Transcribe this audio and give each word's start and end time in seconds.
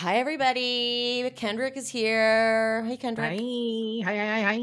Hi, 0.00 0.16
everybody. 0.16 1.30
Kendrick 1.36 1.76
is 1.76 1.90
here. 1.90 2.82
Hey, 2.86 2.96
Kendrick. 2.96 3.38
Hi, 3.38 4.02
hi, 4.02 4.16
hi, 4.16 4.40
hi. 4.54 4.60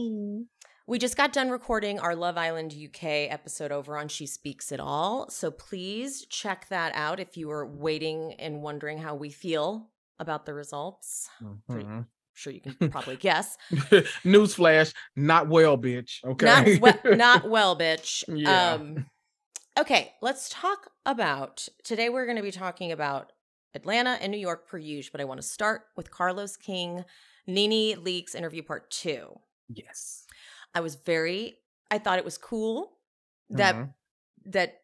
We 0.88 0.98
just 0.98 1.16
got 1.16 1.32
done 1.32 1.52
recording 1.52 2.00
our 2.00 2.16
Love 2.16 2.40
Island 2.40 2.74
UK 2.74 3.04
episode 3.04 3.72
over 3.72 3.96
on 4.00 4.08
She 4.08 4.26
Speaks 4.26 4.72
It 4.72 4.80
All. 4.80 5.30
So 5.30 5.52
please 5.52 6.26
check 6.26 6.68
that 6.70 6.92
out 6.96 7.20
if 7.20 7.38
you 7.38 7.50
were 7.50 7.68
waiting 7.68 8.34
and 8.40 8.64
wondering 8.64 8.98
how 8.98 9.14
we 9.14 9.30
feel 9.30 9.92
about 10.18 10.48
the 10.48 10.56
results. 10.56 11.30
Mhm. 11.70 12.08
Sure, 12.34 12.52
you 12.52 12.62
can 12.62 12.74
probably 12.90 13.16
guess. 13.18 13.60
Newsflash, 14.26 14.92
not 15.16 15.50
well, 15.50 15.78
bitch. 15.78 16.24
Okay. 16.26 16.80
Not, 16.82 17.04
we- 17.06 17.16
not 17.16 17.48
well, 17.50 17.78
bitch. 17.78 18.24
Yeah. 18.28 18.72
Um, 18.74 19.06
okay, 19.78 20.14
let's 20.24 20.50
talk 20.50 20.90
about 21.06 21.68
today. 21.84 22.10
We're 22.10 22.26
going 22.26 22.38
to 22.38 22.44
be 22.44 22.50
talking 22.52 22.92
about 22.92 23.34
Atlanta 23.74 24.18
and 24.22 24.32
New 24.32 24.38
York 24.38 24.68
per 24.68 24.78
usual, 24.78 25.12
but 25.14 25.22
I 25.22 25.26
want 25.26 25.42
to 25.42 25.48
start 25.48 25.84
with 25.96 26.12
Carlos 26.12 26.58
King, 26.58 27.04
Nene 27.48 27.98
Leakes 28.04 28.36
interview 28.36 28.64
part 28.64 28.90
two. 28.92 29.40
yes. 29.70 30.26
I 30.74 30.80
was 30.82 30.96
very 30.96 31.60
I 31.90 31.98
thought 32.00 32.20
it 32.20 32.26
was 32.26 32.38
cool 32.38 33.00
that 33.50 33.76
Mhm. 33.76 33.94
that 34.46 34.84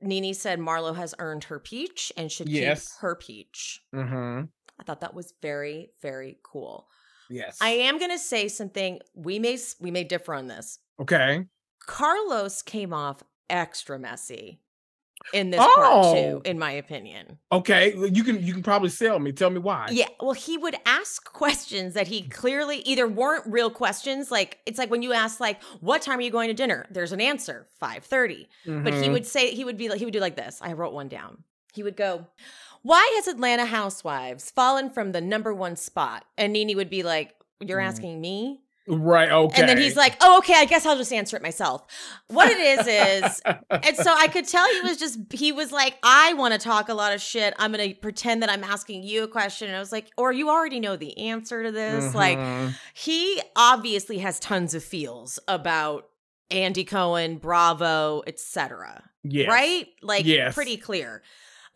Nene 0.00 0.34
said 0.34 0.58
Marlo 0.58 0.94
has 0.96 1.14
earned 1.18 1.44
her 1.44 1.60
peach 1.60 2.12
and 2.16 2.30
should 2.32 2.48
Yes. 2.48 2.92
keep 2.94 3.00
her 3.00 3.14
peach. 3.16 3.84
Mhm. 3.94 4.50
I 4.78 4.82
thought 4.82 5.00
that 5.02 5.14
was 5.14 5.32
very 5.42 5.92
very 6.00 6.40
cool. 6.42 6.88
Yes. 7.28 7.58
I 7.60 7.70
am 7.70 7.98
going 7.98 8.10
to 8.10 8.18
say 8.18 8.48
something 8.48 9.00
we 9.14 9.38
may 9.38 9.58
we 9.78 9.90
may 9.92 10.04
differ 10.04 10.34
on 10.34 10.48
this. 10.48 10.78
Okay. 10.98 11.46
Carlos 11.80 12.62
came 12.62 12.92
off 12.92 13.22
extra 13.48 13.98
messy 13.98 14.60
in 15.32 15.50
this 15.50 15.58
part 15.60 15.76
too 15.76 16.38
Oh. 16.38 16.42
in 16.44 16.58
my 16.58 16.72
opinion. 16.72 17.38
Okay. 17.52 17.94
You 17.96 18.24
can 18.24 18.42
you 18.42 18.52
can 18.52 18.62
probably 18.62 18.88
sell 18.88 19.18
me. 19.18 19.32
Tell 19.32 19.50
me 19.50 19.58
why. 19.58 19.88
Yeah, 19.90 20.08
well, 20.20 20.32
he 20.32 20.56
would 20.58 20.76
ask 20.86 21.24
questions 21.32 21.94
that 21.94 22.08
he 22.08 22.22
clearly 22.28 22.78
either 22.78 23.06
weren't 23.06 23.44
real 23.46 23.70
questions, 23.70 24.30
like 24.30 24.58
it's 24.66 24.78
like 24.78 24.90
when 24.90 25.02
you 25.02 25.12
ask, 25.12 25.38
like, 25.40 25.62
"What 25.80 26.02
time 26.02 26.18
are 26.18 26.22
you 26.22 26.30
going 26.30 26.48
to 26.48 26.54
dinner?" 26.54 26.86
There's 26.90 27.12
an 27.12 27.20
answer, 27.20 27.66
five 27.78 28.04
thirty. 28.04 28.48
But 28.66 28.94
he 28.94 29.08
Mhm. 29.08 29.12
would 29.12 29.26
say 29.26 29.50
he 29.54 29.64
would 29.64 29.76
be 29.76 29.88
like 29.88 29.98
he 29.98 30.04
would 30.04 30.14
do 30.14 30.20
like 30.20 30.36
this. 30.36 30.58
I 30.62 30.72
wrote 30.72 30.92
one 30.92 31.08
down. 31.08 31.44
He 31.72 31.82
would 31.82 31.96
go, 31.96 32.26
"Why 32.82 33.12
has 33.16 33.28
Atlanta 33.28 33.66
Housewives 33.66 34.50
fallen 34.50 34.90
from 34.90 35.12
the 35.12 35.20
number 35.20 35.52
one 35.54 35.76
spot?" 35.76 36.24
And 36.38 36.52
Nene 36.52 36.76
would 36.76 36.90
be 36.90 37.02
like, 37.02 37.36
"You're 37.60 37.78
Mm. 37.80 37.84
asking 37.88 38.20
me?" 38.20 38.62
Right. 38.88 39.30
Okay. 39.30 39.60
And 39.60 39.68
then 39.68 39.78
he's 39.78 39.96
like, 39.96 40.16
"Oh, 40.20 40.38
okay. 40.38 40.54
I 40.56 40.64
guess 40.64 40.84
I'll 40.86 40.96
just 40.96 41.12
answer 41.12 41.36
it 41.36 41.42
myself." 41.42 41.84
What 42.28 42.50
it 42.50 42.58
is 42.58 42.86
is 42.86 43.40
and 43.70 43.96
so 43.96 44.12
I 44.16 44.26
could 44.28 44.48
tell 44.48 44.66
he 44.68 44.80
was 44.80 44.96
just 44.96 45.18
he 45.32 45.52
was 45.52 45.70
like, 45.70 45.96
I 46.02 46.32
want 46.34 46.54
to 46.54 46.58
talk 46.58 46.88
a 46.88 46.94
lot 46.94 47.12
of 47.14 47.20
shit. 47.20 47.54
I'm 47.58 47.70
gonna 47.72 47.94
pretend 47.94 48.42
that 48.42 48.50
I'm 48.50 48.64
asking 48.64 49.02
you 49.04 49.22
a 49.22 49.28
question. 49.28 49.68
And 49.68 49.76
I 49.76 49.80
was 49.80 49.92
like, 49.92 50.10
or 50.16 50.32
you 50.32 50.48
already 50.48 50.80
know 50.80 50.96
the 50.96 51.16
answer 51.18 51.62
to 51.62 51.70
this. 51.70 52.14
Like 52.14 52.38
Mhm. 52.38 52.74
he 52.94 53.40
obviously 53.54 54.18
has 54.18 54.40
tons 54.40 54.74
of 54.74 54.82
feels 54.82 55.38
about 55.46 56.08
Andy 56.50 56.82
Cohen, 56.84 57.36
Bravo, 57.36 58.22
etc. 58.26 59.04
yes. 59.22 59.48
Right? 59.48 59.86
Like 60.02 60.24
Yes. 60.24 60.54
pretty 60.54 60.76
clear. 60.78 61.22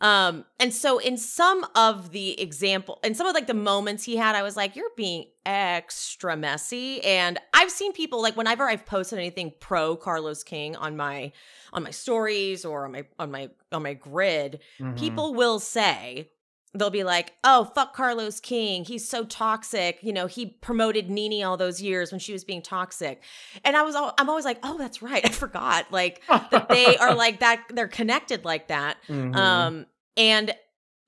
Um, 0.01 0.45
and 0.59 0.73
so 0.73 0.97
in 0.99 1.17
some 1.17 1.65
of 1.75 2.11
the 2.11 2.39
example, 2.39 2.99
in 3.03 3.15
some 3.15 3.27
of 3.27 3.33
like 3.33 3.47
the 3.47 3.53
moments 3.53 4.03
he 4.03 4.17
had, 4.17 4.35
I 4.35 4.43
was 4.43 4.57
like, 4.57 4.75
you're 4.75 4.91
being 4.97 5.25
extra 5.45 6.35
messy. 6.35 7.03
And 7.03 7.39
I've 7.53 7.71
seen 7.71 7.93
people 7.93 8.21
like 8.21 8.35
whenever 8.35 8.67
I've 8.69 8.85
posted 8.85 9.19
anything 9.19 9.53
pro 9.59 9.95
Carlos 9.95 10.43
King 10.43 10.75
on 10.75 10.97
my 10.97 11.31
on 11.71 11.83
my 11.83 11.91
stories 11.91 12.65
or 12.65 12.85
on 12.85 12.91
my 12.91 13.05
on 13.19 13.31
my 13.31 13.49
on 13.71 13.83
my 13.83 13.93
grid, 13.93 14.59
Mhm. 14.79 14.97
people 14.97 15.33
will 15.33 15.59
say 15.59 16.29
they'll 16.75 16.89
be 16.89 17.03
like 17.03 17.33
oh 17.43 17.65
fuck 17.75 17.95
carlos 17.95 18.39
king. 18.39 18.85
He's 18.85 19.07
so 19.07 19.23
toxic. 19.25 19.99
You 20.01 20.13
know 20.13 20.27
he 20.27 20.45
promoted 20.47 21.09
nene 21.09 21.43
all 21.43 21.57
those 21.57 21.81
years 21.81 22.11
when 22.11 22.19
she 22.19 22.33
was 22.33 22.43
being 22.43 22.61
toxic. 22.61 23.21
And 23.63 23.75
i 23.75 23.81
was 23.81 23.95
all, 23.95 24.13
i'm 24.17 24.29
always 24.29 24.45
like 24.45 24.59
oh 24.63 24.77
that's 24.77 25.01
right. 25.01 25.25
I 25.29 25.29
forgot. 25.29 25.91
Like 25.91 26.21
that 26.51 26.69
they 26.69 26.97
are 26.97 27.15
like 27.25 27.39
that 27.39 27.63
they're 27.69 27.87
connected 27.87 28.45
like 28.45 28.67
that. 28.67 28.97
Mhm. 29.07 29.35
um 29.35 29.85
and 30.17 30.53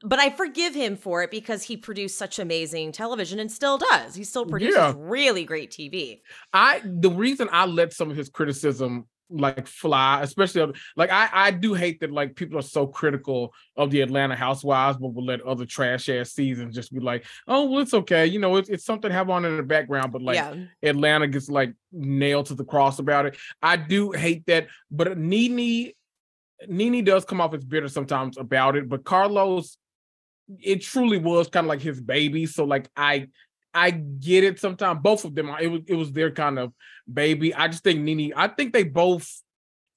but 0.04 0.20
i 0.20 0.30
forgive 0.30 0.76
him 0.76 0.96
for 0.96 1.24
it 1.24 1.32
because 1.32 1.64
he 1.64 1.76
produced 1.76 2.18
such 2.18 2.38
amazing 2.40 2.92
television 2.92 3.40
and 3.40 3.52
still 3.52 3.78
does. 3.78 4.16
He 4.16 4.24
still 4.24 4.46
produces 4.46 4.76
Yeah. 4.76 4.94
really 4.96 5.44
great 5.44 5.72
tv 5.72 6.22
I 6.54 6.82
the 6.86 7.10
reason 7.10 7.50
I 7.52 7.66
let 7.66 7.94
some 7.94 8.12
of 8.12 8.18
his 8.18 8.30
criticism 8.30 9.08
like 9.30 9.68
fly, 9.68 10.22
especially 10.22 10.74
like 10.96 11.10
I 11.12 11.30
I 11.32 11.52
do 11.52 11.74
hate 11.74 12.00
that 12.00 12.12
like 12.12 12.36
people 12.36 12.58
are 12.58 12.64
so 12.64 12.88
critical 12.88 13.54
of 13.76 13.92
the 13.92 14.02
Atlanta 14.02 14.36
Housewives, 14.36 14.98
but 14.98 15.14
will 15.14 15.26
let 15.26 15.42
other 15.42 15.66
trash 15.66 16.10
ass 16.10 16.32
seasons 16.32 16.76
just 16.76 16.94
be 16.94 17.00
like, 17.00 17.26
oh 17.48 17.66
well, 17.66 17.82
it's 17.82 17.94
okay, 17.94 18.26
you 18.26 18.40
know, 18.40 18.56
it's 18.56 18.70
it's 18.70 18.86
something 18.86 19.10
to 19.10 19.16
have 19.16 19.30
on 19.30 19.46
in 19.46 19.58
the 19.58 19.64
background, 19.64 20.12
but 20.12 20.22
like 20.22 20.36
yeah 20.36 20.56
Atlanta 20.84 21.28
gets 21.28 21.50
like 21.50 21.74
nailed 21.92 22.48
to 22.48 22.56
the 22.56 22.66
cross 22.66 23.00
about 23.00 23.26
it. 23.26 23.38
I 23.62 23.76
do 23.76 24.12
hate 24.12 24.46
that, 24.48 24.68
but 24.92 25.18
Nene 25.18 25.92
Nene 26.68 27.04
does 27.04 27.26
come 27.26 27.42
off 27.42 27.54
as 27.54 27.64
bitter 27.64 27.88
sometimes 27.88 28.38
about 28.38 28.76
it, 28.76 28.90
but 28.90 29.04
Carlos, 29.04 29.78
it 30.60 30.82
truly 30.82 31.18
was 31.18 31.50
kind 31.50 31.66
of 31.66 31.70
like 31.70 31.82
his 31.82 32.02
baby. 32.02 32.46
So 32.46 32.64
like 32.64 32.90
I 32.96 33.28
I 33.74 33.92
get 33.92 34.44
it 34.44 34.60
sometimes. 34.60 35.00
Both 35.02 35.26
of 35.26 35.36
them, 35.36 35.50
it 35.62 35.68
was 35.68 35.82
it 35.88 35.96
was 35.96 36.12
their 36.12 36.32
kind 36.32 36.60
of 36.60 36.74
baby. 37.12 37.54
I 37.54 37.68
just 37.68 37.84
think 37.84 38.00
Nene, 38.02 38.34
I 38.36 38.48
think 38.48 38.74
they 38.74 38.84
both, 38.84 39.42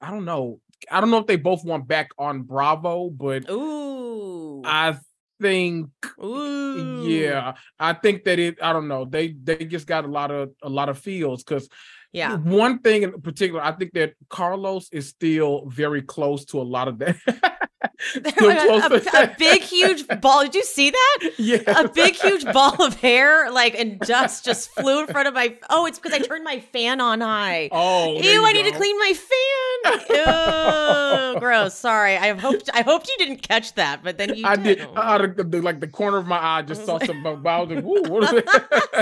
I 0.01 0.11
don't 0.11 0.25
know. 0.25 0.61
I 0.91 1.01
don't 1.01 1.11
know 1.11 1.19
if 1.19 1.27
they 1.27 1.37
both 1.37 1.65
want 1.65 1.87
back 1.87 2.11
on 2.19 2.43
Bravo, 2.43 3.11
but 3.11 3.51
ooh 3.51 4.63
I 4.65 4.97
think 5.41 5.91
ooh 6.23 7.07
yeah, 7.07 7.55
I 7.79 7.93
think 7.95 8.25
that 8.25 8.39
it. 8.39 8.59
I 8.63 8.73
don't 8.73 8.89
know. 8.89 9.05
They 9.05 9.33
they 9.33 9.65
just 9.65 9.87
got 9.87 10.05
a 10.05 10.09
lot 10.09 10.31
of 10.31 10.51
a 10.63 10.69
lot 10.69 10.89
of 10.89 10.99
feels 10.99 11.43
because 11.43 11.69
yeah 12.13 12.37
one 12.37 12.81
thing 12.81 13.03
in 13.03 13.21
particular, 13.21 13.63
I 13.63 13.73
think 13.73 13.93
that 13.95 14.15
Carlos 14.29 14.89
is 14.93 15.09
still 15.09 15.67
very 15.69 16.03
close 16.03 16.45
to 16.47 16.61
a 16.61 16.63
lot 16.63 16.89
of 16.89 16.99
that. 16.99 17.17
A, 18.15 18.45
a- 18.45 19.23
a 19.25 19.35
big 19.39 19.63
huge 19.63 20.07
ball 20.21 20.43
did 20.43 20.55
you 20.55 20.65
see 20.65 20.91
that 20.91 21.19
yeah, 21.39 21.63
a 21.81 21.89
big 21.89 22.15
huge 22.15 22.45
ball 22.53 22.83
of 22.83 22.95
hair 23.01 23.51
like 23.51 23.75
and 23.79 23.99
dust 24.01 24.45
just 24.45 24.71
flew 24.71 25.01
in 25.01 25.07
front 25.07 25.27
of 25.29 25.33
my 25.35 25.57
oh 25.71 25.87
it's 25.87 25.99
because 25.99 26.13
i 26.13 26.19
turned 26.23 26.45
my 26.45 26.61
fan 26.61 27.01
on 27.01 27.21
high 27.23 27.69
Oh, 27.73 28.21
Ew, 28.21 28.45
I 28.45 28.53
need 28.53 28.65
to 28.65 28.73
clean 28.73 28.99
my 28.99 29.13
fan. 29.15 30.01
Ew, 31.35 31.41
gross. 31.41 31.75
Sorry. 31.75 32.17
I 32.17 32.35
hoped 32.35 32.69
I 32.75 32.83
hoped 32.83 33.09
you 33.09 33.17
didn't 33.19 33.43
catch 33.43 33.75
that, 33.75 34.03
but 34.03 34.19
then 34.19 34.35
you 34.35 34.47
I 34.47 34.57
did. 34.57 34.79
did. 34.79 34.89
Out 34.97 35.25
of 35.25 35.37
the, 35.37 35.45
the- 35.45 35.63
like 35.63 35.81
the 35.81 35.87
corner 35.89 36.19
of 36.19 36.27
my 36.27 36.39
eye, 36.43 36.63
just 36.63 36.85
saw 36.85 36.99
some. 36.99 37.27
I 37.27 37.31
was 37.33 37.71
like, 37.71 37.85
"Woo, 37.85 38.03
what 38.11 38.25
is 38.25 38.33
it?" 38.45 38.49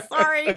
Sorry. 0.09 0.57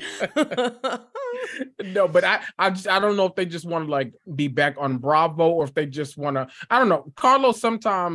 no, 1.85 2.07
but 2.07 2.23
I, 2.23 2.41
I 2.59 2.69
just, 2.69 2.87
I 2.87 2.99
don't 2.99 3.15
know 3.17 3.25
if 3.25 3.35
they 3.35 3.45
just 3.45 3.65
want 3.65 3.85
to 3.85 3.91
like 3.91 4.13
be 4.35 4.47
back 4.47 4.75
on 4.77 4.97
Bravo 4.97 5.49
or 5.49 5.63
if 5.63 5.73
they 5.73 5.85
just 5.85 6.17
want 6.17 6.35
to. 6.35 6.47
I 6.69 6.79
don't 6.79 6.89
know. 6.89 7.11
Carlos 7.15 7.59
sometimes 7.59 8.10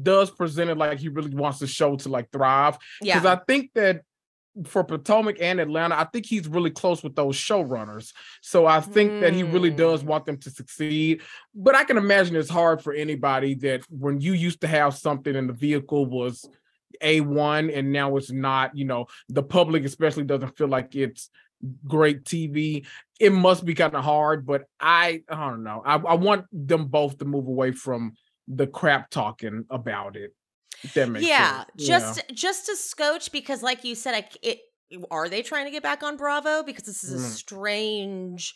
does 0.00 0.30
present 0.30 0.70
it 0.70 0.78
like 0.78 0.98
he 0.98 1.08
really 1.08 1.34
wants 1.34 1.58
the 1.58 1.66
show 1.66 1.96
to 1.96 2.08
like 2.08 2.30
thrive 2.30 2.78
because 3.00 3.24
yeah. 3.24 3.32
I 3.32 3.40
think 3.46 3.70
that 3.74 4.02
for 4.66 4.84
Potomac 4.84 5.38
and 5.40 5.60
Atlanta, 5.60 5.98
I 5.98 6.04
think 6.04 6.26
he's 6.26 6.46
really 6.46 6.70
close 6.70 7.02
with 7.02 7.14
those 7.14 7.36
showrunners. 7.36 8.12
So 8.42 8.66
I 8.66 8.80
think 8.80 9.22
that 9.22 9.32
he 9.32 9.42
really 9.42 9.70
does 9.70 10.02
Hmm. 10.02 10.08
want 10.08 10.26
them 10.26 10.36
to 10.38 10.50
succeed. 10.50 11.22
But 11.54 11.74
I 11.74 11.84
can 11.84 11.96
imagine 11.96 12.36
it's 12.36 12.50
hard 12.50 12.82
for 12.82 12.92
anybody 12.92 13.54
that 13.56 13.82
when 13.88 14.20
you 14.20 14.34
used 14.34 14.60
to 14.60 14.66
have 14.66 14.94
something 14.94 15.34
and 15.34 15.48
the 15.48 15.54
vehicle 15.54 16.04
was 16.04 16.46
A1 17.02 17.74
and 17.74 17.92
now 17.92 18.16
it's 18.16 18.30
not, 18.30 18.76
you 18.76 18.84
know, 18.84 19.06
the 19.28 19.42
public 19.42 19.84
especially 19.84 20.24
doesn't 20.24 20.56
feel 20.58 20.68
like 20.68 20.94
it's 20.94 21.30
great 21.86 22.24
TV. 22.24 22.84
It 23.18 23.32
must 23.32 23.64
be 23.64 23.74
kind 23.74 23.94
of 23.94 24.04
hard, 24.04 24.44
but 24.44 24.64
I 24.80 25.22
I 25.30 25.48
don't 25.48 25.64
know. 25.64 25.82
I, 25.84 25.94
I 25.94 26.14
want 26.14 26.44
them 26.52 26.86
both 26.88 27.18
to 27.18 27.24
move 27.24 27.46
away 27.46 27.72
from 27.72 28.14
the 28.48 28.66
crap 28.66 29.10
talking 29.10 29.64
about 29.70 30.16
it. 30.16 30.34
That 30.94 31.08
makes 31.10 31.26
yeah. 31.26 31.64
sense. 31.64 31.70
Just 31.86 32.22
just 32.34 32.68
a 32.68 32.76
scotch 32.76 33.30
because 33.32 33.62
like 33.62 33.84
you 33.84 33.94
said, 33.94 34.14
I 34.14 34.28
it 34.42 34.60
are 35.10 35.28
they 35.28 35.42
trying 35.42 35.64
to 35.66 35.70
get 35.70 35.82
back 35.82 36.02
on 36.02 36.16
Bravo? 36.16 36.62
Because 36.62 36.84
this 36.84 37.04
is 37.04 37.12
a 37.14 37.26
Mm. 37.26 37.30
strange 37.30 38.54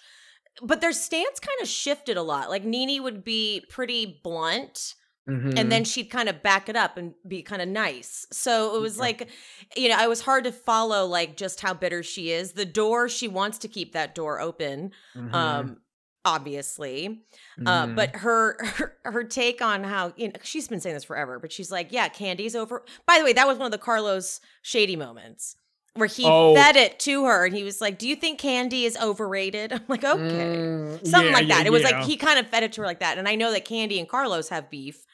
but 0.62 0.80
their 0.80 0.92
stance 0.92 1.38
kind 1.38 1.60
of 1.60 1.68
shifted 1.68 2.16
a 2.16 2.22
lot. 2.22 2.48
Like 2.48 2.64
Nene 2.64 3.02
would 3.02 3.22
be 3.24 3.62
pretty 3.68 4.20
blunt. 4.24 4.94
Mhm. 5.28 5.58
and 5.58 5.72
then 5.72 5.82
she'd 5.82 6.04
kind 6.08 6.28
of 6.28 6.40
back 6.40 6.68
it 6.68 6.76
up 6.76 6.96
and 6.96 7.12
be 7.26 7.42
kind 7.42 7.60
of 7.60 7.66
nice. 7.66 8.24
So 8.30 8.76
it 8.76 8.80
was 8.80 8.96
like, 8.96 9.28
you 9.76 9.88
know, 9.88 10.00
it 10.00 10.08
was 10.08 10.20
hard 10.20 10.44
to 10.44 10.52
follow 10.52 11.04
like 11.04 11.36
just 11.36 11.60
how 11.60 11.74
bitter 11.74 12.04
she 12.04 12.30
is. 12.30 12.52
The 12.52 12.64
door, 12.64 13.08
she 13.08 13.26
wants 13.26 13.58
to 13.58 13.66
keep 13.68 13.92
that 13.94 14.14
door 14.14 14.38
open, 14.40 14.92
Mhm. 15.16 15.34
um, 15.34 15.80
obviously. 16.26 17.22
Uh, 17.64 17.86
Mhm. 17.86 17.96
but 17.96 18.16
her, 18.16 18.58
her 18.76 18.96
her 19.04 19.24
take 19.24 19.62
on 19.62 19.84
how 19.84 20.12
you 20.16 20.28
know 20.28 20.34
she's 20.42 20.68
been 20.68 20.80
saying 20.80 20.94
this 20.94 21.04
forever, 21.04 21.38
but 21.38 21.52
she's 21.52 21.70
like, 21.70 21.88
yeah, 21.92 22.08
Kandi's 22.08 22.54
over. 22.54 22.84
By 23.06 23.18
the 23.18 23.24
way, 23.24 23.32
that 23.32 23.46
was 23.46 23.56
one 23.58 23.66
of 23.66 23.72
the 23.72 23.78
Carlos 23.78 24.40
shady 24.62 24.96
moments 24.96 25.56
where 25.94 26.08
he 26.08 26.24
Oh. 26.26 26.54
fed 26.54 26.76
it 26.76 26.98
to 27.00 27.24
her 27.24 27.46
and 27.46 27.54
he 27.56 27.64
was 27.64 27.80
like, 27.80 27.98
"Do 27.98 28.06
you 28.06 28.16
think 28.16 28.38
Kandi 28.40 28.82
is 28.84 28.98
overrated?" 28.98 29.72
I'm 29.72 29.84
like, 29.88 30.04
"Okay." 30.04 30.20
Mm, 30.22 31.06
Something 31.06 31.30
yeah, 31.30 31.34
like 31.38 31.48
that. 31.48 31.60
yeah, 31.62 31.66
it 31.66 31.72
was 31.72 31.82
yeah. 31.82 31.90
like 32.00 32.04
he 32.04 32.16
kind 32.18 32.38
of 32.38 32.46
fed 32.48 32.62
it 32.64 32.72
to 32.74 32.82
her 32.82 32.86
like 32.86 33.00
that. 33.00 33.16
And 33.16 33.26
I 33.26 33.34
know 33.34 33.50
that 33.52 33.64
Kandi 33.64 33.98
and 33.98 34.08
Carlos 34.08 34.50
have 34.50 34.68
beef 34.70 35.04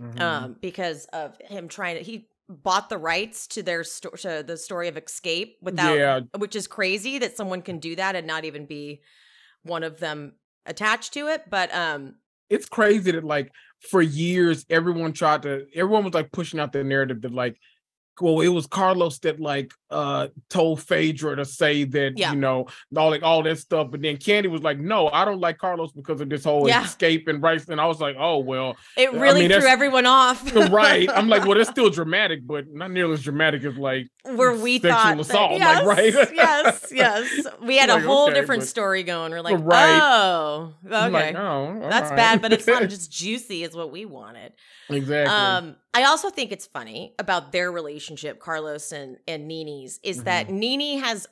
Mhm. 0.00 0.20
um 0.20 0.56
because 0.60 1.04
of 1.12 1.36
him 1.42 1.68
trying 1.68 1.96
to 1.98 2.02
he 2.02 2.26
bought 2.48 2.88
the 2.88 2.98
rights 2.98 3.46
to 3.46 3.62
their 3.62 3.84
sto- 3.84 4.10
to 4.10 4.42
the 4.44 4.56
story 4.56 4.88
of 4.88 4.96
Xscape 4.96 5.54
without 5.62 6.24
which 6.38 6.56
is 6.56 6.66
crazy 6.66 7.18
that 7.18 7.36
someone 7.36 7.62
can 7.62 7.78
do 7.78 7.94
that 7.96 8.16
and 8.16 8.26
not 8.26 8.44
even 8.44 8.66
be 8.66 9.00
one 9.62 9.84
of 9.84 10.00
them 10.00 10.34
attached 10.66 11.12
to 11.12 11.28
it 11.28 11.42
but 11.50 11.72
um 11.74 12.14
It's 12.50 12.68
crazy 12.68 13.12
that 13.12 13.24
like 13.24 13.52
for 13.90 14.02
years 14.02 14.64
everyone 14.70 15.12
tried 15.12 15.42
to 15.42 15.66
everyone 15.74 16.04
was 16.04 16.14
like 16.14 16.30
pushing 16.32 16.60
out 16.60 16.72
the 16.72 16.84
narrative 16.84 17.22
that 17.22 17.32
like 17.32 17.58
well, 18.20 18.40
it 18.40 18.48
was 18.48 18.66
Carlos 18.66 19.18
that 19.20 19.40
like 19.40 19.72
uh 19.92 20.28
told 20.48 20.82
Phaedra 20.82 21.36
to 21.36 21.44
say 21.44 21.84
that 21.84 22.12
Yeah. 22.16 22.32
you 22.32 22.38
know 22.38 22.66
all 22.96 23.10
like 23.10 23.22
all 23.22 23.42
that 23.42 23.58
stuff, 23.58 23.88
but 23.90 24.00
then 24.02 24.16
Kandi 24.16 24.48
was 24.50 24.62
like, 24.62 24.78
"No, 24.78 25.08
I 25.08 25.24
don't 25.24 25.40
like 25.40 25.58
Carlos 25.58 25.92
because 25.92 26.20
of 26.20 26.28
this 26.28 26.44
whole 26.44 26.66
Yeah. 26.68 26.82
Xscape 26.82 27.28
and 27.28 27.42
rights." 27.42 27.68
And 27.68 27.80
I 27.80 27.86
was 27.86 28.00
like, 28.00 28.16
"Oh 28.18 28.38
well, 28.38 28.76
it 28.96 29.12
I 29.12 29.16
really 29.16 29.46
mean, 29.48 29.60
threw 29.60 29.68
everyone 29.68 30.06
off 30.06 30.54
right." 30.70 31.08
I'm 31.10 31.28
like, 31.28 31.44
"Well, 31.46 31.58
it's 31.60 31.70
still 31.76 31.90
dramatic, 31.90 32.46
but 32.46 32.64
not 32.72 32.90
nearly 32.90 33.14
as 33.14 33.22
dramatic 33.22 33.64
as 33.64 33.76
like 33.76 34.08
where 34.24 34.54
we 34.54 34.78
thought 34.78 35.16
that- 35.16 35.20
assault, 35.20 35.60
like, 35.60 35.84
right? 35.84 36.14
yes 36.32 36.88
yes 36.92 37.46
we 37.60 37.76
had 37.76 37.90
a 37.90 38.00
whole 38.00 38.26
okay, 38.28 38.34
different 38.34 38.62
but- 38.62 38.68
story 38.68 39.02
going 39.02 39.32
we're 39.32 39.40
like 39.40 39.58
Right. 39.60 39.98
oh 40.02 40.72
okay 40.86 41.08
like, 41.10 41.34
"Oh, 41.36 41.78
that's 41.90 42.10
right." 42.10 42.16
bad 42.16 42.42
but 42.42 42.52
it's 42.52 42.66
not 42.66 42.88
just 42.88 43.10
juicy 43.12 43.64
is 43.64 43.74
what 43.74 43.90
we 43.92 44.04
wanted 44.04 44.52
exactly. 44.88 45.34
Um, 45.34 45.76
I 45.94 46.04
also 46.04 46.30
think 46.30 46.52
it's 46.52 46.66
funny 46.66 47.14
about 47.18 47.52
their 47.52 47.70
relationship, 47.70 48.38
Carlos 48.40 48.92
and 48.92 49.18
and 49.28 49.46
Is 50.02 50.24
that 50.24 50.46
Mm-hmm. 50.46 50.58
Nene 50.58 50.98
has 51.00 51.26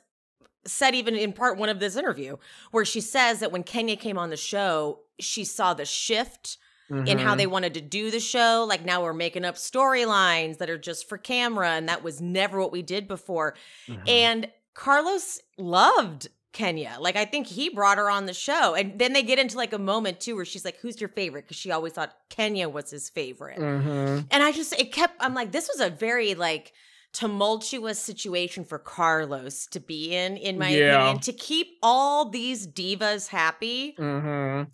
said 0.65 0.93
even 0.93 1.15
in 1.15 1.33
part 1.33 1.57
one 1.57 1.69
of 1.69 1.79
this 1.79 1.95
interview 1.95 2.37
where 2.71 2.85
she 2.85 3.01
says 3.01 3.39
that 3.39 3.51
when 3.51 3.63
Kenya 3.63 3.95
came 3.95 4.17
on 4.17 4.29
the 4.29 4.37
show, 4.37 4.99
she 5.19 5.43
saw 5.43 5.73
the 5.73 5.85
shift 5.85 6.57
in 7.05 7.17
how 7.19 7.35
they 7.35 7.47
wanted 7.47 7.73
to 7.75 7.79
do 7.81 8.11
the 8.11 8.19
show. 8.19 8.65
Like 8.67 8.83
now 8.83 9.01
we're 9.01 9.13
making 9.13 9.45
up 9.45 9.55
storylines 9.55 10.57
that 10.57 10.69
are 10.69 10.77
just 10.77 11.07
for 11.07 11.17
camera, 11.17 11.69
and 11.69 11.87
that 11.87 12.03
was 12.03 12.19
never 12.19 12.59
what 12.59 12.73
we 12.73 12.81
did 12.81 13.07
before. 13.07 13.55
Mhm. 13.87 14.09
And 14.09 14.51
Carlos 14.73 15.39
loved 15.57 16.27
Kenya. 16.51 16.97
Like 16.99 17.15
I 17.15 17.23
think 17.23 17.47
he 17.47 17.69
brought 17.69 17.97
her 17.97 18.09
on 18.09 18.25
the 18.25 18.33
show. 18.33 18.75
And 18.75 18.99
then 18.99 19.13
they 19.13 19.23
get 19.23 19.39
into 19.39 19.55
like 19.55 19.71
a 19.71 19.79
moment 19.79 20.19
too 20.19 20.35
where 20.35 20.43
she's 20.43 20.65
like, 20.65 20.79
Who's 20.81 20.99
your 20.99 21.07
favorite? 21.07 21.45
Because 21.45 21.55
she 21.55 21.71
always 21.71 21.93
thought 21.93 22.13
Kenya 22.27 22.67
was 22.67 22.91
his 22.91 23.09
favorite. 23.09 23.57
Mhm. 23.59 24.27
And 24.29 24.43
I 24.43 24.51
just 24.51 24.73
it 24.77 24.91
kept 24.91 25.15
I'm 25.21 25.33
like, 25.33 25.53
this 25.53 25.69
was 25.69 25.79
a 25.79 25.89
very 25.89 26.35
like 26.35 26.73
tumultuous 27.13 27.99
situation 27.99 28.63
for 28.63 28.79
Carlos 28.79 29.65
to 29.67 29.79
be 29.79 30.15
in, 30.15 30.37
in 30.37 30.57
my 30.57 30.69
Yeah. 30.69 30.95
opinion. 31.03 31.19
To 31.23 31.33
keep 31.33 31.77
all 31.83 32.29
these 32.29 32.65
divas 32.67 33.27
happy, 33.27 33.95
Mhm. 33.97 34.67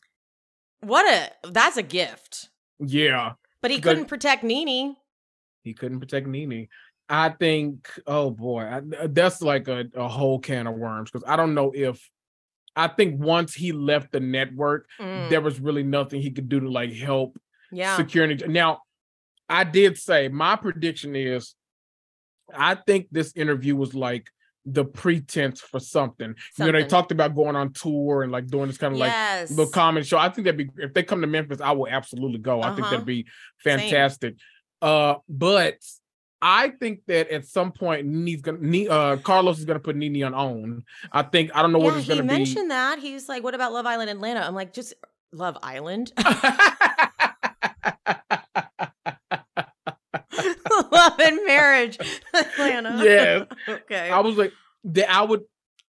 what 0.81 1.05
a 1.11 1.49
that's 1.49 1.77
a 1.77 1.83
gift. 1.83 2.49
yeah. 2.79 3.33
But 3.61 3.71
he 3.71 3.81
couldn't 3.81 4.05
protect 4.05 4.43
Nene. 4.43 4.95
he 5.63 5.73
couldn't 5.73 5.99
protect 5.99 6.27
Nene. 6.27 6.67
I 7.09 7.29
think, 7.29 7.89
oh 8.05 8.29
boy, 8.29 8.61
I, 8.63 8.81
that's 9.07 9.41
like 9.41 9.67
a, 9.67 9.85
a 9.95 10.07
whole 10.07 10.39
can 10.39 10.67
of 10.67 10.75
worms 10.75 11.09
because 11.09 11.27
I 11.27 11.35
don't 11.35 11.53
know 11.55 11.71
if 11.75 12.09
I 12.75 12.87
think 12.87 13.19
once 13.19 13.53
he 13.55 13.71
left 13.71 14.11
the 14.11 14.19
network, 14.19 14.87
Mm, 14.99 15.29
there 15.29 15.41
was 15.41 15.59
really 15.59 15.83
nothing 15.83 16.21
he 16.21 16.29
could 16.31 16.47
do 16.49 16.59
to 16.59 16.69
like 16.69 16.93
help 16.93 17.37
yeah. 17.71 17.97
security. 17.97 18.45
Now, 18.47 18.81
I 19.49 19.63
did 19.63 19.97
say 19.97 20.27
my 20.27 20.55
prediction 20.55 21.15
is 21.15 21.55
I 22.55 22.75
think 22.75 23.07
this 23.11 23.33
interview 23.35 23.75
was 23.75 23.93
like 23.93 24.27
the 24.65 24.83
pretense 24.83 25.61
for 25.61 25.79
something. 25.79 26.35
You 26.57 26.65
know, 26.65 26.71
they 26.73 26.85
talked 26.85 27.11
about 27.11 27.33
going 27.35 27.55
on 27.55 27.71
tour 27.73 28.23
and 28.23 28.31
like 28.31 28.47
doing 28.47 28.67
this 28.67 28.77
kind 28.77 28.93
of 28.93 28.99
like 28.99 29.11
yes. 29.11 29.49
the 29.49 29.65
comedy 29.67 30.05
show. 30.05 30.17
I 30.17 30.29
think 30.29 30.45
that'd 30.45 30.57
be 30.57 30.69
if 30.77 30.93
they 30.93 31.03
come 31.03 31.21
to 31.21 31.27
Memphis, 31.27 31.61
I 31.61 31.71
will 31.71 31.87
absolutely 31.87 32.39
go. 32.39 32.61
I 32.61 32.69
think 32.75 32.81
Uh-huh. 32.81 32.91
that'd 32.91 33.05
be 33.05 33.25
Same. 33.63 33.79
fantastic. 33.79 34.35
Uh, 34.81 35.15
but 35.29 35.77
I 36.41 36.69
think 36.69 37.01
that 37.07 37.29
at 37.29 37.47
some 37.47 37.71
point, 37.71 38.05
Nene's 38.05 38.41
gonna, 38.41 38.85
uh, 38.89 39.17
Carlos 39.17 39.57
is 39.57 39.65
gonna 39.65 39.79
put 39.79 39.95
Nene 39.95 40.23
on 40.23 40.35
own. 40.35 40.83
I 41.11 41.23
think 41.23 41.55
I 41.55 41.61
don't 41.61 41.71
know 41.71 41.79
what 41.79 41.93
yeah, 41.93 41.99
it's 41.99 42.07
gonna 42.09 42.23
mentioned 42.23 42.69
that. 42.71 42.99
He 42.99 43.13
was 43.13 43.27
like, 43.29 43.43
What 43.43 43.55
about 43.55 43.73
Love 43.73 43.85
Island 43.85 44.09
Atlanta? 44.09 44.41
I'm 44.41 44.53
like, 44.53 44.73
just 44.73 44.93
Love 45.31 45.57
Island. 45.63 46.11
Love 51.17 51.19
and 51.19 51.39
marriage. 51.45 51.97
Atlanta. 52.33 53.01
Yes. 53.03 53.47
okay. 53.69 54.09
I 54.09 54.19
was 54.19 54.37
like, 54.37 54.53
that 54.85 55.11
I 55.11 55.21
would, 55.21 55.43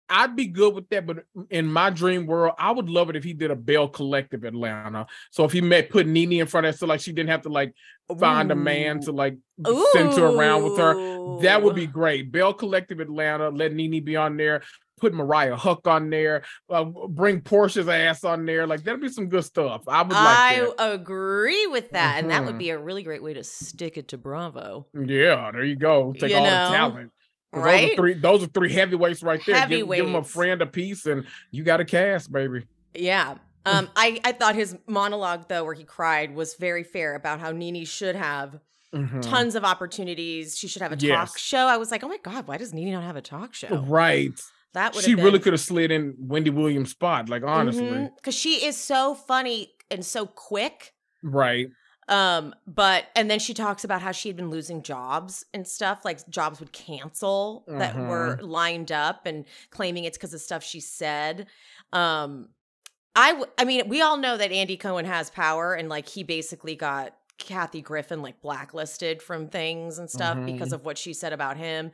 I'd 0.09 0.35
be 0.35 0.47
good 0.47 0.75
with 0.75 0.89
that. 0.89 1.05
But 1.05 1.25
in 1.49 1.71
my 1.71 1.89
dream 1.89 2.27
world, 2.27 2.55
I 2.57 2.71
would 2.71 2.89
love 2.89 3.09
it 3.09 3.15
if 3.15 3.23
he 3.23 3.33
did 3.33 3.51
a 3.51 3.55
Belle 3.55 3.87
Collective 3.87 4.43
Atlanta. 4.43 5.07
So 5.31 5.43
if 5.45 5.51
he 5.51 5.61
met 5.61 5.89
put 5.89 6.07
Nene 6.07 6.33
in 6.33 6.47
front 6.47 6.67
of, 6.67 6.75
so 6.75 6.85
like 6.85 6.99
she 6.99 7.11
didn't 7.13 7.29
have 7.29 7.43
to 7.43 7.49
like 7.49 7.73
find 8.19 8.51
a 8.51 8.55
man 8.55 8.99
to 9.01 9.11
like 9.11 9.37
center 9.93 10.25
around 10.25 10.63
with 10.63 10.77
her. 10.77 11.41
That 11.41 11.63
would 11.63 11.75
be 11.75 11.87
great. 11.87 12.31
Belle 12.31 12.53
Collective 12.53 12.99
Atlanta, 12.99 13.49
let 13.49 13.73
Nene 13.73 14.03
be 14.03 14.15
on 14.15 14.37
there. 14.37 14.63
Put 15.03 15.13
Mariah 15.13 15.57
Huq 15.57 15.85
on 15.85 16.09
there. 16.09 16.43
Uh, 16.69 16.85
bring 16.85 17.41
Porsha's 17.41 17.89
ass 17.89 18.23
on 18.23 18.45
there. 18.45 18.65
Like 18.65 18.83
that'd 18.85 19.01
be 19.01 19.09
some 19.09 19.27
good 19.27 19.43
stuff. 19.43 19.81
I 19.85 20.01
would 20.01 20.13
like 20.13 20.17
I 20.17 20.59
that. 20.77 20.93
agree 20.93 21.67
with 21.67 21.91
that. 21.91 22.19
And 22.19 22.31
that 22.31 22.45
would 22.45 22.55
Mhm. 22.55 22.59
be 22.59 22.69
a 22.69 22.79
really 22.79 23.03
great 23.03 23.21
way 23.21 23.33
to 23.33 23.43
stick 23.43 23.97
it 23.97 24.07
to 24.07 24.17
Bravo. 24.17 24.87
Yeah, 24.93 25.51
there 25.51 25.65
you 25.65 25.75
go. 25.75 26.13
Take 26.13 26.29
You 26.29 26.37
all 26.37 26.43
know, 26.45 26.49
the 26.69 26.73
talent. 26.77 27.11
'Cause 27.51 27.61
Those 27.61 27.63
Right? 27.65 27.91
are 27.91 27.95
three. 27.97 28.13
Those 28.13 28.43
are 28.43 28.47
three 28.47 28.71
heavyweights 28.71 29.23
right 29.23 29.41
there. 29.45 29.67
Give, 29.67 29.89
give 29.91 30.05
them 30.05 30.15
a 30.15 30.23
friend 30.23 30.61
a 30.61 30.65
piece, 30.67 31.05
and 31.05 31.25
you 31.51 31.63
got 31.65 31.81
a 31.81 31.85
cast, 31.85 32.31
baby. 32.31 32.63
Yeah. 32.95 33.35
Um, 33.65 33.89
I, 33.97 34.21
I 34.23 34.31
thought 34.31 34.55
his 34.55 34.77
monologue, 34.87 35.49
though, 35.49 35.65
where 35.65 35.73
he 35.73 35.83
cried, 35.83 36.33
was 36.33 36.53
very 36.55 36.83
fair 36.85 37.13
about 37.15 37.41
how 37.41 37.51
Nene 37.51 37.83
should 37.83 38.15
have 38.15 38.57
Mhm. 38.95 39.21
tons 39.21 39.55
of 39.55 39.63
opportunities. 39.65 40.57
She 40.57 40.67
should 40.67 40.81
have 40.81 40.91
a 40.93 40.95
talk 40.95 41.03
Yes. 41.03 41.39
show. 41.39 41.65
I 41.67 41.77
was 41.77 41.91
like, 41.91 42.03
oh 42.03 42.07
my 42.07 42.19
God, 42.23 42.47
why 42.47 42.57
does 42.57 42.73
Nene 42.73 42.93
not 42.93 43.03
have 43.03 43.15
a 43.15 43.21
talk 43.21 43.53
show? 43.53 43.83
Right. 43.87 44.39
That 44.73 44.93
would 44.95 45.03
She 45.03 45.15
really 45.15 45.39
could 45.39 45.53
have 45.53 45.61
slid 45.61 45.91
in 45.91 46.15
Wendy 46.17 46.49
Williams' 46.49 46.91
spot. 46.91 47.29
Like 47.29 47.43
honestly, 47.43 48.09
Because 48.15 48.35
Mm-hmm. 48.35 48.39
she 48.59 48.65
is 48.65 48.77
so 48.77 49.13
funny 49.15 49.71
and 49.91 50.05
so 50.05 50.25
quick. 50.25 50.93
right. 51.21 51.67
Um, 52.09 52.53
but 52.67 53.05
and 53.15 53.31
then 53.31 53.39
she 53.39 53.53
talks 53.53 53.85
about 53.85 54.01
how 54.01 54.11
she 54.11 54.27
had 54.27 54.35
been 54.35 54.49
losing 54.49 54.83
jobs 54.83 55.45
and 55.53 55.65
stuff, 55.65 56.03
like 56.03 56.27
jobs 56.29 56.59
would 56.59 56.73
cancel 56.73 57.63
that 57.67 57.95
were 57.95 58.39
lined 58.41 58.91
up 58.91 59.25
and 59.25 59.45
claiming 59.69 60.03
it's 60.03 60.17
because 60.17 60.33
of 60.33 60.41
stuff 60.41 60.63
she 60.65 60.81
said. 60.81 61.47
Um, 61.93 62.49
I 63.15 63.29
w- 63.29 63.49
I 63.57 63.63
mean, 63.63 63.87
we 63.87 64.01
all 64.01 64.17
know 64.17 64.35
that 64.35 64.51
Andy 64.51 64.75
Cohen 64.75 65.05
has 65.05 65.29
power, 65.29 65.75
and 65.75 65.87
like 65.87 66.09
he 66.09 66.23
basically 66.23 66.75
got 66.75 67.15
Kathy 67.37 67.81
Griffin 67.81 68.21
like 68.21 68.41
blacklisted 68.41 69.21
from 69.21 69.47
things 69.47 69.97
and 69.97 70.09
stuff 70.09 70.37
because 70.45 70.73
of 70.73 70.83
what 70.83 70.97
she 70.97 71.13
said 71.13 71.31
about 71.31 71.55
him. 71.55 71.91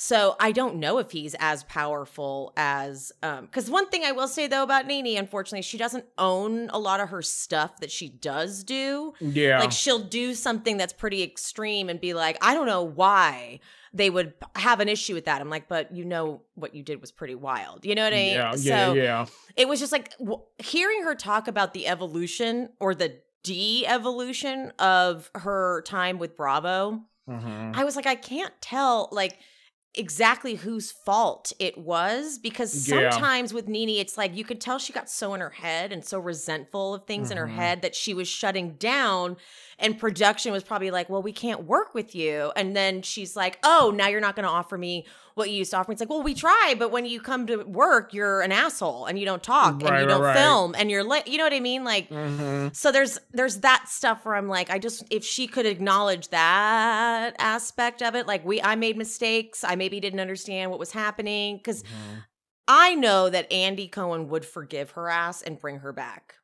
So 0.00 0.36
I 0.38 0.52
don't 0.52 0.76
know 0.76 0.98
if 0.98 1.10
he's 1.10 1.34
as 1.40 1.64
powerful 1.64 2.52
as 2.56 3.10
um 3.24 3.46
because 3.46 3.68
one 3.68 3.88
thing 3.88 4.04
I 4.04 4.12
will 4.12 4.28
say 4.28 4.46
though 4.46 4.62
about 4.62 4.86
Nene, 4.86 5.18
unfortunately, 5.18 5.62
she 5.62 5.76
doesn't 5.76 6.04
own 6.16 6.70
a 6.70 6.78
lot 6.78 7.00
of 7.00 7.08
her 7.08 7.20
stuff 7.20 7.80
that 7.80 7.90
she 7.90 8.08
does 8.08 8.62
do. 8.62 9.12
Yeah. 9.18 9.58
Like 9.58 9.72
she'll 9.72 9.98
do 9.98 10.34
something 10.34 10.76
that's 10.76 10.92
pretty 10.92 11.24
extreme 11.24 11.88
and 11.88 12.00
be 12.00 12.14
like, 12.14 12.38
I 12.40 12.54
don't 12.54 12.66
know 12.66 12.84
why 12.84 13.58
they 13.92 14.08
would 14.08 14.34
have 14.54 14.78
an 14.78 14.88
issue 14.88 15.14
with 15.14 15.24
that. 15.24 15.40
I'm 15.40 15.50
like, 15.50 15.66
but 15.66 15.92
you 15.92 16.04
know 16.04 16.42
what 16.54 16.76
you 16.76 16.84
did 16.84 17.00
was 17.00 17.10
pretty 17.10 17.34
wild. 17.34 17.84
You 17.84 17.96
know 17.96 18.04
what 18.04 18.12
I 18.12 18.16
mean? 18.16 18.34
yeah. 18.34 18.54
Yeah. 18.56 18.86
so 18.86 18.92
Yeah. 18.94 19.26
it 19.56 19.66
was 19.66 19.80
just 19.80 19.90
like 19.90 20.16
w- 20.18 20.42
hearing 20.58 21.02
her 21.02 21.16
talk 21.16 21.48
about 21.48 21.74
the 21.74 21.88
evolution 21.88 22.68
or 22.78 22.94
the 22.94 23.16
de-evolution 23.42 24.72
of 24.78 25.28
her 25.34 25.82
time 25.82 26.18
with 26.18 26.36
Bravo. 26.36 27.00
Mhm. 27.28 27.74
I 27.74 27.82
was 27.84 27.96
like, 27.96 28.06
I 28.06 28.14
can't 28.14 28.54
tell 28.60 29.08
like 29.10 29.38
exactly 29.98 30.54
whose 30.54 30.90
fault 30.92 31.52
it 31.58 31.76
was 31.76 32.38
because 32.38 32.88
Yeah. 32.88 33.10
sometimes 33.10 33.52
with 33.52 33.68
Nene, 33.68 33.90
it's 33.90 34.16
like 34.16 34.34
you 34.36 34.44
could 34.44 34.60
tell 34.60 34.78
she 34.78 34.92
got 34.92 35.10
so 35.10 35.34
in 35.34 35.40
her 35.40 35.50
head 35.50 35.92
and 35.92 36.04
so 36.04 36.18
resentful 36.18 36.94
of 36.94 37.04
things 37.04 37.30
in 37.30 37.36
her 37.36 37.46
Mhm. 37.48 37.54
head 37.54 37.82
that 37.82 37.94
she 37.94 38.14
was 38.14 38.28
shutting 38.28 38.74
down. 38.74 39.36
And 39.78 39.98
production 39.98 40.52
was 40.52 40.62
probably 40.64 40.90
like, 40.90 41.08
well, 41.08 41.22
we 41.22 41.32
can't 41.32 41.64
work 41.64 41.94
with 41.94 42.14
you. 42.14 42.52
And 42.56 42.74
then 42.76 43.02
she's 43.02 43.36
like, 43.36 43.58
oh, 43.62 43.92
now 43.94 44.08
you're 44.08 44.20
not 44.20 44.34
going 44.36 44.44
to 44.46 44.50
offer 44.52 44.78
me 44.78 45.06
what 45.38 45.48
you 45.50 45.56
used 45.56 45.70
to 45.70 45.76
offer 45.78 45.90
me. 45.90 45.94
It's 45.94 46.00
like, 46.00 46.10
well, 46.10 46.22
we 46.22 46.34
try, 46.34 46.74
but 46.78 46.90
when 46.90 47.06
you 47.06 47.20
come 47.20 47.46
to 47.46 47.58
work, 47.64 48.12
you're 48.12 48.42
an 48.42 48.52
asshole 48.52 49.06
and 49.06 49.18
you 49.18 49.24
don't 49.24 49.42
talk 49.42 49.74
and 49.74 49.82
you 49.82 49.88
right, 49.88 50.08
don't 50.08 50.20
right. 50.20 50.36
film 50.36 50.74
and 50.76 50.90
you're 50.90 51.04
like, 51.04 51.28
you 51.28 51.38
know 51.38 51.44
what 51.44 51.52
I 51.54 51.60
mean? 51.60 51.84
Like, 51.84 52.10
Mhm. 52.10 52.74
so 52.76 52.92
there's 52.92 53.18
there's 53.32 53.58
that 53.58 53.88
stuff 53.88 54.26
where 54.26 54.34
I'm 54.34 54.48
like, 54.48 54.68
I 54.70 54.78
just 54.78 55.04
if 55.10 55.24
she 55.24 55.46
could 55.46 55.64
acknowledge 55.64 56.28
that 56.28 57.34
aspect 57.38 58.02
of 58.02 58.14
it, 58.14 58.26
like 58.26 58.44
we 58.44 58.60
I 58.60 58.74
made 58.74 58.96
mistakes, 58.98 59.64
I 59.64 59.76
maybe 59.76 60.00
didn't 60.00 60.20
understand 60.20 60.70
what 60.70 60.78
was 60.78 60.92
happening 60.92 61.56
because 61.56 61.82
Mhm. 61.84 62.24
I 62.66 62.94
know 62.96 63.30
that 63.30 63.50
Andy 63.50 63.88
Cohen 63.88 64.28
would 64.28 64.44
forgive 64.44 64.90
her 64.90 65.08
ass 65.08 65.40
and 65.40 65.58
bring 65.58 65.78
her 65.78 65.92
back. 65.92 66.34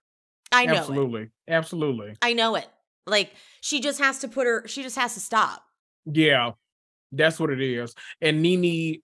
I 0.52 0.66
know 0.66 0.72
it. 0.74 0.78
Absolutely. 0.78 1.30
Absolutely. 1.48 2.16
I 2.22 2.32
know 2.32 2.54
it. 2.54 2.68
Like 3.06 3.32
she 3.60 3.80
just 3.80 3.98
has 3.98 4.20
to 4.20 4.28
put 4.28 4.46
her. 4.46 4.66
She 4.66 4.82
just 4.82 4.96
has 4.96 5.14
to 5.14 5.20
stop. 5.20 5.62
Yeah, 6.06 6.52
that's 7.16 7.38
what 7.38 7.50
it 7.50 7.60
is. 7.60 7.94
And 8.20 8.42
Nene, 8.42 9.02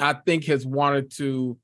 I 0.00 0.14
think, 0.14 0.44
has 0.44 0.66
wanted 0.66 1.12
to 1.16 1.58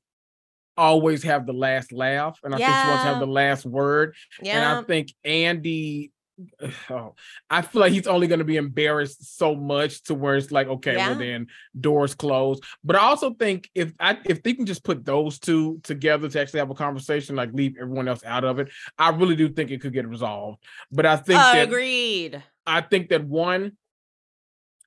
always 0.77 1.23
have 1.23 1.45
the 1.45 1.53
last 1.53 1.91
laugh, 1.91 2.39
and 2.43 2.55
I 2.55 2.57
think 2.57 2.69
she 2.69 2.87
wants 2.89 3.03
to 3.03 3.09
have 3.09 3.19
the 3.19 3.27
last 3.27 3.65
word. 3.65 4.15
And 4.43 4.63
I 4.63 4.83
think 4.83 5.13
Andy 5.23 6.11
oh, 6.89 7.15
I 7.49 7.61
feel 7.61 7.81
like 7.81 7.91
he's 7.91 8.07
only 8.07 8.27
going 8.27 8.39
to 8.39 8.45
be 8.45 8.57
embarrassed 8.57 9.37
so 9.37 9.55
much 9.55 10.03
to 10.03 10.13
where 10.13 10.35
it's 10.35 10.51
like, 10.51 10.67
okay, 10.67 10.95
Yeah. 10.95 11.09
well 11.09 11.19
then 11.19 11.47
doors 11.79 12.15
closed. 12.15 12.63
But 12.83 12.95
I 12.95 12.99
also 12.99 13.33
think 13.33 13.69
if 13.75 13.93
I 13.99 14.17
if 14.25 14.43
they 14.43 14.53
can 14.53 14.65
just 14.65 14.83
put 14.83 15.05
those 15.05 15.39
two 15.39 15.79
together 15.83 16.29
to 16.29 16.41
actually 16.41 16.59
have 16.59 16.69
a 16.69 16.75
conversation, 16.75 17.35
like 17.35 17.53
leave 17.53 17.75
everyone 17.79 18.07
else 18.07 18.23
out 18.23 18.43
of 18.43 18.59
it, 18.59 18.69
I 18.97 19.09
really 19.09 19.35
do 19.35 19.49
think 19.49 19.71
it 19.71 19.81
could 19.81 19.93
get 19.93 20.07
resolved. 20.07 20.63
But 20.91 21.05
I 21.05 21.15
think 21.17 21.39
that 21.39 21.67
Agreed. 21.67 22.43
I 22.65 22.81
think 22.81 23.09
that 23.09 23.23
one, 23.25 23.77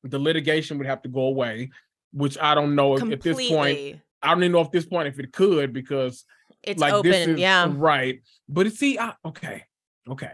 the 0.05 0.19
litigation 0.19 0.79
would 0.79 0.87
have 0.87 1.03
to 1.03 1.09
go 1.09 1.23
away, 1.23 1.71
which 2.13 2.39
I 2.39 2.55
don't 2.55 2.75
know 2.75 2.95
if 2.97 3.03
at 3.11 3.21
this 3.23 3.49
point. 3.49 4.01
I 4.23 4.29
don't 4.29 4.39
even 4.43 4.53
know 4.53 4.61
if 4.61 4.71
this 4.71 4.87
point 4.87 5.09
if 5.09 5.19
it 5.19 5.33
could 5.33 5.73
because 5.73 6.25
It's 6.63 6.81
like 6.81 6.95
open. 6.95 7.11
this 7.11 7.27
is 7.27 7.41
yeah. 7.41 7.71
right. 7.71 8.21
But 8.49 8.73
see, 8.73 8.99
I, 8.99 9.15
okay, 9.25 9.65
okay. 10.09 10.33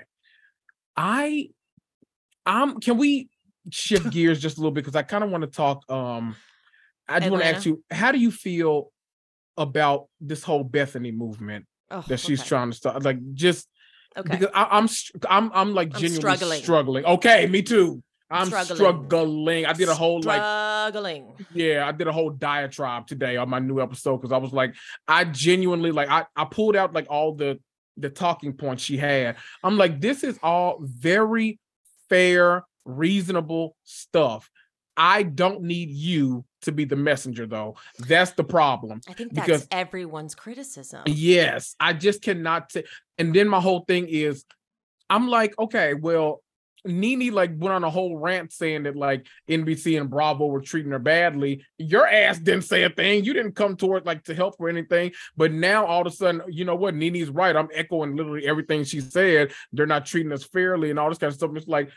I, 0.96 1.50
I'm. 2.46 2.80
Can 2.80 2.98
we 2.98 3.28
shift 3.70 4.10
gears 4.12 4.40
just 4.40 4.56
a 4.58 4.60
little 4.60 4.70
bit 4.72 4.84
because 4.84 4.96
I 4.96 5.02
kind 5.02 5.24
of 5.24 5.30
want 5.30 5.42
to 5.42 5.48
talk. 5.50 5.90
Um, 5.90 6.36
I 7.08 7.18
just 7.18 7.30
want 7.32 7.42
to 7.42 7.48
ask 7.48 7.66
you, 7.66 7.82
how 7.90 8.12
do 8.12 8.18
you 8.18 8.30
feel 8.30 8.92
about 9.56 10.06
this 10.20 10.44
whole 10.44 10.64
Bethenny 10.64 11.12
movement 11.14 11.66
Oh, 11.90 12.04
that 12.06 12.20
she's 12.20 12.40
okay. 12.40 12.48
trying 12.48 12.70
to 12.70 12.76
start? 12.76 13.02
Like, 13.02 13.18
just 13.34 13.66
Okay. 14.16 14.28
because 14.38 14.48
I, 14.54 14.64
I'm, 14.78 14.88
I'm, 15.28 15.52
I'm 15.54 15.74
like 15.74 15.88
I'm 15.94 16.00
genuinely 16.00 16.36
struggling. 16.36 16.62
struggling. 16.62 17.04
Okay, 17.04 17.46
me 17.46 17.62
too. 17.62 18.02
I'm 18.30 18.46
Struggling. 18.46 18.76
struggling. 18.76 19.66
I 19.66 19.72
did 19.72 19.88
a 19.88 19.94
whole 19.94 20.20
like 20.22 20.40
struggling. 20.40 21.34
yeah, 21.52 21.87
I 21.87 21.92
did 21.92 22.06
a 22.06 22.12
whole 22.12 22.30
diatribe 22.30 23.06
today 23.08 23.37
on 23.37 23.49
my 23.49 23.58
new 23.58 23.80
episode 23.80 24.18
because 24.18 24.32
I 24.32 24.37
was 24.38 24.52
like, 24.52 24.75
I 25.08 25.25
genuinely 25.25 25.90
like 25.90 26.08
I, 26.08 26.26
I 26.37 26.44
pulled 26.44 26.76
out 26.76 26.92
like 26.94 27.06
all 27.10 27.34
the 27.34 27.58
the 27.96 28.08
talking 28.08 28.52
points 28.52 28.82
she 28.84 28.96
had. 28.96 29.37
I'm 29.64 29.76
like, 29.76 30.00
this 30.00 30.22
is 30.25 30.38
all 30.42 30.78
very 30.80 31.58
fair, 32.08 32.64
reasonable 32.84 33.76
stuff. 33.84 34.49
I 34.96 35.22
don't 35.25 35.62
need 35.62 35.90
you 35.90 36.44
to 36.62 36.72
be 36.72 36.84
the 36.84 36.96
messenger 36.96 37.46
though. 37.46 37.76
That's 37.99 38.32
the 38.32 38.44
problem. 38.44 39.00
I 39.08 39.12
think 39.14 39.32
that's 39.32 39.46
Because- 39.46 39.68
everyone's 39.70 40.34
criticism. 40.34 41.02
Yes, 41.06 41.75
I 41.80 41.94
just 41.94 42.22
cannot 42.22 42.70
say. 42.70 42.84
And 43.18 43.34
then 43.34 43.49
my 43.49 43.60
whole 43.60 43.84
thing 43.88 44.06
is, 44.08 44.44
I'm 45.08 45.26
like, 45.28 45.58
okay, 45.58 45.94
well, 45.94 46.42
Nene 46.84 47.32
like 47.32 47.52
went 47.56 47.75
on 47.75 47.84
a 47.84 47.90
whole 47.90 48.16
rant 48.18 48.52
saying 48.52 48.84
that 48.84 48.96
like 48.96 49.26
NBC 49.49 50.00
and 50.00 50.10
Bravo 50.10 50.46
were 50.46 50.60
treating 50.60 50.92
her 50.92 50.99
badly. 50.99 51.64
Your 51.78 52.06
ass 52.06 52.38
didn't 52.38 52.64
say 52.64 52.84
a 52.84 52.90
thing. 52.90 53.25
You 53.25 53.32
didn't 53.32 53.56
come 53.56 53.76
toward 53.76 54.06
like 54.06 54.25
to 54.25 54.34
help 54.34 54.54
or 54.58 54.68
anything. 54.68 55.12
But 55.37 55.52
now 55.52 55.87
all 55.87 56.02
of 56.02 56.06
a 56.06 56.10
sudden, 56.10 56.42
you 56.49 56.64
know 56.64 56.76
what? 56.76 56.94
Nene's 56.94 57.30
right. 57.30 57.56
I'm 57.56 57.68
echoing 57.75 58.16
literally 58.16 58.46
everything 58.46 58.84
she 58.84 59.00
said. 59.00 59.52
They're 59.72 59.87
not 59.87 60.06
treating 60.06 60.32
us 60.32 60.44
fairly 60.44 60.90
and 60.90 60.99
all 60.99 61.08
this 61.08 61.18
kind 61.18 61.30
of 61.30 61.34
stuff. 61.34 61.50
It's 61.54 61.68
like 61.68 61.90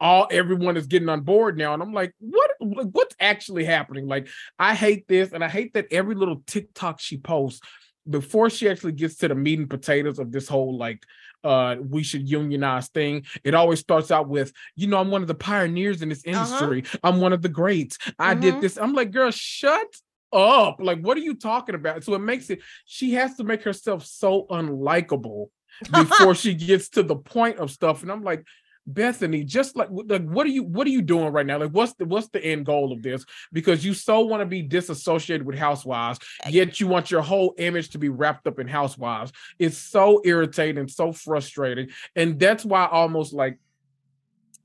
all 0.00 0.26
everyone 0.30 0.76
is 0.76 0.86
getting 0.86 1.08
on 1.08 1.20
board 1.20 1.58
now. 1.58 1.74
And 1.74 1.82
I'm 1.82 1.92
like, 1.92 2.14
what 2.18 2.50
what's 2.58 3.14
actually 3.20 3.64
happening? 3.64 4.06
Like, 4.06 4.28
I 4.58 4.74
hate 4.74 5.06
this, 5.08 5.32
and 5.32 5.44
I 5.44 5.48
hate 5.48 5.74
that 5.74 5.86
every 5.90 6.14
little 6.14 6.42
TikTok 6.46 7.00
she 7.00 7.18
posts 7.18 7.60
before 8.08 8.48
she 8.50 8.68
actually 8.68 8.92
gets 8.92 9.16
to 9.16 9.28
the 9.28 9.34
meat 9.34 9.58
and 9.58 9.68
potatoes 9.68 10.18
of 10.18 10.32
this 10.32 10.48
whole 10.48 10.76
like 10.76 11.04
uh 11.44 11.76
we 11.80 12.02
should 12.02 12.28
unionize 12.28 12.88
thing. 12.88 13.24
It 13.44 13.54
always 13.54 13.80
starts 13.80 14.10
out 14.10 14.28
with 14.28 14.52
you 14.76 14.86
know 14.86 14.98
i'm 14.98 15.10
one 15.10 15.22
of 15.22 15.28
the 15.28 15.34
pioneers 15.34 16.02
in 16.02 16.08
this 16.08 16.22
Uh-huh. 16.26 16.36
industry. 16.36 16.84
I'm 17.02 17.20
one 17.20 17.32
of 17.32 17.42
the 17.42 17.48
greats. 17.48 17.98
I 18.18 18.34
did 18.34 18.56
Mhm. 18.56 18.60
this. 18.60 18.76
I'm 18.76 18.92
like 18.92 19.10
girl 19.10 19.30
shut 19.30 19.86
up. 20.32 20.76
Like 20.80 21.00
what 21.00 21.16
are 21.16 21.20
you 21.28 21.34
talking 21.34 21.74
about? 21.74 22.04
So 22.04 22.14
it 22.14 22.20
makes 22.20 22.50
it 22.50 22.60
she 22.84 23.12
has 23.14 23.36
to 23.36 23.44
make 23.44 23.62
herself 23.62 24.04
so 24.04 24.46
unlikable 24.50 25.46
before 25.92 26.34
she 26.34 26.54
gets 26.54 26.90
to 26.90 27.02
the 27.02 27.16
point 27.16 27.58
of 27.58 27.70
stuff. 27.70 28.02
And 28.02 28.12
i'm 28.12 28.22
like 28.22 28.44
Bethenny, 28.92 29.46
just 29.46 29.76
like 29.76 29.88
like 29.90 30.24
what 30.24 30.46
are 30.46 30.50
you 30.50 30.62
what 30.62 30.86
are 30.86 30.90
you 30.90 31.02
doing 31.02 31.32
right 31.32 31.46
now? 31.46 31.58
Like 31.58 31.70
what's 31.70 31.94
the 31.94 32.04
what's 32.04 32.28
the 32.28 32.44
end 32.44 32.66
goal 32.66 32.92
of 32.92 33.02
this? 33.02 33.24
Because 33.52 33.84
you 33.84 33.94
so 33.94 34.20
want 34.20 34.40
to 34.40 34.46
be 34.46 34.62
disassociated 34.62 35.46
with 35.46 35.56
housewives, 35.56 36.18
yet 36.48 36.80
you 36.80 36.86
want 36.86 37.10
your 37.10 37.22
whole 37.22 37.54
image 37.58 37.90
to 37.90 37.98
be 37.98 38.08
wrapped 38.08 38.46
up 38.46 38.58
in 38.58 38.68
housewives. 38.68 39.32
It's 39.58 39.78
so 39.78 40.20
irritating, 40.24 40.88
so 40.88 41.12
frustrating. 41.12 41.90
And 42.16 42.38
that's 42.38 42.64
why 42.64 42.86
almost 42.86 43.32
like 43.32 43.58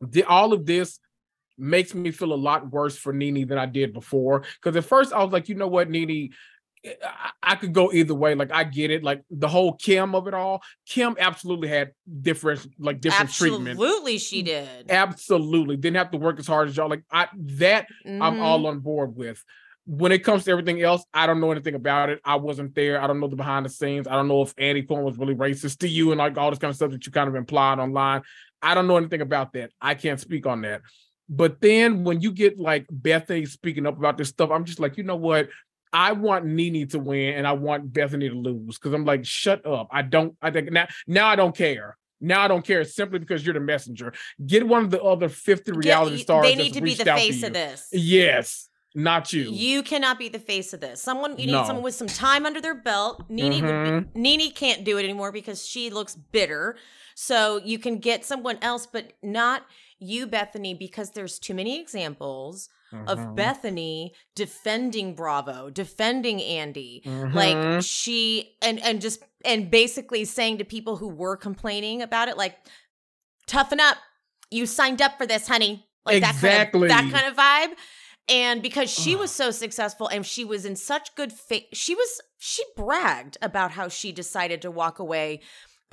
the, 0.02 0.24
all 0.24 0.54
of 0.54 0.66
this 0.66 1.00
makes 1.58 1.94
me 1.96 2.12
feel 2.12 2.34
a 2.34 2.36
lot 2.36 2.72
worse 2.72 2.98
for 2.98 3.14
Nene 3.14 3.48
than 3.48 3.58
I 3.58 3.66
did 3.66 3.94
before. 3.94 4.44
Because 4.62 4.76
at 4.76 4.86
first 4.86 5.14
I 5.14 5.24
was 5.24 5.32
like, 5.32 5.48
you 5.50 5.56
know 5.56 5.68
what, 5.68 5.90
Nene, 5.90 6.32
I, 7.42 7.56
could 7.56 7.74
go 7.74 7.92
either 7.92 8.14
way. 8.14 8.36
Like 8.36 8.52
I 8.52 8.64
get 8.64 8.92
it. 8.92 9.04
Like 9.04 9.24
the 9.30 9.48
whole 9.48 9.74
Kim 9.74 10.16
of 10.16 10.28
it 10.28 10.34
all. 10.34 10.62
Kim 10.88 11.16
absolutely 11.20 11.68
had 11.68 11.92
different, 12.22 12.68
like 12.80 13.02
different 13.02 13.32
treatment. 13.32 13.80
Absolutely, 13.80 14.18
she 14.18 14.42
did. 14.42 14.90
Absolutely 14.90 15.78
didn't 15.78 15.98
have 15.98 16.12
to 16.12 16.18
work 16.18 16.40
as 16.40 16.48
hard 16.48 16.70
as 16.70 16.78
y'all. 16.78 16.90
Like 16.90 17.04
I 17.12 17.28
that 17.36 17.88
I'm 18.06 18.20
Mhm. 18.38 18.42
all 18.42 18.68
on 18.68 18.80
board 18.80 19.16
with. 19.16 19.44
When 19.88 20.12
it 20.12 20.24
comes 20.24 20.46
to 20.46 20.52
everything 20.52 20.82
else, 20.82 21.06
I 21.14 21.28
don't 21.28 21.40
know 21.40 21.52
anything 21.52 21.76
about 21.76 22.10
it. 22.10 22.20
I 22.26 22.36
wasn't 22.38 22.74
there. 22.74 23.00
I 23.00 23.06
don't 23.06 23.20
know 23.20 23.28
the 23.28 23.36
behind 23.36 23.66
the 23.66 23.70
scenes. 23.70 24.08
I 24.08 24.14
don't 24.14 24.28
know 24.28 24.42
if 24.42 24.54
Andy 24.58 24.82
Cohen 24.82 25.04
was 25.04 25.18
really 25.18 25.36
racist 25.36 25.78
to 25.80 25.88
you 25.88 26.12
and 26.12 26.18
like 26.18 26.38
all 26.38 26.50
this 26.50 26.58
kind 26.58 26.70
of 26.70 26.76
stuff 26.76 26.92
that 26.92 27.06
you 27.06 27.12
kind 27.12 27.30
of 27.30 27.36
implied 27.36 27.78
online. 27.78 28.24
I 28.64 28.74
don't 28.74 28.88
know 28.88 28.98
anything 28.98 29.22
about 29.22 29.54
that. 29.54 29.72
I 29.80 29.94
can't 29.94 30.20
speak 30.20 30.48
on 30.48 30.62
that. 30.62 30.82
But 31.30 31.62
then 31.62 32.04
when 32.04 32.22
you 32.22 32.32
get 32.32 32.60
like 32.60 32.88
Bethenny 32.88 33.48
speaking 33.48 33.86
up 33.86 33.98
about 33.98 34.18
this 34.18 34.30
stuff, 34.30 34.50
I'm 34.52 34.66
just 34.66 34.80
like, 34.80 34.98
you 34.98 35.04
know 35.04 35.16
what? 35.16 35.50
I 35.96 36.12
want 36.12 36.46
Nene 36.46 36.86
to 36.90 37.00
win 37.00 37.36
and 37.36 37.48
I 37.48 37.54
want 37.54 37.94
Bethenny 37.94 38.28
to 38.28 38.36
lose 38.36 38.78
because 38.78 38.92
I'm 38.92 39.06
like, 39.06 39.26
shut 39.26 39.66
up. 39.66 39.88
I 39.92 40.02
don't. 40.02 40.36
I 40.42 40.52
think 40.52 40.70
now. 40.70 40.88
Now 41.08 41.28
I 41.30 41.38
don't 41.38 41.56
care. 41.56 41.96
Now 42.20 42.42
I 42.42 42.50
don't 42.50 42.66
care 42.66 42.84
simply 42.84 43.20
because 43.20 43.46
you're 43.46 43.54
the 43.54 43.62
messenger. 43.62 44.14
Get 44.46 44.68
one 44.68 44.84
of 44.84 44.92
the 44.92 45.02
other 45.02 45.30
50 45.30 45.72
Get- 45.72 45.78
reality 45.86 46.18
stars. 46.18 46.46
They 46.46 46.56
need 46.56 46.74
to 46.74 46.82
be 46.82 46.96
the 46.96 47.06
face 47.06 47.44
of 47.44 47.54
this. 47.54 47.88
Yes, 47.94 48.68
not 48.94 49.32
you. 49.32 49.50
You 49.50 49.84
cannot 49.84 50.20
be 50.20 50.28
the 50.28 50.40
face 50.40 50.74
of 50.74 50.82
this. 50.82 51.02
Someone 51.02 51.32
you 51.38 51.46
need 51.46 51.54
No. 51.54 51.66
someone 51.66 51.84
with 51.84 51.96
some 51.96 52.08
time 52.08 52.46
under 52.46 52.60
their 52.60 52.76
belt. 52.76 53.24
Nene 53.30 53.54
would 53.54 53.62
be, 53.62 53.68
mm-hmm. 53.68 54.22
Nene 54.22 54.52
can't 54.52 54.84
do 54.84 54.98
it 54.98 55.06
anymore 55.06 55.32
because 55.32 55.66
she 55.66 55.90
looks 55.90 56.16
bitter. 56.16 56.76
So 57.16 57.62
you 57.64 57.80
can 57.80 58.00
get 58.00 58.26
someone 58.26 58.58
else, 58.62 58.86
but 58.86 59.14
not 59.24 59.64
you, 60.00 60.28
Bethenny, 60.28 60.78
because 60.78 61.12
there's 61.12 61.40
too 61.40 61.54
many 61.54 61.80
examples 61.80 62.70
of 63.08 63.18
Mhm. 63.20 63.36
Bethenny 63.36 64.12
defending 64.36 65.16
Bravo, 65.16 65.70
defending 65.70 66.42
Andy. 66.42 67.02
Mhm. 67.06 67.34
Like 67.34 67.84
she 67.84 68.56
and 68.62 68.80
and 68.82 69.02
just 69.02 69.22
and 69.44 69.70
basically 69.70 70.24
saying 70.26 70.60
to 70.60 70.64
people 70.66 70.98
who 70.98 71.08
were 71.10 71.36
complaining 71.38 72.02
about 72.02 72.28
it, 72.30 72.38
like, 72.38 72.58
toughen 73.48 73.80
up. 73.80 73.98
You 74.52 74.66
signed 74.66 75.02
up 75.02 75.18
for 75.18 75.26
this, 75.26 75.48
honey. 75.48 75.88
Like 76.06 76.18
Exactly. 76.24 76.88
that 76.88 77.02
kind 77.02 77.10
of 77.10 77.14
that 77.14 77.22
kind 77.22 77.72
of 77.72 77.76
vibe. 77.76 77.78
And 78.28 78.62
because 78.62 78.90
she 78.90 79.16
was 79.16 79.32
so 79.32 79.52
successful 79.52 80.08
and 80.08 80.26
she 80.26 80.44
was 80.46 80.66
in 80.66 80.76
such 80.76 81.14
good 81.16 81.32
faith, 81.34 81.66
she 81.74 81.96
was 81.96 82.22
she 82.38 82.64
bragged 82.76 83.38
about 83.42 83.72
how 83.72 83.88
she 83.90 84.12
decided 84.12 84.62
to 84.62 84.72
walk 84.72 85.00
away 85.00 85.42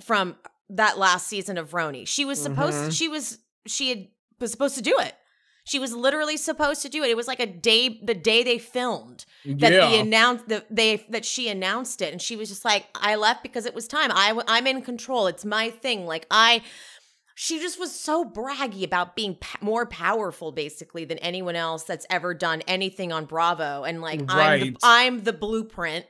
from 0.00 0.36
that 0.68 0.98
last 0.98 1.26
season 1.26 1.58
of 1.58 1.70
RHONY. 1.72 2.06
She 2.06 2.24
was 2.24 2.40
supposed 2.40 2.76
Mhm. 2.76 2.96
she 2.96 3.08
was 3.08 3.38
she 3.66 3.88
had 3.90 4.08
was 4.40 4.50
supposed 4.50 4.74
to 4.76 4.82
do 4.82 4.96
it. 4.98 5.14
She 5.64 5.78
was 5.78 5.94
literally 5.94 6.36
supposed 6.36 6.82
to 6.82 6.88
do 6.88 7.04
it. 7.04 7.10
It 7.10 7.16
was 7.16 7.28
like 7.28 7.38
a 7.38 7.46
day 7.46 8.00
the 8.02 8.14
day 8.14 8.42
they 8.42 8.58
filmed 8.58 9.24
that 9.44 9.72
yeah. 9.72 9.88
the 9.88 9.98
announced 10.00 10.48
that 10.48 10.66
they 10.74 11.06
that 11.10 11.24
she 11.24 11.48
announced 11.48 12.02
it 12.02 12.10
and 12.12 12.20
she 12.20 12.34
was 12.34 12.48
just 12.48 12.64
like 12.64 12.86
I 12.96 13.14
left 13.14 13.44
because 13.44 13.64
it 13.64 13.74
was 13.74 13.86
time. 13.86 14.10
I 14.12 14.40
I'm 14.48 14.66
in 14.66 14.82
control. 14.82 15.28
It's 15.28 15.44
my 15.44 15.70
thing. 15.70 16.04
Like 16.04 16.26
I 16.32 16.62
she 17.36 17.60
just 17.60 17.78
was 17.78 17.94
so 17.98 18.24
braggy 18.24 18.82
about 18.84 19.14
being 19.16 19.36
p- 19.36 19.58
more 19.60 19.86
powerful 19.86 20.50
basically 20.52 21.04
than 21.04 21.18
anyone 21.18 21.56
else 21.56 21.84
that's 21.84 22.06
ever 22.10 22.34
done 22.34 22.62
anything 22.66 23.12
on 23.12 23.24
Bravo 23.24 23.84
and 23.84 24.02
like 24.02 24.20
I'm 24.28 24.60
the, 24.60 24.76
I'm 24.82 25.22
the 25.22 25.32
blueprint 25.32 26.06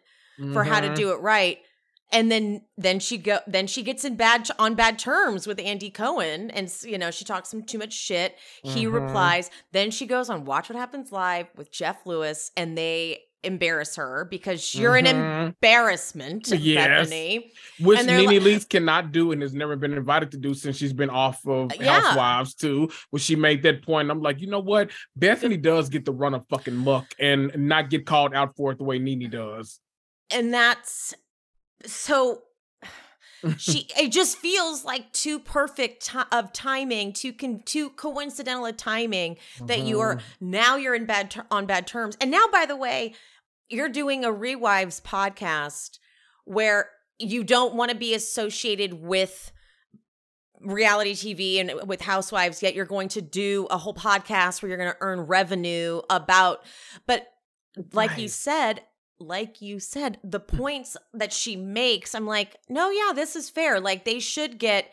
for 0.54 0.64
how 0.64 0.80
to 0.80 0.88
Mhm. 0.88 0.94
do 0.96 1.12
it 1.12 1.20
right. 1.20 1.58
And 2.12 2.30
then 2.30 2.62
then 2.76 3.00
she 3.00 3.16
go 3.18 3.38
then 3.46 3.66
she 3.66 3.82
gets 3.82 4.04
in 4.04 4.16
bad 4.16 4.48
on 4.58 4.74
bad 4.74 4.98
terms 4.98 5.46
with 5.46 5.58
Andy 5.58 5.88
Cohen 5.90 6.50
and 6.50 6.70
you 6.84 6.98
know 6.98 7.10
she 7.10 7.24
talks 7.24 7.52
him 7.52 7.62
too 7.62 7.78
much 7.78 7.92
shit. 7.94 8.36
He 8.62 8.84
Mhm. 8.84 8.92
replies. 8.92 9.50
Then 9.72 9.90
she 9.90 10.06
goes 10.06 10.28
on 10.28 10.44
Watch 10.44 10.68
What 10.68 10.78
Happens 10.78 11.10
Live 11.10 11.46
with 11.56 11.72
Jeff 11.72 12.04
Lewis 12.06 12.50
and 12.56 12.76
they 12.76 13.22
embarrass 13.44 13.96
her 13.96 14.24
because 14.30 14.72
you're 14.72 14.94
an 14.94 15.06
Mhm. 15.06 15.46
embarrassment, 15.46 16.46
Yes. 16.48 17.08
Bethenny. 17.10 17.50
Which 17.80 18.04
Nene 18.04 18.26
like- 18.26 18.40
Leakes 18.42 18.68
cannot 18.68 19.10
do 19.10 19.32
and 19.32 19.42
has 19.42 19.52
never 19.52 19.74
been 19.74 19.94
invited 19.94 20.30
to 20.32 20.36
do 20.36 20.54
since 20.54 20.76
she's 20.76 20.92
been 20.92 21.10
off 21.10 21.44
of 21.46 21.72
Uh, 21.72 21.76
yeah. 21.80 22.00
Housewives 22.02 22.54
too. 22.54 22.88
When 23.10 23.18
she 23.20 23.34
made 23.34 23.62
that 23.64 23.82
point, 23.82 24.10
I'm 24.12 24.20
like, 24.22 24.40
you 24.40 24.46
know 24.46 24.60
what? 24.60 24.90
Bethenny 25.18 25.60
does 25.60 25.88
get 25.88 26.04
the 26.04 26.12
run 26.12 26.34
of 26.34 26.46
fucking 26.50 26.76
muck 26.76 27.06
and 27.18 27.50
not 27.56 27.90
get 27.90 28.06
called 28.06 28.32
out 28.32 28.54
for 28.54 28.70
it 28.72 28.78
the 28.78 28.84
way 28.84 28.98
Nene 29.00 29.28
does. 29.28 29.80
And 30.30 30.54
that's 30.54 31.12
so 31.86 32.42
she 33.58 33.88
it 33.98 34.12
just 34.12 34.38
feels 34.38 34.84
like 34.84 35.12
too 35.12 35.38
perfect 35.38 36.06
ti- 36.06 36.18
of 36.30 36.52
timing 36.52 37.12
too 37.12 37.32
con- 37.32 37.62
too 37.64 37.90
coincidental 37.90 38.64
a 38.66 38.72
timing 38.72 39.36
that 39.66 39.80
you 39.80 39.98
are 40.00 40.16
Mhm. 40.16 40.22
now 40.40 40.76
you're 40.76 40.94
in 40.94 41.06
bad 41.06 41.30
ter- 41.30 41.46
on 41.50 41.66
bad 41.66 41.86
terms 41.86 42.16
and 42.20 42.30
now 42.30 42.44
by 42.52 42.66
the 42.66 42.76
way 42.76 43.14
you're 43.68 43.88
doing 43.88 44.24
a 44.24 44.28
rewives 44.28 45.00
podcast 45.02 45.98
where 46.44 46.90
you 47.18 47.42
don't 47.44 47.74
want 47.74 47.90
to 47.90 47.96
be 47.96 48.14
associated 48.14 48.94
with 48.94 49.50
reality 50.60 51.12
TV 51.14 51.58
and 51.60 51.88
with 51.88 52.00
housewives, 52.00 52.62
yet 52.62 52.74
you're 52.74 52.84
going 52.84 53.08
to 53.08 53.20
do 53.22 53.66
a 53.70 53.78
whole 53.78 53.94
podcast 53.94 54.62
where 54.62 54.68
you're 54.68 54.78
going 54.78 54.90
to 54.92 54.96
earn 55.00 55.20
revenue 55.22 56.00
about, 56.10 56.64
but 57.06 57.26
like 57.92 58.16
you 58.18 58.28
said, 58.28 58.82
like 59.22 59.62
you 59.62 59.78
said, 59.80 60.18
the 60.24 60.40
points 60.40 60.96
that 61.14 61.32
she 61.32 61.56
makes, 61.56 62.14
I'm 62.14 62.26
like, 62.26 62.58
no, 62.68 62.90
yeah, 62.90 63.12
this 63.14 63.36
is 63.36 63.48
fair. 63.50 63.80
Like 63.80 64.04
they 64.04 64.18
should 64.18 64.58
get 64.58 64.90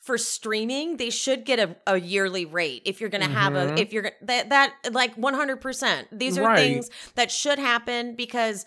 for 0.00 0.18
streaming, 0.18 0.96
they 0.96 1.10
should 1.10 1.44
get 1.44 1.60
a, 1.60 1.76
a 1.86 2.00
yearly 2.00 2.44
rate 2.44 2.82
if 2.84 3.00
you're 3.00 3.08
gonna 3.10 3.28
have 3.28 3.54
a 3.54 3.66
Mhm. 3.68 3.78
if 3.78 3.92
you're 3.92 4.10
that 4.22 4.48
that 4.48 4.74
like 4.90 5.14
100 5.14 5.60
percent 5.60 6.08
These 6.10 6.38
are 6.38 6.42
Right. 6.48 6.56
things 6.58 6.90
that 7.14 7.30
should 7.30 7.60
happen 7.60 8.16
because 8.16 8.66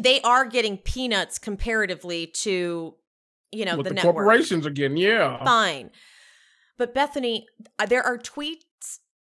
they 0.00 0.20
are 0.22 0.44
getting 0.44 0.78
peanuts 0.78 1.38
comparatively 1.38 2.26
to 2.26 2.96
you 3.52 3.64
know 3.64 3.76
what 3.76 3.84
the, 3.84 3.90
the, 3.90 3.94
network 3.94 4.14
corporations 4.16 4.66
are 4.66 4.70
getting. 4.70 4.96
Yeah. 4.96 5.44
fine. 5.44 5.90
But 6.78 6.94
Bethenny, 6.94 7.44
uh, 7.78 7.86
there 7.86 8.02
are 8.02 8.18
tweets 8.18 8.62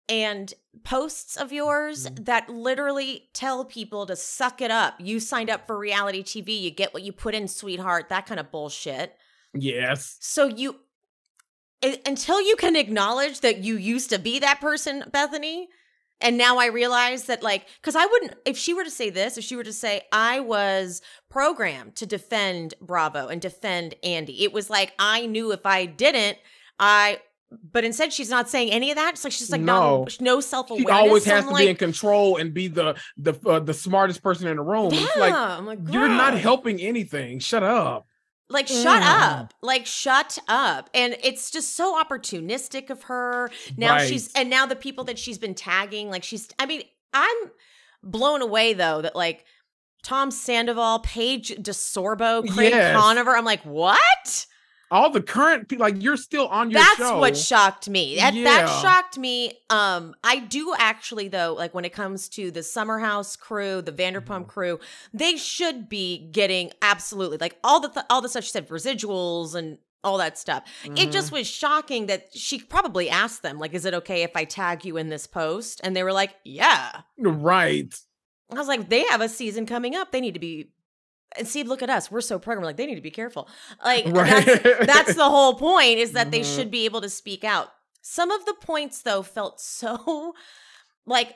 and 0.09 0.53
posts 0.83 1.37
of 1.37 1.51
yours 1.53 2.07
Mhm. 2.09 2.25
that 2.25 2.49
literally 2.49 3.29
tell 3.33 3.63
people 3.63 4.05
to 4.05 4.15
suck 4.15 4.61
it 4.61 4.71
up. 4.71 4.95
You 4.99 5.19
signed 5.19 5.49
up 5.49 5.65
for 5.67 5.77
reality 5.77 6.23
TV, 6.23 6.57
you 6.57 6.71
get 6.71 6.93
what 6.93 7.03
you 7.03 7.11
put 7.13 7.35
in, 7.35 7.47
sweetheart, 7.47 8.09
that 8.09 8.25
kind 8.25 8.39
of 8.39 8.51
bullshit. 8.51 9.17
Yes. 9.53 10.17
So 10.19 10.47
you 10.47 10.79
until 12.05 12.41
you 12.41 12.55
can 12.55 12.75
acknowledge 12.77 13.41
that 13.41 13.57
you 13.57 13.75
used 13.75 14.09
to 14.09 14.17
be 14.17 14.39
that 14.39 14.61
person, 14.61 15.03
Bethenny, 15.11 15.67
and 16.21 16.37
now 16.37 16.57
I 16.57 16.67
realize 16.67 17.25
that 17.25 17.43
like 17.43 17.67
cuz 17.81 17.95
I 17.95 18.05
wouldn't 18.05 18.35
if 18.45 18.57
she 18.57 18.73
were 18.73 18.85
to 18.85 18.91
say 18.91 19.09
this, 19.09 19.37
if 19.37 19.43
she 19.43 19.55
were 19.57 19.65
to 19.65 19.73
say 19.73 20.07
I 20.11 20.39
was 20.39 21.01
programmed 21.29 21.95
to 21.97 22.05
defend 22.05 22.73
Bravo 22.79 23.27
and 23.27 23.41
defend 23.41 23.95
Andy. 24.03 24.43
It 24.43 24.53
was 24.53 24.69
like 24.69 24.93
I 24.97 25.25
knew 25.25 25.51
if 25.51 25.65
I 25.65 25.85
didn't, 25.85 26.37
I 26.79 27.21
but 27.71 27.83
instead 27.83 28.11
she's 28.13 28.29
not 28.29 28.49
saying 28.49 28.71
any 28.71 28.91
of 28.91 28.97
that. 28.97 29.13
It's 29.13 29.23
like 29.23 29.31
she's 29.33 29.39
just 29.41 29.51
like 29.51 29.61
No. 29.61 30.01
not 30.03 30.21
no 30.21 30.39
self-awareness. 30.39 30.87
She 30.89 30.91
always 31.07 31.23
So 31.23 31.31
has 31.31 31.43
I'm 31.43 31.47
to 31.49 31.53
like, 31.53 31.63
be 31.65 31.69
in 31.69 31.75
control 31.75 32.37
and 32.37 32.53
be 32.53 32.67
the 32.67 32.95
the 33.17 33.33
uh, 33.49 33.59
the 33.59 33.73
smartest 33.73 34.21
person 34.23 34.47
in 34.47 34.57
the 34.57 34.63
room. 34.63 34.93
Yeah, 34.93 35.03
It's 35.03 35.17
like 35.17 35.33
I'm 35.33 35.65
like 35.65 35.79
you're 35.89 36.07
not 36.09 36.37
helping 36.37 36.79
anything. 36.81 37.39
Shut 37.39 37.63
up. 37.63 38.07
Like, 38.49 38.67
shut 38.67 39.01
Mm. 39.01 39.21
up. 39.41 39.53
Like, 39.61 39.85
shut 39.87 40.37
up. 40.47 40.89
And 40.93 41.15
it's 41.23 41.49
just 41.49 41.75
so 41.75 41.99
opportunistic 41.99 42.89
of 42.91 43.03
her. 43.03 43.49
Now 43.77 43.93
Right. 43.95 44.07
she's, 44.07 44.31
and 44.33 44.47
now 44.49 44.65
the 44.67 44.75
people 44.75 45.05
that 45.05 45.17
she's 45.17 45.39
been 45.39 45.55
tagging, 45.55 46.09
like, 46.11 46.23
she's, 46.23 46.49
I 46.59 46.67
mean, 46.67 46.83
I'm 47.13 47.35
blown 48.03 48.41
away 48.43 48.73
though 48.73 49.01
that 49.01 49.15
like 49.15 49.45
Tom 50.03 50.29
Sandoval, 50.29 50.99
Paige 50.99 51.55
DeSorbo, 51.55 52.47
Craig 52.53 52.73
Yes. 52.73 52.95
Conover, 52.95 53.35
I'm 53.35 53.45
like, 53.45 53.63
what? 53.63 54.45
All 54.93 55.09
the 55.09 55.21
current 55.21 55.67
people, 55.67 55.83
like 55.85 56.01
you're 56.01 56.17
still 56.17 56.47
on 56.47 56.69
your 56.71 56.79
That's 56.79 56.97
show. 56.97 57.19
what 57.19 57.35
shocked 57.35 57.89
me. 57.89 58.15
That, 58.17 58.33
that 58.35 58.67
shocked 58.81 59.17
me. 59.17 59.53
Um, 59.69 60.15
I 60.23 60.39
do 60.39 60.73
actually 60.77 61.27
though, 61.27 61.53
like 61.57 61.73
when 61.73 61.83
it 61.83 61.93
comes 61.93 62.29
to 62.29 62.51
the 62.51 62.61
Summer 62.63 62.99
House 62.99 63.35
crew, 63.35 63.81
the 63.81 63.91
Vanderpump 63.91 64.23
Mm-hmm. 64.43 64.49
crew, 64.49 64.79
they 65.13 65.35
should 65.35 65.89
be 65.89 66.29
getting 66.31 66.71
absolutely 66.81 67.37
like 67.39 67.57
all 67.63 67.79
the 67.79 67.89
th- 67.89 68.05
all 68.09 68.21
the 68.21 68.29
stuff 68.29 68.43
she 68.43 68.51
said, 68.51 68.69
residuals 68.69 69.55
and 69.55 69.79
all 70.03 70.17
that 70.17 70.37
stuff. 70.37 70.63
It 70.83 71.11
just 71.11 71.27
Mm-hmm. 71.27 71.35
was 71.37 71.47
shocking 71.47 72.05
that 72.07 72.27
she 72.35 72.59
probably 72.59 73.09
asked 73.09 73.41
them, 73.41 73.57
like, 73.57 73.73
is 73.73 73.85
it 73.85 73.93
okay 73.93 74.23
if 74.23 74.31
I 74.35 74.43
tag 74.43 74.85
you 74.85 74.97
in 74.97 75.09
this 75.09 75.25
post? 75.27 75.79
And 75.83 75.95
they 75.95 76.03
were 76.03 76.11
like, 76.13 76.35
yeah. 76.43 77.01
right. 77.17 77.93
I 78.51 78.55
was 78.55 78.67
like, 78.67 78.89
they 78.89 79.05
have 79.05 79.21
a 79.21 79.29
season 79.29 79.65
coming 79.65 79.95
up. 79.95 80.11
They 80.11 80.19
need 80.21 80.33
to 80.35 80.39
be. 80.41 80.69
And 81.37 81.47
see, 81.47 81.63
look 81.63 81.81
at 81.81 81.89
us. 81.89 82.11
We're 82.11 82.21
so 82.21 82.37
programmed. 82.39 82.65
Like, 82.65 82.77
they 82.77 82.85
need 82.85 82.95
to 82.95 83.01
be 83.01 83.11
careful. 83.11 83.47
Like, 83.83 84.05
Right. 84.07 84.45
that's, 84.45 84.85
that's 84.85 85.15
the 85.15 85.29
whole 85.29 85.55
point 85.55 85.97
is 85.99 86.11
that 86.13 86.31
they 86.31 86.41
Mhm. 86.41 86.55
should 86.55 86.71
be 86.71 86.85
able 86.85 87.01
to 87.01 87.09
speak 87.09 87.43
out. 87.43 87.69
Some 88.01 88.31
of 88.31 88.45
the 88.45 88.53
points, 88.55 89.01
though, 89.01 89.23
felt 89.23 89.59
so 89.61 90.33
like 91.05 91.35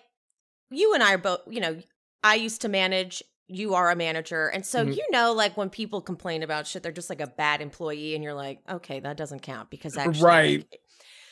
you 0.69 0.93
and 0.93 1.01
I 1.03 1.13
are 1.13 1.17
both, 1.17 1.41
you 1.49 1.59
know, 1.61 1.81
I 2.23 2.35
used 2.35 2.61
to 2.61 2.69
manage. 2.69 3.23
You 3.49 3.75
are 3.75 3.89
a 3.89 3.95
manager. 3.95 4.47
And 4.49 4.65
so, 4.65 4.85
Mhm. 4.85 4.97
you 4.97 5.05
know, 5.11 5.31
like 5.31 5.55
when 5.55 5.69
people 5.69 6.01
complain 6.01 6.43
about 6.43 6.67
shit, 6.67 6.83
they're 6.83 6.91
just 6.91 7.09
like 7.09 7.21
a 7.21 7.27
bad 7.27 7.61
employee. 7.61 8.13
And 8.13 8.21
you're 8.23 8.33
like, 8.33 8.59
okay, 8.69 8.99
that 8.99 9.15
doesn't 9.15 9.39
count 9.41 9.69
because 9.69 9.95
actually. 9.97 10.25
Right. 10.25 10.57
like, 10.69 10.81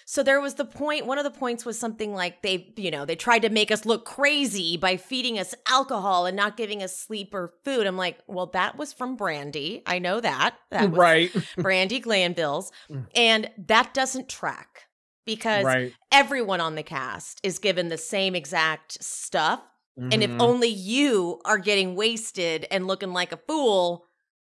so 0.07 0.21
there 0.21 0.39
was 0.39 0.53
the 0.53 0.65
point, 0.65 1.07
one 1.07 1.17
of 1.17 1.23
the 1.23 1.31
points 1.31 1.65
was 1.65 1.79
something 1.79 2.13
like 2.13 2.43
they, 2.43 2.71
you 2.77 2.91
know, 2.91 3.05
they 3.05 3.15
tried 3.15 3.39
to 3.41 3.49
make 3.49 3.71
us 3.71 3.85
look 3.85 4.05
crazy 4.05 4.77
by 4.77 4.97
feeding 4.97 5.39
us 5.39 5.55
alcohol 5.67 6.27
and 6.27 6.37
not 6.37 6.57
giving 6.57 6.83
us 6.83 6.95
sleep 6.95 7.33
or 7.33 7.53
food. 7.63 7.87
I'm 7.87 7.97
like, 7.97 8.19
well, 8.27 8.45
that 8.47 8.77
was 8.77 8.93
from 8.93 9.17
Brandi. 9.17 9.81
I 9.87 9.97
know 9.97 10.21
that. 10.21 10.55
That 10.69 10.91
was 10.91 10.99
right. 10.99 11.31
Brandi 11.57 12.01
Glanville's. 12.01 12.71
Mm. 12.89 13.07
And 13.15 13.49
that 13.67 13.95
doesn't 13.95 14.29
track 14.29 14.83
because 15.25 15.65
right. 15.65 15.91
everyone 16.11 16.61
on 16.61 16.75
the 16.75 16.83
cast 16.83 17.39
is 17.41 17.57
given 17.57 17.89
the 17.89 17.97
same 17.97 18.35
exact 18.35 19.03
stuff. 19.03 19.59
And 19.97 20.21
if 20.21 20.29
Mhm. 20.29 20.41
only 20.41 20.67
you 20.67 21.41
are 21.45 21.57
getting 21.57 21.95
wasted 21.95 22.67
and 22.69 22.85
looking 22.85 23.11
like 23.11 23.31
a 23.31 23.37
fool, 23.37 24.05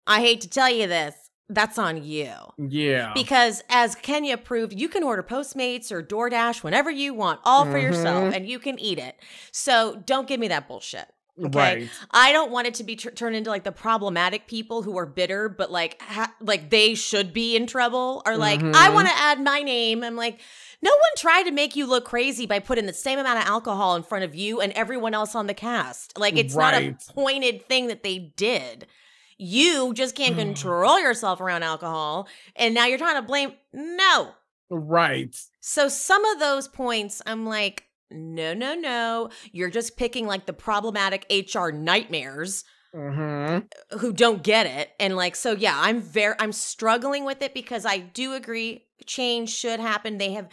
I 0.05 0.19
hate 0.19 0.41
to 0.41 0.49
tell 0.49 0.69
you 0.69 0.87
this, 0.87 1.15
that's 1.49 1.77
on 1.77 2.03
you. 2.03 2.31
yeah. 2.57 3.13
Because 3.13 3.63
as 3.69 3.95
Kenya 3.95 4.37
proved, 4.37 4.73
you 4.73 4.89
can 4.89 5.03
order 5.03 5.23
Postmates 5.23 5.91
or 5.91 6.03
DoorDash 6.03 6.63
whenever 6.63 6.91
you 6.91 7.13
want, 7.13 7.39
all 7.45 7.65
for 7.65 7.77
yourself, 7.77 8.25
Mhm. 8.31 8.35
and 8.35 8.47
you 8.49 8.59
can 8.59 8.77
eat 8.79 8.99
it. 8.99 9.15
So 9.51 10.01
don't 10.05 10.27
give 10.27 10.39
me 10.39 10.47
that 10.49 10.67
bullshit. 10.67 11.07
okay. 11.39 11.57
Right. 11.81 11.89
I 12.09 12.31
don't 12.31 12.49
want 12.49 12.65
it 12.65 12.73
to 12.75 12.83
be 12.83 12.95
tr- 12.95 13.11
turned 13.11 13.35
into 13.35 13.51
like 13.51 13.63
the 13.63 13.71
problematic 13.71 14.47
people 14.47 14.81
who 14.81 14.97
are 14.97 15.05
bitter, 15.05 15.47
but 15.49 15.71
like 15.71 16.01
ha- 16.01 16.33
like 16.41 16.71
they 16.71 16.95
should 16.95 17.31
be 17.31 17.55
in 17.55 17.67
trouble, 17.67 18.23
or 18.25 18.35
like 18.37 18.59
I 18.59 18.89
Mhm. 18.89 18.93
want 18.95 19.07
to 19.07 19.13
add 19.15 19.39
my 19.39 19.61
name. 19.61 20.03
I'm 20.03 20.15
like, 20.15 20.39
no 20.81 20.89
one 20.89 20.99
tried 21.15 21.43
to 21.43 21.51
make 21.51 21.75
you 21.75 21.85
look 21.85 22.05
crazy 22.05 22.47
by 22.47 22.57
putting 22.57 22.87
the 22.87 22.93
same 22.93 23.19
amount 23.19 23.37
of 23.39 23.45
alcohol 23.45 23.95
in 23.95 24.01
front 24.01 24.23
of 24.25 24.33
you 24.33 24.59
and 24.61 24.73
everyone 24.73 25.13
else 25.13 25.35
on 25.35 25.45
the 25.45 25.53
cast. 25.53 26.17
Like 26.17 26.35
it's 26.37 26.55
not 26.55 26.73
a 26.73 26.97
pointed 27.13 27.67
thing 27.67 27.85
that 27.87 28.01
they 28.01 28.17
did. 28.17 28.87
You 29.37 29.93
just 29.93 30.15
can't 30.15 30.35
Mm. 30.35 30.39
control 30.39 30.99
yourself 30.99 31.39
around 31.41 31.63
alcohol, 31.63 32.27
and 32.55 32.73
now 32.73 32.85
you're 32.85 32.97
trying 32.97 33.21
to 33.21 33.27
blame. 33.27 33.53
No. 33.73 34.31
Right. 34.69 35.35
So 35.61 35.87
some 35.87 36.25
of 36.25 36.39
those 36.39 36.67
points, 36.67 37.21
I'm 37.25 37.45
like, 37.45 37.85
no, 38.09 38.53
no, 38.53 38.73
no. 38.75 39.29
You're 39.51 39.69
just 39.69 39.97
picking 39.97 40.27
like 40.27 40.45
the 40.45 40.53
problematic 40.53 41.25
HR 41.29 41.69
nightmares 41.71 42.63
hmm 42.93 43.59
who 43.99 44.13
don't 44.13 44.43
get 44.43 44.65
it 44.65 44.89
and 44.97 45.15
like 45.15 45.35
so 45.35 45.51
yeah 45.51 45.75
i'm 45.75 45.99
very 45.99 46.33
i'm 46.39 46.53
struggling 46.53 47.25
with 47.25 47.41
it 47.41 47.53
because 47.53 47.85
i 47.85 47.97
do 47.97 48.33
agree 48.33 48.85
change 49.05 49.49
should 49.49 49.79
happen 49.81 50.17
they 50.17 50.31
have 50.31 50.47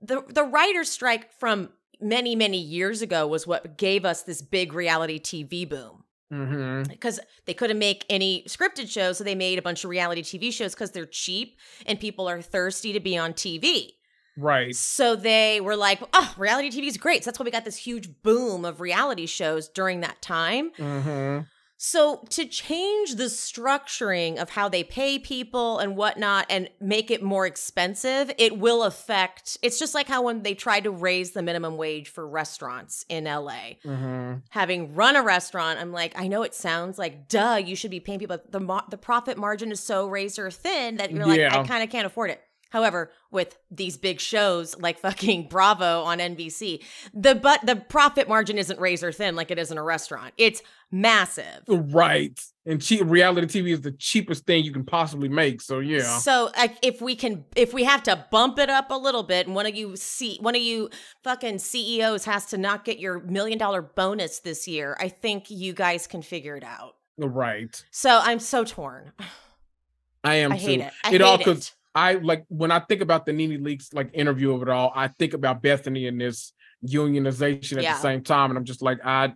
the 0.00 0.22
the 0.28 0.44
writer's 0.44 0.88
strike 0.88 1.32
from 1.40 1.68
many 2.00 2.36
many 2.36 2.58
years 2.58 3.02
ago 3.02 3.26
was 3.26 3.44
what 3.46 3.76
gave 3.76 4.04
us 4.04 4.22
this 4.22 4.40
big 4.40 4.72
reality 4.72 5.18
tv 5.18 5.68
boom 5.68 6.03
hmm 6.34 6.82
because 6.88 7.18
they 7.46 7.54
couldn't 7.54 7.78
make 7.78 8.04
any 8.10 8.42
scripted 8.46 8.90
shows 8.90 9.18
so 9.18 9.24
they 9.24 9.34
made 9.34 9.58
a 9.58 9.62
bunch 9.62 9.84
of 9.84 9.90
reality 9.90 10.22
tv 10.22 10.52
shows 10.52 10.74
because 10.74 10.90
they're 10.90 11.06
cheap 11.06 11.56
and 11.86 12.00
people 12.00 12.28
are 12.28 12.42
thirsty 12.42 12.92
to 12.92 13.00
be 13.00 13.16
on 13.16 13.32
tv 13.32 13.90
Right. 14.36 14.74
so 14.74 15.14
they 15.14 15.60
were 15.60 15.76
like 15.76 16.02
oh 16.12 16.34
reality 16.36 16.70
tv 16.70 16.88
is 16.88 16.96
great. 16.96 17.22
So 17.22 17.28
that's 17.30 17.38
why 17.38 17.44
we 17.44 17.50
got 17.52 17.64
this 17.64 17.76
huge 17.76 18.08
boom 18.22 18.64
of 18.64 18.80
reality 18.80 19.26
shows 19.26 19.68
during 19.68 20.00
that 20.00 20.20
time. 20.20 20.72
Hmm 20.76 21.40
so 21.76 22.24
to 22.30 22.46
change 22.46 23.16
the 23.16 23.24
structuring 23.24 24.36
of 24.40 24.50
how 24.50 24.68
they 24.68 24.84
pay 24.84 25.18
people 25.18 25.78
and 25.78 25.96
whatnot 25.96 26.46
and 26.48 26.68
make 26.80 27.10
it 27.10 27.22
more 27.22 27.46
expensive, 27.46 28.30
it 28.38 28.58
will 28.58 28.82
affect. 28.84 29.58
It's 29.62 29.78
just 29.78 29.94
like 29.94 30.06
how 30.08 30.22
when 30.22 30.42
they 30.42 30.54
tried 30.54 30.84
to 30.84 30.90
raise 30.90 31.32
the 31.32 31.42
minimum 31.42 31.76
wage 31.76 32.08
for 32.08 32.26
restaurants 32.26 33.04
in 33.08 33.24
LA. 33.24 33.74
hmm 33.82 34.34
Having 34.50 34.94
run 34.94 35.16
a 35.16 35.22
restaurant, 35.22 35.78
I'm 35.80 35.92
like, 35.92 36.12
I 36.18 36.28
know 36.28 36.42
it 36.42 36.54
sounds 36.54 36.98
like 36.98 37.28
duh, 37.28 37.60
you 37.64 37.76
should 37.76 37.90
be 37.90 38.00
paying 38.00 38.18
people. 38.18 38.36
But 38.36 38.52
the 38.52 38.82
the 38.90 38.98
profit 38.98 39.36
margin 39.38 39.70
is 39.72 39.80
so 39.80 40.06
razor 40.06 40.50
thin 40.50 40.96
that 40.96 41.10
you're 41.10 41.26
like, 41.26 41.38
Yeah. 41.38 41.58
I 41.58 41.66
kind 41.66 41.82
of 41.82 41.90
can't 41.90 42.06
afford 42.06 42.30
it. 42.30 42.40
However, 42.74 43.12
with 43.30 43.56
these 43.70 43.96
big 43.96 44.18
shows 44.18 44.76
like 44.80 44.98
fucking 44.98 45.46
Bravo 45.48 46.02
on 46.02 46.18
NBC, 46.18 46.82
the 47.14 47.36
but 47.36 47.64
the 47.64 47.76
profit 47.76 48.28
margin 48.28 48.58
isn't 48.58 48.80
razor 48.80 49.12
thin 49.12 49.36
like 49.36 49.52
it 49.52 49.60
is 49.60 49.70
in 49.70 49.78
a 49.78 49.82
restaurant. 49.82 50.34
It's 50.36 50.60
massive. 50.90 51.62
Right. 51.68 52.36
And 52.66 52.82
cheap 52.82 53.02
reality 53.04 53.46
TV 53.62 53.72
is 53.72 53.82
the 53.82 53.92
cheapest 53.92 54.44
thing 54.44 54.64
you 54.64 54.72
can 54.72 54.84
possibly 54.84 55.28
make. 55.28 55.60
So 55.60 55.78
yeah. 55.78 56.18
So 56.18 56.50
like, 56.56 56.76
if 56.82 57.00
we 57.00 57.14
can, 57.14 57.44
if 57.54 57.72
we 57.72 57.84
have 57.84 58.02
to 58.04 58.26
bump 58.32 58.58
it 58.58 58.68
up 58.68 58.90
a 58.90 58.96
little 58.98 59.22
bit, 59.22 59.46
and 59.46 59.54
one 59.54 59.66
of 59.66 59.76
you 59.76 59.94
see, 59.94 60.38
one 60.40 60.56
of 60.56 60.62
you 60.62 60.90
fucking 61.22 61.60
CEOs 61.60 62.24
has 62.24 62.46
to 62.46 62.58
not 62.58 62.84
get 62.84 62.98
your 62.98 63.20
million 63.20 63.56
dollar 63.56 63.82
bonus 63.82 64.40
this 64.40 64.66
year, 64.66 64.96
I 64.98 65.10
think 65.10 65.48
you 65.48 65.74
guys 65.74 66.08
can 66.08 66.22
figure 66.22 66.56
it 66.56 66.64
out. 66.64 66.96
Right. 67.18 67.84
So 67.92 68.18
I'm 68.20 68.40
so 68.40 68.64
torn. 68.64 69.12
I 70.24 70.36
am 70.36 70.50
I 70.50 70.56
hate 70.56 70.78
too. 70.80 70.86
it. 70.86 70.92
I 71.04 71.08
It 71.08 71.12
hate 71.12 71.20
all 71.22 71.38
it. 71.38 71.72
I 71.94 72.14
like 72.14 72.44
when 72.48 72.70
I 72.70 72.80
think 72.80 73.00
about 73.00 73.24
the 73.26 73.32
Nene 73.32 73.62
Leakes 73.64 73.94
like 73.94 74.10
interview 74.12 74.52
of 74.54 74.62
it 74.62 74.68
all, 74.68 74.92
I 74.94 75.08
think 75.08 75.32
about 75.34 75.62
Bethenny 75.62 76.08
and 76.08 76.20
this 76.20 76.52
unionization 76.86 77.76
at 77.78 77.82
Yeah. 77.84 77.94
the 77.94 78.00
same 78.00 78.22
time. 78.22 78.50
And 78.50 78.58
I'm 78.58 78.64
just 78.64 78.82
like, 78.82 78.98
I 79.04 79.34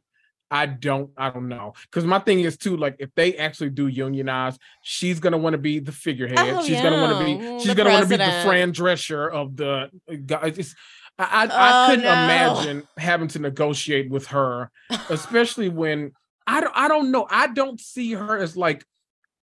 I 0.50 0.64
don't, 0.64 1.10
I 1.16 1.28
don't 1.28 1.48
know. 1.48 1.74
Because 1.82 2.04
my 2.06 2.18
thing 2.20 2.40
is 2.40 2.56
too, 2.56 2.76
like 2.78 2.96
if 2.98 3.10
they 3.14 3.36
actually 3.36 3.68
do 3.70 3.86
unionize, 3.86 4.58
she's 4.82 5.20
gonna 5.20 5.36
want 5.38 5.52
to 5.54 5.58
be 5.58 5.78
the 5.78 5.92
figurehead. 5.92 6.38
Oh, 6.56 6.64
she's 6.64 6.80
gonna 6.80 7.00
want 7.00 7.18
to 7.18 7.24
be, 7.24 7.34
mm, 7.44 7.58
she's 7.60 7.68
the 7.68 7.74
gonna 7.74 7.90
want 7.90 8.04
to 8.04 8.08
be 8.08 8.16
the. 8.16 8.40
Fran 8.42 8.72
Drescher 8.72 9.30
of 9.30 9.56
the 9.56 9.90
uh, 10.10 10.14
guys. 10.24 10.74
I, 11.18 11.24
I, 11.24 11.46
Oh, 11.46 11.48
I 11.52 11.86
couldn't 11.86 12.04
no. 12.04 12.12
imagine 12.12 12.82
having 12.96 13.28
to 13.28 13.40
negotiate 13.40 14.08
with 14.08 14.28
her, 14.28 14.70
especially 15.10 15.68
when 15.68 16.12
I 16.46 16.62
don't, 16.62 16.72
I 16.74 16.88
don't 16.88 17.10
know. 17.10 17.26
I 17.30 17.48
don't 17.48 17.78
see 17.78 18.12
her 18.14 18.38
as 18.38 18.56
like 18.56 18.86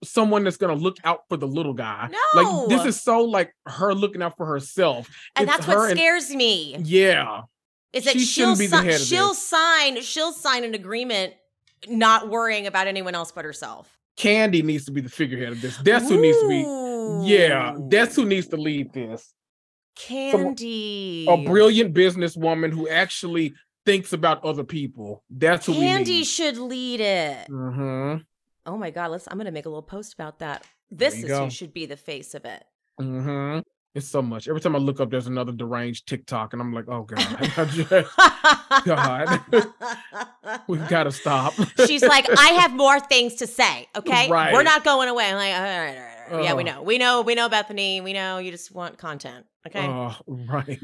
someone 0.03 0.43
that's 0.43 0.57
gonna 0.57 0.75
look 0.75 0.97
out 1.03 1.21
for 1.29 1.37
the 1.37 1.47
little 1.47 1.73
guy. 1.73 2.09
No. 2.11 2.41
Like 2.41 2.69
this 2.69 2.85
is 2.95 3.01
so 3.01 3.23
like 3.23 3.53
her 3.65 3.93
looking 3.93 4.21
out 4.21 4.37
for 4.37 4.45
herself. 4.45 5.09
and 5.35 5.47
It's 5.47 5.57
that's 5.57 5.67
what 5.67 5.89
and- 5.89 5.97
scares 5.97 6.29
me. 6.33 6.75
Yeah. 6.83 7.41
is 7.93 8.03
that 8.05 8.13
She 8.13 8.19
she'll 8.19 8.55
shouldn't 8.55 8.59
be 8.59 8.67
the 8.67 8.81
head 8.83 8.99
she'll 9.01 9.29
this. 9.29 9.47
sign 9.47 10.01
she'll 10.01 10.33
sign 10.33 10.63
an 10.63 10.75
agreement 10.75 11.33
not 11.87 12.29
worrying 12.29 12.67
about 12.67 12.87
anyone 12.87 13.15
else 13.15 13.31
but 13.31 13.45
herself. 13.45 13.89
Kandi 14.17 14.63
needs 14.63 14.85
to 14.85 14.91
be 14.91 15.01
the 15.01 15.09
figurehead 15.09 15.51
of 15.53 15.61
this. 15.61 15.77
That's 15.77 16.07
who 16.09 16.19
needs 16.19 16.39
to 16.39 16.47
be. 16.47 17.27
Yeah, 17.29 17.75
that's 17.89 18.15
who 18.15 18.25
needs 18.25 18.47
to 18.47 18.57
lead 18.57 18.91
this. 18.93 19.33
Kandi. 19.97 21.25
A 21.27 21.45
brilliant 21.45 21.93
businesswoman 21.93 22.71
who 22.73 22.87
actually 22.89 23.53
thinks 23.85 24.13
about 24.13 24.43
other 24.43 24.63
people. 24.63 25.23
That's 25.29 25.65
who 25.65 25.73
Kandi 25.73 25.97
we 25.97 26.03
need. 26.03 26.23
should 26.25 26.57
lead 26.57 27.01
it. 27.01 27.47
Mm-hmm. 27.49 28.21
Oh 28.65 28.77
my 28.77 28.89
god, 28.91 29.11
let's 29.11 29.27
I'm 29.29 29.37
gonna 29.37 29.51
make 29.51 29.65
a 29.65 29.69
little 29.69 29.81
post 29.83 30.13
about 30.13 30.39
that. 30.39 30.65
This 30.91 31.17
you 31.17 31.23
is 31.25 31.29
go. 31.29 31.43
who 31.45 31.49
should 31.49 31.73
be 31.73 31.85
the 31.85 31.97
face 31.97 32.33
of 32.33 32.45
it. 32.45 32.63
Mm-hmm. 32.99 33.59
It's 33.93 34.07
so 34.07 34.21
much. 34.21 34.47
Every 34.49 34.59
time 34.59 34.75
I 34.75 34.79
look 34.79 34.99
up, 34.99 35.09
there's 35.09 35.27
another 35.27 35.53
deranged 35.53 36.05
TikTok, 36.07 36.51
and 36.51 36.61
I'm 36.61 36.73
like, 36.73 36.85
oh 36.89 37.03
god, 37.03 37.19
just- 37.71 38.09
God. 38.85 39.41
we've 40.67 40.87
got 40.89 41.03
to 41.03 41.11
stop. 41.13 41.53
She's 41.87 42.01
like, 42.03 42.25
I 42.37 42.47
have 42.59 42.73
more 42.75 42.99
things 42.99 43.35
to 43.35 43.47
say. 43.47 43.87
Okay, 43.95 44.29
Right. 44.29 44.53
we're 44.53 44.63
not 44.63 44.83
going 44.83 45.07
away. 45.07 45.29
I'm 45.29 45.35
like, 45.35 45.53
all 45.53 45.61
right, 45.61 45.71
all 45.71 45.79
right, 45.79 46.15
all 46.31 46.37
right. 46.39 46.43
yeah, 46.43 46.53
we 46.55 46.63
know, 46.63 46.81
we 46.81 46.97
know, 46.97 47.21
we 47.21 47.35
know, 47.35 47.47
Bethenny. 47.47 48.03
We 48.03 48.11
know 48.11 48.37
you 48.39 48.51
just 48.51 48.73
want 48.73 48.97
content. 48.97 49.45
Okay. 49.65 49.85
Oh, 49.87 50.15
right. 50.27 50.79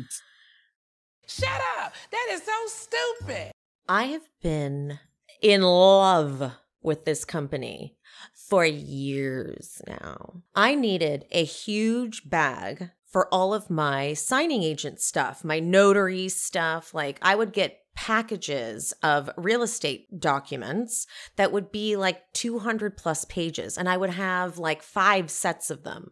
Shut 1.28 1.62
up! 1.80 1.94
That 2.12 2.28
is 2.32 2.44
so 2.44 2.52
stupid. 2.68 3.52
I 3.90 4.06
have 4.06 4.24
been 4.42 5.00
in 5.42 5.62
love 5.64 6.52
with 6.82 7.06
this 7.06 7.26
company 7.26 7.96
for 8.34 8.66
years 8.66 9.82
now. 9.88 10.42
I 10.56 10.76
needed 10.76 11.26
a 11.32 11.44
huge 11.44 12.30
bag 12.30 12.92
for 13.06 13.28
all 13.34 13.54
of 13.54 13.70
my 13.70 14.14
signing 14.14 14.64
agent 14.64 15.02
stuff, 15.02 15.44
my 15.44 15.60
notary 15.60 16.30
stuff. 16.30 16.94
Like, 16.94 17.20
I 17.22 17.36
would 17.36 17.54
get 17.54 17.80
packages 17.94 18.94
of 19.04 19.30
real 19.36 19.62
estate 19.62 20.20
documents 20.20 21.06
that 21.36 21.52
would 21.52 21.72
be 21.72 21.98
like 21.98 22.22
200 22.34 22.96
plus 22.96 23.26
pages, 23.26 23.78
and 23.78 23.90
I 23.90 23.98
would 23.98 24.12
have 24.12 24.58
like 24.58 24.82
five 24.82 25.30
sets 25.30 25.70
of 25.70 25.84
them. 25.84 26.12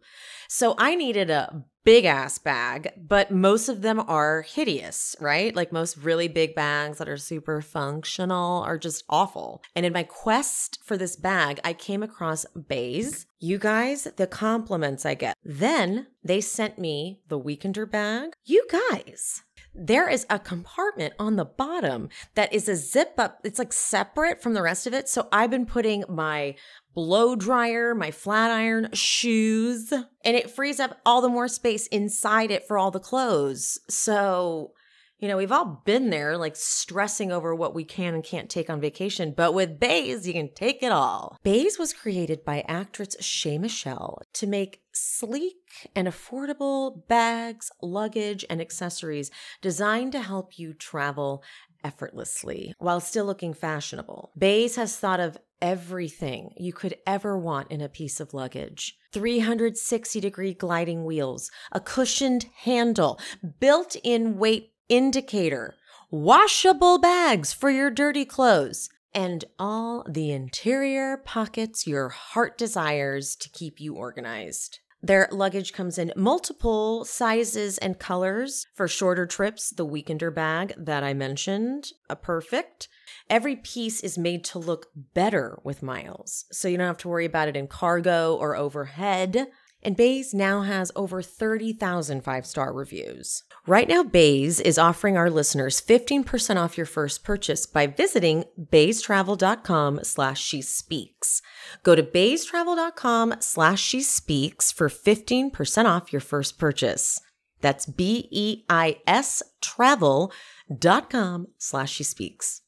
So 0.50 0.76
I 0.78 0.96
needed 0.96 1.30
a 1.30 1.64
big 1.90 2.06
ass 2.06 2.38
bag, 2.38 2.94
but 2.96 3.32
most 3.32 3.68
of 3.68 3.82
them 3.82 4.00
are 4.02 4.44
hideous, 4.44 5.16
right? 5.20 5.56
Like 5.56 5.72
most 5.72 5.98
really 5.98 6.28
big 6.28 6.54
bags 6.54 7.00
that 7.00 7.10
are 7.10 7.18
super 7.18 7.64
functional 7.64 8.62
are 8.62 8.78
just 8.78 9.04
awful. 9.10 9.64
And 9.76 9.88
in 9.88 9.94
my 9.94 10.04
quest 10.04 10.78
for 10.84 10.98
this 10.98 11.16
bag, 11.16 11.60
I 11.64 11.74
came 11.74 12.04
across 12.04 12.46
Béis. 12.56 13.26
You 13.40 13.58
guys, 13.58 14.08
the 14.18 14.28
compliments 14.28 15.04
I 15.04 15.16
get. 15.16 15.36
Then 15.44 16.06
they 16.24 16.42
sent 16.42 16.78
me 16.78 17.22
the 17.28 17.40
Weekender 17.40 17.90
bag. 17.90 18.34
You 18.46 18.68
guys, 18.70 19.42
there 19.74 20.10
is 20.10 20.26
a 20.30 20.40
compartment 20.40 21.14
on 21.18 21.38
the 21.38 21.46
bottom 21.46 22.10
that 22.36 22.52
is 22.52 22.68
a 22.68 22.76
zip 22.76 23.14
up. 23.18 23.40
It's 23.44 23.60
like 23.60 23.74
separate 23.74 24.42
from 24.42 24.54
the 24.54 24.62
rest 24.62 24.86
of 24.86 24.94
it. 24.94 25.08
So 25.08 25.28
I've 25.32 25.52
been 25.52 25.66
putting 25.66 26.04
my 26.10 26.56
blow 26.94 27.36
dryer, 27.36 27.94
my 27.96 28.12
flat 28.12 28.52
iron, 28.52 28.90
shoes, 28.94 29.92
and 29.92 30.36
it 30.36 30.50
frees 30.50 30.80
up 30.80 31.00
all 31.06 31.22
the 31.22 31.30
more 31.30 31.48
space 31.48 31.88
inside 31.88 32.52
it 32.52 32.68
for 32.68 32.78
all 32.78 32.92
the 32.92 33.00
clothes. 33.00 33.80
So, 33.90 34.74
you 35.20 35.28
know, 35.28 35.38
we've 35.38 35.52
all 35.52 35.82
been 35.86 36.10
there 36.10 36.38
like 36.38 36.56
stressing 36.56 37.32
over 37.32 37.54
what 37.54 37.76
we 37.76 37.84
can 37.84 38.14
and 38.14 38.24
can't 38.24 38.50
take 38.50 38.70
on 38.70 38.80
vacation, 38.80 39.34
but 39.36 39.54
with 39.54 39.80
Béis, 39.80 40.26
you 40.26 40.34
can 40.34 40.54
take 40.54 40.82
it 40.82 40.92
all. 40.92 41.38
Béis 41.44 41.78
was 41.78 41.94
created 41.94 42.46
by 42.46 42.64
actress 42.68 43.16
Shay 43.20 43.58
Mitchell 43.58 44.22
to 44.34 44.48
make 44.48 44.82
sleek 44.94 45.90
and 45.96 46.08
affordable 46.08 47.06
bags, 47.08 47.70
luggage, 47.82 48.46
and 48.50 48.62
accessories 48.62 49.30
designed 49.62 50.14
to 50.14 50.22
help 50.22 50.58
you 50.58 50.74
travel 50.74 51.44
effortlessly 51.84 52.74
while 52.80 53.00
still 53.00 53.26
looking 53.26 53.54
fashionable. 53.54 54.32
Béis 54.40 54.76
has 54.76 54.98
thought 54.98 55.20
of 55.20 55.38
everything 55.62 56.54
you 56.58 56.74
could 56.74 56.96
ever 57.06 57.38
want 57.38 57.70
in 57.72 57.82
a 57.82 57.90
piece 57.90 58.20
of 58.20 58.34
luggage 58.34 58.98
360 59.12 60.20
degree 60.20 60.54
gliding 60.54 61.04
wheels, 61.04 61.50
a 61.72 61.80
cushioned 61.80 62.46
handle, 62.64 63.20
built 63.60 63.96
in 64.04 64.38
weight 64.38 64.72
indicator, 64.88 65.76
washable 66.12 67.00
bags 67.00 67.54
for 67.54 67.70
your 67.70 67.90
dirty 67.90 68.26
clothes. 68.26 68.90
And 69.12 69.46
all 69.58 70.06
the 70.08 70.32
interior 70.32 71.18
pockets 71.18 71.88
your 71.88 72.10
heart 72.10 72.60
desires 72.60 73.36
to 73.38 73.50
keep 73.50 73.80
you 73.80 73.96
organized. 73.96 74.80
Their 75.02 75.30
luggage 75.32 75.72
comes 75.72 75.98
in 75.98 76.12
multiple 76.16 77.06
sizes 77.06 77.78
and 77.78 77.98
colors. 77.98 78.68
For 78.76 78.88
shorter 78.88 79.26
trips, 79.26 79.70
the 79.70 79.86
Weekender 79.86 80.34
bag 80.34 80.74
that 80.78 81.04
I 81.04 81.14
mentioned, 81.14 81.94
a 82.10 82.16
perfect. 82.16 82.90
Every 83.30 83.56
piece 83.56 84.02
is 84.02 84.18
made 84.18 84.44
to 84.46 84.60
look 84.60 84.88
better 85.14 85.60
with 85.64 85.82
miles, 85.82 86.46
so 86.52 86.68
you 86.68 86.78
don't 86.78 86.88
have 86.88 86.98
to 87.00 87.10
worry 87.10 87.26
about 87.26 87.48
it 87.48 87.56
in 87.56 87.68
cargo 87.68 88.36
or 88.36 88.56
overhead. 88.56 89.48
And 89.82 89.98
Béis 89.98 90.34
now 90.34 90.64
has 90.64 90.92
over 90.96 91.22
30,000 91.22 92.22
five 92.22 92.46
star 92.46 92.74
reviews. 92.74 93.44
Right 93.70 93.88
now, 93.88 94.02
Béis 94.02 94.60
is 94.60 94.80
offering 94.80 95.16
our 95.16 95.30
listeners 95.30 95.80
15% 95.80 96.56
off 96.56 96.76
your 96.76 96.88
first 96.88 97.24
purchase 97.24 97.68
by 97.68 97.86
visiting 97.86 98.46
beistravel.com 98.60 100.00
slash 100.02 100.44
she 100.44 100.64
speaks. 100.64 101.44
Go 101.84 101.94
to 101.94 102.02
beistravel.com 102.02 103.36
slash 103.42 103.80
she 103.80 104.02
speaks 104.02 104.72
for 104.72 104.90
15% 104.90 105.86
off 105.86 106.12
your 106.12 106.20
first 106.20 106.58
purchase. 106.58 107.22
That's 107.62 107.86
B 107.86 108.28
E 108.32 108.64
I 108.72 109.02
S 109.06 109.44
travel.com 109.62 111.48
slash 111.60 111.92
she 111.92 112.04
speaks. 112.04 112.64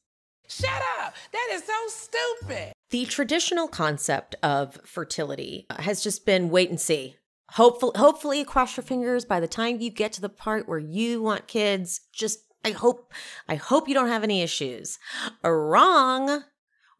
Shut 0.48 0.82
up! 1.00 1.14
That 1.32 1.48
is 1.50 1.64
so 1.64 1.72
stupid. 1.88 2.74
The 2.90 3.06
traditional 3.06 3.66
concept 3.66 4.36
of 4.40 4.78
fertility 4.84 5.66
has 5.80 6.00
just 6.00 6.24
been 6.24 6.48
wait 6.50 6.70
and 6.70 6.80
see. 6.80 7.16
Hopefully, 7.54 7.92
hopefully, 7.96 8.44
cross 8.44 8.76
your 8.76 8.84
fingers. 8.84 9.24
By 9.24 9.40
the 9.40 9.48
time 9.48 9.80
you 9.80 9.90
get 9.90 10.12
to 10.14 10.20
the 10.20 10.28
part 10.28 10.68
where 10.68 10.78
you 10.78 11.22
want 11.22 11.46
kids, 11.46 12.00
just 12.12 12.40
I 12.64 12.70
hope, 12.70 13.12
I 13.48 13.56
hope 13.56 13.88
you 13.88 13.94
don't 13.94 14.08
have 14.08 14.24
any 14.24 14.42
issues. 14.42 14.98
Wrong. 15.42 16.44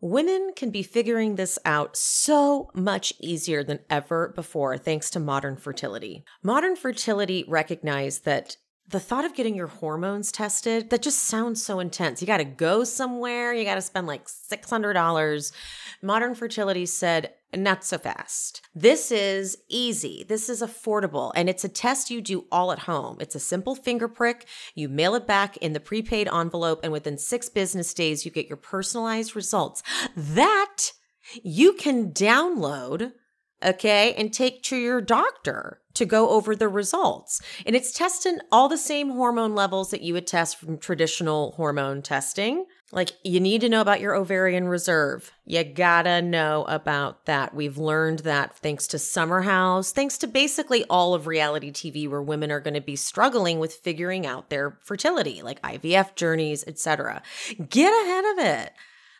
Women 0.00 0.50
can 0.56 0.70
be 0.70 0.82
figuring 0.82 1.36
this 1.36 1.60
out 1.64 1.96
so 1.96 2.70
much 2.74 3.12
easier 3.20 3.62
than 3.62 3.78
ever 3.88 4.32
before 4.34 4.76
thanks 4.76 5.10
to 5.10 5.20
modern 5.20 5.56
fertility. 5.56 6.24
Modern 6.42 6.74
fertility 6.74 7.44
recognized 7.46 8.24
that 8.24 8.56
the 8.92 9.00
thought 9.00 9.24
of 9.24 9.34
getting 9.34 9.54
your 9.54 9.66
hormones 9.66 10.30
tested, 10.30 10.90
that 10.90 11.02
just 11.02 11.24
sounds 11.24 11.64
so 11.64 11.80
intense. 11.80 12.20
You 12.20 12.26
got 12.26 12.38
to 12.38 12.44
go 12.44 12.84
somewhere, 12.84 13.52
you 13.52 13.64
got 13.64 13.74
to 13.74 13.82
spend 13.82 14.06
like 14.06 14.26
$600. 14.26 15.52
Modern 16.02 16.34
fertility 16.34 16.86
said, 16.86 17.32
not 17.54 17.84
so 17.84 17.98
fast. 17.98 18.62
This 18.74 19.10
is 19.10 19.58
easy. 19.68 20.24
This 20.26 20.48
is 20.48 20.62
affordable. 20.62 21.32
And 21.34 21.48
it's 21.48 21.64
a 21.64 21.68
test 21.68 22.10
you 22.10 22.20
do 22.20 22.46
all 22.50 22.72
at 22.72 22.80
home. 22.80 23.18
It's 23.20 23.34
a 23.34 23.40
simple 23.40 23.74
finger 23.74 24.08
prick. 24.08 24.46
You 24.74 24.88
mail 24.88 25.14
it 25.14 25.26
back 25.26 25.56
in 25.58 25.72
the 25.72 25.80
prepaid 25.80 26.28
envelope, 26.32 26.80
and 26.82 26.92
within 26.92 27.18
six 27.18 27.48
business 27.48 27.92
days, 27.92 28.24
you 28.24 28.30
get 28.30 28.48
your 28.48 28.56
personalized 28.56 29.36
results 29.36 29.82
that 30.16 30.92
you 31.42 31.74
can 31.74 32.12
download 32.12 33.12
okay, 33.64 34.14
and 34.14 34.32
take 34.32 34.62
to 34.64 34.76
your 34.76 35.00
doctor 35.00 35.80
to 35.94 36.06
go 36.06 36.30
over 36.30 36.56
the 36.56 36.68
results. 36.68 37.40
And 37.66 37.76
it's 37.76 37.92
testing 37.92 38.38
all 38.50 38.68
the 38.68 38.78
same 38.78 39.10
hormone 39.10 39.54
levels 39.54 39.90
that 39.90 40.02
you 40.02 40.14
would 40.14 40.26
test 40.26 40.58
from 40.58 40.78
traditional 40.78 41.52
hormone 41.52 42.02
testing. 42.02 42.66
Like, 42.94 43.12
you 43.24 43.40
need 43.40 43.62
to 43.62 43.70
know 43.70 43.80
about 43.80 44.00
your 44.00 44.14
ovarian 44.14 44.68
reserve. 44.68 45.32
You 45.46 45.64
gotta 45.64 46.20
know 46.20 46.64
about 46.68 47.24
that. 47.24 47.54
We've 47.54 47.78
learned 47.78 48.20
that 48.20 48.58
thanks 48.58 48.86
to 48.88 48.98
Summer 48.98 49.42
House, 49.42 49.92
thanks 49.92 50.18
to 50.18 50.26
basically 50.26 50.84
all 50.90 51.14
of 51.14 51.26
reality 51.26 51.72
TV 51.72 52.08
where 52.08 52.22
women 52.22 52.52
are 52.52 52.60
gonna 52.60 52.82
be 52.82 52.96
struggling 52.96 53.58
with 53.58 53.74
figuring 53.74 54.26
out 54.26 54.50
their 54.50 54.78
fertility, 54.82 55.40
like 55.42 55.60
IVF 55.62 56.14
journeys, 56.16 56.64
etc. 56.66 57.22
Get 57.68 57.92
ahead 58.04 58.24
of 58.32 58.44
it. 58.44 58.72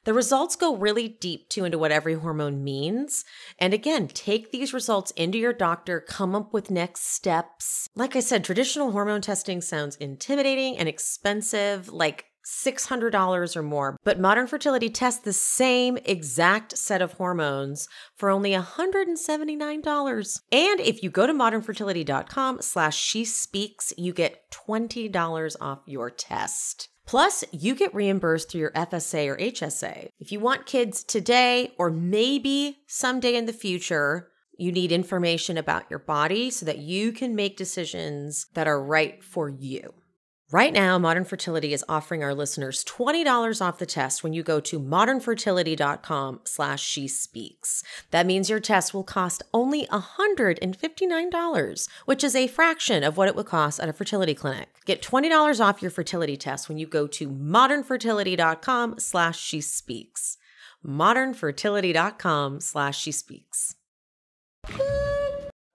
The 0.05 0.15
results 0.15 0.57
go 0.57 0.77
really 0.77 1.09
deep 1.09 1.49
too 1.49 1.65
into 1.65 1.79
what 1.79 1.93
every 1.93 2.15
hormone 2.15 2.65
means. 2.65 3.25
And 3.59 3.73
again, 3.73 4.09
take 4.09 4.51
these 4.51 4.75
results 4.75 5.13
into 5.13 5.39
your 5.39 5.53
doctor, 5.53 6.01
come 6.01 6.35
up 6.35 6.53
with 6.53 6.71
next 6.71 7.13
steps. 7.13 7.89
Like 7.95 8.17
I 8.17 8.21
said, 8.21 8.43
traditional 8.43 8.91
hormone 8.91 9.21
testing 9.21 9.61
sounds 9.61 9.97
intimidating 9.97 10.77
and 10.77 10.89
expensive. 10.89 11.89
Like, 11.89 12.27
$600 12.45 13.57
or 13.57 13.63
more, 13.63 13.97
but 14.05 14.19
Modern 14.19 14.49
Fertility 14.49 14.91
tests 14.91 15.21
the 15.21 15.33
same 15.33 15.97
exact 16.05 16.77
set 16.77 17.01
of 17.01 17.13
hormones 17.13 17.89
for 18.17 18.31
only 18.31 18.51
$179. 18.51 20.41
And 20.51 20.81
if 20.81 21.03
you 21.03 21.11
go 21.11 21.27
to 21.27 21.33
modernfertility.com 21.33 22.63
slash 22.63 22.99
she 22.99 23.25
speaks, 23.25 23.93
you 23.97 24.13
get 24.13 24.51
$20 24.51 25.57
off 25.61 25.83
your 25.87 26.11
test. 26.11 26.89
Plus, 27.07 27.45
you 27.51 27.75
get 27.75 27.95
reimbursed 27.95 28.51
through 28.51 28.61
your 28.61 28.71
FSA 28.73 29.29
or 29.29 29.37
HSA. 29.37 30.09
If 30.19 30.33
you 30.33 30.41
want 30.41 30.67
kids 30.67 31.03
today 31.03 31.73
or 31.79 31.91
maybe 31.91 32.79
someday 32.87 33.37
in 33.37 33.47
the 33.47 33.53
future, 33.53 34.29
you 34.57 34.71
need 34.71 34.93
information 34.93 35.59
about 35.59 35.91
your 35.91 35.99
body 35.99 36.51
so 36.51 36.65
that 36.67 36.79
you 36.79 37.13
can 37.13 37.35
make 37.35 37.57
decisions 37.57 38.47
that 38.55 38.69
are 38.69 38.83
right 38.83 39.23
for 39.23 39.49
you. 39.49 39.95
Right 40.53 40.73
now, 40.75 40.99
Modern 40.99 41.25
Fertility 41.25 41.73
is 41.73 41.83
offering 41.89 42.23
our 42.23 42.35
listeners 42.35 42.85
$20 42.85 43.65
off 43.65 43.79
the 43.79 43.87
test 43.87 44.23
when 44.23 44.35
you 44.35 44.43
go 44.43 44.61
to 44.61 44.79
modernfertility.com 44.79 46.41
slash 46.45 46.83
she 46.83 47.09
speaks. 47.09 47.83
That 48.11 48.27
means 48.27 48.51
your 48.51 48.61
test 48.61 48.93
will 48.93 49.03
cost 49.03 49.43
only 49.55 49.87
$159, 49.87 51.89
which 52.05 52.23
is 52.23 52.37
a 52.37 52.49
fraction 52.49 53.03
of 53.03 53.17
what 53.17 53.29
it 53.29 53.35
would 53.35 53.47
cost 53.47 53.81
at 53.81 53.89
a 53.89 53.95
fertility 53.95 54.35
clinic. 54.35 54.69
Get 54.85 55.01
$20 55.01 55.59
off 55.59 55.81
your 55.81 55.91
fertility 55.91 56.37
test 56.37 56.69
when 56.69 56.77
you 56.77 56.87
go 56.87 57.07
to 57.07 57.31
modernfertility.com 57.31 58.97
slash 58.99 59.41
she 59.41 59.63
speaks. 59.63 60.37
modernfertility.com 60.87 62.61
slash 62.61 63.01
she 63.01 63.11
speaks. 63.11 63.77
All 64.69 64.77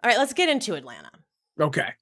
right, 0.03 0.19
let's 0.19 0.33
get 0.33 0.49
into 0.49 0.75
Atlanta. 0.75 1.09
Okay. 1.59 1.93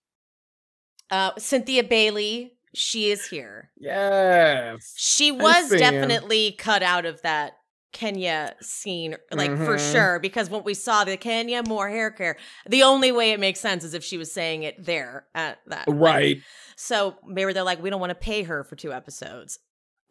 Uh, 1.09 1.31
Cynthia 1.37 1.83
Bailey, 1.83 2.54
she 2.75 3.09
is 3.11 3.25
here. 3.27 3.71
Yes. 3.77 4.93
She 4.95 5.31
was 5.31 5.69
definitely 5.69 6.51
cut 6.53 6.83
out 6.83 7.05
of 7.05 7.21
that 7.23 7.53
Kenya 7.93 8.53
scene, 8.61 9.15
like 9.31 9.51
for 9.51 9.77
Mhm. 9.77 9.91
sure, 9.93 10.19
because 10.19 10.49
what 10.49 10.65
we 10.65 10.73
saw 10.73 11.05
the 11.05 11.15
Kenya 11.15 11.63
Moore 11.65 11.87
hair 11.89 12.11
care, 12.11 12.35
the 12.67 12.83
only 12.83 13.11
way 13.11 13.31
it 13.31 13.39
makes 13.39 13.59
sense 13.61 13.85
is 13.85 13.93
if 13.93 14.03
she 14.03 14.17
was 14.17 14.31
saying 14.31 14.63
it 14.63 14.75
there 14.83 15.27
at 15.33 15.59
that. 15.67 15.85
Right. 15.87 16.41
So 16.75 17.15
maybe 17.25 17.53
they're 17.53 17.63
like, 17.63 17.81
we 17.81 17.89
don't 17.89 18.01
want 18.01 18.09
to 18.11 18.15
pay 18.15 18.43
her 18.43 18.65
for 18.65 18.75
two 18.75 18.91
episodes. 18.91 19.59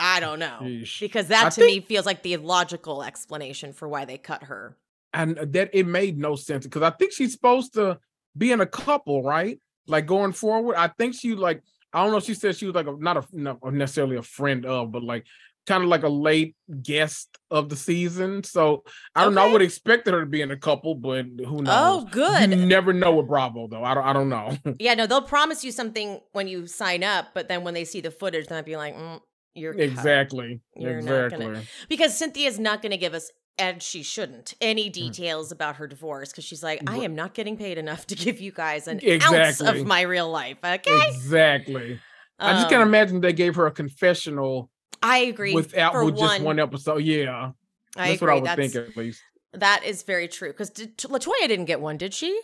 I 0.00 0.18
don't 0.18 0.38
know. 0.38 0.60
Yeesh. 0.62 0.98
Because 0.98 1.28
that 1.28 1.44
I 1.46 1.48
to 1.50 1.54
think- 1.60 1.66
me 1.66 1.80
feels 1.86 2.06
like 2.06 2.22
the 2.22 2.36
logical 2.38 3.02
explanation 3.02 3.72
for 3.74 3.86
why 3.86 4.04
they 4.06 4.18
cut 4.18 4.44
her. 4.44 4.76
and 5.16 5.36
that 5.52 5.70
it 5.72 5.86
made 5.86 6.18
no 6.18 6.34
sense 6.34 6.64
because 6.66 6.82
I 6.82 6.90
think 6.90 7.12
she's 7.12 7.30
supposed 7.32 7.74
to 7.74 8.00
be 8.36 8.50
in 8.50 8.60
a 8.60 8.66
couple, 8.66 9.22
right? 9.22 9.60
Like 9.86 10.06
going 10.06 10.32
forward. 10.32 10.74
I 10.74 10.88
think 10.88 11.14
she 11.14 11.34
like 11.36 11.62
I 11.94 12.02
don't 12.02 12.12
know. 12.12 12.20
She 12.20 12.34
said 12.34 12.56
she 12.56 12.66
was 12.66 12.74
like 12.74 12.86
a, 12.86 12.96
not 12.98 13.16
a 13.16 13.24
not 13.32 13.58
necessarily 13.72 14.16
a 14.16 14.22
friend 14.22 14.66
of, 14.66 14.92
but 14.92 15.02
like 15.02 15.24
kind 15.66 15.82
of 15.82 15.88
like 15.88 16.02
a 16.02 16.08
late 16.08 16.54
guest 16.82 17.38
of 17.50 17.70
the 17.70 17.76
season. 17.76 18.42
So 18.44 18.84
I 19.14 19.24
don't 19.24 19.34
know. 19.34 19.44
I 19.48 19.52
would 19.52 19.62
expect 19.62 20.06
her 20.08 20.20
to 20.20 20.26
be 20.26 20.42
in 20.42 20.50
a 20.50 20.56
couple, 20.58 20.94
but 20.94 21.24
who 21.24 21.62
knows? 21.62 21.68
Oh, 21.68 22.08
good. 22.10 22.50
You 22.50 22.66
never 22.66 22.92
know 22.92 23.14
with 23.16 23.28
Bravo 23.28 23.68
though. 23.68 23.82
I 23.82 23.94
don't. 23.94 24.04
I 24.04 24.12
don't 24.12 24.28
know. 24.28 24.58
Yeah, 24.78 24.94
no, 24.94 25.06
they'll 25.06 25.22
promise 25.22 25.64
you 25.64 25.72
something 25.72 26.20
when 26.32 26.48
you 26.48 26.66
sign 26.66 27.02
up, 27.02 27.28
but 27.32 27.48
then 27.48 27.64
when 27.64 27.72
they 27.74 27.84
see 27.84 28.00
the 28.02 28.10
footage, 28.10 28.46
they'll 28.48 28.62
be 28.62 28.76
like, 28.76 28.94
mm, 28.94 29.20
you're 29.54 29.72
cut. 29.72 29.82
exactly. 29.82 30.60
You're 30.76 31.00
not 31.00 31.30
gonna- 31.30 31.50
exactly. 31.50 31.68
because 31.88 32.16
Cynthia's 32.18 32.58
not 32.58 32.82
going 32.82 32.90
to 32.92 32.98
give 32.98 33.14
us, 33.14 33.30
and 33.58 33.82
she 33.82 34.02
shouldn't, 34.02 34.54
any 34.60 34.88
details 34.90 35.52
about 35.52 35.76
her 35.76 35.86
divorce 35.86 36.30
because 36.30 36.44
she's 36.44 36.62
like, 36.62 36.82
I 36.88 36.98
am 36.98 37.14
not 37.14 37.34
getting 37.34 37.56
paid 37.56 37.78
enough 37.78 38.06
to 38.08 38.14
give 38.16 38.40
you 38.40 38.50
guys 38.52 38.88
an 38.88 39.00
ounce 39.22 39.60
of 39.60 39.84
my 39.86 40.02
real 40.02 40.30
life. 40.30 40.58
Okay, 40.64 41.08
Exactly. 41.08 42.00
I 42.38 42.52
just 42.54 42.68
can't 42.68 42.82
Um, 42.82 42.88
imagine 42.88 43.20
they 43.20 43.32
gave 43.32 43.54
her 43.54 43.66
a 43.66 43.70
confessional 43.70 44.70
I 45.02 45.18
agree. 45.18 45.54
without 45.54 45.94
with 45.94 46.14
one, 46.16 46.28
just 46.28 46.42
one 46.42 46.58
episode. 46.58 46.98
Yeah. 46.98 47.52
I 47.96 48.08
That's 48.08 48.16
agree. 48.22 48.26
what 48.26 48.30
I 48.30 48.34
would 48.40 48.44
That's, 48.58 48.72
think 48.72 48.88
at 48.88 48.96
least. 48.96 49.22
That 49.52 49.84
is 49.84 50.02
very 50.02 50.26
true. 50.26 50.50
Because 50.50 50.70
Latoya 50.70 51.46
didn't 51.46 51.66
get 51.66 51.80
one, 51.80 51.96
did 51.96 52.12
she? 52.12 52.40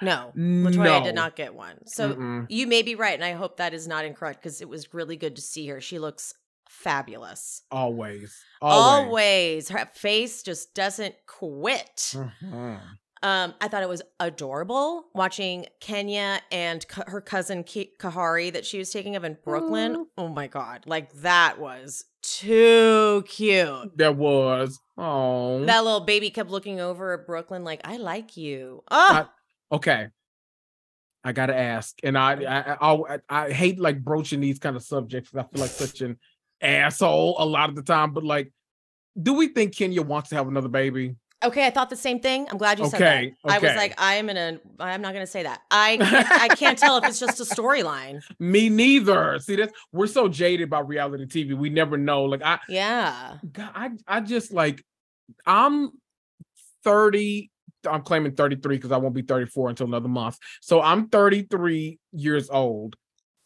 No, 0.00 0.32
Latoya 0.36 0.74
no. 1.00 1.04
did 1.04 1.14
not 1.14 1.36
get 1.36 1.54
one. 1.54 1.76
So 1.86 2.14
Mm-mm. 2.14 2.46
you 2.48 2.66
may 2.66 2.82
be 2.82 2.94
right, 2.96 3.14
and 3.14 3.24
I 3.24 3.32
hope 3.32 3.56
that 3.58 3.72
is 3.72 3.86
not 3.86 4.04
incorrect 4.04 4.42
because 4.42 4.60
it 4.60 4.68
was 4.68 4.92
really 4.94 5.16
good 5.16 5.36
to 5.36 5.42
see 5.42 5.66
her. 5.68 5.80
She 5.80 5.98
looks 6.00 6.34
fabulous. 6.72 7.62
always. 7.70 8.42
Always. 8.60 9.06
Always. 9.06 9.68
Her 9.68 9.88
face 9.94 10.42
just 10.42 10.74
doesn't 10.74 11.14
quit. 11.26 12.14
Mhm. 12.14 12.80
Um, 13.24 13.54
I 13.60 13.68
thought 13.68 13.84
it 13.84 13.88
was 13.88 14.02
adorable 14.18 15.04
watching 15.14 15.66
Kenya 15.80 16.40
and 16.50 16.84
c- 16.90 17.02
her 17.06 17.20
cousin 17.20 17.62
Ki- 17.62 17.92
Kahari 18.00 18.52
that 18.52 18.66
she 18.66 18.78
was 18.78 18.90
taking 18.90 19.14
of 19.14 19.22
in 19.22 19.38
Brooklyn. 19.44 19.94
Mm. 19.94 20.04
Oh 20.18 20.28
my 20.28 20.48
god, 20.48 20.84
like 20.86 21.12
that 21.20 21.60
was 21.60 22.04
too 22.22 23.22
cute. 23.28 23.96
There 23.96 24.10
was. 24.10 24.80
Oh. 24.98 25.64
That 25.64 25.84
little 25.84 26.00
baby 26.00 26.30
kept 26.30 26.50
looking 26.50 26.80
over 26.80 27.12
at 27.12 27.24
Brooklyn 27.26 27.62
like, 27.62 27.80
"I 27.84 27.96
like 27.96 28.36
you." 28.36 28.82
Oh, 28.90 29.28
okay. 29.70 30.08
I 31.24 31.30
gotta 31.30 31.56
ask, 31.56 31.96
and 32.02 32.18
I 32.18 32.32
I, 32.42 32.76
I 32.80 32.94
I 33.14 33.18
I 33.28 33.50
hate 33.52 33.78
like 33.78 34.02
broaching 34.02 34.40
these 34.40 34.58
kind 34.58 34.74
of 34.74 34.82
subjects. 34.82 35.30
I 35.32 35.42
feel 35.44 35.60
like 35.60 35.70
such 35.70 36.00
an 36.00 36.18
asshole 36.62 37.36
a 37.38 37.44
lot 37.44 37.68
of 37.68 37.76
the 37.76 37.82
time. 37.82 38.12
But 38.12 38.24
like, 38.24 38.52
do 39.20 39.34
we 39.34 39.48
think 39.48 39.76
Kenya 39.76 40.02
wants 40.02 40.30
to 40.30 40.36
have 40.36 40.48
another 40.48 40.68
baby? 40.68 41.16
okay. 41.44 41.66
I 41.66 41.70
thought 41.70 41.90
the 41.90 41.96
same 41.96 42.20
thing. 42.20 42.46
I'm 42.50 42.56
glad 42.56 42.78
you 42.78 42.88
said 42.88 43.02
Okay, 43.02 43.34
that. 43.44 43.52
I 43.52 43.58
was 43.58 43.74
like, 43.76 44.00
I 44.00 44.14
am 44.14 44.28
gonna. 44.28 44.60
I'm 44.78 45.02
not 45.02 45.12
gonna 45.12 45.26
say 45.26 45.42
that. 45.42 45.60
I 45.70 45.96
can't, 45.96 46.30
I 46.30 46.48
can't 46.54 46.78
tell 46.78 46.96
if 46.98 47.04
it's 47.04 47.18
just 47.18 47.40
a 47.40 47.44
storyline. 47.44 48.22
Me 48.38 48.68
neither. 48.68 49.38
See, 49.40 49.56
that's 49.56 49.72
we're 49.92 50.06
so 50.06 50.28
jaded 50.28 50.70
by 50.70 50.80
reality 50.80 51.26
TV. 51.26 51.56
We 51.56 51.68
never 51.68 51.96
know. 51.96 52.24
Like 52.24 52.42
I, 52.42 52.60
Yeah. 52.68 53.38
God, 53.52 53.70
I 53.74 53.90
I 54.06 54.20
just 54.20 54.52
like 54.52 54.84
I'm 55.44 55.90
30. 56.84 57.50
I'm 57.90 58.02
claiming 58.02 58.32
33 58.36 58.76
because 58.76 58.92
I 58.92 58.96
won't 58.98 59.14
be 59.14 59.22
34 59.22 59.70
until 59.70 59.86
another 59.88 60.08
month. 60.08 60.38
So 60.60 60.80
I'm 60.80 61.08
33 61.08 61.98
years 62.12 62.48
old. 62.48 62.94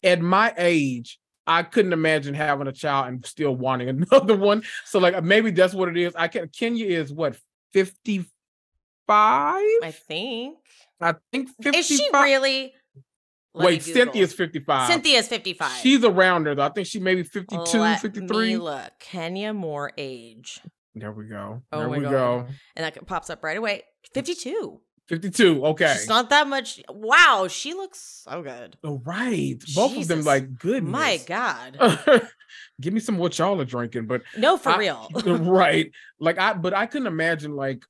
At 0.03 0.21
my 0.21 0.53
age, 0.57 1.17
I 1.47 1.63
couldn't 1.63 1.93
imagine 1.93 2.33
having 2.33 2.67
a 2.67 2.73
child 2.73 3.07
and 3.07 3.25
still 3.25 3.55
wanting 3.55 3.89
another 4.11 4.35
one. 4.35 4.63
So 4.85 4.99
like 4.99 5.23
maybe 5.23 5.51
that's 5.51 5.73
what 5.73 5.89
it 5.89 5.97
is. 5.97 6.13
I 6.15 6.27
can 6.27 6.49
Kenya 6.49 6.85
is 6.85 7.11
what 7.11 7.37
55? 7.73 8.27
I 9.09 9.91
think. 10.07 10.57
I 10.99 11.15
think 11.31 11.49
55. 11.61 11.75
Is 11.75 11.87
she 11.87 12.09
really? 12.13 12.73
Let 13.53 13.65
Wait. 13.65 13.83
Cynthia's 13.83 14.33
55. 14.33 14.91
Cynthia's 14.91 15.27
55. 15.27 15.71
She's 15.81 16.03
around 16.03 16.45
there 16.45 16.53
though. 16.53 16.63
I 16.63 16.69
think 16.69 16.85
she 16.85 16.99
maybe 16.99 17.23
52, 17.23 17.79
Let 17.79 18.01
53. 18.01 18.47
Me 18.49 18.57
look, 18.57 18.91
Kenya 18.99 19.51
Moore 19.53 19.91
age, 19.97 20.61
There 20.93 21.11
we 21.11 21.25
go. 21.25 21.63
Oh 21.71 21.79
there 21.79 21.89
we 21.89 22.01
God. 22.01 22.11
go. 22.11 22.47
and 22.75 22.85
that 22.85 23.07
pops 23.07 23.29
up 23.31 23.43
right 23.43 23.57
away. 23.57 23.83
52. 24.13 24.79
52. 25.09 25.65
Okay. 25.67 25.85
It's 25.93 26.07
not 26.07 26.29
that 26.31 26.47
much. 26.47 26.81
Wow, 26.89 27.47
she 27.49 27.73
looks 27.73 28.23
so 28.27 28.41
good. 28.41 28.77
Oh, 28.83 29.01
right. 29.05 29.55
Both 29.73 29.95
of 29.97 30.07
them 30.07 30.23
like 30.23 30.57
goodness. 30.59 30.91
My 30.91 31.19
God. 31.25 31.77
Give 32.81 32.93
me 32.93 32.99
some 32.99 33.17
what 33.17 33.37
y'all 33.39 33.59
are 33.61 33.65
drinking, 33.65 34.05
but 34.07 34.21
No, 34.37 34.57
for 34.57 34.69
I- 34.69 34.77
real. 34.77 35.09
right. 35.25 35.91
Like 36.19 36.37
I 36.39 36.53
but 36.53 36.73
I 36.73 36.85
couldn't 36.85 37.07
imagine 37.07 37.55
like 37.55 37.83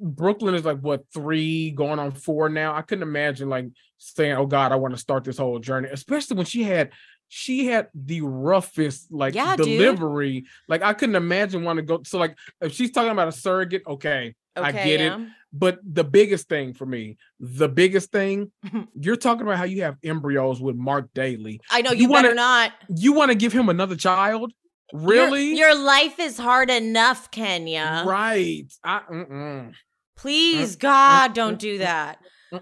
Brooklyn 0.00 0.54
is 0.54 0.64
like 0.64 0.78
what 0.80 1.04
three 1.14 1.70
going 1.70 1.98
on 1.98 2.12
four 2.12 2.48
now. 2.48 2.74
I 2.74 2.82
couldn't 2.82 3.02
imagine 3.02 3.48
like 3.48 3.66
saying, 3.98 4.32
Oh 4.32 4.46
God, 4.46 4.72
I 4.72 4.76
want 4.76 4.94
to 4.94 5.00
start 5.00 5.24
this 5.24 5.38
whole 5.38 5.58
journey, 5.58 5.88
especially 5.92 6.36
when 6.36 6.46
she 6.46 6.62
had 6.62 6.90
she 7.28 7.66
had 7.66 7.88
the 7.94 8.20
roughest 8.22 9.10
like 9.12 9.34
Yeah, 9.34 9.56
dude. 9.56 9.66
delivery. 9.66 10.44
Like 10.68 10.82
I 10.82 10.92
couldn't 10.92 11.16
imagine 11.16 11.64
wanting 11.64 11.86
to 11.86 11.96
go. 11.98 12.02
So 12.04 12.18
like 12.18 12.36
if 12.60 12.72
she's 12.72 12.90
talking 12.90 13.12
about 13.12 13.28
a 13.28 13.32
surrogate, 13.32 13.82
okay, 13.86 14.34
okay, 14.56 14.66
I 14.68 14.72
get 14.72 15.00
it. 15.00 15.20
But 15.52 15.80
the 15.84 16.04
biggest 16.04 16.48
thing 16.48 16.72
for 16.72 16.86
me, 16.86 17.18
the 17.38 17.68
biggest 17.68 18.10
thing, 18.10 18.50
you're 18.94 19.16
talking 19.16 19.42
about 19.42 19.58
how 19.58 19.64
you 19.64 19.82
have 19.82 19.96
embryos 20.02 20.60
with 20.62 20.76
Marc 20.76 21.12
Daly. 21.14 21.60
I 21.70 21.82
know 21.82 21.92
You 21.92 22.02
you, 22.02 22.08
better 22.08 22.28
wanna- 22.28 22.34
not. 22.34 22.72
You 22.96 23.12
want 23.12 23.30
to 23.30 23.34
give 23.34 23.52
him 23.52 23.68
another 23.68 23.96
child? 23.96 24.52
Really? 24.94 25.54
Your, 25.56 25.74
life 25.74 26.18
is 26.18 26.36
hard 26.38 26.70
enough, 26.70 27.30
Kenya. 27.30 28.04
Right. 28.06 28.64
I, 28.84 29.00
mm-mm. 29.10 29.72
Please, 30.16 30.76
Mm, 30.76 30.80
God, 30.80 31.30
mm, 31.30 31.34
don't 31.34 31.54
mm, 31.56 31.58
do 31.58 31.74
mm, 31.76 31.78
that. 31.80 32.18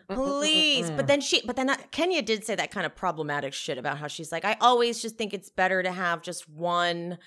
Please. 0.09 0.91
But 0.91 1.09
then 1.09 1.21
she, 1.21 1.43
but 1.45 1.57
then 1.57 1.75
Kenya 1.91 2.23
did 2.23 2.45
say 2.45 2.55
that 2.55 2.71
kind 2.71 2.87
of 2.87 2.95
problematic 2.95 3.53
shit 3.53 3.79
about 3.79 3.99
how 3.99 4.07
she's 4.07 4.31
like, 4.31 4.45
I 4.45 4.57
always 4.61 5.03
just 5.03 5.17
think 5.17 5.35
it's 5.35 5.51
better 5.51 5.83
to 5.83 5.91
have 5.91 6.23
just 6.23 6.49
one, 6.49 7.19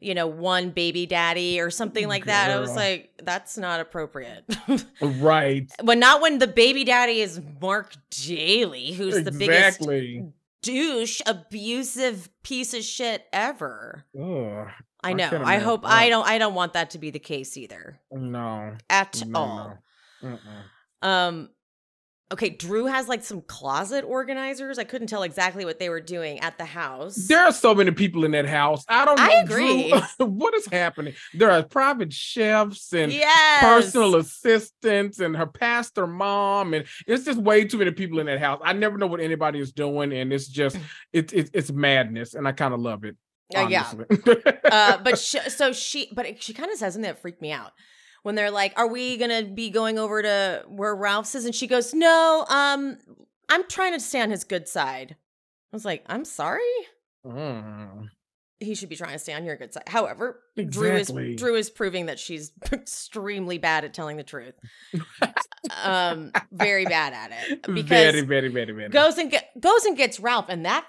you 0.00 0.14
know, 0.14 0.26
one 0.26 0.70
baby 0.70 1.06
daddy 1.06 1.60
or 1.60 1.70
something 1.70 2.06
like 2.08 2.26
that. 2.26 2.50
I 2.50 2.58
was 2.60 2.74
like, 2.74 3.10
that's 3.22 3.56
not 3.56 3.80
appropriate. 3.80 4.44
right. 5.00 5.70
but 5.82 5.98
not 5.98 6.20
when 6.20 6.38
the 6.38 6.46
baby 6.46 6.84
daddy 6.84 7.20
is 7.20 7.40
Marc 7.60 7.94
Daly, 8.10 8.92
who's 8.92 9.24
the 9.24 9.32
biggest 9.32 9.80
douche, 10.62 11.20
abusive 11.26 12.28
piece 12.42 12.74
of 12.74 12.82
shit 12.82 13.24
ever. 13.32 14.04
Ugh, 14.20 14.68
I 15.02 15.10
I 15.10 15.12
know. 15.12 15.24
I, 15.24 15.36
imagine. 15.36 15.64
hope 15.64 15.80
I 15.84 16.08
don't 16.08 16.26
I 16.26 16.38
don't 16.38 16.54
want 16.54 16.72
that 16.72 16.90
to 16.90 16.98
be 16.98 17.10
the 17.10 17.18
case 17.20 17.56
either. 17.56 17.98
no. 18.10 18.74
At 18.90 19.22
No, 19.26 19.38
all. 19.38 19.78
no. 20.22 20.38
Um 21.08 21.50
Okay, 22.32 22.50
Drew 22.50 22.86
has 22.86 23.06
like 23.06 23.22
some 23.22 23.40
closet 23.40 24.04
organizers. 24.04 24.80
I 24.80 24.84
couldn't 24.84 25.06
tell 25.06 25.22
exactly 25.22 25.64
what 25.64 25.78
they 25.78 25.88
were 25.88 26.00
doing 26.00 26.40
at 26.40 26.58
the 26.58 26.64
house. 26.64 27.14
There 27.14 27.44
are 27.44 27.52
so 27.52 27.72
many 27.72 27.92
people 27.92 28.24
in 28.24 28.32
that 28.32 28.46
house. 28.46 28.84
I 28.88 29.04
don't 29.04 29.16
know. 29.16 29.22
I 29.22 29.42
agree. 29.42 29.90
Drew, 29.90 30.00
what 30.26 30.52
is 30.54 30.66
happening? 30.66 31.14
There 31.34 31.52
are 31.52 31.62
private 31.62 32.12
chefs 32.12 32.92
and 32.92 33.12
yes. 33.12 33.60
personal 33.60 34.16
assistants 34.16 35.20
and 35.20 35.36
her 35.36 35.46
pastor 35.46 36.08
mom. 36.08 36.74
And 36.74 36.86
it's 37.06 37.24
just 37.24 37.38
way 37.38 37.64
too 37.64 37.78
many 37.78 37.92
people 37.92 38.18
in 38.18 38.26
that 38.26 38.40
house. 38.40 38.60
I 38.64 38.72
never 38.72 38.98
know 38.98 39.06
what 39.06 39.20
anybody 39.20 39.60
is 39.60 39.70
doing. 39.70 40.12
And 40.12 40.32
it's 40.32 40.48
just, 40.48 40.76
it's 41.12 41.32
it's, 41.32 41.50
it's 41.54 41.70
madness. 41.70 42.34
And 42.34 42.48
I 42.48 42.50
kind 42.50 42.74
of 42.74 42.80
love 42.80 43.04
it. 43.04 43.16
Uh, 43.54 43.68
yeah. 43.70 43.92
uh, 44.64 44.98
but 44.98 45.16
she, 45.20 45.38
so 45.48 45.72
she, 45.72 46.10
but 46.12 46.26
it- 46.26 46.42
she 46.42 46.54
kind 46.54 46.72
of 46.72 46.78
says 46.78 46.94
something 46.94 47.08
that 47.08 47.20
freaked 47.20 47.40
me 47.40 47.52
out 47.52 47.70
when 48.26 48.34
they're 48.34 48.50
like, 48.50 48.72
"Are 48.76 48.88
we 48.88 49.16
gonna 49.18 49.44
be 49.44 49.70
going 49.70 50.00
over 50.00 50.20
to 50.20 50.64
where 50.66 50.96
Ralph's 50.96 51.36
is?" 51.36 51.44
And 51.44 51.54
she 51.54 51.68
goes, 51.68 51.94
"No, 51.94 52.44
um, 52.48 52.98
I'm 53.48 53.68
trying 53.68 53.92
to 53.92 54.00
stay 54.00 54.20
on 54.20 54.30
his 54.30 54.42
good 54.42 54.66
side." 54.68 55.14
I 55.72 55.76
was 55.76 55.84
like, 55.84 56.02
"I'm 56.08 56.24
sorry." 56.24 56.60
Mm, 57.24 58.08
He 58.58 58.74
should 58.74 58.88
be 58.88 58.96
trying 58.96 59.12
to 59.12 59.20
stay 59.20 59.32
on 59.32 59.44
your 59.44 59.54
good 59.54 59.72
side. 59.72 59.88
However, 59.88 60.40
Exactly. 60.56 60.88
Drew 61.06 61.30
is 61.34 61.38
Drew 61.40 61.54
is 61.54 61.70
proving 61.70 62.06
that 62.06 62.18
she's 62.18 62.50
extremely 62.72 63.58
bad 63.58 63.84
at 63.84 63.94
telling 63.94 64.16
the 64.16 64.24
truth. 64.24 64.54
um, 65.84 66.32
very 66.50 66.84
bad 66.84 67.12
at 67.12 67.30
it 67.32 67.62
because 67.62 67.88
very, 67.88 68.22
very, 68.22 68.48
very, 68.48 68.72
very. 68.72 68.88
goes 68.88 69.18
and 69.18 69.30
get, 69.30 69.50
goes 69.60 69.84
and 69.84 69.96
gets 69.96 70.18
Ralph, 70.18 70.46
and 70.48 70.66
that 70.66 70.84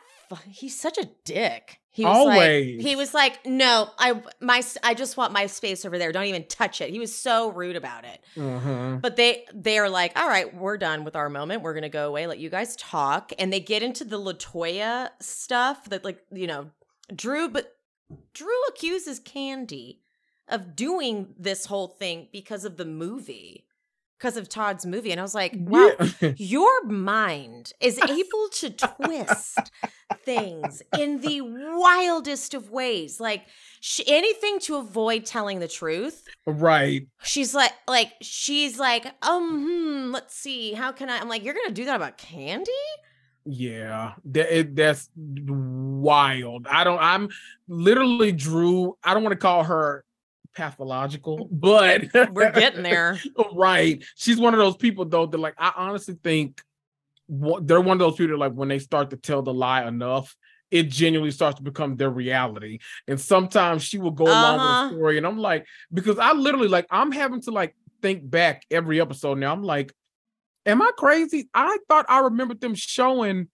he's 0.47 0.79
such 0.79 0.97
a 0.97 1.09
dick. 1.25 1.79
He 1.89 2.05
was 2.05 2.15
Always. 2.15 2.75
like, 2.77 2.85
he 2.85 2.95
was 2.95 3.13
like, 3.15 3.45
no, 3.45 3.89
I 3.97 4.21
my 4.39 4.61
I 4.83 4.93
just 4.93 5.17
want 5.17 5.33
my 5.33 5.47
space 5.47 5.83
over 5.83 5.97
there. 5.97 6.11
Don't 6.11 6.25
even 6.25 6.43
touch 6.45 6.79
it. 6.79 6.91
He 6.91 6.99
was 6.99 7.15
so 7.15 7.51
rude 7.51 7.75
about 7.75 8.05
it. 8.05 8.19
Mhm. 8.35 9.01
But 9.01 9.15
they 9.15 9.45
they 9.53 9.79
are 9.79 9.89
like, 9.89 10.17
all 10.19 10.27
right, 10.27 10.55
we're 10.55 10.77
done 10.77 11.03
with 11.03 11.15
our 11.15 11.27
moment. 11.29 11.63
We're 11.63 11.73
gonna 11.73 11.89
go 11.89 12.07
away. 12.07 12.27
Let 12.27 12.37
you 12.39 12.49
guys 12.49 12.75
talk. 12.75 13.31
And 13.39 13.51
they 13.51 13.59
get 13.59 13.81
into 13.81 14.03
the 14.03 14.19
Latoya 14.19 15.09
stuff 15.19 15.85
that 15.89 16.05
like 16.05 16.19
you 16.31 16.45
know 16.45 16.69
Drew, 17.15 17.49
but 17.49 17.73
Drew 18.33 18.63
accuses 18.69 19.19
Kandi 19.19 19.97
of 20.49 20.75
doing 20.75 21.33
this 21.37 21.65
whole 21.65 21.87
thing 21.87 22.27
because 22.31 22.63
of 22.63 22.77
the 22.77 22.85
movie, 22.85 23.65
because 24.17 24.37
of 24.37 24.49
Todd's 24.49 24.85
movie. 24.85 25.11
And 25.11 25.19
I 25.19 25.23
was 25.23 25.35
like, 25.35 25.53
wow, 25.55 25.91
Yeah. 26.21 26.33
your 26.37 26.83
mind 26.85 27.73
is 27.79 27.99
able 28.03 28.49
to 28.53 28.69
twist 28.71 29.59
things 30.23 30.81
in 30.97 31.21
the 31.21 31.41
wildest 31.41 32.53
of 32.53 32.69
ways. 32.71 33.19
Like 33.19 33.43
sh- 33.79 34.01
anything 34.07 34.59
to 34.61 34.77
avoid 34.77 35.25
telling 35.25 35.59
the 35.59 35.67
truth. 35.67 36.23
right. 36.45 37.07
She's 37.23 37.53
like, 37.53 37.73
like 37.87 38.13
she's 38.21 38.79
like, 38.79 39.05
um, 39.21 39.63
hmm, 39.65 40.11
let's 40.11 40.35
see, 40.35 40.73
how 40.73 40.91
can 40.91 41.09
I? 41.09 41.17
I'm 41.19 41.29
like, 41.29 41.43
you're 41.43 41.53
gonna 41.53 41.71
do 41.71 41.85
that 41.85 41.95
about 41.95 42.17
Kandi? 42.17 42.65
Yeah, 43.49 44.13
that 44.25 44.59
it, 44.59 44.75
that's 44.75 45.09
wild. 45.15 46.67
I 46.67 46.83
don't. 46.83 46.99
I'm 46.99 47.29
literally 47.69 48.33
Drew. 48.33 48.97
I 49.03 49.13
don't 49.13 49.23
want 49.23 49.31
to 49.33 49.37
call 49.37 49.63
her 49.63 50.03
pathological, 50.57 51.47
but 51.51 52.05
We're 52.33 52.51
getting 52.51 52.83
there. 52.83 53.19
right. 53.53 54.03
She's 54.15 54.39
one 54.39 54.53
of 54.53 54.59
those 54.59 54.75
people 54.75 55.05
though 55.05 55.27
that 55.27 55.37
like 55.37 55.53
I 55.57 55.71
honestly 55.75 56.15
think 56.23 56.61
they're 57.29 57.79
one 57.81 57.95
of 57.95 57.99
those 57.99 58.15
people 58.15 58.37
that, 58.37 58.39
like 58.39 58.53
when 58.53 58.67
they 58.67 58.79
start 58.79 59.11
to 59.11 59.17
tell 59.17 59.41
the 59.43 59.53
lie 59.53 59.87
enough, 59.87 60.35
it 60.71 60.89
genuinely 60.89 61.31
starts 61.31 61.57
to 61.57 61.63
become 61.63 61.95
their 61.95 62.09
reality. 62.09 62.79
And 63.07 63.19
sometimes 63.21 63.83
she 63.83 63.99
will 63.99 64.11
go 64.11 64.25
along 64.25 64.59
Uh-huh. 64.59 64.83
with 64.83 64.91
the 64.91 64.97
story, 64.97 65.17
and 65.17 65.27
I'm 65.27 65.37
like, 65.37 65.65
because 65.93 66.17
I 66.19 66.33
literally 66.33 66.67
like 66.67 66.87
I'm 66.89 67.11
having 67.11 67.41
to 67.43 67.51
like 67.51 67.75
think 68.01 68.27
back 68.29 68.63
every 68.71 68.99
episode 68.99 69.37
now. 69.37 69.53
I'm 69.53 69.63
like, 69.63 69.93
am 70.65 70.81
I 70.81 70.91
crazy? 70.97 71.49
I 71.53 71.77
thought 71.87 72.05
I 72.09 72.19
remembered 72.21 72.59
them 72.61 72.75
showing 72.75 73.47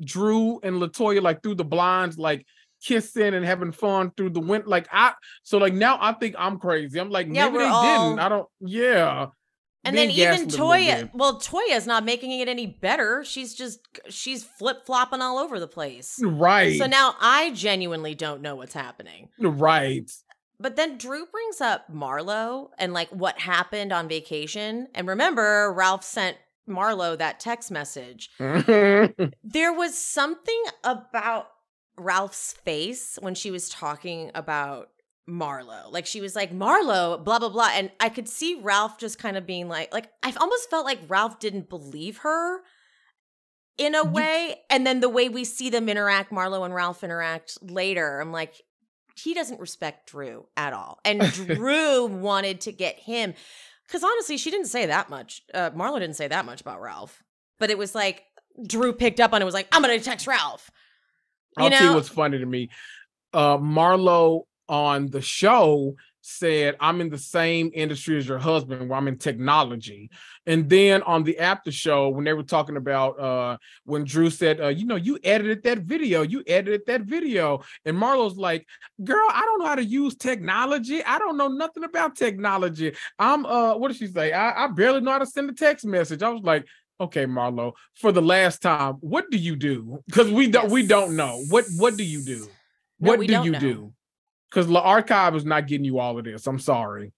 Drew 0.00 0.60
and 0.62 0.76
Latoya 0.76 1.20
like 1.22 1.42
through 1.42 1.56
the 1.56 1.64
blinds, 1.64 2.18
like 2.18 2.46
kissing 2.84 3.34
and 3.34 3.44
having 3.44 3.72
fun 3.72 4.12
through 4.16 4.30
the 4.30 4.40
wind. 4.40 4.66
Like 4.66 4.88
I 4.92 5.12
so 5.42 5.58
like 5.58 5.74
now 5.74 5.98
I 6.00 6.12
think 6.12 6.34
I'm 6.38 6.58
crazy. 6.58 6.98
I'm 7.00 7.10
like, 7.10 7.26
Yeah, 7.30 7.46
maybe 7.46 7.58
they 7.58 7.64
all- 7.64 8.08
didn't. 8.10 8.20
I 8.20 8.28
don't 8.28 8.48
yeah. 8.60 9.26
And 9.84 9.96
then 9.96 10.10
even 10.10 10.48
Toya, 10.48 11.08
well, 11.14 11.40
Toya's 11.40 11.86
not 11.86 12.04
making 12.04 12.32
it 12.40 12.48
any 12.48 12.66
better. 12.66 13.24
She's 13.24 13.54
just 13.54 13.78
she's 14.10 14.44
flip 14.44 14.84
flopping 14.84 15.22
all 15.22 15.38
over 15.38 15.58
the 15.58 15.68
place. 15.68 16.18
Right. 16.22 16.78
So 16.78 16.86
now 16.86 17.14
I 17.20 17.52
genuinely 17.52 18.14
don't 18.14 18.42
know 18.42 18.56
what's 18.56 18.74
happening. 18.74 19.28
right. 19.38 20.10
But 20.60 20.74
then 20.74 20.98
Drew 20.98 21.24
brings 21.26 21.60
up 21.60 21.86
Marlo 21.90 22.70
and 22.78 22.92
like 22.92 23.08
what 23.10 23.38
happened 23.38 23.92
on 23.92 24.08
vacation. 24.08 24.88
And 24.94 25.06
remember, 25.06 25.72
Ralph 25.72 26.02
sent 26.04 26.36
Marlo 26.68 27.16
that 27.16 27.38
text 27.40 27.70
message. 27.70 28.28
There 28.38 29.72
was 29.72 29.96
something 29.96 30.62
about 30.84 31.46
Ralph's 31.98 32.52
face 32.52 33.18
when 33.20 33.34
she 33.34 33.50
was 33.50 33.68
talking 33.68 34.30
about 34.34 34.88
Marlo. 35.28 35.90
Like 35.92 36.06
she 36.06 36.20
was 36.20 36.34
like, 36.34 36.52
Marlo, 36.52 37.22
blah, 37.22 37.38
blah, 37.38 37.48
blah. 37.50 37.70
And 37.74 37.90
I 38.00 38.08
could 38.08 38.28
see 38.28 38.58
Ralph 38.62 38.98
just 38.98 39.18
kind 39.18 39.36
of 39.36 39.46
being 39.46 39.68
like, 39.68 39.92
like, 39.92 40.08
I 40.22 40.32
almost 40.40 40.70
felt 40.70 40.86
like 40.86 41.00
Ralph 41.08 41.38
didn't 41.38 41.68
believe 41.68 42.18
her 42.18 42.60
in 43.76 43.94
a 43.94 44.04
You- 44.04 44.10
way. 44.10 44.56
And 44.70 44.86
then 44.86 45.00
the 45.00 45.08
way 45.08 45.28
we 45.28 45.44
see 45.44 45.70
them 45.70 45.88
interact, 45.88 46.32
Marlo 46.32 46.64
and 46.64 46.74
Ralph 46.74 47.04
interact 47.04 47.58
later, 47.62 48.20
I'm 48.20 48.32
like, 48.32 48.62
he 49.16 49.34
doesn't 49.34 49.60
respect 49.60 50.08
Drew 50.08 50.46
at 50.56 50.72
all. 50.72 51.00
And 51.04 51.20
Drew 51.32 52.06
wanted 52.06 52.60
to 52.62 52.72
get 52.72 52.98
him. 52.98 53.34
Because 53.86 54.04
honestly, 54.04 54.36
she 54.36 54.50
didn't 54.50 54.66
say 54.66 54.86
that 54.86 55.08
much. 55.10 55.42
Uh, 55.52 55.70
Marlo 55.70 55.98
didn't 55.98 56.16
say 56.16 56.28
that 56.28 56.44
much 56.44 56.60
about 56.60 56.80
Ralph. 56.80 57.22
But 57.58 57.70
it 57.70 57.78
was 57.78 57.94
like, 57.94 58.24
Drew 58.66 58.92
picked 58.92 59.20
up 59.20 59.32
on 59.32 59.42
it, 59.42 59.44
was 59.44 59.54
like, 59.54 59.68
I'm 59.72 59.82
to 59.82 60.00
text 60.00 60.26
Ralph. 60.26 60.70
You 61.58 61.64
I'll 61.64 61.70
tell 61.70 61.80
know? 61.80 61.90
you 61.90 61.94
what's 61.96 62.08
funny 62.08 62.38
to 62.38 62.46
me. 62.46 62.70
Uh 63.32 63.58
Marlo 63.58 64.42
on 64.68 65.08
the 65.08 65.22
show 65.22 65.96
said, 66.20 66.76
I'm 66.78 67.00
in 67.00 67.08
the 67.08 67.16
same 67.18 67.70
industry 67.72 68.18
as 68.18 68.28
your 68.28 68.38
husband, 68.38 68.88
where 68.88 68.98
I'm 68.98 69.08
in 69.08 69.16
technology. 69.16 70.10
And 70.46 70.68
then 70.68 71.02
on 71.02 71.24
the 71.24 71.38
after 71.38 71.72
show, 71.72 72.10
when 72.10 72.24
they 72.24 72.34
were 72.34 72.42
talking 72.42 72.76
about 72.76 73.18
uh 73.18 73.56
when 73.84 74.04
Drew 74.04 74.28
said, 74.30 74.60
uh, 74.60 74.68
you 74.68 74.84
know, 74.84 74.96
you 74.96 75.18
edited 75.24 75.62
that 75.62 75.78
video, 75.78 76.22
you 76.22 76.42
edited 76.46 76.82
that 76.86 77.02
video. 77.02 77.62
And 77.84 77.96
Marlo's 77.96 78.36
like, 78.36 78.66
girl, 79.02 79.26
I 79.32 79.42
don't 79.42 79.60
know 79.60 79.66
how 79.66 79.76
to 79.76 79.84
use 79.84 80.16
technology. 80.16 81.02
I 81.02 81.18
don't 81.18 81.36
know 81.36 81.48
nothing 81.48 81.84
about 81.84 82.16
technology. 82.16 82.94
I'm 83.18 83.46
uh 83.46 83.76
what 83.76 83.88
did 83.88 83.96
she 83.96 84.06
say? 84.08 84.32
I, 84.32 84.64
I 84.64 84.66
barely 84.68 85.00
know 85.00 85.12
how 85.12 85.18
to 85.18 85.26
send 85.26 85.48
a 85.50 85.54
text 85.54 85.86
message. 85.86 86.22
I 86.22 86.28
was 86.28 86.42
like, 86.42 86.66
okay, 87.00 87.26
Marlo, 87.26 87.72
for 87.94 88.12
the 88.12 88.22
last 88.22 88.62
time, 88.62 88.94
what 89.00 89.30
do 89.30 89.38
you 89.38 89.56
do? 89.56 90.02
Because 90.06 90.30
we 90.30 90.48
don't 90.48 90.70
we 90.70 90.86
don't 90.86 91.16
know. 91.16 91.44
What 91.48 91.64
what 91.76 91.96
do 91.96 92.04
you 92.04 92.22
do? 92.22 92.48
No, 93.00 93.10
what 93.10 93.20
do 93.26 93.32
you 93.32 93.52
know. 93.52 93.58
do? 93.60 93.92
Because 94.50 94.66
the 94.66 94.80
archive 94.80 95.36
is 95.36 95.44
not 95.44 95.66
getting 95.66 95.84
you 95.84 95.98
all 95.98 96.18
of 96.18 96.24
this. 96.24 96.46
I'm 96.46 96.58
sorry. 96.58 97.12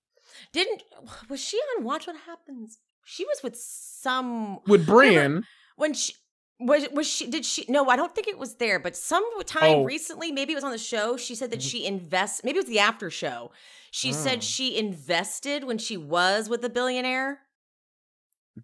Didn't, 0.52 0.82
was 1.28 1.40
she 1.40 1.56
on 1.76 1.84
Watch 1.84 2.06
What 2.06 2.16
Happens? 2.26 2.78
She 3.04 3.24
was 3.24 3.42
with 3.42 3.56
some, 3.56 4.60
With 4.66 4.86
Brian, 4.86 5.44
when 5.76 5.94
she, 5.94 6.14
was, 6.58 6.86
was 6.92 7.06
she, 7.06 7.28
did 7.28 7.44
she, 7.44 7.64
no, 7.68 7.88
I 7.88 7.96
don't 7.96 8.14
think 8.14 8.28
it 8.28 8.38
was 8.38 8.56
there, 8.56 8.78
but 8.78 8.96
some 8.96 9.24
time 9.44 9.78
Oh. 9.78 9.84
recently, 9.84 10.32
maybe 10.32 10.52
it 10.52 10.56
was 10.56 10.64
on 10.64 10.70
the 10.72 10.78
show, 10.78 11.16
she 11.16 11.34
said 11.34 11.50
that 11.50 11.60
mm-hmm. 11.60 11.68
she 11.68 11.86
invests, 11.86 12.42
maybe 12.44 12.58
it 12.58 12.64
was 12.64 12.70
the 12.70 12.78
after 12.78 13.10
show. 13.10 13.50
She 13.90 14.10
Oh. 14.10 14.12
said 14.12 14.38
mm. 14.40 14.42
she 14.42 14.76
invested 14.76 15.64
when 15.64 15.78
she 15.78 15.96
was 15.96 16.48
with 16.48 16.64
a 16.64 16.68
billionaire. 16.68 17.40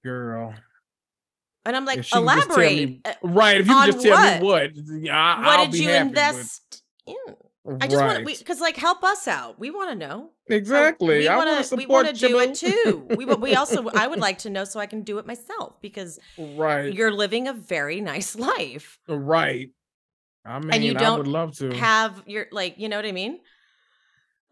girl. 0.04 0.54
And 1.66 1.76
I'm 1.76 1.84
like, 1.84 1.98
If 1.98 2.06
she 2.06 2.16
could 2.16 2.24
just 2.26 2.48
tell 2.48 2.56
me- 2.58 2.64
elaborate. 2.64 3.00
Uh, 3.04 3.12
Right. 3.22 3.60
If 3.60 3.66
you 3.68 3.74
could 3.74 3.92
just 3.92 4.02
tell 4.06 4.16
what? 4.16 4.40
me 4.40 4.46
what, 4.46 5.10
I, 5.14 5.40
what 5.40 5.60
I'll 5.60 5.66
did 5.66 5.80
you 5.80 5.90
invest 5.90 6.82
in? 7.06 7.14
I 7.80 7.88
just 7.88 8.00
want 8.00 8.24
Right. 8.24 8.34
to, 8.36 8.38
because 8.38 8.60
like, 8.60 8.76
help 8.76 9.02
us 9.02 9.26
out. 9.26 9.58
We 9.58 9.70
want 9.72 9.90
to 9.90 9.96
know. 9.96 10.30
exactly. 10.48 11.18
We 11.18 11.28
I 11.28 11.36
want 11.36 11.48
want 11.48 11.64
to 11.64 11.68
to. 11.70 11.76
We 11.76 11.82
support 11.82 12.04
want 12.06 12.16
to 12.16 12.28
do 12.28 12.38
it 12.38 12.54
too. 12.54 13.06
We 13.16 13.24
we 13.26 13.56
also. 13.56 13.88
I 13.94 14.06
would 14.06 14.20
like 14.20 14.38
to 14.38 14.50
know 14.50 14.62
so 14.64 14.78
I 14.78 14.86
can 14.86 15.02
do 15.02 15.18
it 15.18 15.26
myself 15.26 15.80
because 15.82 16.20
Right. 16.38 16.94
you're 16.94 17.10
living 17.12 17.48
a 17.48 17.52
very 17.52 18.00
nice 18.00 18.36
life. 18.50 18.98
right. 19.08 19.70
I 20.44 20.60
mean, 20.60 20.70
and 20.72 20.84
you 20.84 20.92
I 20.92 20.94
don't 20.94 21.18
would 21.18 21.26
love 21.26 21.56
to. 21.58 21.74
Have 21.74 22.22
your 22.26 22.46
like, 22.52 22.74
you 22.78 22.88
know 22.88 22.94
what 22.96 23.04
I 23.06 23.10
mean? 23.10 23.40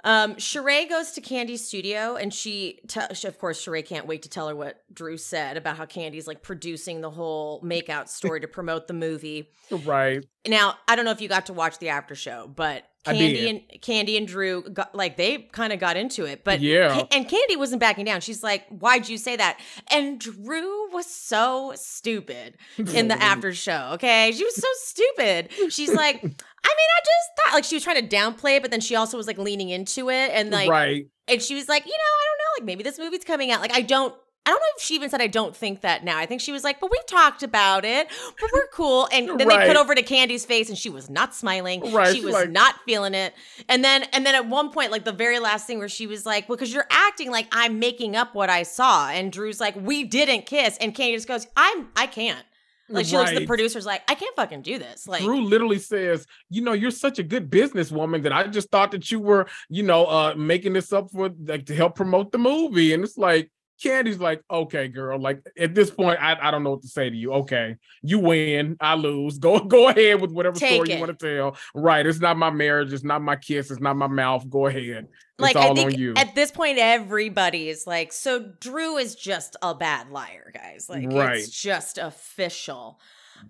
Um, 0.05 0.35
Sheree 0.35 0.89
goes 0.89 1.13
to 1.13 1.21
Kandi's 1.21 1.67
studio, 1.67 2.15
and 2.17 2.33
she, 2.33 2.79
she, 3.15 3.27
of 3.27 3.39
course, 3.39 3.65
Sheree 3.65 3.85
can't 3.85 4.07
wait 4.07 4.23
to 4.23 4.29
tell 4.29 4.49
her 4.49 4.55
what 4.55 4.83
Drew 4.93 5.17
said 5.17 5.57
about 5.57 5.77
how 5.79 5.87
Kandi's 5.87 6.27
like 6.27 6.43
producing 6.43 7.01
the 7.01 7.11
whole 7.11 7.61
makeout 7.63 8.09
story 8.09 8.41
to 8.41 8.47
promote 8.49 8.87
the 8.87 8.93
movie. 8.95 9.49
right. 9.85 10.23
Now, 10.47 10.75
I 10.87 10.95
don't 10.95 11.07
know 11.07 11.11
if 11.11 11.23
you 11.23 11.29
got 11.29 11.47
to 11.47 11.55
watch 11.55 11.79
the 11.79 11.89
after 11.89 12.15
show, 12.15 12.47
but 12.55 12.85
Kandi 13.07 13.49
and 13.51 13.81
Kandi 13.83 14.17
and 14.19 14.27
Drew 14.29 14.63
got 14.63 14.95
like 14.95 15.17
they 15.17 15.39
kind 15.53 15.73
of 15.73 15.79
got 15.81 15.97
into 15.97 16.25
it, 16.27 16.43
but 16.45 16.61
Yeah. 16.61 16.89
Ca- 17.01 17.09
and 17.13 17.27
Kandi 17.29 17.57
wasn't 17.57 17.81
backing 17.81 18.05
down. 18.07 18.21
She's 18.23 18.43
like, 18.43 18.67
"Why'd 18.69 19.09
you 19.09 19.17
say 19.19 19.37
that?" 19.37 19.59
And 19.91 20.19
Drew 20.21 20.91
was 20.91 21.07
so 21.07 21.73
stupid 21.77 22.57
in 22.79 23.09
the 23.09 23.15
after 23.23 23.53
show. 23.55 23.91
Okay, 23.95 24.33
she 24.33 24.45
was 24.45 24.55
so 24.57 24.69
stupid. 24.77 25.51
She's 25.71 25.93
like, 25.93 26.43
"I 26.65 26.69
mean, 26.69 26.89
I 26.97 27.01
just 27.05 27.29
thought 27.47 27.55
like 27.55 27.65
she 27.65 27.77
was 27.77 27.85
trying 27.85 28.09
to 28.09 28.17
downplay 28.17 28.57
it, 28.57 28.63
but 28.63 28.71
then 28.71 28.81
she 28.81 28.97
also 28.97 29.17
was 29.17 29.27
like 29.27 29.39
leaning 29.39 29.69
into 29.71 30.11
it, 30.11 30.31
and 30.33 30.51
like, 30.51 30.69
right. 30.71 31.07
and 31.29 31.43
she 31.43 31.55
was 31.55 31.69
like, 31.69 31.85
you 31.87 31.93
know, 31.93 31.97
I 31.97 32.25
don't 32.27 32.39
know, 32.39 32.63
like 32.63 32.67
maybe 32.67 32.83
this 32.83 32.99
movie's 32.99 33.25
coming 33.25 33.51
out. 33.51 33.61
Like, 33.61 33.73
I 33.75 33.83
don't 33.83 34.15
I 34.47 34.51
don't 34.51 34.61
know 34.61 34.67
if 34.77 34.83
she 34.83 34.95
even 34.95 35.09
said 35.09 35.23
I 35.23 35.27
don't 35.27 35.57
think 35.57 35.81
that 35.81 36.05
now. 36.05 36.19
I 36.19 36.27
think 36.27 36.43
she 36.43 36.53
was 36.53 36.65
like, 36.65 36.79
but 36.79 36.91
we've 36.91 37.07
talked 37.07 37.43
about 37.43 37.87
it, 37.87 38.09
but 38.39 38.51
we're 38.53 38.67
cool. 38.75 39.09
And 39.13 39.27
then 39.41 39.49
they 39.49 39.57
Right. 39.57 39.67
put 39.67 39.79
over 39.79 39.95
to 39.95 40.03
Kandi's 40.03 40.45
face 40.45 40.69
and 40.69 40.77
she 40.77 40.91
was 40.91 41.09
not 41.09 41.35
smiling. 41.35 41.91
Right, 41.95 42.15
She 42.15 42.23
was 42.23 42.35
like- 42.35 42.51
not 42.51 42.75
feeling 42.85 43.15
it. 43.15 43.33
And 43.71 43.83
then 43.83 44.03
and 44.13 44.27
then 44.27 44.35
at 44.35 44.47
one 44.47 44.71
point, 44.71 44.93
like 44.93 45.07
the 45.07 45.13
very 45.13 45.39
last 45.39 45.67
thing 45.67 45.79
where 45.79 45.89
she 45.89 46.07
was 46.07 46.27
like, 46.27 46.47
Well, 46.47 46.57
because 46.57 46.75
you're 46.75 46.87
acting 46.91 47.31
like 47.31 47.47
I'm 47.53 47.79
making 47.79 48.17
up 48.17 48.35
what 48.35 48.51
I 48.51 48.65
saw. 48.65 49.09
And 49.09 49.33
Drew's 49.33 49.61
like, 49.61 49.77
We 49.77 50.05
didn't 50.05 50.45
kiss. 50.45 50.77
And 50.79 50.95
Kandi 50.95 51.15
just 51.15 51.27
goes, 51.29 51.47
I'm 51.57 51.89
I 51.97 52.07
can't. 52.07 52.45
Like 52.89 53.07
she 53.07 53.17
looks 53.17 53.31
at 53.31 53.39
the 53.39 53.47
producers 53.47 53.87
like, 53.87 54.03
I 54.09 54.15
can't 54.15 54.35
fucking 54.37 54.63
do 54.63 54.79
this. 54.79 55.07
Like 55.09 55.23
Drew 55.23 55.43
literally 55.43 55.79
says, 55.79 56.27
"You 56.51 56.63
know, 56.63 56.73
you're 56.73 56.91
such 56.91 57.19
a 57.19 57.23
good 57.23 57.51
businesswoman 57.51 58.23
that 58.25 58.33
I 58.33 58.47
just 58.47 58.71
thought 58.71 58.91
that 58.91 59.11
you 59.11 59.21
were, 59.21 59.47
you 59.69 59.83
know, 59.83 60.07
uh 60.07 60.35
making 60.37 60.75
this 60.75 60.93
up 60.93 61.11
for 61.11 61.31
like 61.47 61.67
to 61.67 61.75
help 61.75 61.97
promote 61.97 62.33
the 62.33 62.39
movie." 62.39 62.93
And 62.93 63.03
it's 63.03 63.17
like 63.17 63.51
Kandi's 63.83 64.21
like, 64.21 64.43
"Okay, 64.51 64.89
girl. 64.89 65.19
Like 65.19 65.41
at 65.59 65.75
this 65.75 65.91
point, 65.91 66.21
I, 66.23 66.37
I 66.41 66.51
don't 66.51 66.63
know 66.63 66.71
what 66.71 66.83
to 66.83 66.89
say 66.89 67.11
to 67.11 67.17
you. 67.17 67.33
Okay, 67.35 67.77
you 68.03 68.19
win, 68.19 68.77
I 68.81 68.95
lose. 68.95 69.39
Go 69.45 69.59
go 69.61 69.89
ahead 69.89 70.21
with 70.21 70.31
whatever 70.31 70.57
Take 70.59 70.75
story 70.75 70.91
it. 70.91 70.95
you 70.95 71.01
want 71.01 71.19
to 71.19 71.37
tell. 71.37 71.57
Right? 71.75 72.07
It's 72.07 72.21
not 72.21 72.37
my 72.37 72.51
marriage. 72.51 72.93
It's 72.93 73.05
not 73.05 73.23
my 73.23 73.37
kiss. 73.37 73.71
It's 73.71 73.81
not 73.81 73.97
my 73.97 74.07
mouth. 74.07 74.49
Go 74.49 74.67
ahead. 74.67 75.09
like 75.39 75.57
it's 75.57 75.65
all 75.65 75.73
I 75.73 75.75
think 75.75 75.93
on 75.95 75.99
you. 75.99 76.15
at 76.17 76.35
this 76.35 76.51
point 76.53 76.79
everybody 76.79 77.69
is 77.69 77.87
like, 77.87 78.13
so 78.13 78.53
Drew 78.61 78.97
is 78.99 79.17
just 79.17 79.57
a 79.63 79.75
bad 79.75 80.11
liar, 80.11 80.53
guys. 80.55 80.87
Like 80.89 81.11
Right. 81.11 81.39
it's 81.39 81.51
just 81.51 81.99
official. 81.99 83.01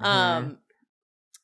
Mhm. 0.00 0.06
Um 0.06 0.58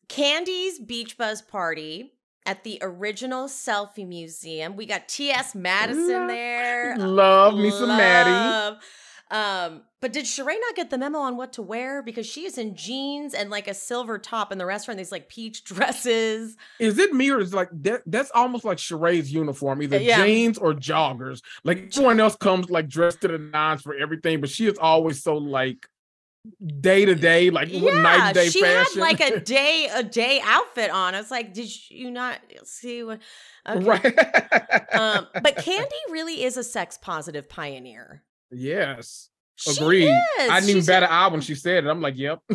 Kandi's 0.09 0.79
Beach 0.81 1.17
Buzz 1.17 1.43
party 1.43 2.13
at 2.47 2.65
the 2.65 2.79
original 2.83 3.47
selfie 3.47 4.07
museum. 4.07 4.77
We 4.77 4.87
got 4.87 5.09
T.S. 5.09 5.55
Madison 5.55 6.27
there. 6.27 6.97
love 6.99 7.55
me 7.55 7.71
some 7.71 7.89
Maddie. 7.89 8.77
Um, 9.31 9.83
but 10.01 10.13
did 10.13 10.25
Sheree 10.25 10.59
not 10.61 10.75
get 10.75 10.91
the 10.91 10.99
memo 10.99 11.21
on 11.21 11.37
what 11.37 11.53
to 11.53 11.63
wear? 11.63 12.03
Because 12.03 12.27
she 12.27 12.47
is 12.47 12.59
in 12.59 12.75
jeans 12.75 13.33
and 13.33 13.49
like 13.49 13.69
a 13.69 13.75
silver 13.75 14.19
top 14.19 14.51
in 14.51 14.59
the 14.59 14.67
restaurant, 14.67 14.99
these 14.99 15.13
like 15.13 15.29
peach 15.29 15.63
dresses. 15.65 16.57
Is 16.81 16.99
it 16.99 17.13
me 17.13 17.31
or 17.31 17.39
is 17.39 17.55
like 17.55 17.69
that? 17.83 18.03
That's 18.07 18.33
almost 18.35 18.65
like 18.65 18.79
Sheree's 18.79 19.33
uniform, 19.33 19.83
either 19.83 19.99
Yeah. 19.99 20.25
jeans 20.25 20.59
or 20.59 20.73
joggers. 20.75 21.43
Like 21.63 21.91
everyone 21.95 22.19
else 22.19 22.35
comes 22.35 22.71
like 22.71 22.89
dressed 22.89 23.21
to 23.21 23.29
the 23.29 23.39
nines 23.39 23.83
for 23.83 23.95
everything, 23.95 24.41
but 24.41 24.51
she 24.51 24.67
is 24.67 24.79
always 24.79 25.23
so 25.23 25.37
like 25.37 25.87
day 26.81 27.05
to 27.05 27.15
day, 27.15 27.51
like 27.51 27.69
night 27.69 27.83
Yeah, 27.83 28.27
and 28.27 28.35
day 28.35 28.49
she 28.49 28.61
fashion. 28.63 28.95
had 28.95 29.01
like 29.01 29.21
a 29.21 29.41
day 29.59 29.89
a 29.93 30.03
day 30.03 30.41
outfit 30.45 30.91
on. 30.91 31.15
I 31.15 31.19
was 31.21 31.31
like, 31.31 31.53
did 31.55 31.69
you 31.91 32.11
not 32.11 32.39
see 32.65 33.03
what? 33.03 33.21
Okay. 33.69 33.85
right. 33.85 34.95
Um, 34.95 35.27
but 35.43 35.57
Kandi 35.59 35.87
really 36.11 36.43
is 36.43 36.57
a 36.57 36.65
sex 36.65 36.99
positive 36.99 37.49
pioneer. 37.49 38.23
yes, 38.51 39.29
agreed. 39.69 40.11
I 40.41 40.61
didn't 40.61 40.71
even 40.71 40.83
She's- 40.83 40.89
an 40.89 41.05
eye 41.05 41.29
when 41.29 41.41
she 41.43 41.55
said 41.55 41.85
it. 41.85 41.89
I'm 41.91 42.01
like, 42.01 42.17
yep. 42.17 42.41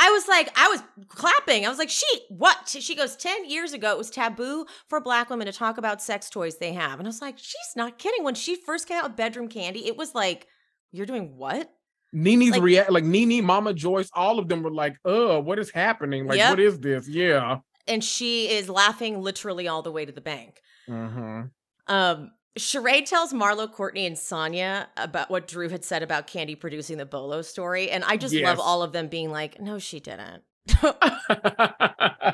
I 0.00 0.10
was 0.10 0.28
like, 0.28 0.48
I 0.56 0.68
was 0.68 0.80
clapping. 1.08 1.66
I 1.66 1.68
was 1.68 1.78
like, 1.78 1.90
she, 1.90 2.06
what? 2.28 2.68
She 2.68 2.94
goes, 2.94 3.16
10 3.16 3.50
years 3.50 3.72
ago, 3.72 3.90
it 3.90 3.98
was 3.98 4.10
taboo 4.10 4.64
for 4.88 5.00
black 5.00 5.28
women 5.28 5.46
to 5.46 5.52
talk 5.52 5.76
about 5.76 6.00
sex 6.00 6.30
toys 6.30 6.58
they 6.58 6.72
have. 6.74 7.00
And 7.00 7.08
I 7.08 7.10
was 7.10 7.20
like, 7.20 7.36
she's 7.36 7.72
not 7.74 7.98
kidding. 7.98 8.22
When 8.22 8.36
she 8.36 8.54
first 8.54 8.86
came 8.86 8.98
out 8.98 9.04
with 9.04 9.16
Bedroom 9.16 9.48
Kandi, 9.48 9.86
it 9.86 9.96
was 9.96 10.14
like, 10.14 10.46
you're 10.92 11.04
doing 11.06 11.36
what? 11.36 11.68
Nene's 12.12 12.52
Like- 12.52 12.62
react 12.62 12.90
like 12.90 13.04
Nene, 13.04 13.44
Mama 13.44 13.74
Joyce, 13.74 14.10
all 14.14 14.38
of 14.38 14.48
them 14.48 14.62
were 14.62 14.70
like, 14.72 14.96
uh, 15.04 15.40
what 15.40 15.58
is 15.58 15.70
happening? 15.70 16.26
Like, 16.26 16.38
Yep. 16.38 16.50
what 16.50 16.60
is 16.60 16.80
this? 16.80 17.08
Yeah. 17.08 17.58
And 17.86 18.02
she 18.02 18.48
is 18.50 18.68
laughing 18.68 19.20
literally 19.22 19.68
all 19.68 19.82
the 19.82 19.92
way 19.92 20.04
to 20.04 20.12
the 20.12 20.20
bank. 20.20 20.60
hmm 20.86 21.42
Um, 21.86 22.32
Sheree 22.58 23.04
tells 23.04 23.32
Marlo, 23.32 23.70
Courtney, 23.70 24.04
and 24.06 24.16
Sanya 24.16 24.86
about 24.96 25.30
what 25.30 25.46
Drew 25.46 25.68
had 25.68 25.84
said 25.84 26.02
about 26.02 26.26
Kandi 26.26 26.58
producing 26.58 26.98
the 26.98 27.06
Bolo 27.06 27.40
story. 27.42 27.90
And 27.90 28.02
I 28.04 28.16
just 28.16 28.34
love 28.34 28.58
all 28.58 28.82
of 28.82 28.92
them 28.92 29.08
being 29.08 29.30
like, 29.30 29.60
no, 29.60 29.78
she 29.78 30.00
didn't. 30.00 30.42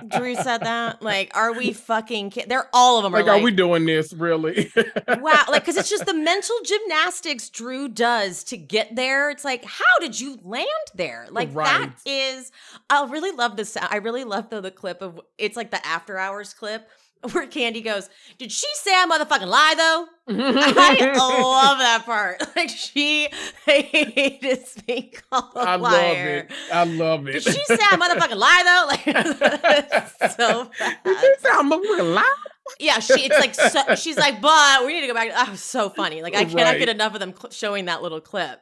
Drew 0.09 0.35
said 0.37 0.59
that. 0.65 1.03
Like, 1.03 1.31
are 1.37 1.53
we 1.53 1.73
fucking? 1.73 2.33
They're 2.47 2.69
all 2.73 2.99
of 2.99 3.05
them 3.05 3.13
like, 3.13 3.27
are 3.27 3.39
are 3.39 3.41
we 3.41 3.51
doing 3.51 3.87
this 3.87 4.13
really? 4.13 4.71
wow. 5.09 5.45
Like, 5.49 5.63
because 5.63 5.77
it's 5.77 5.89
just 5.91 6.07
the 6.07 6.15
mental 6.15 6.57
gymnastics 6.65 7.49
Drew 7.49 7.89
does 7.89 8.45
to 8.45 8.57
get 8.57 8.95
there. 8.97 9.31
It's 9.31 9.45
like, 9.45 9.65
how 9.65 9.99
did 10.01 10.21
you 10.21 10.39
land 10.43 10.69
there? 10.95 11.27
Like, 11.31 11.53
that 11.55 11.91
Right. 11.91 11.93
is, 12.07 12.53
I 12.91 13.05
really 13.07 13.33
love 13.33 13.57
this. 13.57 13.77
I 13.77 13.97
really 13.97 14.25
love 14.25 14.51
though 14.51 14.61
the 14.61 14.71
clip 14.71 15.03
of 15.03 15.21
it's 15.39 15.57
like 15.57 15.71
the 15.71 15.85
after 15.87 16.19
hours 16.19 16.55
clip 16.55 16.89
where 17.33 17.47
Kandi 17.47 17.83
goes, 17.83 18.09
Did 18.39 18.53
she 18.53 18.67
say 18.75 18.91
I 18.93 19.07
motherfucking 19.07 19.47
lie 19.47 19.75
though? 19.77 20.07
I 20.29 21.17
love 21.17 21.79
that 21.79 22.03
part. 22.05 22.43
Like 22.57 22.71
she 22.71 23.29
hated 23.67 24.61
being 24.87 25.13
called 25.31 25.53
a 25.57 25.59
I 25.61 25.77
love 25.77 25.93
it. 26.17 26.51
I 26.73 26.85
love 26.85 27.27
it. 27.29 27.33
Did 27.33 27.43
she 27.43 27.65
say 27.65 27.79
I 27.81 27.97
motherfucking 27.97 28.37
lie 28.37 28.63
though? 28.65 28.87
Like 28.89 30.31
so 30.33 30.65
Did 31.05 31.17
fast. 31.17 31.21
she 31.21 31.35
say 31.41 32.01
a 32.01 32.03
lie? 32.05 32.35
Yeah, 32.81 32.99
she. 33.01 33.27
It's 33.27 33.39
like 33.39 33.55
so, 33.55 33.95
she's 33.95 34.17
like, 34.17 34.41
but 34.41 34.87
we 34.87 34.95
need 34.95 35.03
to 35.03 35.07
go 35.09 35.15
back. 35.15 35.31
That 35.31 35.51
was 35.51 35.61
so 35.61 35.91
funny. 35.91 36.23
Like 36.23 36.35
I 36.35 36.45
cannot 36.45 36.65
Right. 36.65 36.79
get 36.79 36.89
enough 36.89 37.13
of 37.15 37.21
them 37.21 37.35
cl- 37.37 37.51
showing 37.51 37.85
that 37.87 38.03
little 38.03 38.21
clip. 38.21 38.61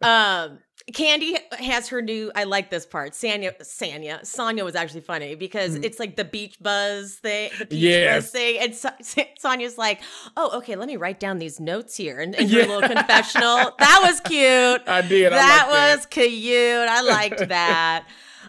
Um, 0.00 0.58
Kandi 0.92 1.36
has 1.58 1.88
her 1.88 2.00
new. 2.00 2.32
I 2.34 2.44
like 2.44 2.70
this 2.70 2.86
part. 2.86 3.12
Sanya, 3.12 3.52
Sanya, 3.60 4.24
Sonya 4.24 4.64
was 4.64 4.74
actually 4.74 5.02
funny 5.02 5.34
because 5.34 5.76
Mhm. 5.78 5.84
it's 5.84 5.98
like 5.98 6.16
the 6.16 6.24
beach 6.24 6.56
buzz 6.60 7.14
thing, 7.16 7.50
the 7.58 7.66
beach 7.66 7.78
Yes. 7.80 8.22
buzz 8.24 8.30
thing, 8.32 8.58
and 8.58 8.74
so, 8.74 8.88
Sanya's 9.38 9.76
like, 9.76 10.00
"Oh, 10.36 10.56
okay, 10.58 10.76
let 10.76 10.86
me 10.88 10.96
write 10.96 11.20
down 11.20 11.38
these 11.38 11.60
notes 11.60 11.96
here." 11.96 12.20
And, 12.20 12.34
and 12.34 12.48
Yeah. 12.50 12.62
her 12.62 12.68
little 12.68 12.88
confessional. 12.88 13.74
That 13.78 14.00
was 14.02 14.20
cute. 14.24 14.82
I 14.88 15.02
did. 15.02 15.32
that 15.32 15.68
I 15.70 15.94
was 15.96 16.06
cute. 16.06 16.88
I 16.88 17.00
liked 17.02 17.48
that. 17.48 18.06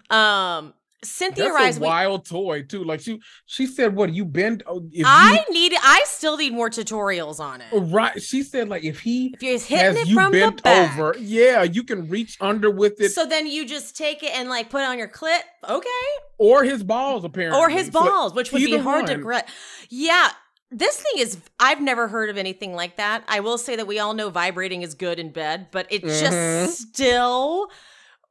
Um, 0.09 0.73
Cynthia 1.01 1.45
That's 1.45 1.55
Rise. 1.55 1.77
a 1.77 1.79
we- 1.79 1.87
wild 1.87 2.25
toy 2.25 2.63
too. 2.63 2.83
Like 2.83 2.99
she, 2.99 3.21
she 3.45 3.65
said, 3.67 3.95
"What 3.95 4.13
you 4.13 4.25
bend? 4.25 4.63
Oh, 4.67 4.85
I 5.05 5.45
need. 5.49 5.73
I 5.81 6.03
still 6.05 6.35
need 6.35 6.51
more 6.53 6.69
tutorials 6.69 7.39
on 7.39 7.61
it. 7.61 7.67
right?" 7.71 8.21
She 8.21 8.43
said, 8.43 8.67
"Like 8.67 8.83
if 8.83 8.99
he 8.99 9.33
If 9.35 9.41
you're 9.43 9.59
hitting 9.59 9.77
has 9.77 9.95
it 9.97 10.07
you 10.07 10.15
from 10.15 10.31
the 10.33 10.51
back, 10.63 10.91
over, 10.99 11.15
yeah, 11.17 11.63
you 11.63 11.83
can 11.83 12.09
reach 12.09 12.37
under 12.41 12.69
with 12.69 12.99
it, 12.99 13.11
so 13.13 13.25
then 13.25 13.47
you 13.47 13.65
just 13.65 13.95
take 13.95 14.23
it 14.23 14.31
and 14.35 14.49
like 14.49 14.69
put 14.69 14.81
it 14.81 14.87
on 14.87 14.97
your 14.97 15.07
clit. 15.07 15.39
Okay. 15.67 15.89
or 16.37 16.63
his 16.63 16.83
balls 16.83 17.23
apparently, 17.23 17.59
or 17.59 17.69
his 17.69 17.87
So 17.87 17.91
balls, 17.91 18.33
which 18.33 18.51
would 18.51 18.59
be 18.63 18.77
hard 18.77 19.07
to 19.07 19.13
one. 19.13 19.21
grip. 19.21 19.47
Yeah, 19.89 20.29
this 20.71 20.97
thing 21.01 21.21
is. 21.21 21.37
I've 21.59 21.81
never 21.81 22.07
heard 22.09 22.29
of 22.29 22.37
anything 22.37 22.73
like 22.73 22.97
that. 22.97 23.23
I 23.27 23.39
will 23.39 23.57
say 23.57 23.75
that 23.77 23.87
we 23.87 23.99
all 23.99 24.13
know 24.13 24.29
vibrating 24.29 24.81
is 24.81 24.95
good 24.95 25.17
in 25.19 25.31
bed, 25.31 25.67
but 25.71 25.87
it 25.89 26.03
Mhm. 26.03 26.19
just 26.19 26.89
still 26.89 27.69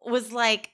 was 0.05 0.33
like. 0.33 0.71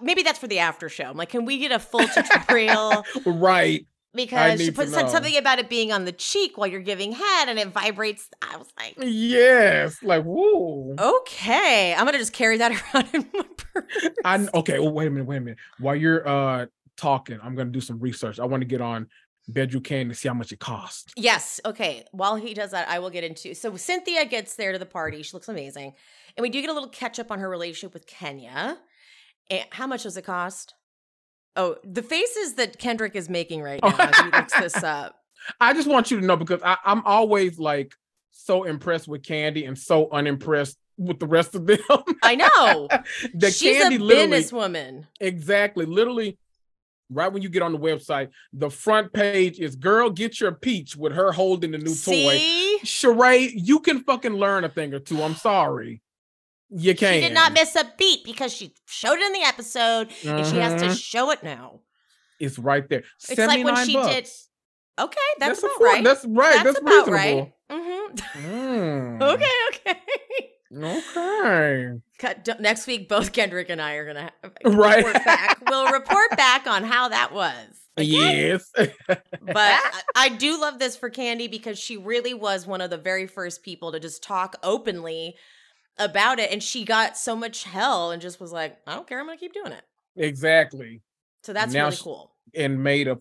Maybe 0.00 0.22
that's 0.22 0.38
for 0.38 0.46
the 0.46 0.58
after 0.58 0.88
show. 0.88 1.04
I'm 1.04 1.16
like, 1.16 1.30
can 1.30 1.44
we 1.44 1.58
get 1.58 1.72
a 1.72 1.78
full 1.78 2.06
tutorial? 2.06 3.04
right? 3.26 3.86
Because 4.12 4.60
she 4.60 4.72
put 4.72 4.88
said 4.88 5.08
something 5.08 5.36
about 5.36 5.60
it 5.60 5.68
being 5.68 5.92
on 5.92 6.04
the 6.04 6.12
cheek 6.12 6.58
while 6.58 6.66
you're 6.66 6.80
giving 6.80 7.12
head, 7.12 7.48
and 7.48 7.60
it 7.60 7.68
vibrates. 7.68 8.28
I 8.42 8.56
was 8.56 8.66
like, 8.76 8.96
Yes, 8.98 10.02
like 10.02 10.24
woo. 10.24 10.96
okay, 10.98 11.94
I'm 11.94 12.06
gonna 12.06 12.18
just 12.18 12.32
carry 12.32 12.56
that 12.56 12.72
around 12.94 13.08
in 13.12 13.28
my 13.32 13.44
purse. 13.56 14.08
I 14.24 14.48
okay. 14.54 14.78
Oh, 14.78 14.90
wait 14.90 15.06
a 15.06 15.10
minute. 15.10 15.26
Wait 15.26 15.36
a 15.36 15.40
minute. 15.40 15.58
While 15.78 15.94
you're 15.94 16.26
uh 16.26 16.66
talking, 16.96 17.38
I'm 17.40 17.54
gonna 17.54 17.70
do 17.70 17.80
some 17.80 18.00
research. 18.00 18.40
I 18.40 18.46
want 18.46 18.62
to 18.62 18.66
get 18.66 18.80
on 18.80 19.06
Bedroom 19.46 19.84
Can 19.84 20.08
to 20.08 20.14
see 20.14 20.26
how 20.26 20.34
much 20.34 20.50
it 20.50 20.58
costs. 20.58 21.12
Yes. 21.16 21.60
Okay. 21.64 22.04
While 22.10 22.34
he 22.34 22.52
does 22.52 22.72
that, 22.72 22.88
I 22.88 22.98
will 22.98 23.10
get 23.10 23.22
into. 23.22 23.54
So 23.54 23.76
Cynthia 23.76 24.24
gets 24.24 24.56
there 24.56 24.72
to 24.72 24.78
the 24.78 24.86
party. 24.86 25.22
She 25.22 25.34
looks 25.34 25.48
amazing, 25.48 25.94
and 26.36 26.42
we 26.42 26.50
do 26.50 26.60
get 26.60 26.70
a 26.70 26.72
little 26.72 26.88
catch 26.88 27.20
up 27.20 27.30
on 27.30 27.38
her 27.38 27.48
relationship 27.48 27.94
with 27.94 28.08
Kenya. 28.08 28.76
And 29.50 29.64
how 29.70 29.86
much 29.86 30.04
does 30.04 30.16
it 30.16 30.24
cost? 30.24 30.74
Oh, 31.56 31.76
the 31.84 32.02
faces 32.02 32.54
that 32.54 32.78
Kendrick 32.78 33.16
is 33.16 33.28
making 33.28 33.62
right 33.62 33.80
oh 33.82 33.88
now 33.90 34.08
as 34.08 34.16
he 34.16 34.30
looks 34.30 34.58
this 34.58 34.82
up. 34.82 35.16
I 35.60 35.72
just 35.72 35.88
want 35.88 36.10
you 36.10 36.20
to 36.20 36.26
know 36.26 36.36
because 36.36 36.62
I, 36.64 36.76
I'm 36.84 37.04
always 37.04 37.58
like 37.58 37.94
so 38.30 38.64
impressed 38.64 39.08
with 39.08 39.22
Kandi 39.22 39.66
and 39.66 39.76
so 39.76 40.10
unimpressed 40.10 40.78
with 40.96 41.18
the 41.18 41.26
rest 41.26 41.54
of 41.54 41.66
them. 41.66 41.78
I 42.22 42.36
know 42.36 42.88
that 43.34 43.54
she's 43.54 43.82
Kandi 43.82 43.96
a 43.96 43.98
businesswoman. 43.98 45.06
exactly 45.18 45.86
literally 45.86 46.38
right 47.10 47.32
when 47.32 47.42
you 47.42 47.48
get 47.48 47.62
on 47.62 47.72
the 47.72 47.78
website, 47.78 48.28
the 48.52 48.70
front 48.70 49.12
page 49.12 49.58
is 49.58 49.76
girl 49.76 50.10
get 50.10 50.40
your 50.40 50.52
peach 50.52 50.96
with 50.96 51.12
her 51.12 51.32
holding 51.32 51.72
the 51.72 51.78
new 51.78 51.94
toy. 51.94 52.38
See, 52.38 52.78
Sheree, 52.84 53.50
you 53.54 53.80
can 53.80 54.04
fucking 54.04 54.34
learn 54.34 54.64
a 54.64 54.68
thing 54.68 54.94
or 54.94 55.00
two. 55.00 55.20
I'm 55.22 55.34
sorry. 55.34 56.00
You 56.70 56.94
can. 56.94 57.14
she 57.14 57.20
did 57.20 57.34
not 57.34 57.52
miss 57.52 57.74
a 57.76 57.84
beat 57.98 58.24
because 58.24 58.52
she 58.52 58.74
showed 58.86 59.18
it 59.18 59.26
in 59.26 59.32
the 59.32 59.42
episode, 59.42 60.08
and 60.26 60.46
she 60.46 60.56
has 60.56 60.80
to 60.82 60.88
Mhm. 60.88 61.02
show 61.02 61.30
it 61.32 61.42
now. 61.42 61.80
It's 62.38 62.58
right 62.58 62.88
there. 62.88 63.02
It's 63.28 63.38
like 63.38 63.64
when 63.64 63.84
she 63.86 63.94
bucks. 63.94 64.14
did- 64.14 64.28
Okay, 65.04 65.18
that's, 65.38 65.60
about 65.60 65.80
right. 65.80 66.04
That's 66.04 66.24
right. 66.26 66.52
That's 66.62 66.64
That's, 66.64 66.78
about 66.78 67.08
reasonable. 67.10 67.12
right. 67.12 67.52
hmm 67.70 68.46
Mm. 68.46 69.22
Okay, 69.22 69.50
okay. 69.68 70.00
Okay. 70.72 71.92
Cut, 72.18 72.60
next 72.60 72.86
week, 72.86 73.08
both 73.08 73.32
Kendrick 73.32 73.70
and 73.70 73.80
I 73.80 73.94
are 73.94 74.06
gonna 74.06 74.30
have, 74.42 74.52
Right. 74.76 74.98
report 75.04 75.24
back. 75.24 75.58
we'll 75.68 75.90
report 75.92 76.30
back 76.36 76.66
on 76.66 76.84
how 76.84 77.08
that 77.08 77.32
was. 77.32 77.66
Yes. 77.96 78.70
but 78.76 78.90
I, 79.56 80.02
I 80.16 80.28
do 80.30 80.60
love 80.60 80.78
this 80.78 80.96
for 80.96 81.10
Kandi 81.10 81.50
because 81.50 81.78
she 81.78 81.96
really 81.96 82.34
was 82.34 82.66
one 82.66 82.80
of 82.80 82.90
the 82.90 82.96
very 82.98 83.26
first 83.26 83.62
people 83.62 83.92
to 83.92 84.00
just 84.00 84.22
talk 84.22 84.56
openly 84.62 85.34
about 86.00 86.40
it. 86.40 86.50
And 86.50 86.60
she 86.62 86.84
got 86.84 87.16
so 87.16 87.36
much 87.36 87.62
hell 87.62 88.10
and 88.10 88.20
just 88.20 88.40
was 88.40 88.52
like, 88.52 88.76
I 88.86 88.94
don't 88.94 89.06
care. 89.06 89.20
I'm 89.20 89.26
to 89.28 89.36
keep 89.36 89.52
doing 89.52 89.72
it. 89.72 89.82
exactly. 90.16 91.02
So 91.44 91.52
that's 91.52 91.72
Now 91.72 91.86
really 91.86 91.96
cool. 92.00 92.32
And 92.54 92.82
made 92.82 93.06
a 93.08 93.18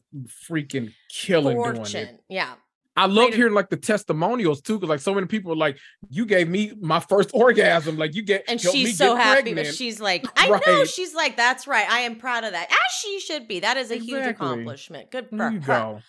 freaking 0.49 0.91
killing 1.09 1.55
doing 1.61 1.95
it. 1.95 2.19
Yeah. 2.27 2.55
I 2.97 3.05
love 3.05 3.33
hearing 3.33 3.53
like 3.53 3.69
the 3.69 3.77
testimonials 3.77 4.61
too, 4.61 4.73
because 4.75 4.89
like 4.89 4.99
so 4.99 5.13
many 5.13 5.25
people 5.25 5.53
are 5.53 5.55
like, 5.55 5.77
"You 6.09 6.25
gave 6.25 6.49
me 6.49 6.73
my 6.81 6.99
first 6.99 7.31
orgasm." 7.33 7.97
Like 7.97 8.13
you 8.13 8.23
get, 8.23 8.43
And 8.49 8.59
she's 8.59 8.97
so 8.97 9.15
happy. 9.15 9.43
pregnant. 9.43 9.67
But 9.67 9.75
she's 9.75 10.01
like, 10.01 10.25
I 10.35 10.49
know. 10.67 10.83
She's 10.83 11.13
like, 11.15 11.37
that's 11.37 11.65
right. 11.65 11.89
I 11.89 11.99
am 12.01 12.17
proud 12.17 12.43
of 12.43 12.51
that. 12.51 12.69
As 12.69 12.77
she 13.01 13.21
should 13.21 13.47
be. 13.47 13.61
That 13.61 13.77
is 13.77 13.89
a 13.91 13.95
huge 13.95 14.25
accomplishment. 14.25 15.11
Good 15.11 15.29
for 15.29 15.37
her. 15.37 15.59
go. 15.59 16.01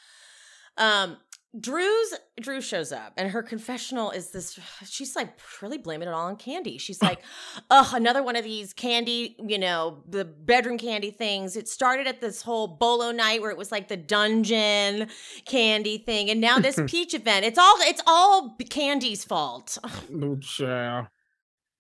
Um, 0.76 1.16
Drew's 1.59 2.14
Drew 2.40 2.61
shows 2.61 2.92
up 2.92 3.12
and 3.16 3.30
her 3.30 3.42
confessional 3.42 4.12
is 4.12 4.30
this 4.30 4.59
she's 4.84 5.16
like 5.16 5.36
really 5.61 5.78
blaming 5.78 6.07
it 6.07 6.12
all 6.12 6.26
on 6.26 6.36
Kandi. 6.36 6.78
She's 6.78 7.03
like, 7.03 7.20
ugh, 7.70 7.88
another 7.92 8.22
one 8.22 8.36
of 8.36 8.44
these 8.44 8.72
Kandi, 8.72 9.34
you 9.44 9.59
know, 9.59 10.05
the 10.09 10.24
bedroom 10.24 10.78
Kandi 10.78 11.14
things. 11.14 11.57
It 11.57 11.68
started 11.68 12.07
at 12.07 12.20
this 12.20 12.42
whole 12.42 12.68
bolo 12.68 13.11
night 13.11 13.40
where 13.40 13.51
it 13.51 13.57
was 13.57 13.72
like 13.72 13.88
the 13.88 13.96
dungeon 13.96 15.09
Kandi 15.44 16.05
thing, 16.05 16.30
and 16.30 16.40
now 16.40 16.59
this 16.59 16.78
peach 16.86 17.14
event. 17.14 17.44
It's 17.44 17.59
all 17.59 17.74
it's 17.80 18.03
all 18.07 18.57
Kandi's 18.61 19.24
fault. 19.24 19.76
Ugh, 19.82 20.05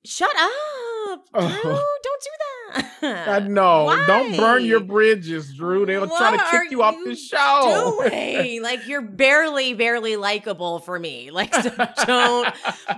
Shut 0.04 0.34
up, 0.36 0.40
oh. 1.34 1.60
Drew. 1.62 1.72
Oh. 1.72 1.98
Don't 2.02 2.22
do 2.22 2.30
that. 2.38 2.49
I 3.02 3.40
know. 3.48 4.04
Don't 4.06 4.36
burn 4.36 4.64
your 4.64 4.80
bridges, 4.80 5.54
Drew. 5.54 5.86
They'll 5.86 6.06
try 6.06 6.32
to 6.32 6.36
What 6.36 6.50
kick 6.50 6.60
are 6.60 6.64
you 6.64 6.82
off 6.82 6.96
the 7.04 7.14
show. 7.16 7.96
doing? 8.00 8.62
like 8.62 8.86
you're 8.86 9.02
barely, 9.02 9.74
barely 9.74 10.16
likable 10.16 10.78
for 10.80 10.98
me. 10.98 11.30
Like 11.30 11.52
don't 11.52 12.54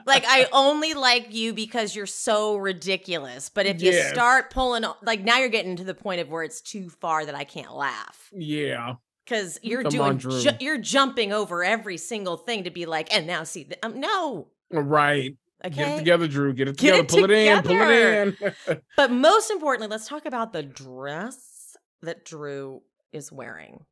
like 0.07 0.25
I 0.27 0.47
only 0.53 0.95
like 0.95 1.33
you 1.35 1.53
because 1.53 1.95
you're 1.97 2.07
so 2.07 2.57
ridiculous. 2.57 3.49
But 3.49 3.67
if 3.67 3.83
you 3.83 3.93
start 3.93 4.51
pulling 4.51 4.85
like 5.03 5.23
now 5.23 5.39
you're 5.39 5.49
getting 5.49 5.77
to 5.77 5.85
the 5.85 5.95
point 5.95 6.21
of 6.21 6.29
where 6.31 6.43
it's 6.43 6.61
too 6.61 6.89
far 6.89 7.25
that 7.27 7.35
I 7.35 7.45
can't 7.45 7.75
laugh. 7.75 8.29
yeah. 8.33 8.95
Cause 9.25 9.57
you're 9.63 9.83
Come 9.85 9.91
doing 9.93 10.17
Drew. 10.17 10.41
ju- 10.43 10.51
you're 10.59 10.79
jumping 10.79 11.33
over 11.33 11.63
every 11.63 11.97
single 11.97 12.37
thing 12.37 12.65
to 12.65 12.71
be 12.71 12.87
like, 12.87 13.15
and 13.15 13.25
now 13.25 13.45
see 13.45 13.63
th- 13.63 13.79
um, 13.85 14.01
no. 14.01 14.49
Right. 14.73 15.37
Okay. 15.65 15.75
Get 15.77 15.89
it 15.89 15.99
together, 15.99 16.29
Drew. 16.29 16.53
Get 16.53 16.69
it 16.69 16.77
Get 16.77 16.93
together. 16.93 17.03
it 17.03 17.09
pull 17.09 17.25
it 17.25 17.31
in. 17.31 17.63
Pull 17.63 17.91
it 17.91 18.57
in. 18.69 18.81
But 18.97 19.11
most 19.13 19.51
importantly, 19.51 19.89
let's 19.89 20.09
talk 20.09 20.27
about 20.27 20.53
the 20.53 20.63
dress 20.63 21.77
that 22.03 22.25
Drew 22.25 22.83
is 23.13 23.31
wearing, 23.31 23.85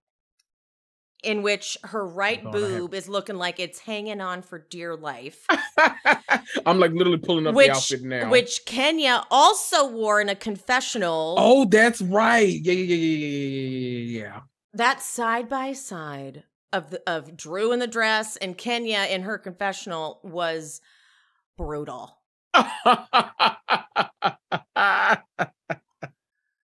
in 1.22 1.42
which 1.42 1.76
her 1.84 2.04
right 2.06 2.42
boob 2.42 2.92
is 2.94 3.08
looking 3.08 3.36
like 3.36 3.60
it's 3.60 3.78
hanging 3.78 4.20
on 4.20 4.42
for 4.42 4.58
dear 4.58 4.96
life. 4.96 5.46
I'm 6.66 6.80
like 6.80 6.92
literally 6.92 7.18
pulling 7.18 7.46
up 7.46 7.52
the 7.52 7.56
which, 7.58 7.70
outfit 7.70 8.02
now. 8.02 8.30
which 8.30 8.64
Kenya 8.66 9.24
also 9.30 9.88
wore 9.88 10.20
in 10.20 10.28
a 10.28 10.34
confessional. 10.34 11.36
oh, 11.38 11.66
that's 11.66 12.00
right. 12.02 12.48
Yeah, 12.48 12.72
yeah, 12.72 12.94
yeah, 12.96 13.16
yeah, 13.16 13.68
yeah, 13.68 14.20
yeah, 14.22 14.40
That 14.74 15.00
side 15.02 15.48
by 15.48 15.72
side 15.74 16.44
of 16.72 16.90
the 16.90 17.02
of 17.06 17.36
Drew 17.36 17.72
in 17.72 17.78
the 17.78 17.86
dress 17.86 18.36
and 18.36 18.56
Kenya 18.56 19.06
in 19.10 19.22
her 19.22 19.38
confessional 19.38 20.20
was 20.24 20.80
brutal. 21.60 22.16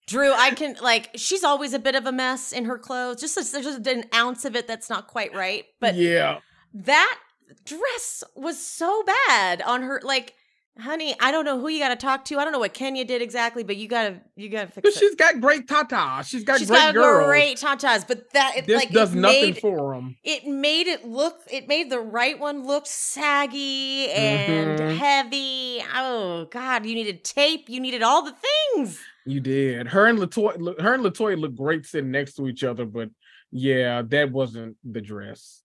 Drew, 0.07 0.33
I 0.33 0.53
can 0.55 0.77
like 0.81 1.11
she's 1.17 1.43
always 1.43 1.75
a 1.75 1.81
bit 1.81 1.97
of 1.97 2.07
a 2.07 2.13
mess 2.13 2.53
in 2.53 2.67
her 2.67 2.79
clothes. 2.79 3.21
Just 3.21 3.35
there's 3.35 3.65
just 3.65 3.87
an 3.89 4.05
ounce 4.15 4.45
of 4.45 4.55
it 4.55 4.69
that's 4.69 4.89
not 4.89 5.09
quite 5.09 5.35
right. 5.35 5.65
But 5.81 5.97
yeah. 5.97 6.39
that 6.75 7.19
dress 7.65 8.23
was 8.37 8.65
so 8.65 9.03
bad 9.27 9.63
on 9.63 9.83
her 9.83 10.01
like 10.05 10.35
honey 10.79 11.15
i 11.21 11.31
don't 11.31 11.45
know 11.45 11.61
who 11.61 11.69
you 11.69 11.79
got 11.79 11.91
to 11.91 11.97
talk 11.97 12.25
to 12.25 12.37
i 12.39 12.43
don't 12.43 12.53
know 12.53 12.59
what 12.59 12.75
kenya 12.75 13.05
did 13.05 13.23
exactly 13.23 13.63
but 13.63 13.77
you 13.77 13.87
gotta 13.87 14.21
you 14.35 14.49
gotta 14.49 14.67
fix 14.67 14.83
But 14.83 14.93
it 14.93 14.99
she's 14.99 15.15
got 15.15 15.41
great 15.41 15.67
tatas. 15.69 16.27
She's 16.27 16.43
got 16.43 16.59
she's 16.59 16.69
great 16.69 16.79
got 16.79 16.95
girls. 16.95 17.27
great 17.29 17.57
tatas 17.59 18.07
but 18.07 18.33
that 18.33 18.55
it, 18.57 18.67
this 18.67 18.81
like 18.81 18.91
does 18.91 19.15
nothing 19.15 19.41
made, 19.55 19.59
for 19.59 19.95
them. 19.95 20.17
it 20.25 20.45
made 20.47 20.89
it 20.89 21.05
look 21.07 21.41
it 21.51 21.69
made 21.69 21.91
the 21.91 22.01
right 22.01 22.39
one 22.39 22.67
look 22.67 22.87
saggy 22.87 24.11
and 24.11 24.81
Mhm. 24.81 24.97
heavy 24.97 25.85
oh 25.95 26.47
god 26.51 26.85
you 26.85 26.95
needed 26.95 27.23
tape 27.23 27.69
you 27.69 27.79
needed 27.81 28.03
all 28.03 28.23
the 28.25 28.35
things 28.75 28.99
You 29.27 29.41
did. 29.41 29.87
Her 29.89 30.07
and 30.07 30.19
Latoya, 30.19 30.79
her 30.81 30.93
and 30.95 31.03
Latoya 31.05 31.39
look 31.41 31.55
great 31.55 31.87
sitting 31.87 32.11
next 32.11 32.35
to 32.35 32.47
each 32.47 32.63
other, 32.63 32.85
but 32.85 33.09
yeah, 33.51 34.03
that 34.09 34.31
wasn't 34.31 34.77
the 34.85 35.01
dress. 35.01 35.63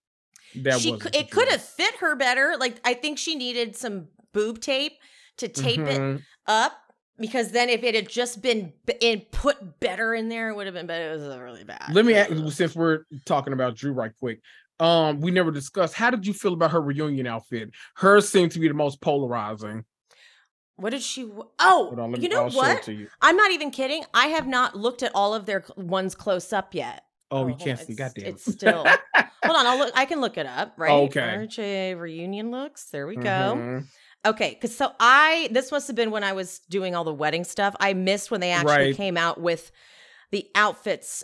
That 0.55 0.80
she 0.80 0.91
wasn't 0.91 1.01
cou- 1.01 1.10
the 1.10 1.20
it 1.20 1.30
could 1.32 1.49
have 1.49 1.62
fit 1.62 1.95
her 1.97 2.16
better 2.16 2.55
like 2.60 2.80
i 2.86 2.93
think 2.93 3.18
she 3.18 3.36
needed 3.36 3.76
some 3.76 4.07
boob 4.34 4.59
tape 4.61 4.93
to 5.38 5.47
tape 5.47 5.80
it 5.80 5.99
Mhm. 5.99 6.21
up 6.47 6.73
because 7.17 7.51
then 7.51 7.69
if 7.69 7.84
it 7.84 7.95
had 7.95 8.07
just 8.09 8.41
been 8.41 8.73
in 9.01 9.21
put 9.32 9.80
better 9.80 10.13
in 10.13 10.30
there, 10.30 10.49
it 10.49 10.55
would 10.55 10.65
have 10.67 10.73
been 10.75 10.88
better. 10.88 11.11
It 11.11 11.15
was 11.17 11.23
uh, 11.23 11.39
really 11.41 11.63
bad. 11.63 11.93
Let 11.93 12.05
me 12.05 12.13
ask, 12.15 12.32
since 12.55 12.75
we're 12.75 13.03
talking 13.25 13.53
about 13.53 13.75
Drew 13.75 13.91
right 13.93 14.11
quick. 14.19 14.41
Um, 14.80 15.19
we 15.19 15.32
never 15.32 15.51
discussed. 15.51 15.93
How 15.93 16.09
did 16.09 16.25
you 16.25 16.34
feel 16.34 16.53
about 16.53 16.71
her 16.71 16.82
reunion 16.82 17.27
outfit? 17.27 17.71
Hers 17.95 18.30
seemed 18.30 18.53
to 18.53 18.59
be 18.59 18.69
the 18.69 18.73
most 18.73 19.01
polarizing. 19.01 19.84
What 20.77 20.91
did 20.91 21.01
she? 21.01 21.30
Oh, 21.59 21.93
on, 21.99 22.11
let 22.13 22.21
you 22.21 22.30
know 22.30 22.45
I'll 22.45 22.51
what? 22.51 22.88
you. 22.88 23.09
I'm 23.21 23.36
not 23.36 23.51
even 23.51 23.71
kidding. 23.71 24.05
I 24.13 24.27
have 24.27 24.47
not 24.47 24.77
looked 24.77 25.03
at 25.03 25.11
all 25.13 25.34
of 25.34 25.45
their 25.45 25.65
ones 25.75 26.15
close 26.15 26.53
up 26.53 26.73
yet. 26.73 27.03
Oh, 27.32 27.41
you 27.41 27.47
hold 27.49 27.59
can't 27.59 27.80
on, 27.82 27.86
see. 27.86 27.95
Goddamn. 27.95 28.25
It's 28.27 28.49
still. 28.49 28.86
hold 28.86 29.57
on, 29.57 29.67
I'll 29.67 29.77
look. 29.77 29.91
I 29.95 30.05
can 30.05 30.21
look 30.21 30.38
it 30.38 30.45
up. 30.45 30.73
Right. 30.77 30.91
Okay. 30.91 31.19
RHA 31.19 31.99
reunion 31.99 32.49
looks. 32.49 32.86
There 32.86 33.05
we 33.05 33.17
go. 33.17 33.21
Mhm. 33.57 33.86
Okay, 34.26 34.51
because 34.51 34.76
so 34.76 34.91
I 34.99 35.49
this 35.51 35.72
must 35.72 35.88
have 35.88 35.95
been 35.95 36.11
when 36.11 36.24
I 36.24 36.34
was 36.34 36.59
doing 36.70 36.95
all 36.95 37.03
the 37.03 37.13
wedding 37.13 37.43
stuff. 37.43 37.76
I 37.80 37.93
missed 37.93 38.32
when 38.32 38.41
they 38.41 38.51
actually 38.51 38.74
Right. 38.74 38.95
came 38.95 39.17
out 39.17 39.39
with 39.39 39.72
the 40.32 40.47
outfits. 40.55 41.24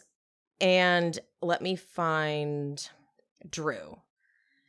And 0.61 1.19
let 1.41 1.61
me 1.61 1.75
find 1.75 2.87
Drew. 3.49 3.97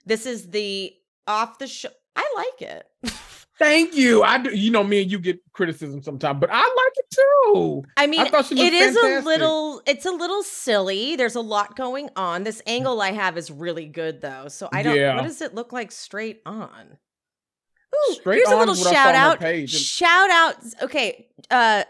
This 0.04 0.26
is 0.26 0.50
the 0.50 0.92
off 1.26 1.58
the 1.58 1.68
show. 1.68 1.90
I 2.16 2.26
like 2.36 2.70
it. 2.70 2.86
Thank 3.58 3.94
you. 3.94 4.22
I 4.22 4.38
do. 4.38 4.54
You 4.54 4.70
know, 4.70 4.84
me 4.84 5.02
and 5.02 5.10
you 5.10 5.18
get 5.18 5.40
criticism 5.52 6.02
sometimes, 6.02 6.40
but 6.40 6.50
I 6.52 6.60
like 6.60 6.92
it 6.96 7.06
too. 7.10 7.84
I 7.96 8.06
mean, 8.06 8.26
thought 8.30 8.46
she 8.46 8.60
it 8.60 8.74
is 8.74 8.94
fantastic. 8.94 9.24
a 9.24 9.26
little. 9.26 9.82
It's 9.86 10.04
a 10.04 10.10
little 10.10 10.42
silly. 10.42 11.16
There's 11.16 11.36
a 11.36 11.40
lot 11.40 11.74
going 11.76 12.10
on. 12.16 12.44
This 12.44 12.58
mm. 12.58 12.72
angle 12.72 13.00
I 13.00 13.12
have 13.12 13.38
is 13.38 13.50
really 13.50 13.86
good 13.86 14.20
though. 14.20 14.48
So 14.48 14.68
I 14.72 14.82
don't. 14.82 14.96
Yeah. 14.96 15.14
What 15.14 15.24
does 15.24 15.40
it 15.40 15.54
look 15.54 15.72
like 15.72 15.90
straight 15.90 16.42
on? 16.44 16.98
Ooh, 18.10 18.14
Straight 18.14 18.36
here's 18.36 18.48
a 18.48 18.56
little 18.56 18.74
is 18.74 18.80
what 18.80 18.88
I 18.88 18.92
saw 18.92 19.02
shout 19.02 19.14
out. 19.14 19.68
Shout 19.68 20.30
out. 20.30 20.56
Okay, 20.82 21.28
uh, 21.50 21.84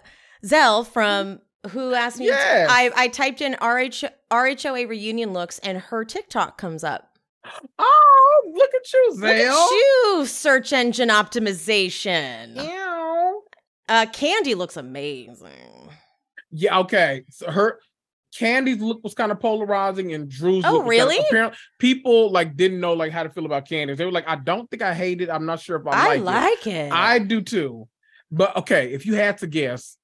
Zell 0.44 0.84
from 0.84 1.40
who 1.70 1.94
asked 1.94 2.18
me. 2.18 2.26
Yes. 2.26 2.68
I 2.70 2.90
I 2.96 3.08
typed 3.08 3.40
in 3.40 3.52
RH 3.54 4.08
RHOA 4.30 4.88
reunion 4.88 5.32
looks 5.32 5.58
and 5.60 5.78
her 5.78 6.04
TikTok 6.04 6.58
comes 6.58 6.84
up. 6.84 7.18
Oh, 7.78 8.52
look 8.54 8.70
at 8.74 8.92
you, 8.92 9.12
Look 9.14 9.30
at 9.30 9.70
you, 9.70 10.26
search 10.26 10.72
engine 10.72 11.10
optimization. 11.10 12.56
Ew. 12.56 13.42
Uh, 13.88 14.06
Kandi 14.06 14.56
looks 14.56 14.76
amazing. 14.76 15.90
Yeah, 16.50 16.80
okay. 16.80 17.24
So 17.30 17.50
her 17.50 17.78
Kandi's 18.38 18.80
look 18.80 19.02
was 19.02 19.14
kind 19.14 19.32
of 19.32 19.40
polarizing, 19.40 20.12
and 20.14 20.28
Drew's. 20.28 20.64
Oh, 20.64 20.72
look 20.74 20.84
was 20.86 20.96
kinda- 20.96 21.06
really? 21.06 21.26
apparently, 21.28 21.58
people 21.78 22.30
like 22.30 22.56
didn't 22.56 22.80
know 22.80 22.92
like 22.92 23.12
how 23.12 23.22
to 23.22 23.30
feel 23.30 23.46
about 23.46 23.68
Kandi. 23.68 23.96
They 23.96 24.04
were 24.04 24.12
like, 24.12 24.28
"I 24.28 24.36
don't 24.36 24.70
think 24.70 24.82
I 24.82 24.94
hate 24.94 25.20
it. 25.20 25.30
I'm 25.30 25.46
not 25.46 25.60
sure 25.60 25.76
if 25.76 25.86
I, 25.86 25.90
I 25.90 26.16
like, 26.16 26.18
it." 26.18 26.24
like 26.24 26.66
it. 26.66 26.92
I 26.92 27.18
do 27.18 27.40
too. 27.40 27.88
But 28.30 28.56
okay, 28.56 28.92
if 28.92 29.06
you 29.06 29.14
had 29.14 29.38
to 29.38 29.46
guess 29.46 29.96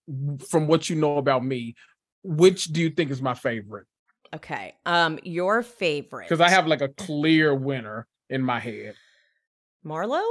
from 0.48 0.66
what 0.68 0.88
you 0.88 0.96
know 0.96 1.16
about 1.18 1.44
me, 1.44 1.74
which 2.22 2.66
do 2.66 2.80
you 2.80 2.90
think 2.90 3.10
is 3.10 3.20
my 3.20 3.34
favorite? 3.34 3.86
Okay. 4.34 4.74
Um, 4.86 5.18
your 5.24 5.62
favorite? 5.62 6.24
Because 6.28 6.40
I 6.40 6.48
have 6.48 6.66
like 6.66 6.80
a 6.80 6.88
clear 6.88 7.54
winner 7.54 8.06
in 8.30 8.42
my 8.42 8.58
head. 8.60 8.94
Marlo. 9.84 10.22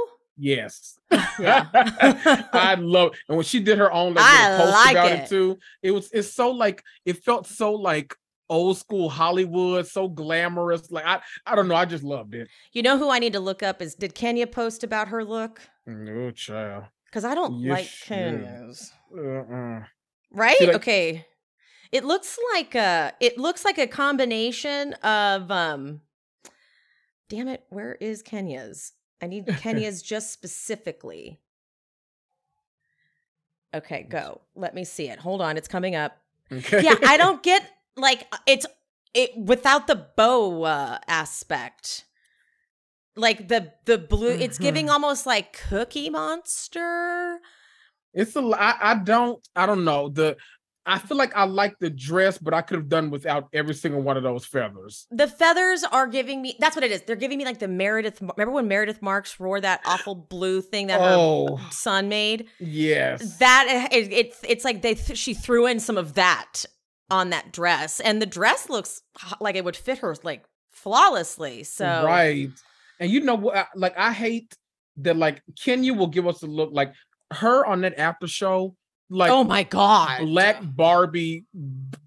Yes. 0.42 0.98
Yeah. 1.38 1.66
I 2.52 2.74
love 2.78 3.12
and 3.28 3.36
when 3.36 3.44
she 3.44 3.60
did 3.60 3.78
her 3.78 3.92
own 3.92 4.14
like, 4.14 4.24
I 4.26 4.56
post 4.58 4.72
like 4.72 4.92
about 4.92 5.12
it. 5.12 5.18
it. 5.20 5.28
too. 5.28 5.58
It 5.82 5.90
was 5.92 6.10
it's 6.12 6.32
so 6.34 6.50
like 6.50 6.82
it 7.06 7.22
felt 7.24 7.46
so 7.46 7.72
like 7.74 8.14
old 8.50 8.76
school 8.76 9.08
Hollywood, 9.08 9.86
so 9.86 10.08
glamorous. 10.08 10.90
Like 10.90 11.06
I 11.06 11.20
I 11.46 11.54
don't 11.54 11.68
know, 11.68 11.74
I 11.76 11.84
just 11.84 12.02
loved 12.04 12.34
it. 12.34 12.48
You 12.72 12.82
know 12.82 12.98
who 12.98 13.08
I 13.10 13.18
need 13.20 13.32
to 13.34 13.40
look 13.40 13.62
up 13.62 13.80
is 13.80 13.94
did 13.94 14.14
Kenya 14.14 14.46
post 14.46 14.82
about 14.84 15.08
her 15.08 15.24
look? 15.24 15.60
No 15.86 16.30
child. 16.32 16.84
Because 17.06 17.24
I 17.24 17.34
don't 17.34 17.60
You 17.60 17.70
like. 17.70 17.88
Kenya's. 18.04 18.92
Uh-uh. 19.16 19.84
Right? 20.32 20.56
Should 20.58 20.70
I- 20.70 20.74
okay. 20.74 21.26
It 21.92 22.04
looks 22.04 22.38
like 22.54 22.74
a 22.74 23.12
it 23.20 23.38
looks 23.38 23.64
like 23.64 23.78
a 23.78 23.86
combination 23.86 24.94
of 25.04 25.50
um 25.50 26.00
damn 27.28 27.48
it, 27.48 27.64
where 27.70 27.94
is 27.94 28.22
Kenya's? 28.22 28.92
I 29.22 29.26
need 29.28 29.46
Kenya's 29.58 30.02
just 30.02 30.32
specifically. 30.32 31.38
Okay, 33.74 34.02
go. 34.02 34.42
Let 34.54 34.74
me 34.74 34.84
see 34.84 35.08
it. 35.08 35.18
Hold 35.20 35.40
on, 35.40 35.56
it's 35.56 35.68
coming 35.68 35.94
up. 35.94 36.18
Okay. 36.52 36.82
Yeah, 36.82 36.96
I 37.06 37.16
don't 37.16 37.42
get 37.50 37.62
like 37.96 38.26
uh, 38.32 38.38
it's 38.46 38.66
it 39.14 39.36
without 39.36 39.86
the 39.86 40.06
boa 40.16 41.00
aspect. 41.06 42.04
Like 43.16 43.48
the 43.48 43.72
the 43.84 43.96
blue, 43.98 44.30
it's 44.30 44.58
giving 44.58 44.86
Mhm. 44.86 44.92
almost 44.92 45.24
like 45.26 45.52
Cookie 45.68 46.10
Monster. 46.10 47.38
It's 48.14 48.36
a. 48.36 48.40
I, 48.40 48.92
I 48.92 48.94
don't. 48.96 49.46
I 49.56 49.64
don't 49.66 49.84
know 49.84 50.08
the. 50.08 50.36
I 50.84 50.98
feel 50.98 51.16
like 51.16 51.34
I 51.36 51.44
like 51.44 51.78
the 51.78 51.90
dress, 51.90 52.38
but 52.38 52.52
I 52.52 52.60
could 52.60 52.76
have 52.76 52.88
done 52.88 53.10
without 53.10 53.48
every 53.52 53.74
single 53.74 54.02
one 54.02 54.16
of 54.16 54.24
those 54.24 54.44
feathers. 54.44 55.06
The 55.12 55.28
feathers 55.28 55.84
are 55.84 56.08
giving 56.08 56.42
me. 56.42 56.56
That's 56.58 56.74
what 56.74 56.84
it 56.84 56.90
is. 56.90 57.02
They're 57.02 57.14
giving 57.14 57.38
me 57.38 57.44
like 57.44 57.60
the 57.60 57.68
Meredith. 57.68 58.20
Remember 58.20 58.50
when 58.52 58.66
Meredith 58.66 59.00
Marks 59.00 59.38
wore 59.38 59.60
that 59.60 59.80
awful 59.86 60.14
blue 60.16 60.60
thing 60.60 60.88
that 60.88 60.98
Oh. 61.00 61.56
her 61.56 61.70
son 61.70 62.08
made? 62.08 62.48
Yes. 62.58 63.38
That 63.38 63.66
eh, 63.92 63.96
it, 63.96 64.12
it, 64.12 64.34
it's 64.48 64.64
like 64.64 64.82
they 64.82 64.96
she 64.96 65.34
threw 65.34 65.66
in 65.66 65.78
some 65.78 65.96
of 65.96 66.14
that 66.14 66.64
on 67.10 67.30
that 67.30 67.52
dress, 67.52 68.00
and 68.00 68.20
the 68.20 68.26
dress 68.26 68.68
looks 68.68 69.02
like 69.38 69.54
it 69.54 69.64
would 69.64 69.76
fit 69.76 69.98
her 69.98 70.16
like 70.24 70.44
flawlessly. 70.72 71.62
So 71.64 71.84
Right. 72.04 72.50
And 72.98 73.10
you 73.10 73.20
know 73.20 73.34
what? 73.36 73.68
Like 73.76 73.96
I 73.96 74.12
hate 74.12 74.56
that. 74.96 75.16
Like 75.16 75.42
Kenya 75.58 75.94
will 75.94 76.06
give 76.08 76.26
us 76.26 76.42
a 76.42 76.46
look 76.46 76.70
like 76.72 76.92
her 77.32 77.64
on 77.64 77.82
that 77.82 77.98
after 77.98 78.26
show. 78.26 78.74
Like 79.12 79.30
oh 79.30 79.44
my 79.44 79.62
god, 79.62 80.20
black 80.20 80.62
Barbie 80.62 81.44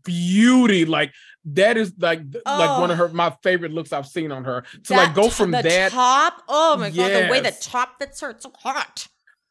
beauty. 0.03 0.85
Like 0.85 1.13
that 1.45 1.77
is 1.77 1.93
like 1.99 2.31
th- 2.31 2.43
like 2.45 2.79
one 2.79 2.89
of 2.89 2.97
her 2.97 3.09
my 3.09 3.29
favorite 3.43 3.71
looks 3.71 3.93
I've 3.93 4.07
seen 4.07 4.31
on 4.31 4.43
her. 4.45 4.63
To 4.85 4.93
like 4.93 5.13
go 5.13 5.29
from 5.29 5.51
the 5.51 5.61
that 5.61 5.91
top. 5.91 6.41
Oh 6.49 6.77
my 6.77 6.89
god, 6.89 7.09
the 7.09 7.29
way 7.29 7.41
the 7.41 7.55
top 7.61 7.99
fits 7.99 8.21
her, 8.21 8.31
it's 8.31 8.43
so 8.43 8.51
hot. 8.57 9.07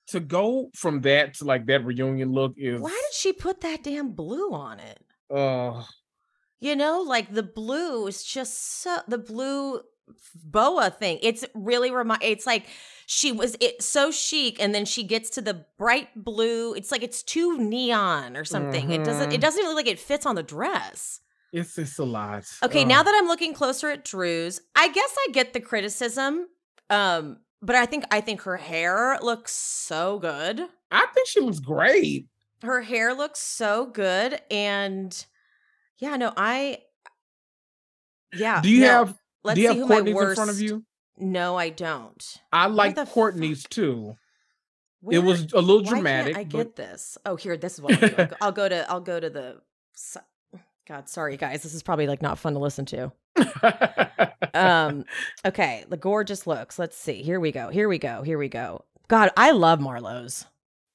to 0.09 0.19
go 0.19 0.71
from 0.75 1.03
that 1.03 1.35
to 1.35 1.45
like 1.45 1.67
that 1.67 1.85
reunion 1.85 2.33
look 2.33 2.55
is 2.57 2.81
Why 2.81 2.91
did 2.91 3.15
she 3.15 3.33
put 3.33 3.61
that 3.61 3.85
damn 3.85 4.11
blue 4.13 4.53
on 4.53 4.81
it? 4.81 5.01
uh 5.33 5.85
You 6.59 6.75
know, 6.75 7.03
like 7.03 7.33
the 7.33 7.45
blue 7.45 8.09
is 8.09 8.25
just 8.25 8.83
so 8.83 8.99
the 9.07 9.19
blue 9.19 9.81
boa 10.35 10.91
thing. 10.91 11.19
It's 11.23 11.45
really 11.55 11.91
remind. 11.91 12.23
It's 12.23 12.47
like 12.47 12.67
she 13.07 13.33
was 13.33 13.57
it 13.61 13.83
so 13.83 14.11
chic, 14.11 14.61
and 14.63 14.75
then 14.75 14.85
she 14.85 15.03
gets 15.05 15.31
to 15.31 15.43
the 15.43 15.65
bright 15.79 16.09
blue. 16.17 16.75
It's 16.75 16.91
like 16.91 17.03
it's 17.03 17.23
too 17.23 17.59
neon 17.59 18.37
or 18.37 18.45
something. 18.45 18.91
It 18.91 19.05
doesn't. 19.05 19.33
It 19.33 19.39
Mhm. 19.39 19.41
doesn't 19.41 19.61
even 19.61 19.71
look 19.75 19.85
like 19.87 19.93
it 19.93 20.01
fits 20.01 20.27
on 20.27 20.35
the 20.37 20.43
dress. 20.43 21.21
it's 21.53 21.79
it's 21.79 21.99
a 21.99 22.05
lot. 22.05 22.45
Okay, 22.65 22.85
now 22.85 23.03
that 23.03 23.15
I'm 23.17 23.29
looking 23.29 23.55
closer 23.55 23.89
at 23.91 24.05
Drew's, 24.05 24.61
I 24.75 24.89
guess 24.89 25.15
I 25.29 25.31
get 25.33 25.53
the 25.53 25.61
criticism. 25.61 26.49
Um, 26.91 27.39
but 27.63 27.77
I 27.77 27.87
think 27.87 28.05
I 28.11 28.21
think 28.21 28.43
her 28.43 28.57
hair 28.57 29.19
looks 29.23 29.53
so 29.53 30.19
good. 30.19 30.61
I 30.91 31.07
think 31.15 31.29
she 31.29 31.41
looks 31.41 31.61
great. 31.61 32.27
Her 32.63 32.81
hair 32.83 33.15
looks 33.15 33.41
so 33.41 33.87
good, 33.87 34.41
and 34.51 35.27
yeah, 35.99 36.17
no, 36.17 36.33
I. 36.37 36.83
Yeah. 38.33 38.61
Do 38.61 38.69
you 38.69 38.81
no. 38.81 38.87
have 39.05 39.15
Let's 39.45 39.57
do 39.57 39.63
you 39.63 39.69
see 39.69 39.75
have 39.79 39.83
who 39.83 39.87
Courtney's 39.95 40.15
worst. 40.15 40.31
in 40.31 40.35
front 40.37 40.51
of 40.51 40.61
you? 40.61 40.85
No, 41.19 41.57
I 41.57 41.69
don't. 41.69 42.37
I 42.53 42.67
like 42.67 42.95
the 42.97 43.05
fuck? 43.07 43.15
Courtney's 43.15 43.65
too. 43.65 44.17
Where- 45.01 45.17
it 45.17 45.23
was 45.23 45.53
a 45.53 45.61
little 45.61 45.83
dramatic. 45.83 46.37
I 46.37 46.45
but- 46.45 46.51
get 46.51 46.77
this. 46.77 47.19
Oh, 47.27 47.37
here. 47.37 47.57
This 47.57 47.75
is 47.75 47.81
what 47.83 48.03
I'll 48.03 48.27
do. 48.27 48.35
I'll 48.41 48.53
go, 48.53 48.69
to. 48.71 48.91
I'll 48.91 49.01
go 49.01 49.21
to 49.21 49.31
the. 49.31 49.61
God, 50.89 51.09
sorry 51.09 51.37
guys. 51.37 51.63
This 51.63 51.73
is 51.75 51.83
probably 51.83 52.07
like 52.07 52.21
not 52.23 52.39
fun 52.39 52.55
to 52.55 52.59
listen 52.59 52.85
to. 52.87 53.13
Um. 54.55 55.05
Okay, 55.47 55.85
the 55.89 55.97
gorgeous 55.99 56.47
looks. 56.47 56.79
Let's 56.79 56.97
see. 56.97 57.23
Here 57.23 57.39
we 57.39 57.53
go. 57.53 57.69
Here 57.69 57.87
we 57.89 57.99
go. 57.99 58.23
Here 58.23 58.39
we 58.39 58.49
go. 58.49 58.85
God, 59.09 59.31
I 59.37 59.51
love 59.51 59.79
Marlo's. 59.81 60.47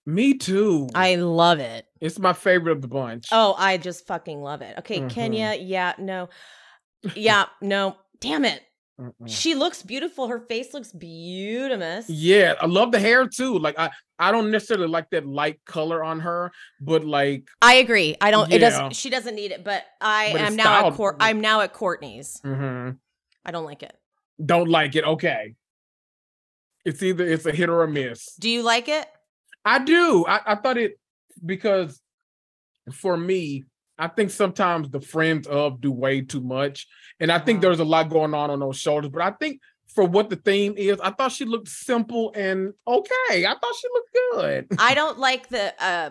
Me 0.08 0.34
too. 0.34 0.89
I 0.95 1.16
love 1.16 1.60
it. 1.60 1.86
it's 2.02 2.18
my 2.18 2.34
favorite 2.34 2.72
of 2.72 2.82
the 2.82 2.88
bunch. 2.88 3.28
Oh, 3.32 3.54
I 3.58 3.78
just 3.78 4.08
fucking 4.08 4.41
love 4.41 4.62
it. 4.64 4.80
Okay, 4.80 5.02
Mhm. 5.02 5.10
Kenya. 5.12 5.56
Yeah, 5.60 5.93
no. 6.00 6.30
Yeah, 7.16 7.45
no. 7.62 7.95
Damn 8.22 8.46
it. 8.46 8.62
Mm-mm. 9.00 9.14
She 9.28 9.56
looks 9.56 9.82
beautiful. 9.82 10.28
Her 10.28 10.40
face 10.42 10.74
looks 10.74 10.92
beautimous. 10.92 12.06
Yeah, 12.10 12.56
I 12.60 12.66
love 12.66 12.92
the 12.92 13.00
hair 13.00 13.28
too. 13.28 13.58
Like 13.58 13.80
I, 13.80 13.92
I 14.18 14.32
don't 14.34 14.52
necessarily 14.52 14.88
like 14.88 15.10
that 15.12 15.26
light 15.26 15.60
color 15.66 16.04
on 16.04 16.20
her, 16.20 16.52
but 16.82 17.06
like, 17.06 17.48
I 17.62 17.76
agree. 17.76 18.18
I 18.20 18.30
don't. 18.32 18.52
It 18.52 18.60
Yeah. 18.60 18.70
doesn't. 18.70 18.96
She 18.98 19.10
doesn't 19.10 19.36
need 19.36 19.52
it. 19.52 19.64
But 19.64 19.86
I 20.02 20.32
But 20.34 20.42
am 20.42 20.56
now 20.58 20.88
at 20.88 20.94
Court. 20.96 21.16
I'm 21.22 21.40
now 21.40 21.62
at 21.62 21.72
Courtney's. 21.72 22.42
mhm, 22.44 22.98
I 23.46 23.52
don't 23.52 23.64
like 23.66 23.84
it. 23.84 23.96
don't 24.46 24.68
like 24.68 24.96
it. 24.96 25.06
Okay, 25.06 25.56
it's 26.84 27.02
either 27.02 27.26
it's 27.26 27.46
a 27.46 27.54
hit 27.54 27.70
or 27.70 27.84
a 27.84 27.88
miss. 27.88 28.36
Do 28.36 28.50
you 28.50 28.64
like 28.64 28.90
it? 28.90 29.08
I 29.64 29.80
do. 29.80 30.26
I, 30.28 30.42
I 30.46 30.56
thought 30.56 30.78
it 30.78 31.00
because 31.46 32.02
for 32.92 33.16
me, 33.16 33.64
I 34.00 34.08
think 34.08 34.32
sometimes 34.32 34.89
the 34.89 35.02
friends 35.02 35.47
of 35.47 35.82
do 35.82 35.91
way 35.91 36.22
too 36.22 36.41
much, 36.41 36.88
and 37.20 37.32
I 37.32 37.38
think 37.39 37.58
Uh-huh. 37.58 37.62
there's 37.68 37.80
a 37.80 37.86
lot 37.86 38.10
going 38.10 38.34
on 38.34 38.50
on 38.50 38.60
those 38.60 38.78
shoulders. 38.78 39.12
But 39.12 39.22
I 39.22 39.32
think 39.32 39.62
for 39.93 40.06
what 40.06 40.30
the 40.30 40.36
theme 40.38 40.76
is, 40.78 41.00
I 41.02 41.12
thought 41.12 41.32
she 41.32 41.45
looked 41.45 41.68
simple 41.68 42.32
and 42.36 42.74
okay. 42.88 43.45
I 43.45 43.56
thought 43.62 43.76
she 43.80 43.88
looked 43.93 44.18
good. 44.34 44.68
I 44.80 44.93
don't 44.93 45.20
like 45.20 45.50
the. 45.50 45.74
uh 45.84 46.10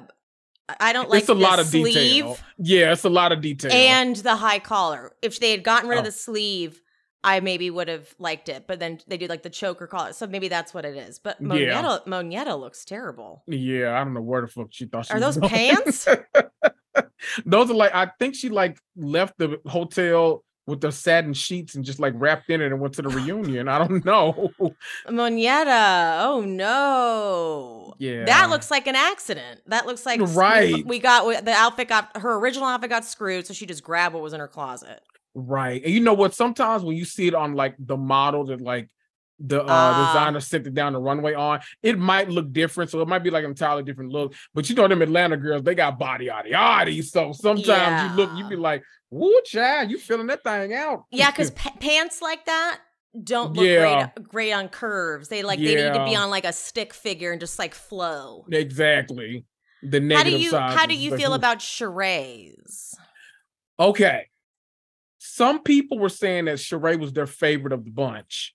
I 0.81 0.93
don't 0.93 1.09
like 1.09 1.21
it's 1.21 1.31
a 1.31 1.35
the 1.35 1.41
lot 1.41 1.59
of 1.61 1.67
sleeve 1.67 1.95
detail. 1.95 2.37
Yeah, 2.59 2.93
it's 2.93 3.05
a 3.05 3.09
lot 3.09 3.33
of 3.33 3.41
detail. 3.41 3.73
and 3.73 4.15
the 4.17 4.37
high 4.37 4.59
collar. 4.59 5.13
If 5.23 5.41
they 5.41 5.51
had 5.51 5.65
gotten 5.65 5.89
rid 5.89 5.99
of 5.99 6.03
Oh. 6.05 6.07
the 6.07 6.13
sleeve, 6.13 6.83
I 7.25 7.41
maybe 7.41 7.71
would 7.71 7.89
have 7.89 8.15
liked 8.19 8.51
it. 8.51 8.67
But 8.67 8.79
then 8.79 8.99
they 9.07 9.17
do 9.17 9.29
like 9.29 9.43
the 9.43 9.49
choker 9.49 9.87
collar, 9.87 10.13
so 10.13 10.27
maybe 10.27 10.49
that's 10.49 10.75
what 10.75 10.85
it 10.85 10.95
is. 10.95 11.19
But 11.21 11.39
Yeah. 11.41 11.47
Monyetta, 11.47 12.05
Monyetta 12.07 12.61
looks 12.61 12.85
terrible. 12.85 13.45
yeah, 13.47 13.99
I 13.99 14.05
don't 14.05 14.13
know 14.13 14.21
where 14.21 14.43
the 14.43 14.49
fuck 14.49 14.67
she 14.71 14.85
thought 14.85 15.07
she 15.07 15.15
Are 15.15 15.21
those 15.21 15.39
going. 15.39 15.49
pants? 15.51 16.07
those 17.47 17.71
are 17.71 17.75
like 17.75 17.95
I 17.95 18.11
think 18.19 18.35
she 18.35 18.49
like 18.49 18.79
left 18.97 19.39
the 19.39 19.61
hotel 19.67 20.45
with 20.69 20.83
the 20.83 20.93
satin 20.93 21.33
sheets 21.33 21.75
and 21.75 21.85
just 21.85 21.99
like 21.99 22.13
wrapped 22.17 22.51
in 22.51 22.61
it 22.61 22.67
and 22.67 22.79
went 22.79 22.93
to 22.95 23.03
the 23.03 23.09
reunion. 23.09 23.69
I 23.69 23.79
don't 23.79 24.05
know. 24.05 24.51
Monyetta. 25.09 26.21
Oh 26.23 26.45
no. 26.47 27.95
Yeah. 27.99 28.27
That 28.27 28.51
looks 28.51 28.71
like 28.71 28.87
an 28.87 28.95
accident. 28.95 29.63
That 29.67 29.87
looks 29.87 30.05
like 30.05 30.21
Right. 30.23 30.85
We 30.87 30.99
got 30.99 31.45
the 31.45 31.53
outfit 31.53 31.89
got 31.89 32.17
her 32.19 32.35
original 32.35 32.69
outfit 32.69 32.91
got 32.91 33.05
screwed, 33.07 33.47
so 33.47 33.55
she 33.55 33.65
just 33.65 33.83
grabbed 33.83 34.15
what 34.15 34.23
was 34.23 34.35
in 34.35 34.41
her 34.41 34.49
closet. 34.49 35.01
Right. 35.35 35.83
And 35.83 35.93
you 35.93 36.01
know 36.01 36.15
what? 36.15 36.35
Sometimes 36.35 36.83
when 36.83 36.97
you 36.97 37.07
see 37.07 37.29
it 37.29 37.35
on 37.35 37.55
like 37.55 37.75
the 37.79 37.97
model 37.97 38.45
that 38.47 38.61
like 38.61 38.91
the 39.41 39.63
uh 39.63 39.67
Ah. 39.69 40.07
designer 40.13 40.41
sent 40.41 40.67
it 40.67 40.75
down 40.75 40.93
the 40.95 40.99
runway 41.01 41.35
on, 41.35 41.61
it 41.83 41.99
might 41.99 42.29
look 42.29 42.53
different. 42.53 42.91
So 42.91 43.01
it 43.01 43.09
might 43.09 43.21
be 43.23 43.31
like 43.31 43.45
an 43.45 43.51
entirely 43.51 43.83
different 43.85 44.11
look. 44.13 44.35
But 44.55 44.69
you 44.69 44.75
know 44.75 44.89
them 44.89 45.01
Atlanta 45.03 45.37
girls, 45.37 45.63
they 45.63 45.75
got 45.75 45.99
body 45.99 46.27
yaddy 46.27 46.53
yaddy. 46.53 47.05
So 47.05 47.33
sometimes 47.33 48.11
you 48.11 48.17
look, 48.17 48.31
you 48.37 48.45
Yeah. 48.45 48.49
be 48.49 48.57
like, 48.57 48.83
woo 49.11 49.41
child, 49.45 49.91
you 49.91 49.99
feeling 49.99 50.27
that 50.27 50.43
thing 50.43 50.75
out. 50.75 51.05
Yeah, 51.11 51.31
because 51.31 51.51
pa- 51.53 51.75
pants 51.81 52.21
like 52.21 52.45
that 52.47 52.81
don't 53.25 53.55
look 53.55 53.65
Yeah. 53.65 54.11
great 54.17 54.29
great 54.29 54.53
on 54.53 54.69
curves. 54.69 55.29
They 55.29 55.43
like 55.43 55.59
they 55.59 55.75
need 55.77 55.95
to 55.95 56.05
be 56.05 56.17
on 56.17 56.31
like 56.31 56.45
a 56.45 56.53
stick 56.53 56.93
figure 56.93 57.31
and 57.33 57.41
just 57.41 57.59
like 57.59 57.75
flow. 57.75 58.45
exactly. 58.51 59.45
The 59.83 60.01
negative. 60.01 60.17
How 60.19 60.25
do 60.25 60.43
you 60.45 60.51
side 60.51 60.77
how 60.77 60.87
do 60.87 60.95
you 60.97 61.17
feel 61.17 61.33
about 61.35 61.59
Sheree's? 61.61 62.95
Okay. 63.79 64.27
Some 65.19 65.63
people 65.63 65.99
were 65.99 66.09
saying 66.09 66.47
that 66.47 66.57
Sheree 66.59 66.99
was 66.99 67.13
their 67.13 67.27
favorite 67.27 67.73
of 67.73 67.85
the 67.85 67.91
bunch. 67.91 68.55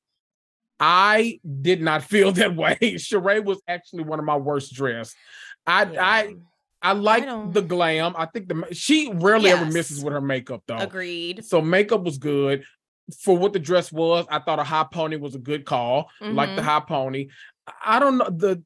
I 0.80 1.40
did 1.62 1.82
not 1.82 2.04
feel 2.04 2.32
that 2.34 2.56
way. 2.56 2.78
Sheree 2.82 3.44
was 3.44 3.62
actually 3.68 4.04
one 4.04 4.20
of 4.20 4.26
my 4.26 4.36
worst 4.38 4.74
dressed. 4.74 5.16
I 5.66 5.84
I 5.84 6.36
I 6.82 6.92
like 6.94 7.26
the 7.54 7.62
glam. 7.62 8.14
I 8.18 8.26
think 8.26 8.50
the 8.50 8.68
she 8.74 9.12
rarely 9.14 9.52
ever 9.52 9.66
misses 9.66 10.04
with 10.04 10.14
her 10.14 10.22
makeup 10.22 10.64
though. 10.68 10.78
agreed. 10.78 11.46
So 11.46 11.62
makeup 11.62 12.04
was 12.04 12.18
good. 12.18 12.66
For 13.22 13.38
what 13.38 13.54
the 13.54 13.60
dress 13.60 13.92
was, 13.92 14.26
I 14.30 14.40
thought 14.40 14.60
a 14.60 14.64
high 14.64 14.86
pony 14.92 15.16
was 15.18 15.36
a 15.36 15.40
good 15.40 15.66
call. 15.66 16.10
Like 16.22 16.56
the 16.56 16.62
Mhm. 16.62 16.66
high 16.66 16.80
pony. 16.82 17.28
I 17.86 18.00
don't 18.00 18.18
know 18.18 18.30
the 18.30 18.64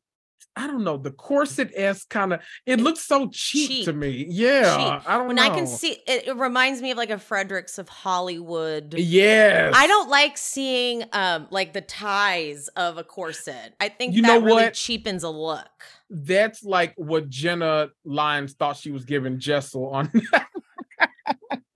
I 0.57 0.67
don't 0.67 0.83
know 0.83 0.97
the 0.97 1.11
corset 1.11 1.71
s 1.75 2.03
kind 2.03 2.33
of 2.33 2.41
it 2.65 2.79
looks 2.79 3.01
so 3.01 3.29
cheap, 3.31 3.85
to 3.85 3.93
me. 3.93 4.25
Yeah, 4.27 4.75
cheap. 4.75 5.09
I 5.09 5.17
don't 5.17 5.27
When 5.27 5.35
know. 5.35 5.43
I 5.43 5.49
can 5.49 5.67
see 5.67 5.91
it, 6.07 6.27
it 6.27 6.35
reminds 6.35 6.81
me 6.81 6.91
of 6.91 6.97
like 6.97 7.11
a 7.11 7.19
Fredericks 7.19 7.77
of 7.77 7.87
Hollywood. 7.87 8.95
Yes, 8.97 9.73
I 9.77 9.85
don't 9.87 10.09
like 10.09 10.37
seeing 10.37 11.03
um 11.13 11.47
like 11.51 11.73
the 11.73 11.81
ties 11.81 12.67
of 12.69 12.97
a 12.97 13.03
corset. 13.03 13.75
I 13.79 13.89
think 13.89 14.15
You 14.15 14.23
that 14.23 14.27
know 14.27 14.39
really 14.45 14.63
what? 14.63 14.73
cheapens 14.73 15.23
a 15.23 15.29
look. 15.29 15.67
That's 16.09 16.63
like 16.63 16.93
what 16.95 17.29
Jenna 17.29 17.89
Lyons 18.05 18.53
thought 18.53 18.77
she 18.77 18.91
was 18.91 19.05
giving 19.05 19.39
Jessel 19.39 19.89
on 19.89 20.11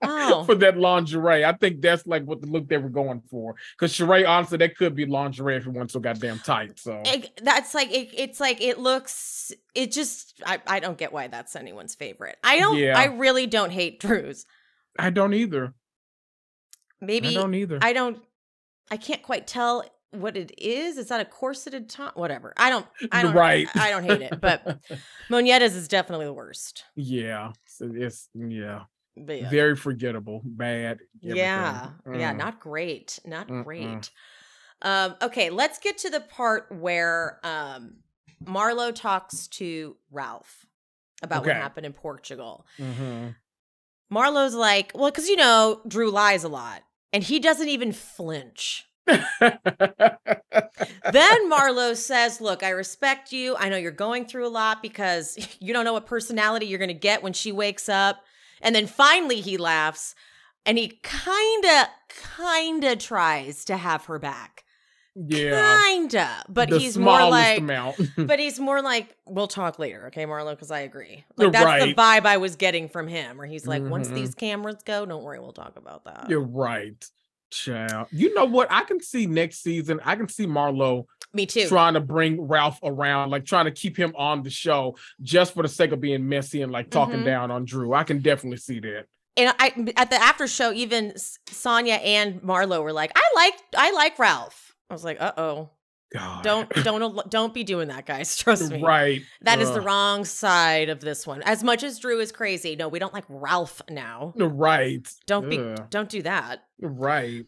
Oh. 0.34 0.44
for 0.44 0.54
that 0.56 0.76
lingerie. 0.76 1.44
I 1.44 1.52
think 1.52 1.80
that's 1.80 2.06
like 2.06 2.24
what 2.24 2.40
the 2.40 2.46
look 2.48 2.68
they 2.68 2.76
were 2.78 2.88
going 2.88 3.22
for. 3.30 3.54
Because 3.78 3.92
Sheree, 3.92 4.28
honestly, 4.28 4.58
that 4.58 4.76
could 4.76 4.94
be 4.94 5.06
lingerie 5.06 5.56
if 5.56 5.66
it 5.66 5.70
wasn't 5.70 5.92
so 5.92 6.00
goddamn 6.00 6.38
tight. 6.40 6.78
So 6.78 7.00
It- 7.06 7.40
that's 7.42 7.74
like 7.74 7.90
it, 7.92 8.10
it's 8.14 8.40
like 8.40 8.60
it 8.60 8.78
looks 8.78 9.52
it 9.74 9.92
just 9.92 10.40
I, 10.44 10.60
I 10.66 10.80
don't 10.80 10.98
get 10.98 11.12
why 11.12 11.28
that's 11.28 11.56
anyone's 11.56 11.94
favorite 11.94 12.36
i 12.44 12.58
don't 12.58 12.76
Yeah. 12.78 12.98
i 12.98 13.04
really 13.06 13.46
don't 13.46 13.70
hate 13.70 14.00
drew's 14.00 14.44
I 14.98 15.10
don't 15.10 15.34
either. 15.34 15.74
maybe 17.00 17.28
I 17.28 17.32
don't 17.34 17.54
either. 17.54 17.78
i 17.82 17.92
don't 17.92 18.18
i 18.90 18.96
can't 18.96 19.22
quite 19.22 19.46
tell 19.46 19.84
what 20.10 20.36
it 20.36 20.52
is 20.58 20.98
is 20.98 21.08
that 21.08 21.20
a 21.20 21.24
corseted 21.24 21.88
top 21.88 22.16
whatever 22.16 22.52
i 22.58 22.68
don't 22.70 22.86
i 23.10 23.22
don't 23.22 23.34
right. 23.34 23.66
i 23.76 23.90
don't 23.90 24.04
hate 24.04 24.20
it 24.22 24.40
but 24.40 24.78
monyetta's 25.30 25.74
is 25.74 25.88
definitely 25.88 26.26
the 26.26 26.32
worst 26.34 26.84
yeah. 26.94 27.52
So 27.66 27.90
it's 27.94 28.28
yeah. 28.34 28.82
But 29.16 29.42
yeah. 29.42 29.50
Very 29.50 29.76
forgettable. 29.76 30.40
Bad. 30.44 31.00
Yeah. 31.20 31.90
Yeah, 32.06 32.32
Mm. 32.32 32.36
not 32.38 32.60
great. 32.60 33.18
Not 33.26 33.48
great. 33.48 34.10
Um, 34.80 35.14
okay, 35.22 35.50
let's 35.50 35.78
get 35.78 35.98
to 35.98 36.10
the 36.10 36.20
part 36.20 36.68
where 36.72 37.38
um 37.44 37.96
Marlo 38.44 38.92
talks 38.94 39.46
to 39.48 39.96
Ralph 40.10 40.66
about 41.22 41.44
what 41.46 41.54
happened 41.62 41.86
in 41.86 41.92
Portugal. 41.92 42.66
Mhm. 42.78 43.36
Marlo's 44.12 44.54
like, 44.54 44.92
well, 44.94 45.10
because 45.10 45.28
you 45.28 45.36
know, 45.36 45.80
Drew 45.86 46.10
lies 46.10 46.44
a 46.44 46.48
lot. 46.48 46.82
And 47.12 47.22
he 47.22 47.38
doesn't 47.38 47.68
even 47.68 47.92
flinch. 47.92 48.86
then 49.06 49.24
Marlo 51.12 51.96
says, 51.96 52.40
Look, 52.40 52.62
I 52.62 52.70
respect 52.70 53.32
you. 53.32 53.56
I 53.56 53.68
know 53.68 53.76
you're 53.76 53.90
going 53.90 54.26
through 54.26 54.46
a 54.46 54.50
lot 54.50 54.82
because 54.82 55.36
you 55.60 55.72
don't 55.72 55.84
know 55.84 55.92
what 55.92 56.06
personality 56.06 56.66
you're 56.66 56.78
going 56.78 56.88
to 56.88 56.94
get 56.94 57.22
when 57.22 57.32
she 57.32 57.52
wakes 57.52 57.88
up. 57.88 58.22
And 58.62 58.74
then 58.74 58.86
finally 58.86 59.40
he 59.40 59.56
laughs 59.56 60.14
and 60.64 60.78
he 60.78 60.98
kind 61.02 61.64
of, 61.64 61.86
kind 62.08 62.84
of 62.84 62.98
tries 62.98 63.64
to 63.66 63.76
have 63.76 64.04
her 64.06 64.18
back. 64.18 64.64
yeah. 65.14 65.80
Kinda. 65.90 66.44
But 66.48 66.70
the 66.70 66.78
he's 66.78 66.96
more 66.96 67.28
like, 67.28 67.62
but 68.16 68.38
he's 68.38 68.58
more 68.60 68.80
like, 68.80 69.14
we'll 69.26 69.48
talk 69.48 69.78
later, 69.78 70.06
okay, 70.06 70.24
Marlo? 70.24 70.50
Because 70.50 70.70
I 70.70 70.80
agree. 70.80 71.24
Like 71.36 71.52
that's 71.52 71.84
the 71.84 71.94
vibe 71.94 72.24
I 72.26 72.36
was 72.38 72.56
getting 72.56 72.88
from 72.88 73.08
him, 73.08 73.36
where 73.36 73.46
he's 73.46 73.66
like, 73.66 73.82
once 73.82 74.08
Mhm. 74.08 74.14
these 74.14 74.34
cameras 74.34 74.76
go, 74.84 75.04
don't 75.04 75.22
worry, 75.22 75.40
we'll 75.40 75.52
talk 75.52 75.76
about 75.76 76.04
that. 76.04 76.26
You're 76.30 76.40
right. 76.40 77.04
Child. 77.52 78.08
You 78.10 78.34
know 78.34 78.44
what? 78.46 78.66
I 78.70 78.82
can 78.84 79.00
see 79.00 79.26
next 79.26 79.62
season. 79.62 80.00
I 80.04 80.16
can 80.16 80.28
see 80.28 80.46
Marlo 80.46 81.04
Me 81.34 81.46
too. 81.46 81.68
trying 81.68 81.94
to 81.94 82.00
bring 82.00 82.40
Ralph 82.40 82.78
around, 82.82 83.30
like 83.30 83.44
trying 83.44 83.66
to 83.66 83.70
keep 83.70 83.96
him 83.96 84.12
on 84.16 84.42
the 84.42 84.50
show 84.50 84.96
just 85.20 85.54
for 85.54 85.62
the 85.62 85.68
sake 85.68 85.92
of 85.92 86.00
being 86.00 86.28
messy 86.28 86.62
and 86.62 86.72
like 86.72 86.90
talking 86.90 87.20
Mhm. 87.20 87.24
down 87.26 87.50
on 87.50 87.64
Drew. 87.64 87.92
I 87.94 88.04
can 88.04 88.20
definitely 88.20 88.58
see 88.58 88.80
that. 88.80 89.04
and 89.36 89.54
I 89.58 89.92
at 89.96 90.10
the 90.10 90.16
after 90.20 90.46
show, 90.46 90.72
even 90.72 91.12
S- 91.12 91.38
Sanya 91.46 91.98
and 92.04 92.42
Marlo 92.42 92.82
were 92.82 92.92
like, 92.92 93.12
I 93.16 93.22
like 93.34 93.54
I 93.76 93.90
like 93.92 94.18
Ralph. 94.18 94.74
I 94.90 94.94
was 94.94 95.04
like, 95.04 95.20
uh 95.22 95.32
oh, 95.38 95.70
God. 96.14 96.42
don't 96.44 96.68
don't 96.84 97.30
don't 97.30 97.54
be 97.54 97.64
doing 97.64 97.88
that, 97.88 98.06
guys. 98.06 98.36
Trust 98.38 98.70
me. 98.70 98.82
Right. 98.82 99.22
That 99.42 99.60
is 99.60 99.70
the 99.70 99.80
wrong 99.80 100.24
side 100.24 100.88
of 100.88 101.00
this 101.00 101.26
one. 101.26 101.42
As 101.42 101.62
much 101.64 101.82
as 101.82 101.98
Drew 101.98 102.20
is 102.20 102.32
crazy, 102.32 102.76
no, 102.76 102.88
we 102.88 102.98
don't 102.98 103.14
like 103.14 103.24
Ralph 103.28 103.80
now. 103.90 104.32
Right. 104.36 105.06
Don't 105.26 105.48
be 105.48 105.58
don't 105.90 106.08
do 106.08 106.22
that. 106.22 106.64
Right. 106.80 107.46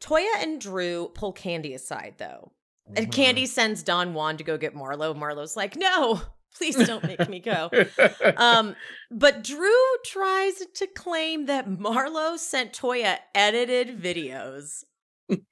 Toya 0.00 0.42
and 0.42 0.60
Drew 0.60 1.10
pull 1.14 1.34
Kandi 1.34 1.74
aside 1.74 2.14
though. 2.18 2.52
And 2.96 3.08
Mhm. 3.08 3.12
Kandi 3.12 3.46
sends 3.46 3.82
Don 3.82 4.14
Juan 4.14 4.36
to 4.38 4.44
go 4.44 4.56
get 4.56 4.74
Marlo. 4.74 5.14
Marlo's 5.14 5.56
like, 5.56 5.76
no, 5.76 6.20
please 6.56 6.76
don't 6.76 7.04
make 7.04 7.28
me 7.28 7.38
go. 7.40 7.70
Um, 8.36 8.74
but 9.10 9.44
Drew 9.44 9.70
tries 10.06 10.54
to 10.74 10.86
claim 10.86 11.46
that 11.46 11.68
Marlo 11.68 12.38
sent 12.38 12.72
Toya 12.72 13.18
edited 13.34 14.00
videos. 14.00 14.84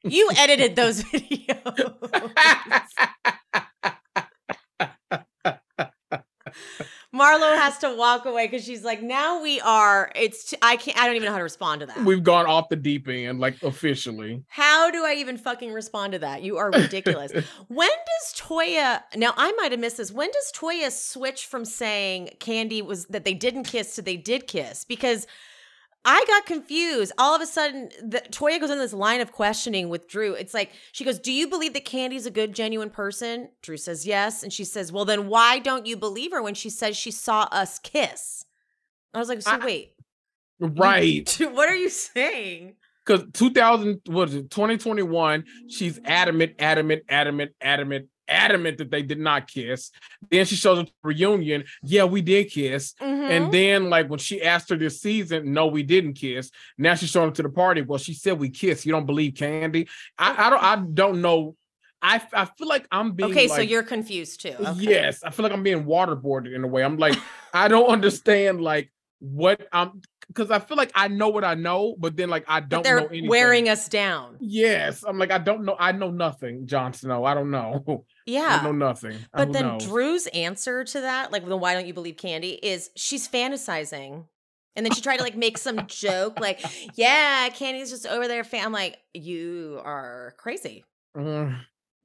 You 0.03 0.31
edited 0.37 0.77
those 0.77 1.03
videos. 1.13 1.99
Marlo 7.15 7.57
has 7.57 7.79
to 7.79 7.95
walk 7.95 8.27
away 8.27 8.47
because 8.47 8.65
she's 8.65 8.85
like, 8.85 9.03
now 9.03 9.43
we 9.43 9.61
are. 9.61 10.13
It's 10.15 10.55
I 10.61 10.77
can't. 10.77 10.99
I 10.99 11.07
don't 11.07 11.17
even 11.17 11.27
know 11.27 11.33
how 11.33 11.39
to 11.39 11.43
respond 11.43 11.81
to 11.81 11.87
that. 11.87 12.05
We've 12.05 12.23
gone 12.23 12.47
off 12.47 12.69
the 12.69 12.77
deep 12.77 13.09
end, 13.09 13.41
like 13.41 13.63
officially. 13.63 14.45
How 14.49 14.91
do 14.91 15.05
I 15.05 15.15
even 15.15 15.37
fucking 15.37 15.73
respond 15.73 16.13
to 16.13 16.19
that? 16.21 16.43
You 16.43 16.59
are 16.59 16.71
ridiculous. 16.71 17.33
when 17.69 17.89
does 17.89 18.41
Toya 18.41 19.03
now 19.17 19.33
I 19.37 19.53
might 19.53 19.73
have 19.73 19.81
missed 19.81 19.97
this. 19.97 20.13
When 20.13 20.31
does 20.31 20.53
Toya 20.55 20.93
switch 20.93 21.47
from 21.47 21.65
saying 21.65 22.31
Kandi 22.41 22.85
was 22.85 23.07
that 23.07 23.25
they 23.25 23.35
didn't 23.35 23.65
kiss 23.65 23.95
to 23.97 24.03
they 24.03 24.17
did 24.17 24.47
kiss? 24.47 24.85
Because 24.85 25.27
I 26.05 26.25
got 26.27 26.47
confused. 26.47 27.13
All 27.19 27.35
of 27.35 27.43
a 27.43 27.47
sudden, 27.47 27.91
the, 28.03 28.21
Toya 28.31 28.61
goes 28.61 28.71
in 28.71 28.79
this 28.79 28.93
line 28.93 29.21
of 29.21 29.33
questioning 29.33 29.89
with 29.89 30.09
Drew. 30.09 30.33
It's 30.35 30.55
like 30.55 30.71
she 30.93 31.05
goes, 31.05 31.19
"Do 31.19 31.33
you 31.33 31.49
believe 31.49 31.75
that 31.75 31.85
Kandi's 31.85 32.25
a 32.27 32.31
good, 32.31 32.55
genuine 32.55 32.91
person?" 32.91 33.51
Drew 33.63 33.77
says 33.77 34.07
yes, 34.07 34.43
and 34.43 34.53
she 34.53 34.65
says, 34.65 34.93
"Well, 34.93 35.05
then 35.05 35.29
why 35.29 35.59
don't 35.59 35.87
you 35.87 35.97
believe 35.97 36.31
her 36.33 36.43
when 36.43 36.55
she 36.55 36.71
says 36.71 36.97
she 36.97 37.11
saw 37.11 37.43
us 37.51 37.79
kiss?" 37.79 38.45
I 39.13 39.19
was 39.19 39.29
like, 39.29 39.43
"So 39.43 39.51
I- 39.53 39.65
wait, 39.65 39.95
right. 40.61 41.37
what 41.53 41.69
are 41.69 41.77
you 41.77 41.91
saying?" 41.91 42.77
Because 43.05 43.25
2000, 43.33 44.03
was 44.07 44.35
it, 44.35 44.51
2021, 44.51 45.45
she's 45.69 45.99
adamant, 46.05 46.57
adamant, 46.59 47.05
adamant, 47.09 47.53
adamant, 47.61 48.09
adamant 48.29 48.79
that 48.79 48.91
they 48.91 49.03
did 49.03 49.19
not 49.19 49.49
kiss. 49.49 49.91
Then 50.31 50.45
she 50.47 50.57
shows 50.57 50.79
up 50.79 50.87
to 50.87 50.93
reunion. 51.03 51.65
Yeah, 51.83 52.05
we 52.05 52.23
did 52.23 52.51
kiss. 52.51 52.95
Mhm. 53.01 53.31
And 53.31 53.53
then, 53.53 53.91
like, 53.91 54.09
when 54.09 54.19
she 54.19 54.43
asked 54.43 54.69
her 54.71 54.77
this 54.77 55.01
season, 55.01 55.53
no, 55.53 55.67
we 55.67 55.83
didn't 55.83 56.15
kiss. 56.15 56.51
Now 56.77 56.95
she's 56.95 57.11
showing 57.11 57.29
up 57.29 57.35
to 57.35 57.43
the 57.43 57.49
party. 57.49 57.83
Well, 57.83 57.99
she 57.99 58.15
said 58.15 58.39
we 58.39 58.51
kissed. 58.51 58.87
You 58.87 58.93
don't 58.93 59.07
believe 59.07 59.35
Kandi? 59.35 59.89
I, 60.19 60.47
I 60.47 60.51
don't. 60.51 60.63
I 60.63 60.77
don't 60.77 61.23
know. 61.23 61.57
I 62.01 62.23
I 62.33 62.45
feel 62.45 62.69
like 62.69 62.87
I'm 62.93 63.13
being 63.13 63.31
okay, 63.31 63.49
so 63.49 63.61
you're 63.61 63.83
confused 63.83 64.43
too. 64.43 64.55
Okay. 64.61 64.73
Yes, 64.79 65.23
I 65.25 65.31
feel 65.31 65.43
like 65.43 65.53
I'm 65.53 65.63
being 65.65 65.85
waterboarded 65.85 66.55
in 66.55 66.63
a 66.63 66.69
way. 66.69 66.85
I'm 66.85 66.97
like, 66.97 67.17
I 67.53 67.69
don't 67.69 67.89
understand 67.89 68.61
like 68.61 68.93
what 69.19 69.67
I'm 69.73 70.01
because 70.29 70.51
I 70.51 70.59
feel 70.59 70.77
like 70.77 70.93
I 70.95 71.09
know 71.09 71.29
what 71.29 71.43
I 71.43 71.55
know, 71.55 71.97
but 71.99 72.17
then 72.17 72.29
like 72.29 72.45
I 72.47 72.61
don't 72.61 72.85
they're 72.85 73.01
know 73.01 73.07
anything. 73.07 73.29
wearing 73.29 73.69
us 73.69 73.89
down. 73.89 74.37
Yes, 74.41 75.03
I'm 75.07 75.19
like 75.19 75.33
I 75.33 75.39
don't 75.39 75.65
know. 75.65 75.77
I 75.79 75.93
know 75.93 76.11
nothing, 76.11 76.67
Jon 76.67 76.93
Snow. 76.93 77.25
I 77.25 77.35
don't 77.35 77.51
know. 77.51 78.05
I 78.29 78.31
Yeah. 78.31 78.61
know 78.63 78.73
nothing. 78.73 79.17
But 79.33 79.53
then? 79.53 79.79
Drew's 79.79 80.27
answer 80.29 80.85
to 80.85 81.01
that, 81.01 81.33
like, 81.33 81.47
then 81.49 81.61
why 81.61 81.75
don't 81.75 81.87
you 81.87 81.95
believe 81.95 82.17
Kandi, 82.17 82.59
is 82.63 82.91
she's 82.97 83.27
fantasizing. 83.29 84.27
And 84.77 84.87
then 84.87 84.93
she 84.93 85.01
tried 85.01 85.17
to 85.17 85.25
like 85.25 85.37
make 85.37 85.59
some 85.59 85.87
joke, 85.89 86.39
like, 86.39 86.61
yeah, 86.95 87.49
Kandi's 87.49 87.91
just 87.91 88.07
over 88.07 88.29
there. 88.29 88.45
Fan. 88.45 88.65
I'm 88.65 88.73
like, 88.73 88.99
you 89.13 89.81
are 89.85 90.35
crazy. 90.39 90.85
Mm, 91.17 91.59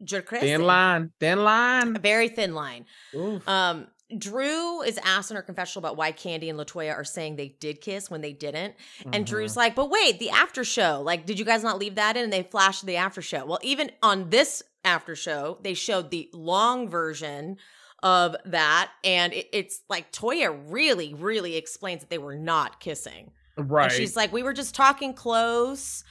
You're 0.09 0.21
crazy. 0.23 0.47
thin 0.47 0.63
line, 0.63 1.11
thin 1.19 1.37
A 1.37 1.41
line. 1.43 1.93
very 2.01 2.29
thin 2.29 2.55
line. 2.55 2.85
Oof. 3.13 3.47
Um, 3.47 3.87
Drew 4.19 4.81
is 4.81 4.99
asked 5.03 5.31
in 5.31 5.35
her 5.37 5.41
confessional 5.43 5.85
about 5.85 5.97
why 5.97 6.11
Kandi 6.11 6.49
and 6.49 6.59
Latoya 6.59 6.93
are 6.95 7.03
saying 7.03 7.35
they 7.35 7.49
did 7.59 7.81
kiss 7.81 8.09
when 8.09 8.21
they 8.21 8.33
didn't. 8.33 8.75
And 9.11 9.25
Mhm. 9.25 9.29
Drew's 9.29 9.55
like, 9.57 9.75
but 9.75 9.89
wait, 9.89 10.19
the 10.19 10.29
after 10.29 10.63
show. 10.63 11.01
Like, 11.01 11.25
did 11.25 11.39
you 11.39 11.45
guys 11.45 11.63
not 11.63 11.79
leave 11.79 11.95
that 11.95 12.17
in? 12.17 12.23
And 12.25 12.33
they 12.33 12.43
flashed 12.43 12.85
the 12.85 12.97
after 12.97 13.21
show. 13.21 13.45
Well, 13.45 13.59
even 13.63 13.91
on 14.01 14.29
this 14.29 14.63
after 14.85 15.15
show, 15.15 15.57
they 15.61 15.73
showed 15.73 16.11
the 16.11 16.29
long 16.33 16.89
version 16.89 17.57
of 18.01 18.35
that. 18.45 18.91
And 19.03 19.31
it, 19.33 19.47
it's 19.53 19.81
like 19.89 20.11
Toya 20.11 20.57
really, 20.67 21.13
really 21.13 21.55
explains 21.55 22.01
that 22.01 22.09
they 22.09 22.17
were 22.17 22.35
not 22.35 22.79
kissing. 22.79 23.31
right. 23.57 23.83
And 23.85 23.91
she's 23.93 24.15
like, 24.15 24.33
we 24.33 24.43
were 24.43 24.53
just 24.53 24.75
talking 24.75 25.13
close 25.13 26.03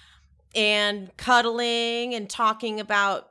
and 0.54 1.14
cuddling 1.16 2.14
and 2.14 2.28
talking 2.30 2.78
about 2.80 3.30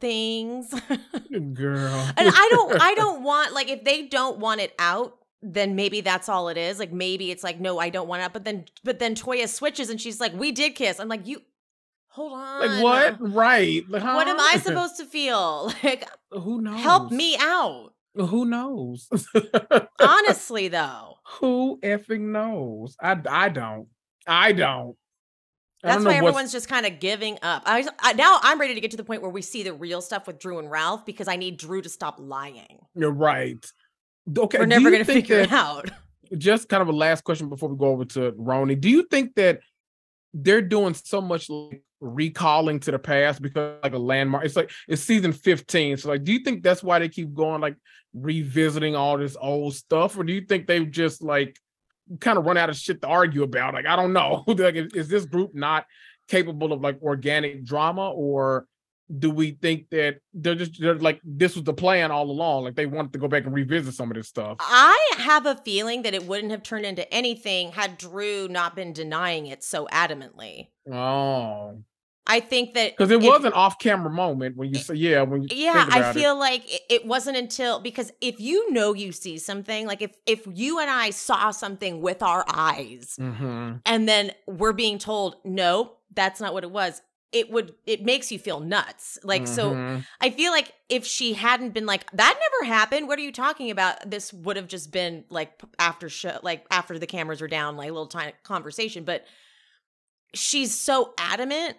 things. 0.00 0.70
girl. 1.54 2.10
and 2.16 2.28
I 2.34 2.48
don't 2.50 2.80
I 2.80 2.94
don't 2.96 3.22
want 3.22 3.52
like 3.54 3.68
if 3.68 3.84
they 3.84 4.06
don't 4.06 4.38
want 4.38 4.60
it 4.60 4.74
out, 4.78 5.16
then 5.42 5.76
maybe 5.76 6.00
that's 6.00 6.28
all 6.28 6.48
it 6.48 6.56
is. 6.56 6.78
Like 6.78 6.92
maybe 6.92 7.30
it's 7.30 7.44
like 7.44 7.60
no, 7.60 7.78
I 7.78 7.88
don't 7.90 8.08
want 8.08 8.22
it. 8.22 8.24
out. 8.26 8.32
But 8.32 8.44
then 8.44 8.64
but 8.84 8.98
then 8.98 9.14
Toya 9.14 9.48
switches 9.48 9.90
and 9.90 10.00
she's 10.00 10.20
like, 10.20 10.32
we 10.34 10.52
did 10.52 10.74
kiss. 10.74 10.98
I'm 11.00 11.08
like, 11.08 11.26
you 11.26 11.40
hold 12.08 12.32
on. 12.32 12.60
like 12.60 12.82
what? 12.82 13.32
Right. 13.34 13.84
Like, 13.88 14.02
What 14.02 14.28
am 14.28 14.40
I 14.40 14.58
supposed 14.58 14.96
to 14.98 15.04
feel? 15.04 15.72
Like 15.84 16.04
uh, 16.32 16.36
uh, 16.36 16.40
Who 16.40 16.60
knows? 16.60 16.80
help 16.80 17.10
me 17.12 17.36
out. 17.38 17.92
Who 18.14 18.44
knows? 18.44 19.08
Honestly 20.00 20.68
though. 20.68 21.14
Who 21.38 21.78
effing 21.82 22.32
knows? 22.32 22.96
I 23.00 23.16
I 23.28 23.48
don't. 23.48 23.86
I 24.26 24.52
don't. 24.52 24.96
That's 25.82 26.04
why 26.04 26.16
everyone's 26.16 26.52
just 26.52 26.68
kind 26.68 26.84
of 26.84 27.00
giving 27.00 27.38
up. 27.42 27.62
I, 27.64 27.86
I 28.00 28.12
now 28.12 28.38
I'm 28.42 28.60
ready 28.60 28.74
to 28.74 28.80
get 28.80 28.90
to 28.90 28.96
the 28.96 29.04
point 29.04 29.22
where 29.22 29.30
we 29.30 29.42
see 29.42 29.62
the 29.62 29.72
real 29.72 30.02
stuff 30.02 30.26
with 30.26 30.38
Drew 30.38 30.58
and 30.58 30.70
Ralph 30.70 31.06
because 31.06 31.28
I 31.28 31.36
need 31.36 31.56
Drew 31.56 31.80
to 31.80 31.88
stop 31.88 32.16
lying. 32.18 32.80
You're 32.94 33.10
right. 33.10 33.64
Okay. 34.36 34.58
We're 34.58 34.66
never 34.66 34.90
going 34.90 35.04
to 35.04 35.12
figure 35.12 35.40
it 35.40 35.52
out. 35.52 35.90
Just 36.38 36.68
kind 36.68 36.82
of 36.82 36.88
a 36.88 36.92
last 36.92 37.24
question 37.24 37.48
before 37.48 37.68
we 37.68 37.76
go 37.76 37.86
over 37.86 38.04
to 38.04 38.32
RHONY. 38.32 38.80
Do 38.80 38.88
you 38.88 39.04
think 39.10 39.34
that 39.34 39.60
they're 40.32 40.62
doing 40.62 40.94
so 40.94 41.20
much 41.20 41.50
like 41.50 41.82
recalling 42.00 42.78
to 42.80 42.92
the 42.92 42.98
past 42.98 43.42
because 43.42 43.78
like 43.82 43.94
a 43.94 43.98
landmark? 43.98 44.44
It's 44.44 44.54
like 44.54 44.70
it's 44.86 45.02
season 45.02 45.32
15. 45.32 45.96
So 45.96 46.10
like, 46.10 46.22
do 46.22 46.32
you 46.32 46.40
think 46.40 46.62
that's 46.62 46.82
why 46.82 46.98
they 46.98 47.08
keep 47.08 47.34
going 47.34 47.60
like 47.60 47.76
revisiting 48.14 48.94
all 48.94 49.18
this 49.18 49.36
old 49.40 49.74
stuff, 49.74 50.16
or 50.16 50.24
do 50.24 50.32
you 50.32 50.42
think 50.42 50.66
they've 50.66 50.90
just 50.90 51.22
like 51.22 51.58
kind 52.18 52.38
of 52.38 52.44
run 52.44 52.56
out 52.56 52.70
of 52.70 52.76
shit 52.76 53.00
to 53.02 53.08
argue 53.08 53.42
about? 53.42 53.74
Like, 53.74 53.86
I 53.86 53.96
don't 53.96 54.12
know. 54.12 54.44
like, 54.48 54.74
is, 54.74 54.92
is 54.94 55.08
this 55.08 55.24
group 55.24 55.54
not 55.54 55.86
capable 56.28 56.72
of 56.72 56.80
like 56.80 57.00
organic 57.02 57.64
drama, 57.64 58.10
or 58.10 58.66
do 59.18 59.30
we 59.30 59.52
think 59.52 59.90
that 59.90 60.18
they're 60.32 60.54
just 60.54 60.80
they're 60.80 60.94
like 60.94 61.20
this 61.24 61.54
was 61.54 61.64
the 61.64 61.74
plan 61.74 62.10
all 62.10 62.30
along? 62.30 62.64
Like 62.64 62.76
they 62.76 62.86
wanted 62.86 63.12
to 63.12 63.18
go 63.18 63.28
back 63.28 63.44
and 63.44 63.54
revisit 63.54 63.94
some 63.94 64.10
of 64.10 64.16
this 64.16 64.28
stuff. 64.28 64.58
I 64.60 65.12
have 65.18 65.46
a 65.46 65.56
feeling 65.56 66.02
that 66.02 66.14
it 66.14 66.26
wouldn't 66.26 66.52
have 66.52 66.62
turned 66.62 66.86
into 66.86 67.12
anything 67.12 67.72
had 67.72 67.98
Drew 67.98 68.48
not 68.48 68.76
been 68.76 68.92
denying 68.92 69.46
it 69.46 69.64
so 69.64 69.88
adamantly. 69.92 70.68
Oh, 70.90 71.82
I 72.26 72.38
think 72.40 72.74
that 72.74 72.92
Because 72.96 73.10
it 73.10 73.22
if- 73.22 73.28
was 73.28 73.44
an 73.44 73.52
off-camera 73.54 74.10
moment 74.10 74.56
when 74.56 74.68
you 74.68 74.78
say, 74.78 74.94
yeah, 74.94 75.22
when 75.22 75.42
you 75.42 75.48
yeah 75.52 75.86
i 75.90 75.98
about 75.98 76.16
it. 76.16 76.20
feel 76.20 76.38
like 76.38 76.62
it, 76.72 76.82
it 76.88 77.06
wasn't 77.06 77.36
until 77.36 77.80
because 77.80 78.12
if 78.20 78.38
you 78.38 78.70
know 78.72 78.92
you 78.94 79.10
see 79.10 79.38
something 79.38 79.86
like 79.86 80.02
if 80.02 80.12
if 80.26 80.46
you 80.52 80.78
and 80.78 80.90
i 80.90 81.10
saw 81.10 81.50
something 81.50 82.00
with 82.02 82.22
our 82.22 82.44
eyes 82.52 83.16
Mhm. 83.18 83.80
and 83.86 84.08
then 84.08 84.32
we're 84.46 84.72
being 84.74 84.98
told 84.98 85.36
no 85.44 85.96
that's 86.14 86.40
not 86.40 86.52
what 86.52 86.62
it 86.62 86.70
was 86.70 87.00
it 87.32 87.50
would 87.50 87.74
it 87.86 88.04
makes 88.04 88.30
you 88.30 88.38
feel 88.38 88.60
nuts 88.60 89.18
like 89.24 89.46
so 89.46 89.72
Mhm. 89.72 90.04
i 90.20 90.30
feel 90.30 90.52
like 90.52 90.72
if 90.88 91.04
she 91.06 91.32
hadn't 91.32 91.70
been 91.72 91.86
like 91.86 92.08
that 92.12 92.38
never 92.38 92.72
happened 92.72 93.08
what 93.08 93.18
are 93.18 93.22
you 93.22 93.32
talking 93.32 93.70
about 93.70 94.08
this 94.10 94.32
would 94.32 94.56
have 94.56 94.68
just 94.68 94.92
been 94.92 95.24
like 95.30 95.52
after 95.78 96.08
show 96.08 96.38
like 96.42 96.64
after 96.70 96.98
the 96.98 97.06
cameras 97.06 97.40
were 97.40 97.48
down 97.48 97.76
like 97.76 97.88
a 97.88 97.92
little 97.92 98.06
tiny 98.08 98.32
conversation 98.44 99.04
but 99.04 99.24
she's 100.34 100.74
so 100.76 101.12
adamant 101.18 101.76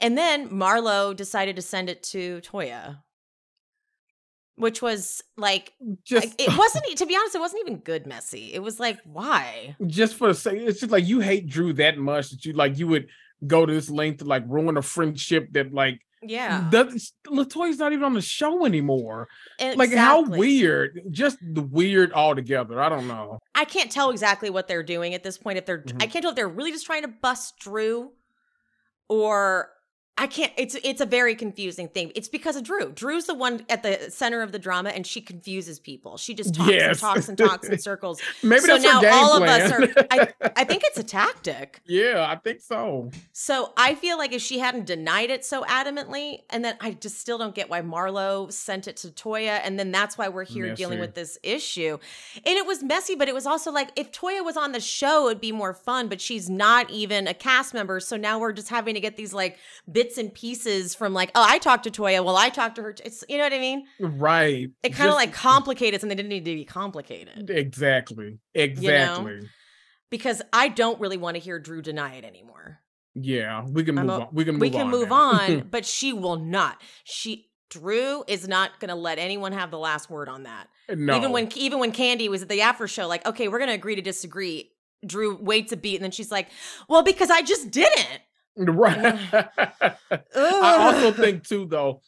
and 0.00 0.16
then 0.18 0.48
marlo 0.48 1.14
decided 1.14 1.56
to 1.56 1.62
send 1.62 1.88
it 1.88 2.02
to 2.02 2.40
toya 2.40 2.98
which 4.56 4.80
was 4.80 5.22
like 5.36 5.72
just 6.04 6.26
like, 6.28 6.34
it 6.40 6.56
wasn't 6.58 6.84
to 6.96 7.06
be 7.06 7.16
honest 7.16 7.34
it 7.34 7.40
wasn't 7.40 7.60
even 7.66 7.78
good 7.78 8.06
messy 8.06 8.52
it 8.52 8.62
was 8.62 8.78
like 8.78 8.98
why 9.04 9.74
just 9.86 10.14
for 10.14 10.28
the 10.28 10.34
sake, 10.34 10.60
it's 10.60 10.80
just 10.80 10.92
like 10.92 11.06
you 11.06 11.20
hate 11.20 11.48
Drew 11.48 11.72
that 11.74 11.98
much 11.98 12.30
that 12.30 12.44
you 12.44 12.52
like 12.52 12.78
you 12.78 12.86
would 12.88 13.08
go 13.46 13.66
to 13.66 13.72
this 13.72 13.90
length 13.90 14.18
to 14.18 14.24
like 14.24 14.44
ruin 14.46 14.76
a 14.76 14.82
friendship 14.82 15.48
that 15.52 15.72
like 15.74 16.00
yeah 16.22 16.66
doesn't 16.70 17.02
Latoya's 17.26 17.78
not 17.78 17.92
even 17.92 18.04
on 18.04 18.14
the 18.14 18.22
show 18.22 18.64
anymore. 18.64 19.28
And 19.58 19.76
Like 19.76 19.92
how 19.92 20.22
weird, 20.22 21.00
just 21.10 21.36
the 21.42 21.60
weird 21.60 22.14
altogether. 22.14 22.80
I 22.80 22.88
don't 22.88 23.06
know. 23.06 23.40
I 23.54 23.66
can't 23.66 23.90
tell 23.90 24.08
exactly 24.10 24.48
what 24.48 24.66
they're 24.66 24.82
doing 24.82 25.12
at 25.12 25.22
this 25.22 25.36
point. 25.36 25.58
If 25.58 25.66
they're, 25.66 25.82
Mhm. 25.82 26.02
I 26.02 26.06
can't 26.06 26.22
tell 26.22 26.30
if 26.30 26.36
they're 26.36 26.48
really 26.48 26.70
just 26.72 26.86
trying 26.86 27.02
to 27.02 27.08
bust 27.08 27.58
Drew, 27.58 28.12
or 29.10 29.68
I 30.16 30.28
can't. 30.28 30.52
It's 30.56 30.76
it's 30.84 31.00
a 31.00 31.06
very 31.06 31.34
confusing 31.34 31.88
thing. 31.88 32.12
It's 32.14 32.28
because 32.28 32.54
of 32.54 32.62
Drew. 32.62 32.92
Drew's 32.92 33.24
the 33.26 33.34
one 33.34 33.66
at 33.68 33.82
the 33.82 34.10
center 34.12 34.42
of 34.42 34.52
the 34.52 34.60
drama, 34.60 34.90
and 34.90 35.04
she 35.04 35.20
confuses 35.20 35.80
people. 35.80 36.16
She 36.18 36.34
just 36.34 36.54
talks 36.54 36.70
Yes. 36.70 36.88
and 36.90 36.98
talks 37.00 37.28
and 37.28 37.36
talks 37.36 37.68
in 37.68 37.78
circles. 37.78 38.20
Maybe 38.44 38.60
So 38.60 38.66
that's 38.78 38.84
now 38.84 39.00
game 39.00 39.12
all 39.12 39.32
of 39.36 39.42
plan. 39.42 39.72
us 39.72 39.72
are- 39.72 40.34
I 40.56 40.62
think 40.62 40.82
it's 40.84 40.98
a 41.00 41.02
tactic. 41.02 41.80
yeah, 41.84 42.24
I 42.30 42.36
think 42.36 42.60
so. 42.60 43.10
So 43.32 43.72
I 43.76 43.96
feel 43.96 44.16
like 44.16 44.32
if 44.32 44.40
she 44.40 44.60
hadn't 44.60 44.86
denied 44.86 45.30
it 45.30 45.44
so 45.44 45.64
adamantly, 45.64 46.42
and 46.48 46.64
then 46.64 46.76
I 46.80 46.92
just 46.92 47.18
still 47.18 47.36
don't 47.38 47.54
get 47.54 47.68
why 47.68 47.82
Marlo 47.82 48.52
sent 48.52 48.86
it 48.86 48.96
to 48.98 49.08
Toya, 49.08 49.60
and 49.64 49.80
then 49.80 49.90
that's 49.90 50.16
why 50.16 50.28
we're 50.28 50.44
here 50.44 50.76
dealing 50.76 51.00
with 51.00 51.14
this 51.16 51.38
issue. 51.42 51.98
And 52.36 52.56
it 52.56 52.66
was 52.66 52.84
messy, 52.84 53.16
but 53.16 53.26
it 53.26 53.34
was 53.34 53.46
also 53.46 53.72
like 53.72 53.90
if 53.96 54.12
Toya 54.12 54.44
was 54.44 54.56
on 54.56 54.70
the 54.70 54.80
show, 54.80 55.26
it'd 55.26 55.40
be 55.40 55.50
more 55.50 55.74
fun. 55.74 56.06
But 56.06 56.20
she's 56.20 56.48
not 56.48 56.88
even 56.90 57.26
a 57.26 57.34
cast 57.34 57.74
member, 57.74 57.98
so 57.98 58.16
now 58.16 58.38
we're 58.38 58.52
just 58.52 58.68
having 58.68 58.94
to 58.94 59.00
get 59.00 59.16
these 59.16 59.34
like 59.34 59.58
bits 60.04 60.18
and 60.18 60.32
pieces 60.34 60.94
from 60.94 61.12
like, 61.14 61.30
oh, 61.34 61.44
I 61.46 61.58
talked 61.58 61.84
to 61.84 61.90
Toya, 61.90 62.24
well, 62.24 62.36
I 62.36 62.48
talked 62.48 62.76
to 62.76 62.82
her. 62.82 62.94
It's 63.04 63.24
you 63.28 63.38
know 63.38 63.44
what 63.44 63.52
I 63.52 63.58
mean? 63.58 63.86
Right. 64.00 64.70
It 64.82 64.90
kind 64.94 65.08
of 65.10 65.14
like 65.16 65.32
complicated 65.32 66.00
something 66.00 66.16
that 66.16 66.22
didn't 66.22 66.30
need 66.30 66.44
to 66.44 66.54
be 66.54 66.64
complicated 66.64 67.50
Exactly. 67.50 68.38
Exactly. 68.54 69.40
because 70.10 70.42
I 70.52 70.68
don't 70.68 71.00
really 71.00 71.16
want 71.16 71.36
to 71.36 71.40
hear 71.42 71.58
Drew 71.58 71.82
deny 71.82 72.14
it 72.16 72.24
anymore. 72.24 72.80
Yeah, 73.14 73.64
we 73.68 73.84
can 73.84 73.94
move 73.94 74.08
a- 74.08 74.12
on. 74.12 74.28
We 74.32 74.44
can 74.44 74.54
move 74.54 74.60
we 74.60 74.70
can 74.70 74.80
on 74.86 74.90
move 74.90 75.08
now. 75.08 75.14
on, 75.32 75.68
but 75.70 75.86
she 75.86 76.12
will 76.12 76.36
not. 76.36 76.80
She 77.04 77.46
Drew 77.70 78.24
is 78.28 78.46
not 78.46 78.78
going 78.80 78.88
to 78.88 78.94
let 78.94 79.18
anyone 79.18 79.52
have 79.52 79.70
the 79.70 79.78
last 79.78 80.10
word 80.10 80.28
on 80.28 80.42
that. 80.44 80.68
no. 80.88 81.16
Even 81.16 81.30
when 81.32 81.48
even 81.56 81.78
when 81.78 81.92
Kandi 81.92 82.28
was 82.28 82.42
at 82.42 82.48
the 82.48 82.60
after 82.62 82.86
show, 82.88 83.06
like, 83.06 83.24
okay, 83.26 83.46
we're 83.48 83.58
going 83.58 83.68
to 83.70 83.74
agree 83.74 83.94
to 83.96 84.02
disagree. 84.02 84.70
Drew 85.06 85.36
waits 85.36 85.70
a 85.72 85.76
beat, 85.76 85.96
and 85.96 86.02
then 86.04 86.10
she's 86.12 86.30
like, 86.32 86.48
"Well, 86.88 87.02
because 87.02 87.30
I 87.30 87.42
just 87.42 87.70
didn't." 87.70 88.20
Right. 88.56 89.20
I 90.34 90.76
also 90.78 91.12
think 91.12 91.46
too, 91.46 91.66
though. 91.66 92.00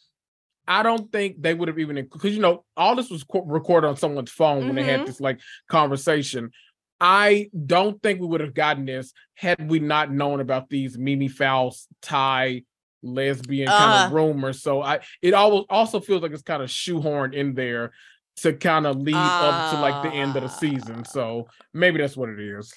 I 0.67 0.83
don't 0.83 1.11
think 1.11 1.41
they 1.41 1.53
would 1.53 1.67
have 1.69 1.79
even 1.79 1.95
because 1.95 2.33
you 2.35 2.41
know 2.41 2.65
all 2.75 2.95
this 2.95 3.09
was 3.09 3.23
co- 3.23 3.43
recorded 3.43 3.87
on 3.87 3.95
someone's 3.97 4.31
phone 4.31 4.65
when 4.65 4.75
they 4.75 4.83
had 4.83 5.01
Mhm. 5.01 5.05
this 5.05 5.19
like 5.21 5.39
conversation. 5.69 6.51
I 6.99 7.49
don't 7.65 8.01
think 8.01 8.19
we 8.19 8.27
would 8.27 8.41
have 8.41 8.53
gotten 8.53 8.85
this 8.85 9.13
had 9.35 9.69
we 9.69 9.79
not 9.79 10.11
known 10.11 10.39
about 10.41 10.67
these 10.69 10.97
Mimi 10.97 11.27
Faust 11.27 11.87
Thai 12.01 12.63
lesbian 13.03 13.67
kind 13.67 13.93
Uh. 13.93 14.05
of 14.07 14.13
rumors. 14.13 14.61
So 14.61 14.81
I 14.81 14.99
it 15.21 15.33
always 15.33 15.65
also 15.69 15.99
feels 15.99 16.21
like 16.21 16.31
it's 16.31 16.41
kind 16.43 16.63
of 16.63 16.69
shoehorned 16.69 17.33
in 17.33 17.53
there 17.53 17.91
to 18.37 18.53
kind 18.53 18.85
of 18.87 18.97
lead 18.97 19.15
up 19.15 19.71
to 19.73 19.79
like 19.79 20.03
the 20.03 20.09
end 20.17 20.35
of 20.35 20.43
the 20.43 20.49
season. 20.49 21.05
So 21.05 21.47
maybe 21.73 21.99
that's 21.99 22.17
what 22.17 22.29
it 22.29 22.39
is. 22.39 22.73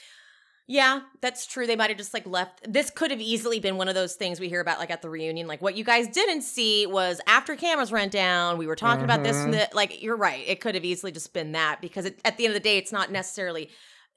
Yeah, 0.73 1.01
that's 1.21 1.47
true. 1.47 1.67
They 1.67 1.75
might 1.75 1.91
have 1.91 1.99
just 1.99 2.15
like 2.15 2.25
left. 2.29 2.61
This 2.73 2.91
could 2.91 3.11
have 3.11 3.21
easily 3.21 3.59
been 3.59 3.77
one 3.77 3.89
of 3.89 3.97
those 3.97 4.15
things 4.15 4.39
we 4.39 4.49
hear 4.49 4.61
about 4.61 4.79
like 4.79 4.93
at 4.93 5.03
the 5.03 5.11
reunion. 5.11 5.49
Like 5.49 5.61
what 5.61 5.77
you 5.77 5.83
guys 5.83 6.07
didn't 6.07 6.43
see 6.43 6.87
was 6.87 7.21
after 7.27 7.57
cameras 7.57 7.91
went 7.91 8.13
down, 8.13 8.57
we 8.57 8.69
were 8.69 8.77
talking 8.77 9.03
about 9.03 9.25
this 9.25 9.37
and 9.37 9.53
Mhm. 9.53 9.57
that. 9.57 9.75
Like 9.75 10.01
you're 10.01 10.17
right. 10.17 10.45
It 10.47 10.61
could 10.61 10.77
have 10.77 10.85
easily 10.85 11.11
just 11.11 11.33
been 11.33 11.51
that 11.53 11.81
because 11.81 12.05
it, 12.05 12.21
at 12.25 12.37
the 12.37 12.45
end 12.45 12.53
of 12.55 12.63
the 12.63 12.69
day, 12.69 12.79
it's 12.79 12.93
not 12.93 13.11
necessarily. 13.11 13.69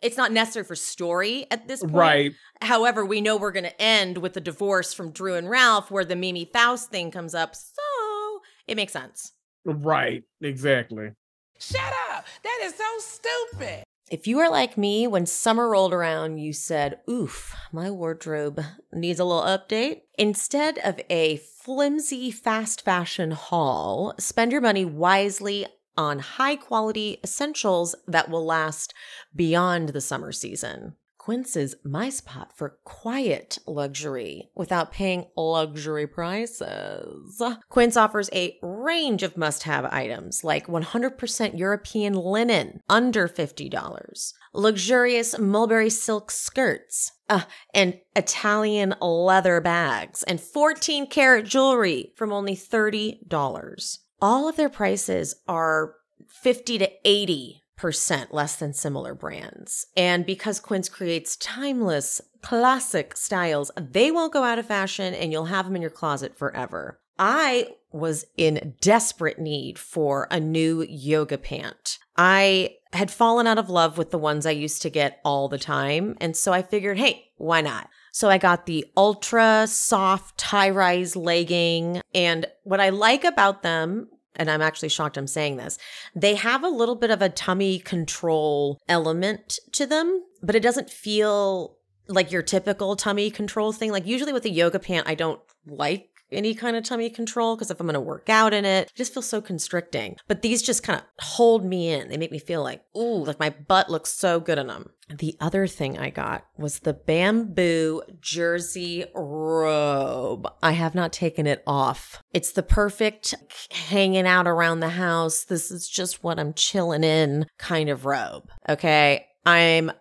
It's 0.04 0.16
not 0.16 0.32
necessary 0.32 0.64
for 0.64 0.76
story 0.76 1.48
at 1.50 1.68
this 1.68 1.80
point. 1.80 1.94
Right. 1.94 2.34
However, 2.62 3.04
we 3.04 3.20
know 3.20 3.36
we're 3.36 3.52
going 3.52 3.64
to 3.64 3.82
end 3.82 4.20
with 4.20 4.34
the 4.34 4.42
divorce 4.42 4.94
from 4.94 5.10
Drew 5.12 5.34
and 5.34 5.50
Ralph, 5.50 5.90
where 5.90 6.06
the 6.06 6.16
Mimi 6.16 6.46
Faust 6.54 6.92
thing 6.92 7.10
comes 7.10 7.34
up. 7.34 7.56
So 7.56 8.42
it 8.68 8.76
makes 8.76 8.94
sense. 8.94 9.32
Right. 9.66 10.22
Exactly. 10.40 11.14
Shut 11.60 11.94
up. 12.12 12.28
That 12.44 12.60
is 12.64 12.76
so 12.76 12.84
stupid. 13.00 13.84
If 14.14 14.28
you 14.28 14.38
are 14.42 14.50
like 14.52 14.78
me, 14.78 15.08
when 15.08 15.26
summer 15.26 15.68
rolled 15.68 15.92
around, 15.92 16.38
you 16.38 16.54
said, 16.54 17.00
oof, 17.10 17.56
my 17.72 17.90
wardrobe 17.90 18.64
needs 18.94 19.20
a 19.20 19.26
little 19.26 19.42
update. 19.42 20.02
Instead 20.20 20.78
of 20.78 21.02
a 21.10 21.38
flimsy 21.38 22.30
fast 22.30 22.86
fashion 22.86 23.32
haul, 23.32 24.14
spend 24.20 24.52
your 24.52 24.62
money 24.62 24.86
wisely 24.86 25.66
on 25.98 26.20
high 26.20 26.56
quality 26.56 27.18
essentials 27.24 27.96
that 28.08 28.30
will 28.30 28.46
last 28.46 28.94
beyond 29.36 29.90
the 29.90 30.02
summer 30.02 30.32
season. 30.32 30.94
Quince 31.24 31.56
is 31.56 31.78
my 31.86 32.10
spot 32.10 32.52
for 32.54 32.80
quiet 32.84 33.58
luxury 33.66 34.50
without 34.56 34.92
paying 34.92 35.24
luxury 35.38 36.06
prices. 36.06 37.42
Quince 37.70 37.96
offers 37.96 38.30
a 38.34 38.58
range 38.62 39.24
of 39.24 39.38
must 39.38 39.64
have 39.64 39.86
items 39.86 40.44
like 40.44 40.68
100% 40.68 41.58
European 41.58 42.14
linen, 42.14 42.82
under 42.90 43.30
$50, 43.30 44.34
luxurious 44.54 45.40
mulberry 45.40 45.90
silk 45.90 46.30
skirts, 46.30 47.14
uh, 47.30 47.44
and 47.74 48.02
Italian 48.18 48.94
leather 49.00 49.62
bags, 49.62 50.24
and 50.24 50.42
14 50.42 51.08
karat 51.08 51.46
jewelry 51.46 52.12
from 52.18 52.34
only 52.34 52.58
$30. 52.58 53.98
All 54.22 54.50
of 54.50 54.58
their 54.58 54.68
prices 54.68 55.36
are 55.48 55.96
50 56.28 56.80
to 56.80 56.90
80 57.06 57.63
percent 57.76 58.34
less 58.34 58.56
than 58.56 58.74
similar 58.74 59.14
brands. 59.14 59.88
And 59.98 60.26
because 60.26 60.60
Quince 60.60 60.90
creates 60.90 61.36
timeless, 61.36 62.22
classic 62.42 63.18
styles, 63.18 63.72
they 63.78 64.12
won't 64.12 64.34
go 64.34 64.44
out 64.44 64.60
of 64.60 64.66
fashion 64.66 65.14
and 65.14 65.32
you'll 65.32 65.46
have 65.46 65.66
them 65.66 65.76
in 65.76 65.82
your 65.82 65.92
closet 65.92 66.38
forever. 66.38 67.00
I 67.18 67.70
was 67.92 68.26
in 68.38 68.76
desperate 68.82 69.40
need 69.40 69.78
for 69.78 70.28
a 70.32 70.40
new 70.40 70.84
yoga 70.88 71.38
pant. 71.38 72.00
I 72.18 72.78
had 72.92 73.12
fallen 73.12 73.48
out 73.48 73.58
of 73.58 73.70
love 73.70 73.98
with 73.98 74.12
the 74.12 74.18
ones 74.18 74.46
I 74.46 74.52
used 74.52 74.82
to 74.84 74.90
get 74.90 75.20
all 75.24 75.48
the 75.48 75.58
time. 75.58 76.16
And 76.20 76.36
so 76.36 76.54
I 76.54 76.62
figured, 76.62 76.98
hey, 76.98 77.32
why 77.38 77.62
not? 77.62 77.90
So 78.12 78.30
I 78.30 78.38
got 78.38 78.66
the 78.66 78.86
ultra 78.96 79.66
soft 79.68 80.38
tie 80.38 80.70
rise 80.70 81.16
legging. 81.16 82.02
And 82.14 82.46
what 82.64 82.80
I 82.80 82.90
like 82.90 83.24
about 83.24 83.64
them, 83.64 84.10
and 84.36 84.50
I'm 84.50 84.62
actually 84.62 84.90
shocked 84.90 85.18
I'm 85.18 85.28
saying 85.28 85.58
this, 85.58 85.78
they 86.16 86.36
have 86.36 86.64
a 86.64 86.70
little 86.70 86.96
bit 86.96 87.12
of 87.12 87.22
a 87.22 87.30
tummy 87.30 87.80
control 87.80 88.80
element 88.88 89.60
to 89.74 89.86
them, 89.86 90.24
but 90.42 90.56
it 90.56 90.64
doesn't 90.64 90.90
feel 90.90 91.78
like 92.08 92.32
your 92.32 92.42
typical 92.42 92.96
tummy 92.96 93.30
control 93.32 93.72
thing. 93.72 93.92
Like 93.92 94.06
usually 94.06 94.34
with 94.34 94.46
a 94.46 94.50
yoga 94.50 94.80
pant, 94.80 95.08
I 95.08 95.16
don't 95.16 95.40
like 95.66 96.10
any 96.34 96.54
kind 96.56 96.76
of 96.76 96.84
tummy 96.84 97.10
control 97.10 97.56
because 97.56 97.72
if 97.72 97.80
I'm 97.80 97.88
going 97.88 97.94
to 97.94 98.00
work 98.02 98.30
out 98.30 98.54
in 98.54 98.66
it, 98.66 98.90
it 98.90 98.96
just 98.96 99.14
feels 99.14 99.28
so 99.28 99.42
constricting. 99.42 100.18
But 100.28 100.42
these 100.42 100.62
just 100.62 100.84
kind 100.84 101.00
of 101.00 101.06
hold 101.20 101.66
me 101.66 101.90
in. 101.90 102.10
They 102.10 102.18
make 102.18 102.32
me 102.32 102.40
feel 102.40 102.64
like, 102.64 102.84
ooh, 102.96 103.24
like 103.24 103.40
my 103.40 103.50
butt 103.50 103.90
looks 103.90 104.12
so 104.12 104.40
good 104.40 104.58
in 104.58 104.68
them. 104.68 104.90
The 105.10 105.36
other 105.40 105.68
thing 105.68 105.98
I 105.98 106.10
got 106.10 106.46
was 106.58 106.80
the 106.80 106.94
bamboo 106.94 108.02
jersey 108.22 109.06
robe. 109.14 110.48
I 110.62 110.72
have 110.72 110.96
not 110.96 111.14
taken 111.14 111.46
it 111.46 111.62
off. 111.68 112.22
It's 112.34 112.52
the 112.52 112.64
perfect 112.64 113.36
hanging 113.72 114.26
out 114.26 114.48
around 114.48 114.80
the 114.80 114.90
house. 114.90 115.44
This 115.44 115.72
is 115.72 115.88
just 115.88 116.24
what 116.24 116.40
I'm 116.40 116.54
chilling 116.54 117.04
in 117.04 117.48
kind 117.58 117.90
of 117.90 118.06
robe. 118.06 118.50
Okay. 118.68 119.28
I'm 119.46 119.92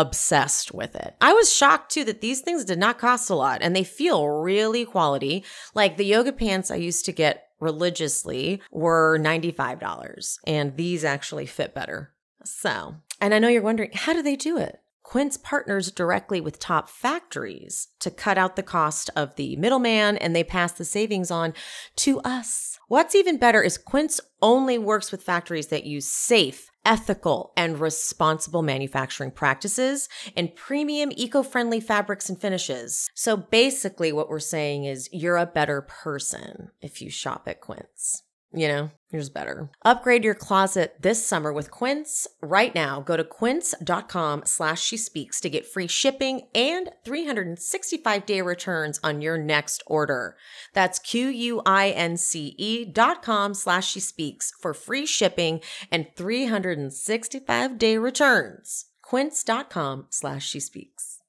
obsessed 0.00 0.72
with 0.72 0.96
it. 0.96 1.14
I 1.20 1.34
was 1.34 1.54
shocked 1.54 1.92
too 1.92 2.04
that 2.04 2.22
these 2.22 2.40
things 2.40 2.64
did 2.64 2.78
not 2.78 2.98
cost 2.98 3.28
a 3.28 3.34
lot 3.34 3.58
and 3.60 3.76
they 3.76 3.84
feel 3.84 4.26
really 4.26 4.86
quality. 4.86 5.44
Like 5.74 5.98
the 5.98 6.06
yoga 6.06 6.32
pants 6.32 6.70
I 6.70 6.76
used 6.76 7.04
to 7.04 7.12
get 7.12 7.48
religiously 7.60 8.62
were 8.70 9.18
$95 9.20 10.38
and 10.46 10.76
these 10.76 11.04
actually 11.04 11.44
fit 11.44 11.74
better. 11.74 12.14
So, 12.42 12.96
and 13.20 13.34
I 13.34 13.38
know 13.38 13.48
you're 13.48 13.62
wondering, 13.62 13.90
how 13.92 14.14
do 14.14 14.22
they 14.22 14.34
do 14.34 14.56
it? 14.56 14.80
Quince 15.02 15.36
partners 15.36 15.90
directly 15.90 16.40
with 16.40 16.58
top 16.58 16.88
factories 16.88 17.88
to 18.00 18.10
cut 18.10 18.38
out 18.38 18.56
the 18.56 18.62
cost 18.62 19.10
of 19.14 19.36
the 19.36 19.56
middleman 19.56 20.16
and 20.16 20.34
they 20.34 20.42
pass 20.42 20.72
the 20.72 20.86
savings 20.86 21.30
on 21.30 21.52
to 21.96 22.18
us. 22.20 22.78
What's 22.88 23.14
even 23.14 23.36
better 23.36 23.62
is 23.62 23.76
Quince 23.76 24.22
only 24.40 24.78
works 24.78 25.12
with 25.12 25.22
factories 25.22 25.66
that 25.66 25.84
use 25.84 26.06
safe, 26.06 26.71
ethical, 26.84 27.52
and 27.56 27.78
responsible 27.78 28.62
manufacturing 28.62 29.30
practices 29.30 30.08
and 30.36 30.54
premium 30.56 31.10
eco 31.16 31.42
friendly 31.42 31.80
fabrics 31.80 32.28
and 32.28 32.40
finishes. 32.40 33.10
So 33.14 33.36
basically, 33.36 34.12
what 34.12 34.28
we're 34.28 34.38
saying 34.38 34.84
is 34.84 35.08
you're 35.12 35.36
a 35.36 35.46
better 35.46 35.82
person 35.82 36.70
if 36.80 37.00
you 37.00 37.10
shop 37.10 37.44
at 37.46 37.60
Quince. 37.60 38.22
You 38.54 38.68
know, 38.68 38.90
yours 39.10 39.30
better. 39.30 39.70
Upgrade 39.82 40.24
your 40.24 40.34
closet 40.34 40.96
this 41.00 41.26
summer 41.26 41.52
with 41.52 41.70
Quince. 41.70 42.26
Right 42.42 42.74
now, 42.74 43.00
go 43.00 43.16
to 43.16 43.24
quince.com 43.24 44.42
slash 44.44 44.82
she 44.82 44.98
speaks 44.98 45.40
to 45.40 45.48
get 45.48 45.66
free 45.66 45.86
shipping 45.86 46.42
and 46.54 46.90
365 47.04 48.26
day 48.26 48.42
returns 48.42 49.00
on 49.02 49.22
your 49.22 49.38
next 49.38 49.82
order. 49.86 50.36
That's 50.74 50.98
Q-U-I-N-C-E 50.98 52.84
dot 52.84 53.22
com 53.22 53.54
slash 53.54 53.90
she 53.90 54.00
speaks 54.00 54.52
for 54.60 54.74
free 54.74 55.06
shipping 55.06 55.60
and 55.90 56.08
365 56.14 57.78
day 57.78 57.96
returns. 57.96 58.86
Quince.com 59.00 60.06
slash 60.10 60.46
she 60.46 60.60
speaks. 60.60 61.20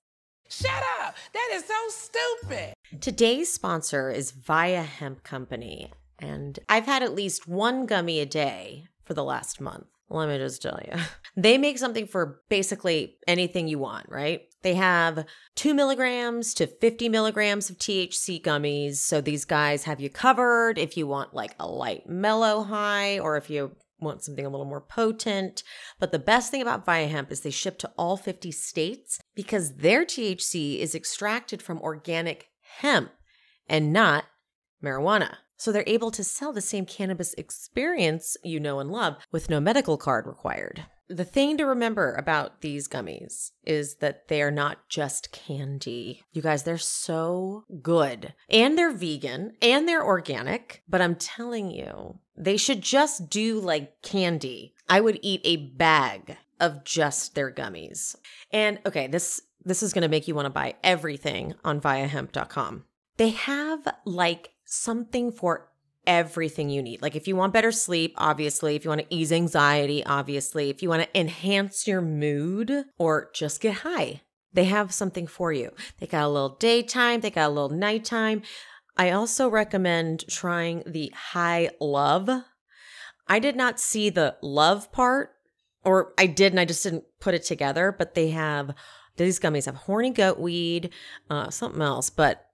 Shut 0.50 0.84
up! 1.02 1.16
That 1.34 1.50
is 1.54 1.66
so 1.66 1.74
stupid. 1.90 2.74
Today's 3.02 3.52
sponsor 3.52 4.12
is 4.12 4.32
VIIA 4.32 4.84
Hemp 4.84 5.24
Company. 5.24 5.92
And 6.20 6.60
I've 6.70 6.86
had 6.86 7.04
at 7.04 7.16
least 7.16 7.48
one 7.48 7.86
gummy 7.86 8.20
a 8.20 8.26
day 8.26 8.86
for 9.04 9.14
the 9.14 9.24
last 9.24 9.60
month. 9.60 9.86
Let 10.10 10.30
me 10.30 10.38
just 10.38 10.62
tell 10.62 10.80
you. 10.86 11.00
They 11.36 11.58
make 11.58 11.80
something 11.80 12.06
for 12.06 12.42
basically 12.48 13.18
anything 13.28 13.68
you 13.68 13.80
want, 13.80 14.06
right? 14.08 14.42
They 14.62 14.76
have 14.76 15.26
two 15.56 15.74
milligrams 15.74 16.54
to 16.54 16.68
50 16.68 17.10
milligrams 17.10 17.72
of 17.72 17.80
THC 17.80 18.40
gummies. 18.40 18.98
So 18.98 19.20
these 19.20 19.44
guys 19.44 19.86
have 19.86 20.00
you 20.00 20.12
covered 20.12 20.78
if 20.78 20.96
you 20.96 21.08
want 21.08 21.34
like 21.34 21.56
a 21.60 21.68
light 21.68 22.08
mellow 22.08 22.62
high 22.62 23.18
or 23.18 23.36
if 23.36 23.50
you 23.50 23.76
want 24.00 24.24
something 24.24 24.46
a 24.46 24.50
little 24.50 24.68
more 24.68 24.82
potent. 24.82 25.64
But 26.00 26.12
the 26.12 26.20
best 26.20 26.52
thing 26.52 26.62
about 26.62 26.86
VIIA 26.86 27.08
Hemp 27.08 27.32
is 27.32 27.42
they 27.42 27.50
ship 27.50 27.80
to 27.80 27.92
all 27.98 28.16
50 28.16 28.52
states 28.52 29.20
because 29.34 29.78
their 29.78 30.06
THC 30.06 30.78
is 30.78 30.94
extracted 30.94 31.64
from 31.64 31.82
organic 31.82 32.50
hemp 32.80 33.12
and 33.68 33.92
not 33.92 34.26
marijuana. 34.84 35.38
So 35.64 35.72
they're 35.72 35.86
able 35.88 36.12
to 36.12 36.26
sell 36.26 36.52
the 36.52 36.60
same 36.60 36.86
cannabis 36.86 37.34
experience 37.36 38.36
you 38.44 38.60
know 38.60 38.82
and 38.82 38.92
love 38.92 39.16
with 39.32 39.50
no 39.50 39.62
medical 39.62 39.96
card 39.96 40.28
required. 40.28 40.84
The 41.08 41.24
thing 41.24 41.56
to 41.56 41.66
remember 41.66 42.16
about 42.16 42.60
these 42.60 42.90
gummies 42.90 43.52
is 43.64 43.96
that 44.02 44.28
they 44.28 44.42
are 44.42 44.52
not 44.52 44.90
just 44.90 45.32
candy. 45.32 46.22
You 46.34 46.42
guys, 46.42 46.64
they're 46.64 46.78
so 46.78 47.64
good. 47.82 48.34
And 48.50 48.78
they're 48.78 48.92
vegan 48.92 49.54
and 49.62 49.88
they're 49.88 50.06
organic. 50.06 50.84
But 50.90 51.00
I'm 51.00 51.16
telling 51.16 51.72
you, 51.72 52.20
they 52.36 52.58
should 52.58 52.82
just 52.82 53.30
do 53.30 53.62
like 53.62 54.02
candy. 54.02 54.74
I 54.90 55.00
would 55.00 55.18
eat 55.22 55.40
a 55.46 55.56
bag 55.56 56.36
of 56.60 56.84
just 56.84 57.36
their 57.36 57.54
gummies. 57.54 58.18
And 58.52 58.80
okay, 58.86 59.08
this 59.08 59.42
this 59.64 59.82
is 59.82 59.94
going 59.94 60.02
to 60.02 60.10
make 60.10 60.28
you 60.28 60.36
want 60.36 60.48
to 60.48 60.50
buy 60.50 60.76
everything 60.84 61.54
on 61.64 61.80
viiahemp.com. 61.80 62.84
They 63.16 63.30
have 63.30 63.88
like 64.06 64.53
something 64.74 65.32
for 65.32 65.70
everything 66.06 66.70
you 66.70 66.82
need. 66.82 67.02
Like 67.02 67.16
if 67.16 67.28
you 67.28 67.36
want 67.36 67.54
better 67.54 67.72
sleep, 67.72 68.14
obviously, 68.18 68.76
if 68.76 68.84
you 68.84 68.90
want 68.90 69.02
to 69.02 69.16
ease 69.16 69.32
anxiety, 69.32 70.06
obviously, 70.06 70.70
if 70.70 70.82
you 70.82 70.90
want 70.90 71.04
to 71.04 71.20
enhance 71.20 71.88
your 71.88 72.02
mood 72.02 72.86
or 72.98 73.30
just 73.34 73.62
get 73.62 73.76
high, 73.76 74.22
they 74.52 74.66
have 74.66 74.94
something 74.94 75.28
for 75.28 75.52
you. 75.52 75.72
They 76.00 76.08
got 76.08 76.26
a 76.26 76.30
little 76.30 76.58
daytime, 76.58 77.22
they 77.22 77.32
got 77.32 77.48
a 77.48 77.54
little 77.54 77.70
nighttime. 77.70 78.42
I 78.96 79.10
also 79.12 79.50
recommend 79.50 80.28
trying 80.28 80.84
the 80.86 81.12
high 81.16 81.72
love. 81.80 82.30
I 83.28 83.40
did 83.40 83.56
not 83.56 83.80
see 83.80 84.10
the 84.10 84.36
love 84.42 84.92
part, 84.92 85.32
or 85.84 86.14
I 86.18 86.28
did 86.28 86.54
and 86.54 86.60
I 86.60 86.66
just 86.66 86.84
didn't 86.84 87.06
put 87.20 87.34
it 87.34 87.44
together, 87.44 87.96
but 87.98 88.14
they 88.14 88.30
have 88.30 88.76
these 89.16 89.40
gummies 89.40 89.66
have 89.66 89.76
horny 89.76 90.10
goat 90.10 90.40
weed, 90.40 90.92
uh, 91.30 91.50
something 91.50 91.82
else, 91.82 92.10
but 92.10 92.46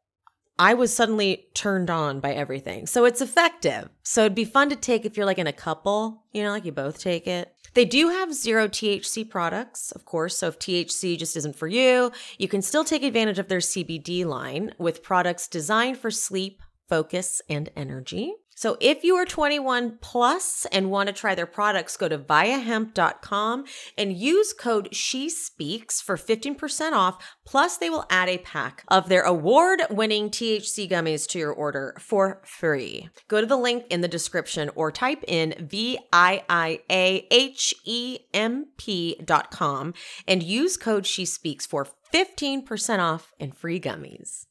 I 0.60 0.74
was 0.74 0.93
suddenly 0.93 1.47
turned 1.53 1.89
on 1.89 2.20
by 2.20 2.34
everything. 2.34 2.86
So 2.86 3.05
it's 3.05 3.22
effective. 3.22 3.89
So 4.03 4.22
it'd 4.22 4.36
be 4.36 4.43
fun 4.43 4.70
to 4.70 4.76
take 4.76 5.05
if 5.05 5.16
you're 5.16 5.26
like 5.26 5.38
in 5.38 5.47
a 5.47 5.53
couple, 5.53 6.26
you 6.34 6.43
know, 6.43 6.51
like 6.51 6.66
you 6.66 6.74
both 6.74 6.99
take 6.99 7.28
it. 7.28 7.53
They 7.76 7.86
do 7.86 8.10
have 8.10 8.34
zero 8.34 8.68
THC 8.68 9.30
products, 9.30 9.93
of 9.93 10.03
course. 10.03 10.38
So 10.38 10.49
if 10.49 10.60
THC 10.60 11.18
just 11.18 11.38
isn't 11.38 11.55
for 11.55 11.68
you, 11.68 12.12
you 12.38 12.49
can 12.49 12.62
still 12.62 12.84
take 12.84 13.03
advantage 13.03 13.39
of 13.39 13.47
their 13.47 13.60
CBD 13.60 14.26
line 14.26 14.74
with 14.78 15.01
products 15.01 15.47
designed 15.47 15.97
for 15.97 16.12
sleep, 16.12 16.62
focus, 16.89 17.41
and 17.47 17.70
energy. 17.78 18.34
So 18.60 18.76
if 18.82 19.05
you 19.05 19.16
are 19.16 19.24
21 19.24 19.99
plus 20.01 20.68
and 20.74 20.91
want 20.91 21.07
to 21.07 21.14
try 21.14 21.34
their 21.34 21.45
products, 21.45 21.95
go 21.95 22.10
to 22.10 22.18
viiahemp.com 22.18 23.64
and 23.97 24.12
use 24.12 24.51
code 24.51 24.93
She 24.93 25.30
Speaks 25.30 26.01
for 26.01 26.18
15% 26.18 26.91
off. 26.91 27.38
Plus, 27.45 27.78
they 27.78 27.89
will 27.89 28.05
add 28.10 28.28
a 28.28 28.38
pack 28.39 28.84
of 28.89 29.07
their 29.07 29.22
award 29.22 29.84
winning 29.89 30.30
THC 30.30 30.91
gummies 30.91 31.26
to 31.30 31.39
your 31.39 31.53
order 31.53 31.95
for 32.01 32.41
free. 32.43 33.07
Go 33.30 33.39
to 33.39 33.47
the 33.47 33.55
link 33.55 33.86
in 33.89 34.01
the 34.01 34.10
description 34.10 34.70
or 34.76 34.91
type 34.91 35.24
in 35.26 35.55
V 35.57 35.97
I 36.12 36.43
I 36.49 36.82
A 36.91 37.26
H 37.32 37.74
E 37.86 38.20
M 38.34 38.66
P.com 38.76 39.93
and 40.28 40.43
use 40.43 40.76
code 40.76 41.05
She 41.05 41.24
Speaks 41.24 41.66
for 41.66 41.88
15% 42.14 42.99
off 42.99 43.32
and 43.39 43.55
free 43.55 43.80
gummies. 43.80 44.47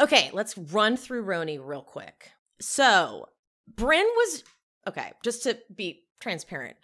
Okay, 0.00 0.30
let's 0.32 0.58
run 0.58 0.96
through 0.96 1.24
RHONY 1.24 1.60
real 1.62 1.82
quick. 1.82 2.32
So, 2.60 3.28
Brynn 3.72 4.04
was 4.04 4.44
okay, 4.88 5.12
just 5.22 5.44
to 5.44 5.58
be 5.74 6.02
transparent. 6.20 6.76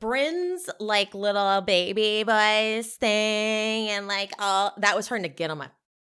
Brynn's 0.00 0.70
like 0.78 1.14
little 1.14 1.60
baby 1.60 2.22
voice 2.22 2.94
thing 2.96 3.88
and 3.88 4.06
like 4.06 4.32
all 4.38 4.72
that 4.78 4.94
was 4.94 5.06
starting 5.06 5.28
to 5.28 5.34
get 5.34 5.50
on 5.50 5.58
my 5.58 5.70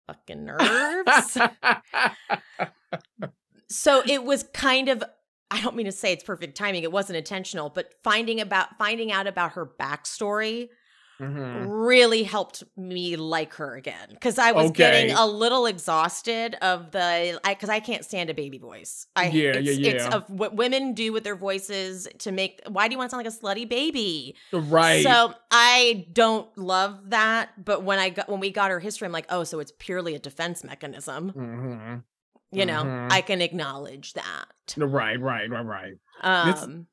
fucking 0.09 0.45
nerves. 0.45 1.39
so 3.71 4.03
it 4.07 4.25
was 4.25 4.45
kind 4.53 4.89
of 4.89 5.05
I 5.51 5.63
don't 5.63 5.77
mean 5.77 5.87
to 5.87 5.93
say 5.93 6.13
it's 6.13 6.25
perfect 6.25 6.57
timing. 6.57 6.83
It 6.83 6.93
wasn't 6.93 7.17
intentional, 7.17 7.71
but 7.71 7.95
finding 8.03 8.41
about 8.41 8.77
finding 8.79 9.13
out 9.13 9.27
about 9.27 9.53
her 9.53 9.71
backstory 9.81 10.69
Mhm. 11.21 11.67
really 11.69 12.23
helped 12.23 12.63
me 12.77 13.17
like 13.17 13.55
her 13.55 13.75
again 13.75 14.09
because 14.11 14.39
I 14.39 14.53
was 14.53 14.67
Okay. 14.71 14.77
getting 15.07 15.17
a 15.17 15.27
little 15.27 15.67
exhausted 15.67 16.55
of 16.63 16.93
the 16.93 17.41
because 17.45 17.69
I, 17.69 17.81
can't 17.81 18.05
stand 18.05 18.31
a 18.31 18.35
baby 18.35 18.59
voice. 18.59 19.07
I 19.17 19.29
Yeah, 19.29 19.55
it's, 19.55 19.79
yeah, 19.79 19.91
It's 19.91 20.05
yeah. 20.05 20.15
of 20.15 20.31
what 20.31 20.55
women 20.55 20.95
do 20.95 21.13
with 21.13 21.25
their 21.25 21.35
voices 21.37 22.07
to 22.21 22.31
make. 22.33 22.61
Why 22.69 22.87
do 22.87 22.93
you 22.93 22.99
want 22.99 23.11
to 23.11 23.17
sound 23.17 23.25
like 23.25 23.33
a 23.35 23.37
slutty 23.37 23.69
baby? 23.69 24.37
Right. 24.53 25.03
So 25.03 25.35
I 25.51 26.07
don't 26.13 26.57
love 26.57 27.11
that. 27.11 27.65
But 27.65 27.83
when 27.83 27.99
I 27.99 28.11
got 28.11 28.29
when 28.29 28.39
we 28.41 28.51
got 28.51 28.71
her 28.71 28.79
history, 28.81 29.07
I'm 29.07 29.13
like, 29.13 29.27
oh, 29.29 29.43
so 29.45 29.59
it's 29.59 29.73
purely 29.79 30.15
a 30.15 30.19
defense 30.21 30.63
mechanism. 30.63 31.33
Mhm. 31.33 32.03
You 32.53 32.65
know, 32.65 32.85
Mhm. 32.85 33.13
I 33.13 33.21
can 33.23 33.41
acknowledge 33.43 34.15
that. 34.15 34.47
Right, 34.77 35.21
right, 35.21 35.51
right, 35.51 35.65
right. 35.67 35.93
Um, 36.23 36.87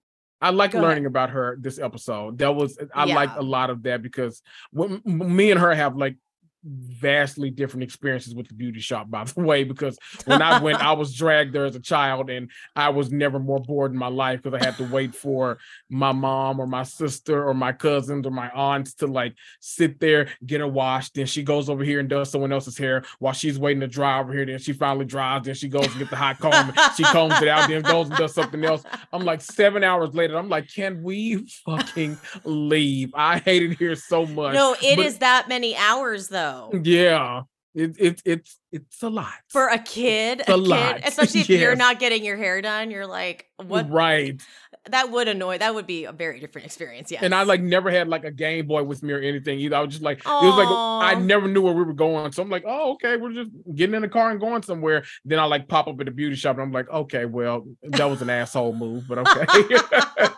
I 0.46 0.52
like 0.52 0.72
Go 0.72 0.78
ahead. 0.78 0.90
learning 0.90 1.06
about 1.08 1.32
her 1.32 1.58
this 1.60 1.80
episode. 1.80 2.38
That 2.38 2.54
was 2.54 2.78
I 2.94 3.06
liked 3.06 3.36
a 3.36 3.42
lot 3.42 3.72
of 3.72 3.82
that 3.84 4.04
because 4.04 4.44
when, 4.72 5.02
me 5.04 5.50
and 5.50 5.60
her 5.60 5.74
have 5.74 5.96
like 5.98 6.18
vastly 6.66 7.50
different 7.50 7.84
experiences 7.84 8.34
with 8.34 8.48
the 8.48 8.54
beauty 8.54 8.80
shop 8.80 9.10
by 9.10 9.24
the 9.36 9.42
way 9.42 9.64
because 9.64 9.98
when 10.26 10.42
I 10.42 10.60
went 10.62 10.84
I 10.84 10.94
was 10.94 11.14
dragged 11.14 11.54
there 11.54 11.66
as 11.66 11.76
a 11.76 11.80
child 11.80 12.30
and 12.30 12.50
I 12.76 12.90
was 12.90 13.12
never 13.12 13.40
more 13.40 13.60
bored 13.60 13.92
in 13.92 13.98
my 13.98 14.08
life 14.08 14.42
because 14.42 14.60
I 14.60 14.66
had 14.66 14.78
to 14.78 14.84
wait 14.86 15.14
for 15.16 15.60
my 15.90 16.12
mom 16.12 16.60
or 16.60 16.68
my 16.68 16.84
sister 16.84 17.48
or 17.48 17.54
my 17.54 17.72
cousins 17.72 18.26
or 18.26 18.32
my 18.32 18.50
aunts 18.50 18.96
to 18.96 19.08
like 19.08 19.36
sit 19.60 20.00
there 20.00 20.28
get 20.46 20.60
her 20.60 20.68
washed 20.68 21.16
then 21.16 21.26
she 21.26 21.44
goes 21.44 21.70
over 21.70 21.84
here 21.84 22.00
and 22.00 22.10
does 22.10 22.32
someone 22.32 22.52
else's 22.52 22.78
hair 22.78 23.04
while 23.20 23.34
she's 23.34 23.60
waiting 23.60 23.82
to 23.82 23.88
dry 23.88 24.20
over 24.20 24.34
here 24.34 24.46
then 24.46 24.60
she 24.60 24.74
finally 24.74 25.06
dries 25.06 25.44
then 25.44 25.56
she 25.56 25.68
goes 25.68 25.86
and 25.86 26.00
get 26.00 26.10
the 26.10 26.16
hot 26.16 26.40
comb 26.40 26.74
she 26.98 27.04
combs 27.04 27.42
it 27.42 27.48
out 27.48 27.70
then 27.70 27.82
goes 27.82 28.10
and 28.10 28.18
does 28.18 28.34
something 28.34 28.64
else 28.66 28.84
I'm 29.14 29.24
like 29.24 29.42
seven 29.42 29.84
hours 29.84 30.14
later. 30.14 30.38
I'm 30.38 30.50
like, 30.50 30.72
can 30.72 31.04
we 31.04 31.46
fucking 31.66 32.18
leave? 32.44 33.14
I 33.16 33.40
hate 33.40 33.64
it 33.64 33.78
here 33.78 33.96
so 33.96 34.26
much. 34.26 34.54
no, 34.54 34.76
it 34.82 35.00
is 35.00 35.16
but- 35.16 35.20
that 35.22 35.48
many 35.48 35.76
hours 35.76 36.28
though. 36.28 36.55
Yeah, 36.84 37.44
it, 37.76 37.98
it 38.00 38.22
it's 38.24 38.60
it's 38.72 39.04
a 39.04 39.10
lot. 39.10 39.34
for 39.50 39.68
a 39.68 39.78
kid, 39.78 40.42
A 40.48 40.56
a, 40.56 40.58
lot, 40.58 40.96
kid, 40.96 41.04
especially 41.06 41.42
if 41.42 41.50
you're 41.50 41.76
not 41.76 42.00
getting 42.00 42.24
your 42.24 42.38
hair 42.38 42.62
done, 42.62 42.90
you're 42.90 43.06
like, 43.06 43.50
what? 43.58 43.90
Right. 43.90 44.42
that 44.90 45.12
would 45.12 45.28
annoy. 45.28 45.58
That 45.58 45.76
would 45.76 45.86
be 45.86 46.06
a 46.06 46.14
very 46.14 46.40
different 46.40 46.68
experience. 46.68 47.12
Yeah. 47.12 47.20
And 47.22 47.36
I 47.36 47.44
like 47.44 47.62
never 47.62 47.92
had 47.92 48.08
like 48.08 48.24
a 48.24 48.32
Game 48.32 48.68
Boy 48.68 48.84
with 48.84 49.04
me 49.04 49.12
or 49.12 49.20
anything 49.20 49.60
either. 49.60 49.76
I 49.76 49.82
was 49.82 49.92
just 49.92 50.04
like, 50.04 50.20
it 50.20 50.26
was 50.26 50.58
like 50.58 50.70
I 50.70 51.20
never 51.20 51.50
knew 51.50 51.62
where 51.62 51.74
we 51.74 51.84
were 51.84 51.94
going. 51.94 52.32
So 52.32 52.42
I'm 52.42 52.50
like, 52.50 52.64
oh, 52.66 52.94
okay, 52.94 53.18
we're 53.18 53.34
just 53.34 53.52
getting 53.76 53.96
in 53.96 54.02
the 54.02 54.10
car 54.10 54.32
and 54.32 54.40
going 54.40 54.62
somewhere. 54.62 55.04
Then 55.26 55.40
I 55.40 55.44
like 55.44 55.68
pop 55.68 55.88
up 55.88 56.00
at 56.00 56.06
the 56.06 56.12
beauty 56.12 56.36
shop 56.38 56.56
and 56.56 56.64
I'm 56.64 56.72
like, 56.72 56.90
okay, 56.90 57.26
well, 57.26 57.68
that 57.84 58.06
was 58.06 58.22
an 58.22 58.30
asshole 58.30 58.74
move, 58.74 59.06
but 59.08 59.18
okay. 59.18 59.78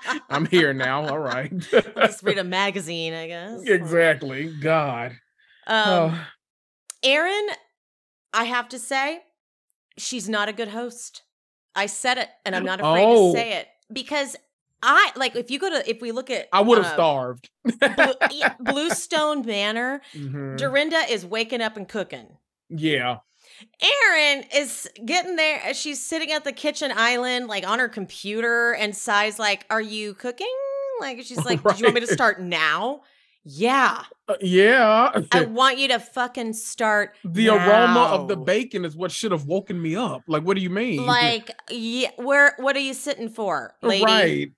I'm 0.30 0.48
here 0.48 0.74
now. 0.74 1.08
All 1.08 1.20
right. 1.20 1.56
just 1.60 2.24
read 2.24 2.40
a 2.40 2.44
magazine, 2.44 3.14
I 3.14 3.28
guess. 3.28 3.62
exactly. 3.64 4.48
God. 4.60 5.16
Um, 5.68 6.14
oh, 6.16 6.28
Erin, 7.04 7.48
I 8.34 8.46
have 8.46 8.70
to 8.70 8.80
say, 8.80 9.20
she's 9.98 10.28
not 10.30 10.50
a 10.50 10.54
good 10.54 10.70
host. 10.70 11.24
I 11.76 11.86
said 11.86 12.18
it, 12.18 12.30
and 12.46 12.56
I'm 12.56 12.66
not 12.72 12.80
afraid 12.80 13.06
Oh. 13.06 13.34
to 13.34 13.38
say 13.38 13.54
it 13.58 13.68
because 13.92 14.36
I 14.82 15.12
like 15.16 15.36
if 15.36 15.50
you 15.52 15.58
go 15.60 15.70
to 15.70 15.90
if 15.90 16.02
we 16.02 16.12
look 16.12 16.30
at 16.30 16.48
I 16.54 16.62
would 16.62 16.78
have 16.78 16.88
uh, 16.88 16.94
starved. 16.94 17.50
Blue, 17.64 18.14
Bluestone 18.60 19.46
Manor, 19.46 20.02
Mhm. 20.14 20.58
Dorinda 20.58 21.00
is 21.10 21.26
waking 21.26 21.62
up 21.62 21.78
and 21.78 21.88
cooking. 21.88 22.38
Yeah. 22.70 23.18
Erin 23.82 24.44
is 24.56 24.88
getting 25.04 25.36
there. 25.36 25.74
She's 25.74 26.04
sitting 26.04 26.32
at 26.32 26.44
the 26.44 26.52
kitchen 26.52 26.92
island, 26.96 27.48
like 27.48 27.68
on 27.68 27.80
her 27.80 27.90
computer, 27.90 28.74
and 28.74 28.96
Sai's 28.96 29.40
like, 29.40 29.66
"Are 29.72 29.82
you 29.82 30.14
cooking?" 30.14 30.48
Like 31.00 31.24
she's 31.24 31.44
like, 31.44 31.64
"Do 31.64 31.76
you 31.78 31.84
want 31.86 31.96
me 31.96 32.02
to 32.02 32.08
start 32.14 32.40
now?" 32.42 33.02
Yeah, 33.50 34.04
Uh, 34.28 34.36
yeah. 34.42 35.22
I 35.32 35.46
want 35.46 35.78
you 35.78 35.88
to 35.88 36.00
fucking 36.00 36.52
start. 36.52 37.16
the 37.24 37.48
aroma 37.48 38.02
of 38.12 38.28
the 38.28 38.36
bacon 38.36 38.84
is 38.84 38.94
what 38.94 39.10
should 39.10 39.32
have 39.32 39.46
woken 39.46 39.82
me 39.82 39.96
up. 39.96 40.24
Like, 40.28 40.44
what 40.44 40.58
do 40.58 40.62
you 40.62 40.70
mean? 40.70 41.06
Like, 41.06 41.52
yeah, 41.70 42.10
where? 42.18 42.54
What 42.58 42.76
are 42.76 42.82
you 42.82 42.94
sitting 42.94 43.30
for, 43.30 43.74
lady? 43.82 44.04
right. 44.04 44.52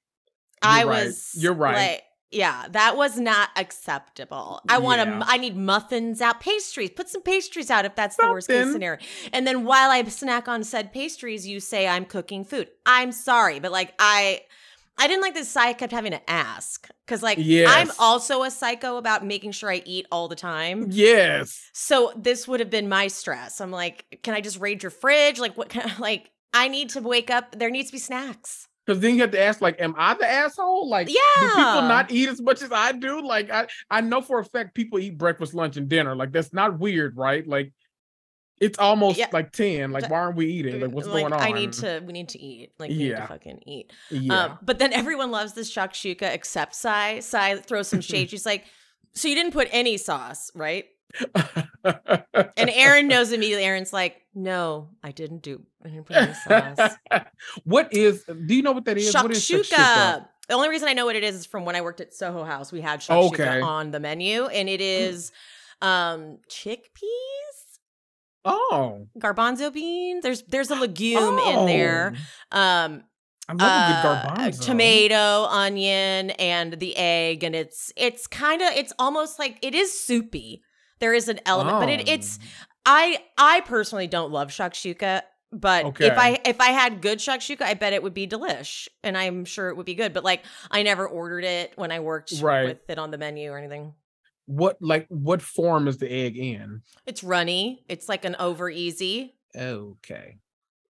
I 0.63 0.79
You're 0.79 0.89
right. 0.89 1.05
was. 1.05 1.31
You're 1.37 1.53
right. 1.53 1.75
like, 1.75 2.03
yeah, 2.31 2.65
that 2.71 2.97
was 2.97 3.19
not 3.19 3.49
acceptable. 3.55 4.61
I 4.67 4.79
want 4.79 5.01
to. 5.01 5.23
I 5.23 5.37
need 5.37 5.55
muffins 5.55 6.19
out, 6.19 6.39
pastries. 6.39 6.89
Put 6.89 7.09
some 7.09 7.21
pastries 7.21 7.69
out 7.69 7.85
if 7.85 7.95
that's 7.95 8.15
the 8.17 8.27
worst 8.27 8.47
case 8.47 8.71
scenario. 8.71 8.99
And 9.33 9.45
then 9.45 9.65
while 9.65 9.91
I 9.91 10.03
snack 10.05 10.47
on 10.47 10.63
said 10.63 10.93
pastries, 10.93 11.47
you 11.47 11.59
say 11.59 11.87
I'm 11.87 12.05
cooking 12.05 12.43
food. 12.43 12.69
I'm 12.85 13.11
sorry, 13.11 13.59
but 13.59 13.71
like 13.71 13.93
I. 13.99 14.41
I 14.99 15.07
didn't 15.07 15.21
like 15.21 15.33
this 15.33 15.49
Sai 15.49 15.73
kept 15.73 15.93
having 15.93 16.11
to 16.11 16.29
ask 16.29 16.87
because, 17.05 17.23
like, 17.23 17.39
I'm 17.39 17.89
also 17.97 18.43
a 18.43 18.51
psycho 18.51 18.97
about 18.97 19.25
making 19.25 19.53
sure 19.53 19.71
I 19.71 19.81
eat 19.85 20.05
all 20.11 20.27
the 20.27 20.35
time. 20.35 20.87
Yes. 20.89 21.69
So 21.73 22.11
this 22.17 22.47
would 22.47 22.59
have 22.59 22.69
been 22.69 22.89
my 22.89 23.07
stress. 23.07 23.61
I'm 23.61 23.71
like, 23.71 24.19
can 24.23 24.33
I 24.33 24.41
just 24.41 24.59
raid 24.59 24.83
your 24.83 24.89
fridge? 24.91 25.39
Like, 25.39 25.57
what? 25.57 25.69
Kind 25.69 25.89
of, 25.89 25.99
like, 25.99 26.29
I 26.53 26.67
need 26.67 26.89
to 26.89 27.01
wake 27.01 27.31
up. 27.31 27.57
There 27.57 27.69
needs 27.69 27.89
to 27.89 27.93
be 27.93 27.99
snacks. 27.99 28.67
Because 28.85 29.01
then 29.01 29.15
you 29.15 29.21
have 29.21 29.31
to 29.31 29.39
ask, 29.39 29.61
like, 29.61 29.79
am 29.79 29.93
I 29.97 30.15
the 30.15 30.27
asshole? 30.27 30.89
Like, 30.89 31.07
do 31.07 31.13
people 31.47 31.83
not 31.83 32.11
eat 32.11 32.27
as 32.27 32.41
much 32.41 32.61
as 32.61 32.71
I 32.71 32.91
do? 32.91 33.25
Like, 33.25 33.51
I 33.51 33.67
I 33.89 34.01
know 34.01 34.19
for 34.19 34.39
a 34.39 34.45
fact 34.45 34.73
people 34.73 34.99
eat 34.99 35.17
breakfast, 35.17 35.53
lunch, 35.53 35.77
and 35.77 35.87
dinner. 35.87 36.15
Like, 36.15 36.31
that's 36.31 36.53
not 36.53 36.79
weird, 36.79 37.15
right? 37.15 37.47
Like, 37.47 37.71
it's 38.59 38.77
almost 38.79 39.17
Yeah. 39.17 39.27
like 39.31 39.51
ten. 39.51 39.91
Like, 39.91 40.09
why 40.09 40.19
aren't 40.19 40.35
we 40.35 40.47
eating? 40.47 40.81
Like, 40.81 40.91
what's 40.91 41.07
Like, 41.07 41.21
going 41.23 41.33
on? 41.33 41.41
I 41.41 41.51
need 41.51 41.73
to. 41.73 42.01
We 42.05 42.13
need 42.13 42.29
to 42.29 42.39
eat. 42.41 42.71
Like, 42.79 42.89
we 42.89 42.97
need 42.97 43.15
to 43.15 43.27
fucking 43.27 43.63
eat. 43.65 43.91
Yeah. 44.11 44.43
Um, 44.45 44.59
but 44.61 44.79
then 44.79 44.93
everyone 44.93 45.31
loves 45.31 45.53
this 45.53 45.73
shakshuka 45.73 46.33
except 46.33 46.75
Sai. 46.75 47.19
Sai 47.19 47.55
throws 47.57 47.87
some 47.87 48.01
shade. 48.01 48.29
She's 48.31 48.45
like, 48.45 48.65
"So 49.13 49.27
you 49.27 49.35
didn't 49.35 49.53
put 49.53 49.67
any 49.71 49.97
sauce, 49.97 50.51
right?" 50.55 50.85
And 52.57 52.69
Erin 52.69 53.07
knows 53.07 53.31
immediately. 53.31 53.63
Erin's 53.65 53.93
like, 53.93 54.17
"No, 54.35 54.89
I 55.03 55.11
didn't 55.11 55.41
do. 55.41 55.61
I 55.83 55.89
didn't 55.89 56.05
put 56.05 56.15
any 56.17 56.33
sauce." 56.33 56.91
what 57.63 57.93
is? 57.93 58.23
Do 58.25 58.53
you 58.55 58.61
know 58.61 58.73
what 58.73 58.85
that 58.85 58.97
is? 58.97 59.13
What 59.13 59.31
is 59.31 59.39
shakshuka. 59.47 60.27
The 60.47 60.55
only 60.55 60.69
reason 60.69 60.87
I 60.89 60.93
know 60.93 61.05
what 61.05 61.15
it 61.15 61.23
is 61.23 61.35
is 61.35 61.45
from 61.45 61.63
when 61.63 61.75
I 61.75 61.81
worked 61.81 62.01
at 62.01 62.13
Soho 62.13 62.43
House. 62.43 62.71
We 62.71 62.81
had 62.81 62.99
shakshuka 63.01 63.33
Okay. 63.33 63.61
on 63.61 63.91
the 63.91 63.99
menu, 63.99 64.45
and 64.47 64.67
it 64.67 64.81
is 64.81 65.31
um 65.81 66.39
chickpeas, 66.49 67.58
Oh, 68.45 69.07
garbanzo 69.17 69.71
beans. 69.73 70.23
There's 70.23 70.43
there's 70.43 70.69
a 70.71 70.75
legume 70.75 71.39
in 71.39 71.65
there. 71.65 72.13
Oh, 72.51 72.57
Um, 72.57 73.03
I 73.47 73.53
love 73.53 73.75
a 73.75 73.79
uh, 73.79 73.87
good 73.93 74.01
garbanzo. 74.01 74.65
tomato, 74.65 75.43
onion, 75.45 76.29
and 76.31 76.73
the 76.73 76.95
egg, 76.95 77.43
and 77.43 77.55
it's 77.55 77.91
it's 77.97 78.27
kind 78.27 78.61
of 78.61 78.69
it's 78.75 78.93
almost 78.99 79.39
like 79.39 79.57
it 79.61 79.75
is 79.75 79.91
soupy. 79.99 80.61
There 80.99 81.13
is 81.13 81.27
an 81.29 81.39
element, 81.45 81.79
but 81.79 81.89
it, 81.89 82.07
it's 82.07 82.39
Oh. 82.41 82.47
I 82.85 83.23
I 83.37 83.61
personally 83.61 84.07
don't 84.07 84.31
love 84.31 84.49
shakshuka, 84.49 85.21
but 85.51 85.85
Okay. 85.85 86.05
if 86.07 86.17
I 86.17 86.39
if 86.45 86.61
I 86.61 86.69
had 86.69 87.01
good 87.01 87.19
shakshuka, 87.19 87.61
I 87.61 87.73
bet 87.73 87.93
it 87.93 88.01
would 88.03 88.13
be 88.13 88.27
delish, 88.27 88.87
and 89.03 89.17
I'm 89.17 89.45
sure 89.45 89.69
it 89.69 89.77
would 89.77 89.85
be 89.85 89.95
good. 89.95 90.13
But 90.13 90.23
like 90.23 90.43
I 90.71 90.83
never 90.83 91.07
ordered 91.07 91.43
it 91.43 91.73
when 91.75 91.91
I 91.91 91.99
worked 91.99 92.33
Right. 92.41 92.63
with 92.65 92.89
it 92.89 92.97
on 92.99 93.11
the 93.11 93.17
menu 93.17 93.51
or 93.51 93.57
anything. 93.57 93.93
What 94.49 94.77
like 94.81 95.05
what 95.09 95.43
form 95.43 95.87
is 95.87 95.97
the 95.99 96.11
egg 96.11 96.35
in? 96.35 96.81
It's 97.05 97.23
runny. 97.23 97.83
It's 97.87 98.09
like 98.09 98.25
an 98.25 98.35
over 98.39 98.67
easy. 98.67 99.35
Okay. 99.55 100.37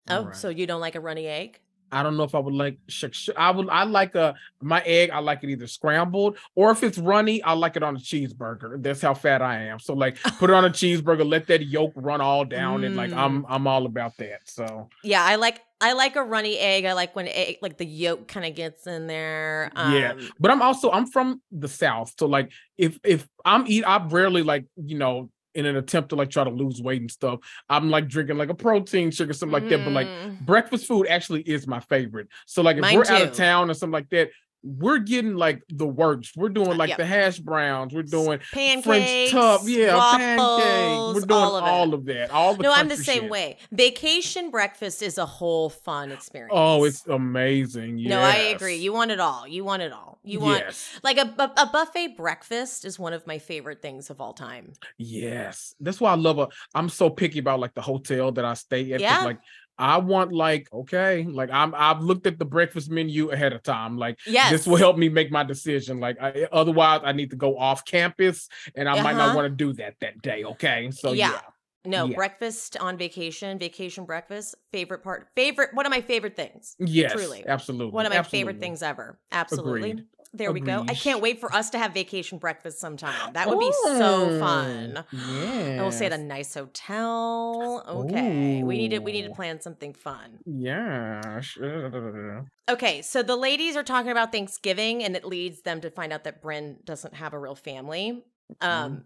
Oh, 0.08 0.18
Alright. 0.18 0.36
so 0.36 0.50
you 0.50 0.66
don't 0.66 0.80
like 0.80 0.94
a 0.94 1.00
runny 1.00 1.26
egg? 1.26 1.60
I 1.90 2.02
don't 2.02 2.16
know 2.18 2.24
if 2.24 2.34
I 2.34 2.38
would 2.40 2.52
like 2.52 2.78
shakshuka. 2.90 3.34
I 3.36 3.50
would. 3.52 3.68
I 3.70 3.84
like 3.84 4.14
a 4.16 4.34
my 4.60 4.82
egg. 4.82 5.10
I 5.10 5.20
like 5.20 5.42
it 5.44 5.50
either 5.50 5.66
scrambled 5.68 6.36
or 6.54 6.70
if 6.72 6.82
it's 6.82 6.98
runny, 6.98 7.42
I 7.42 7.52
like 7.54 7.76
it 7.76 7.82
on 7.82 7.96
a 7.96 7.98
cheeseburger. 7.98 8.82
That's 8.82 9.00
how 9.00 9.14
fat 9.14 9.40
I 9.40 9.62
am. 9.62 9.78
So 9.78 9.94
like, 9.94 10.20
put 10.38 10.50
it 10.50 10.54
on 10.54 10.64
a 10.64 10.70
cheeseburger. 10.70 11.26
Let 11.26 11.46
that 11.46 11.64
yolk 11.64 11.92
run 11.94 12.20
all 12.20 12.44
down, 12.44 12.84
and 12.84 12.94
like 12.96 13.10
Mm. 13.10 13.16
I'm 13.16 13.46
I'm 13.48 13.66
all 13.66 13.86
about 13.86 14.16
that. 14.18 14.40
So 14.44 14.90
Yeah, 15.02 15.22
I 15.24 15.36
like 15.36 15.60
I 15.80 15.92
like 15.92 16.16
a 16.16 16.22
runny 16.22 16.58
egg. 16.58 16.84
I 16.84 16.94
like 16.94 17.14
when 17.14 17.28
egg, 17.28 17.58
like 17.60 17.76
the 17.76 17.84
yolk 17.84 18.28
kind 18.28 18.46
of 18.46 18.54
gets 18.54 18.86
in 18.86 19.06
there. 19.06 19.70
Yeah. 19.74 20.12
Um, 20.12 20.30
but 20.40 20.50
I'm 20.50 20.62
also 20.62 20.90
I'm 20.90 21.06
from 21.06 21.42
the 21.52 21.68
south. 21.68 22.14
So 22.18 22.26
like, 22.26 22.50
if 22.78 22.98
if 23.04 23.26
I'm 23.44 23.64
eat, 23.66 23.84
I 23.84 24.04
rarely 24.06 24.42
like 24.42 24.64
you 24.76 24.98
know 24.98 25.30
in 25.54 25.64
an 25.64 25.76
attempt 25.76 26.10
to 26.10 26.16
like 26.16 26.28
try 26.30 26.44
to 26.44 26.50
lose 26.50 26.82
weight 26.82 27.00
and 27.00 27.10
stuff. 27.10 27.40
I'm 27.68 27.90
like 27.90 28.08
drinking 28.08 28.36
like 28.36 28.50
a 28.50 28.54
protein 28.54 29.10
shake 29.10 29.30
or 29.30 29.32
something 29.32 29.54
like 29.54 29.68
that. 29.70 29.84
But 29.84 29.92
like 29.92 30.06
mm, 30.06 30.40
breakfast 30.44 30.86
food 30.86 31.06
actually 31.08 31.40
is 31.42 31.66
my 31.66 31.80
favorite. 31.80 32.28
So 32.46 32.62
like 32.62 32.76
if 32.76 32.82
Mine 32.82 32.96
we're 32.96 33.06
out 33.06 33.22
of 33.22 33.32
town 33.32 33.70
or 33.70 33.74
something 33.74 33.92
like 33.92 34.10
that, 34.10 34.30
we're 34.66 34.98
getting 34.98 35.36
like 35.36 35.62
the 35.68 35.86
works. 35.86 36.32
We're 36.36 36.48
doing 36.48 36.72
uh, 36.72 36.74
like 36.74 36.88
yep. 36.88 36.98
the 36.98 37.06
hash 37.06 37.38
browns. 37.38 37.94
We're 37.94 38.02
doing 38.02 38.40
pancakes, 38.52 38.84
French 38.84 39.30
tub, 39.30 39.60
yeah, 39.64 39.94
waffles, 39.94 41.14
We're 41.14 41.20
doing 41.20 41.40
all 41.40 41.56
of 41.56 41.64
all 41.64 41.94
of 41.94 42.04
that. 42.06 42.30
All 42.30 42.54
the 42.54 42.64
no, 42.64 42.72
I'm 42.72 42.88
the 42.88 42.96
same 42.96 43.22
shit. 43.22 43.30
way. 43.30 43.58
Vacation 43.70 44.50
breakfast 44.50 45.02
is 45.02 45.18
a 45.18 45.26
whole 45.26 45.70
fun 45.70 46.10
oh, 46.10 46.14
experience. 46.14 46.52
Oh, 46.54 46.84
it's 46.84 47.06
amazing. 47.06 48.02
no, 48.02 48.20
I 48.20 48.34
agree. 48.54 48.76
You 48.76 48.92
want 48.92 49.12
it 49.12 49.20
all. 49.20 49.46
You 49.46 49.64
want 49.64 49.82
it 49.82 49.92
all. 49.92 50.18
You 50.24 50.40
want 50.40 50.64
yes, 50.64 50.98
like 51.04 51.18
a, 51.18 51.26
bu- 51.26 51.54
a 51.56 51.70
buffet 51.72 52.16
breakfast 52.16 52.84
is 52.84 52.98
one 52.98 53.12
of 53.12 53.24
my 53.28 53.38
favorite 53.38 53.80
things 53.80 54.10
of 54.10 54.20
all 54.20 54.32
time. 54.32 54.72
yes. 54.98 55.74
That's 55.80 56.00
why 56.00 56.10
I 56.12 56.16
love 56.16 56.38
a. 56.38 56.48
I'm 56.74 56.88
so 56.88 57.08
picky 57.10 57.38
about 57.38 57.60
like 57.60 57.74
the 57.74 57.82
hotel 57.82 58.32
that 58.32 58.44
I 58.44 58.54
stay 58.54 58.92
at. 58.92 59.00
Yeah. 59.00 59.22
Like 59.22 59.38
I 59.78 59.98
want 59.98 60.32
like 60.32 60.72
okay, 60.72 61.24
like 61.24 61.50
I'm 61.50 61.74
I've 61.74 62.00
looked 62.00 62.26
at 62.26 62.38
the 62.38 62.44
breakfast 62.44 62.90
menu 62.90 63.30
ahead 63.30 63.52
of 63.52 63.62
time. 63.62 63.96
Like 63.98 64.18
Yes, 64.26 64.60
this 64.60 64.66
will 64.66 64.76
help 64.76 64.96
me 64.98 65.08
make 65.08 65.30
my 65.30 65.42
decision. 65.44 66.00
Like 66.00 66.16
I, 66.20 66.48
otherwise, 66.52 67.02
I 67.04 67.12
need 67.12 67.30
to 67.30 67.36
go 67.36 67.58
off 67.58 67.84
campus, 67.84 68.48
and 68.74 68.88
I 68.88 68.94
might 68.96 69.16
not 69.16 69.30
Uh-huh. 69.30 69.32
want 69.32 69.46
to 69.46 69.54
do 69.54 69.72
that 69.74 69.96
that 70.00 70.20
day. 70.22 70.44
Okay, 70.44 70.90
so 70.92 71.12
Yeah. 71.12 71.30
yeah, 71.30 71.42
No, 71.84 72.08
Yeah. 72.08 72.16
breakfast 72.16 72.76
on 72.78 72.98
vacation, 72.98 73.58
vacation 73.58 74.04
breakfast, 74.04 74.56
favorite 74.72 75.02
part, 75.04 75.28
favorite, 75.36 75.72
one 75.74 75.86
of 75.86 75.90
my 75.90 76.00
favorite 76.00 76.34
things. 76.36 76.76
yes, 76.78 77.40
Truly. 77.40 77.46
absolutely, 77.46 77.92
One 77.94 78.06
of 78.06 78.10
my 78.10 78.22
favorite 78.22 78.58
things 78.58 78.82
ever. 78.82 79.20
Absolutely. 79.30 79.94
Agreed. 79.94 80.06
There 80.32 80.52
we 80.52 80.60
go. 80.60 80.84
I 80.88 80.94
can't 80.94 81.20
wait 81.20 81.40
for 81.40 81.52
us 81.52 81.70
to 81.70 81.78
have 81.78 81.92
vacation 81.92 82.38
breakfast 82.38 82.78
sometime. 82.78 83.32
That 83.32 83.48
would 83.48 83.58
be 83.58 83.72
so 83.84 84.38
fun. 84.38 85.04
Yeah, 85.12 85.78
I 85.80 85.82
will 85.82 85.92
stay 85.92 86.06
at 86.06 86.12
a 86.12 86.18
nice 86.18 86.54
hotel. 86.54 87.84
Okay. 87.88 88.62
We 88.62 88.76
need 88.76 88.90
to 88.90 88.98
we 88.98 89.12
need 89.12 89.24
to 89.24 89.34
plan 89.34 89.60
something 89.60 89.92
fun. 89.92 90.38
Yeah. 90.44 91.40
sure. 91.40 92.46
Okay, 92.68 93.02
so 93.02 93.22
the 93.22 93.36
ladies 93.36 93.76
are 93.76 93.84
talking 93.84 94.10
about 94.10 94.32
Thanksgiving 94.32 95.04
and 95.04 95.14
it 95.16 95.24
leads 95.24 95.62
them 95.62 95.80
to 95.80 95.90
find 95.90 96.12
out 96.12 96.24
that 96.24 96.42
Brynn 96.42 96.84
doesn't 96.84 97.14
have 97.14 97.32
a 97.32 97.38
real 97.38 97.54
family. 97.54 98.24
Mm-hmm. 98.60 98.66
Um 98.66 99.04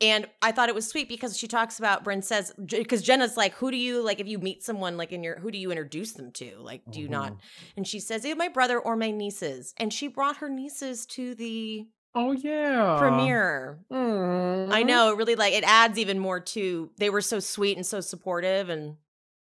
and 0.00 0.28
I 0.42 0.52
thought 0.52 0.68
it 0.68 0.74
was 0.74 0.86
sweet 0.88 1.08
because 1.08 1.36
she 1.36 1.48
talks 1.48 1.78
about 1.78 2.04
Brynn 2.04 2.22
says 2.22 2.52
because 2.64 3.02
Jenna's 3.02 3.36
like, 3.36 3.54
who 3.54 3.70
do 3.70 3.76
you 3.76 4.02
like 4.02 4.20
if 4.20 4.26
you 4.28 4.38
meet 4.38 4.62
someone 4.62 4.96
like 4.96 5.12
in 5.12 5.22
your 5.24 5.38
who 5.38 5.50
do 5.50 5.58
you 5.58 5.70
introduce 5.70 6.12
them 6.12 6.30
to? 6.32 6.56
Like, 6.58 6.82
do 6.90 7.00
you 7.00 7.08
not? 7.08 7.32
Mhm. 7.32 7.38
And 7.76 7.86
she 7.88 8.00
says, 8.00 8.24
"Either 8.24 8.36
my 8.36 8.48
brother 8.48 8.78
or 8.78 8.96
my 8.96 9.10
nieces." 9.10 9.74
And 9.76 9.92
she 9.92 10.08
brought 10.08 10.36
her 10.38 10.48
nieces 10.48 11.04
to 11.06 11.34
the 11.34 11.88
Oh 12.14 12.32
yeah. 12.32 12.96
premiere. 12.98 13.84
I 13.90 13.94
Mhm. 13.94 14.86
know, 14.86 15.12
it 15.12 15.16
really 15.16 15.34
like 15.36 15.54
it 15.54 15.64
adds 15.64 15.98
even 15.98 16.18
more 16.18 16.40
to 16.40 16.90
they 16.98 17.10
were 17.10 17.20
so 17.20 17.40
sweet 17.40 17.76
and 17.76 17.86
so 17.86 18.00
supportive 18.00 18.68
and 18.70 18.96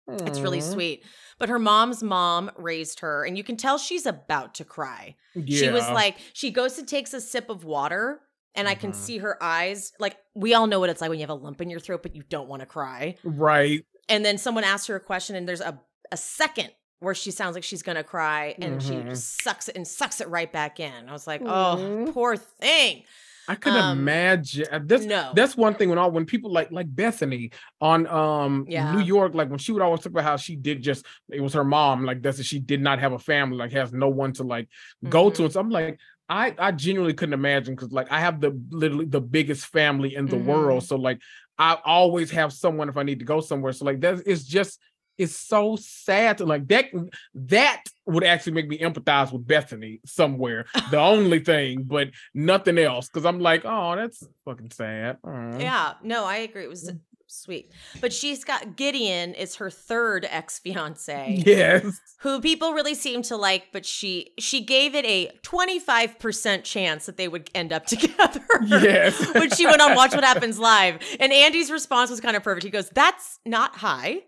it's 0.06 0.40
really 0.40 0.58
Mhm. 0.60 0.72
sweet. 0.72 1.04
But 1.38 1.48
her 1.48 1.58
mom's 1.58 2.02
mom 2.02 2.50
raised 2.56 3.00
her 3.00 3.24
and 3.24 3.36
you 3.38 3.44
can 3.44 3.56
tell 3.56 3.78
she's 3.78 4.04
about 4.06 4.54
to 4.56 4.64
cry. 4.64 5.16
She 5.48 5.68
was 5.70 5.88
like 5.90 6.18
she 6.32 6.50
goes 6.50 6.78
and 6.78 6.86
takes 6.86 7.14
a 7.14 7.20
sip 7.20 7.48
of 7.48 7.64
water 7.64 8.20
and 8.54 8.68
I 8.68 8.74
can 8.74 8.92
Mhm. 8.92 8.94
see 8.96 9.18
her 9.18 9.42
eyes 9.42 9.92
like 9.98 10.16
we 10.34 10.54
all 10.54 10.66
know 10.66 10.80
what 10.80 10.90
it's 10.90 11.00
like 11.00 11.10
when 11.10 11.18
you 11.18 11.22
have 11.22 11.30
a 11.30 11.34
lump 11.34 11.60
in 11.60 11.70
your 11.70 11.80
throat 11.80 12.02
but 12.02 12.14
you 12.14 12.22
don't 12.28 12.48
want 12.48 12.60
to 12.60 12.66
cry. 12.66 13.16
right. 13.24 13.84
And 14.08 14.24
then 14.24 14.36
someone 14.38 14.64
asks 14.64 14.86
her 14.88 14.96
a 14.96 15.00
question 15.00 15.36
and 15.36 15.48
there's 15.48 15.60
a 15.62 15.80
a 16.12 16.16
second 16.16 16.70
where 17.00 17.14
she 17.14 17.30
sounds 17.30 17.54
like 17.54 17.64
she's 17.64 17.82
gonna 17.82 18.04
cry 18.04 18.54
and 18.60 18.82
she 18.82 18.92
Mhm. 18.92 19.10
just 19.10 19.42
sucks 19.42 19.68
it 19.68 19.76
and 19.76 19.86
sucks 19.86 20.20
it 20.20 20.28
right 20.28 20.50
back 20.52 20.78
in. 20.80 21.08
I 21.08 21.12
was 21.12 21.26
like, 21.26 21.42
oh, 21.44 22.10
poor 22.12 22.36
thing. 22.36 23.02
I 23.46 23.56
could 23.56 23.74
Um, 23.74 23.98
imagine 23.98 24.64
uh, 24.72 24.80
this. 24.82 25.04
no. 25.04 25.32
That's 25.34 25.54
one 25.54 25.74
thing 25.74 25.90
when 25.90 25.98
all 25.98 26.10
when 26.10 26.24
people 26.24 26.50
like 26.50 26.70
like 26.70 26.88
Bethenny 26.94 27.52
on 27.80 28.06
um 28.06 28.64
Yeah. 28.68 28.92
New 28.94 29.02
York, 29.02 29.34
like 29.34 29.50
when 29.50 29.58
she 29.58 29.72
would 29.72 29.82
always 29.82 30.00
talk 30.00 30.12
about 30.12 30.24
how 30.24 30.36
she 30.36 30.56
did 30.56 30.80
just 30.82 31.04
it 31.30 31.40
was 31.42 31.52
her 31.52 31.64
mom, 31.64 32.04
like 32.06 32.22
that's 32.22 32.42
she 32.42 32.58
did 32.58 32.80
not 32.80 33.00
have 33.00 33.12
a 33.12 33.18
family, 33.18 33.58
like 33.58 33.72
has 33.72 33.92
no 33.92 34.08
one 34.08 34.32
to 34.34 34.44
like 34.44 34.68
go 35.10 35.28
to. 35.28 35.42
Mhm. 35.42 35.44
And 35.44 35.52
so 35.52 35.60
I'm 35.60 35.68
like, 35.70 35.98
I 36.34 36.54
I 36.58 36.72
genuinely 36.72 37.14
couldn't 37.14 37.34
imagine 37.34 37.74
because 37.74 37.92
like 37.92 38.10
I 38.10 38.18
have 38.20 38.40
the 38.40 38.50
literally 38.70 39.04
the 39.06 39.20
biggest 39.20 39.66
family 39.66 40.16
in 40.16 40.28
the 40.28 40.36
Mhm. 40.36 40.44
world. 40.44 40.82
So 40.84 40.96
like 40.96 41.20
I 41.58 41.78
always 41.84 42.30
have 42.32 42.52
someone 42.52 42.88
if 42.88 42.96
I 42.96 43.04
need 43.04 43.20
to 43.20 43.24
go 43.24 43.40
somewhere. 43.40 43.72
So 43.72 43.84
like 43.84 44.00
that 44.00 44.22
it's 44.26 44.44
just 44.44 44.80
it's 45.16 45.36
so 45.36 45.76
sad 45.76 46.38
to 46.38 46.44
like 46.44 46.66
that 46.66 46.86
that 47.34 47.82
would 48.04 48.24
actually 48.24 48.54
make 48.54 48.66
me 48.66 48.78
empathize 48.78 49.32
with 49.32 49.46
Bethenny 49.46 50.00
somewhere. 50.04 50.64
The 50.90 50.98
only 50.98 51.38
thing, 51.38 51.84
but 51.84 52.08
nothing 52.34 52.78
else. 52.78 53.08
Cause 53.08 53.24
I'm 53.24 53.38
like, 53.38 53.62
oh, 53.64 53.94
that's 53.94 54.26
fucking 54.44 54.72
sad. 54.72 55.18
Aw. 55.22 55.58
Yeah, 55.58 55.92
no, 56.02 56.24
I 56.24 56.38
agree. 56.38 56.64
It 56.64 56.68
was 56.68 56.90
Mm. 56.90 56.98
Sweet. 57.26 57.70
But 58.00 58.12
she's 58.12 58.44
got 58.44 58.76
Gideon 58.76 59.34
is 59.34 59.56
her 59.56 59.70
third 59.70 60.26
ex 60.30 60.58
fiance. 60.58 61.42
Yes. 61.46 62.00
who 62.20 62.40
people 62.40 62.72
really 62.72 62.94
seem 62.94 63.22
to 63.22 63.36
like, 63.36 63.64
but 63.72 63.84
she 63.84 64.32
she 64.38 64.62
gave 64.64 64.94
it 64.94 65.04
a 65.04 65.30
25% 65.42 66.64
chance 66.64 67.06
that 67.06 67.16
they 67.16 67.28
would 67.28 67.50
end 67.54 67.72
up 67.72 67.86
together. 67.94 68.40
Yes. 68.66 69.34
when 69.34 69.50
she 69.50 69.66
went 69.66 69.80
on 69.82 69.94
Watch 69.94 70.14
What 70.14 70.24
Happens 70.24 70.58
Live. 70.58 70.98
And 71.20 71.32
Andy's 71.32 71.70
response 71.70 72.10
was 72.10 72.20
kind 72.20 72.36
of 72.36 72.42
perfect. 72.42 72.64
He 72.64 72.70
goes, 72.70 72.88
That's 72.90 73.38
not 73.44 73.76
high. 73.76 74.22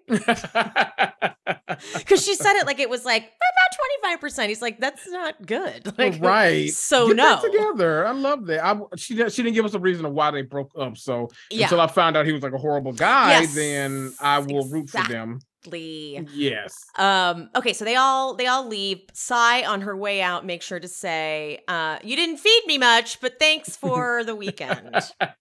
Because 1.95 2.25
she 2.25 2.35
said 2.35 2.55
it 2.57 2.67
like 2.67 2.79
it 2.81 2.89
was 2.91 3.05
like 3.05 3.23
about 3.23 4.21
25%. 4.23 4.49
He's 4.49 4.63
like, 4.63 4.79
That's 4.81 5.07
not 5.09 5.47
good. 5.47 5.97
Like, 5.99 6.21
right. 6.21 6.71
So 6.71 7.09
Get 7.09 7.17
no. 7.17 7.41
together. 7.43 8.07
I 8.07 8.13
love 8.13 8.47
that. 8.47 8.65
I 8.65 8.79
she 8.97 9.15
she 9.29 9.43
didn't 9.43 9.55
give 9.55 9.65
us 9.65 9.75
a 9.75 9.79
reason 9.79 10.05
of 10.05 10.13
why 10.13 10.31
they 10.31 10.43
broke 10.43 10.73
up. 10.79 10.97
So 10.97 11.29
Yeah. 11.51 11.65
until 11.65 11.81
I 11.81 11.87
found 11.87 12.17
out 12.17 12.27
he 12.27 12.33
was 12.33 12.43
like 12.43 12.53
a 12.53 12.59
horrible 12.59 12.86
guy, 12.93 13.41
Yes, 13.41 13.55
then 13.55 14.15
I 14.21 14.39
will 14.41 14.69
root 14.69 14.91
for 14.91 15.03
them. 15.09 15.41
Exactly. 15.65 16.27
Yes. 16.33 16.77
Um, 16.97 17.51
okay, 17.57 17.73
so 17.73 17.85
they 17.85 17.97
all 17.97 18.35
they 18.35 18.47
all 18.47 18.67
leave. 18.69 19.01
Sai 19.13 19.65
on 19.65 19.81
her 19.81 19.97
way 19.97 20.23
out 20.23 20.47
make 20.47 20.63
sure 20.63 20.79
to 20.79 20.87
say, 20.87 21.59
uh, 21.67 21.99
you 22.05 22.15
didn't 22.15 22.37
feed 22.37 22.63
me 22.67 22.79
much, 22.79 23.21
but 23.21 23.39
thanks 23.41 23.77
for 23.77 24.23
the 24.25 24.37
weekend. 24.37 24.95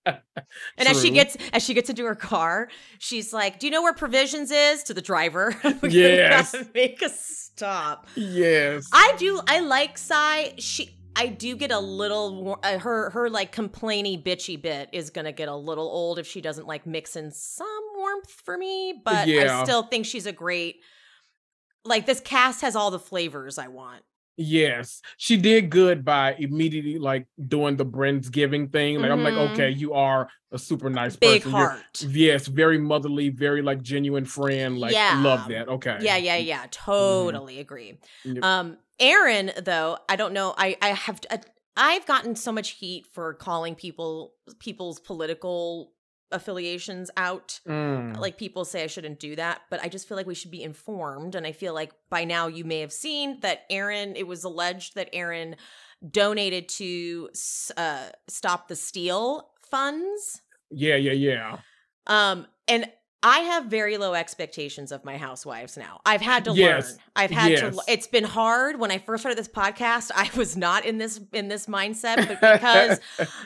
And 0.06 0.88
as 0.88 1.00
she 1.00 1.12
gets 1.12 1.38
as 1.54 1.64
she 1.64 1.74
gets 1.76 1.90
into 1.92 2.06
her 2.06 2.16
car, 2.16 2.70
she's 2.98 3.34
like, 3.34 3.60
"Do 3.60 3.68
you 3.68 3.72
know 3.72 3.84
where 3.84 3.94
provisions 3.94 4.50
is?" 4.52 4.84
To 4.84 4.94
the 4.94 5.02
driver. 5.02 5.56
Yes. 5.84 6.56
make 6.74 7.02
a 7.04 7.10
stop. 7.10 8.08
Yes. 8.16 8.88
I 8.92 9.14
do. 9.18 9.40
I 9.48 9.60
like 9.60 9.98
Sai. 9.98 10.54
She. 10.58 10.95
I 11.16 11.28
do 11.28 11.56
get 11.56 11.72
a 11.72 11.80
little 11.80 12.60
uh, 12.64 12.78
her 12.80 13.10
her 13.12 13.30
like 13.30 13.56
complainy 13.56 14.22
bitchy 14.22 14.62
bit 14.62 14.90
is 14.92 15.10
gonna 15.10 15.32
get 15.32 15.48
a 15.48 15.56
little 15.56 15.88
old 15.88 16.20
if 16.20 16.28
she 16.28 16.42
doesn't 16.42 16.68
like 16.68 16.86
mix 16.86 17.16
in 17.16 17.32
some 17.32 17.68
warmth 17.96 18.30
for 18.30 18.58
me. 18.58 19.02
But 19.04 19.28
I 19.28 19.64
still 19.64 19.84
think 19.84 20.06
she's 20.06 20.26
a 20.26 20.32
great. 20.34 20.78
Like 21.84 22.06
this 22.06 22.20
cast 22.20 22.62
has 22.62 22.76
all 22.76 22.92
the 22.92 23.00
flavors 23.00 23.58
I 23.58 23.68
want. 23.68 24.02
Yes, 24.38 25.02
she 25.16 25.38
did 25.38 25.70
good 25.70 26.04
by 26.04 26.36
immediately 26.38 26.98
like 27.00 27.26
doing 27.48 27.78
the 27.78 27.86
Giving 28.30 28.68
thing. 28.68 29.00
Like 29.00 29.10
I'm 29.12 29.24
like, 29.24 29.34
Mhm. 29.34 29.52
okay, 29.54 29.70
you 29.70 29.94
are 29.94 30.28
a 30.52 30.60
super 30.60 30.90
nice 30.90 31.16
Big 31.16 31.44
person. 31.44 31.52
You're- 31.58 31.68
heart. 31.70 32.02
yes, 32.10 32.48
very 32.48 32.78
motherly, 32.78 33.30
very 33.30 33.62
like 33.62 33.82
genuine 33.82 34.26
friend. 34.26 34.78
Like 34.78 34.94
Yeah. 34.94 35.22
love 35.24 35.48
that. 35.48 35.70
Okay. 35.70 36.00
Yeah, 36.02 36.18
yeah, 36.18 36.36
yeah. 36.36 36.66
Totally 36.70 37.60
agree. 37.60 37.98
Yep. 38.26 38.44
Um, 38.44 38.78
Erin, 39.00 39.52
though, 39.64 39.98
I 40.08 40.16
don't 40.16 40.34
know. 40.34 40.54
I 40.58 40.78
I 40.82 40.90
have 40.90 41.22
uh, 41.30 41.38
I've 41.78 42.06
gotten 42.06 42.36
so 42.36 42.52
much 42.52 42.72
heat 42.72 43.06
for 43.12 43.34
calling 43.34 43.76
people 43.76 44.34
people's 44.60 45.00
political 45.00 45.92
affiliations 46.32 47.12
out. 47.18 47.60
Mm. 47.68 48.18
Like 48.18 48.38
people 48.38 48.66
say 48.66 48.84
I 48.84 48.88
shouldn't 48.88 49.20
do 49.20 49.36
that, 49.36 49.62
but 49.70 49.82
I 49.82 49.90
just 49.90 50.08
feel 50.08 50.18
like 50.18 50.28
we 50.28 50.36
should 50.36 50.52
be 50.52 50.64
informed. 50.64 51.36
And 51.36 51.46
I 51.46 51.52
feel 51.52 51.74
like 51.74 51.92
by 52.10 52.24
now 52.24 52.48
you 52.48 52.64
may 52.64 52.80
have 52.82 52.94
seen 52.94 53.40
that 53.42 53.66
Erin. 53.70 54.16
It 54.16 54.28
was 54.28 54.44
alleged 54.44 54.96
that 54.96 55.10
Erin 55.14 55.56
donated 56.10 56.70
to 56.70 57.30
uh, 57.78 58.10
stop 58.28 58.68
the 58.68 58.76
steal 58.76 59.50
funds. 59.70 60.42
yeah, 60.72 60.96
yeah, 60.96 61.12
yeah. 61.14 61.58
Um, 62.08 62.48
and 62.68 62.90
I 63.28 63.40
have 63.40 63.66
very 63.66 63.98
low 63.98 64.14
expectations 64.14 64.92
of 64.92 65.04
my 65.04 65.18
housewives 65.18 65.78
now. 65.78 66.00
I've 66.06 66.22
had 66.22 66.46
to 66.46 66.52
Yes. 66.52 66.92
learn. 66.92 67.00
I've 67.16 67.32
had 67.32 67.52
Yes. 67.52 67.60
to. 67.76 67.82
It's 67.88 68.06
been 68.06 68.24
hard. 68.24 68.80
When 68.80 68.92
I 68.92 69.00
first 69.00 69.24
started 69.24 69.38
this 69.40 69.48
podcast, 69.48 70.12
I 70.16 70.30
was 70.38 70.56
not 70.56 70.86
in 70.86 71.00
this 71.00 71.20
in 71.34 71.48
this 71.48 71.66
mindset, 71.66 72.18
but 72.28 72.40
because 72.54 73.00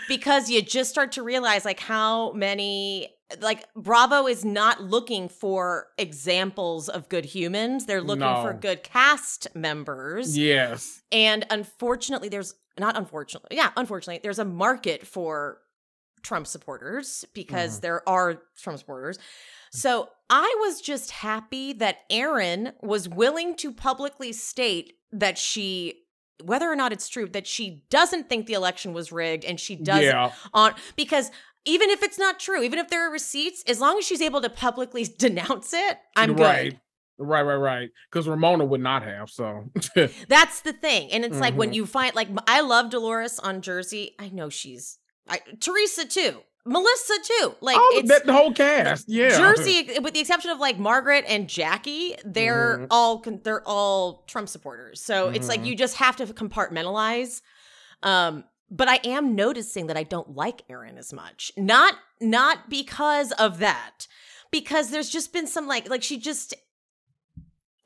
because 0.10 0.49
you 0.49 0.61
just 0.61 0.89
start 0.89 1.14
to 1.14 1.23
realize 1.23 1.64
like 1.64 1.80
how 1.80 2.34
many 2.34 3.15
like 3.41 3.64
Bravo 3.73 4.27
is 4.27 4.43
not 4.43 4.81
looking 4.81 5.30
for 5.30 5.88
examples 5.97 6.89
of 6.89 7.07
good 7.10 7.23
humans. 7.26 7.85
They're 7.85 8.01
looking 8.01 8.23
for 8.41 8.53
good 8.60 8.84
cast 8.84 9.47
members. 9.56 10.38
yes. 10.38 11.01
And 11.11 11.45
unfortunately, 11.49 12.27
there's 12.27 12.53
not 12.77 12.97
unfortunately, 12.97 13.56
yeah, 13.56 13.69
unfortunately, 13.77 14.19
there's 14.23 14.39
a 14.39 14.45
market 14.45 15.06
for 15.07 15.60
Trump 16.23 16.47
supporters 16.47 17.25
because 17.33 17.77
Mhm. 17.77 17.81
there 17.81 18.09
are 18.09 18.41
Trump 18.57 18.79
supporters. 18.79 19.17
So 19.71 20.09
I 20.29 20.55
was 20.61 20.81
just 20.81 21.11
happy 21.11 21.73
that 21.73 21.99
Erin 22.09 22.73
was 22.81 23.07
willing 23.07 23.55
to 23.57 23.71
publicly 23.71 24.31
state 24.33 24.93
that 25.11 25.37
she, 25.37 26.03
whether 26.43 26.71
or 26.71 26.75
not 26.75 26.91
it's 26.91 27.07
true, 27.09 27.27
that 27.29 27.45
she 27.47 27.83
doesn't 27.89 28.29
think 28.29 28.45
the 28.47 28.53
election 28.53 28.93
was 28.93 29.11
rigged 29.11 29.45
and 29.45 29.59
she 29.59 29.75
doesn't 29.75 30.03
Yeah. 30.05 30.31
on 30.53 30.73
because 30.95 31.31
even 31.65 31.89
if 31.89 32.01
it's 32.01 32.17
not 32.17 32.39
true, 32.39 32.63
even 32.63 32.79
if 32.79 32.87
there 32.89 33.07
are 33.07 33.11
receipts, 33.11 33.63
as 33.67 33.79
long 33.79 33.97
as 33.97 34.05
she's 34.05 34.21
able 34.21 34.41
to 34.41 34.49
publicly 34.49 35.03
denounce 35.17 35.73
it, 35.73 35.99
I'm 36.15 36.35
right. 36.35 36.71
good. 36.71 36.81
Right, 37.21 37.41
right, 37.41 37.55
right. 37.55 37.89
Because 38.09 38.29
Ramona 38.29 38.63
would 38.63 38.79
not 38.79 39.03
have. 39.03 39.29
So 39.29 39.65
That's 40.29 40.61
the 40.61 40.71
thing. 40.71 41.11
And 41.11 41.25
it's 41.25 41.37
like 41.37 41.53
when 41.57 41.71
Mhm. 41.71 41.75
you 41.75 41.85
find 41.85 42.15
like 42.15 42.29
I 42.47 42.61
love 42.61 42.89
Dolores 42.91 43.39
on 43.39 43.61
Jersey. 43.61 44.15
I 44.17 44.29
know 44.29 44.47
she's 44.49 44.98
I, 45.30 45.39
Teresa 45.60 46.06
too. 46.06 46.39
Melissa 46.65 47.14
too. 47.23 47.56
Like 47.61 47.77
All 47.77 47.88
it's 47.93 48.10
that, 48.10 48.26
the 48.26 48.34
whole 48.34 48.53
cast. 48.53 49.07
Yeah. 49.10 49.30
Jersey 49.30 49.89
with 50.01 50.14
the 50.14 50.19
exception 50.19 50.51
of 50.51 50.60
like 50.60 50.77
Margaret 50.77 51.26
and 51.27 51.47
Jackie, 51.49 52.15
they're 52.26 52.80
Mhm. 52.80 52.88
all 52.91 53.23
they're 53.43 53.68
all 53.68 54.23
Trump 54.27 54.49
supporters. 54.49 55.01
So 55.01 55.30
it's 55.30 55.47
like 55.47 55.61
Mhm. 55.61 55.65
you 55.68 55.76
just 55.76 55.95
have 55.95 56.15
to 56.18 56.26
compartmentalize. 56.27 57.41
Um 58.03 58.43
but 58.69 58.88
I 58.88 58.99
am 59.03 59.35
noticing 59.35 59.88
that 59.88 59.97
I 59.97 60.03
don't 60.03 60.35
like 60.35 60.61
Erin 60.69 60.97
as 60.97 61.11
much. 61.14 61.51
Not 61.57 61.95
not 62.22 62.69
because 62.69 63.31
of 63.34 63.60
that. 63.60 64.07
Because 64.51 64.89
there's 64.91 65.10
just 65.10 65.31
been 65.34 65.47
some 65.47 65.65
like 65.68 65.89
like 65.89 66.03
she 66.03 66.18
just 66.18 66.53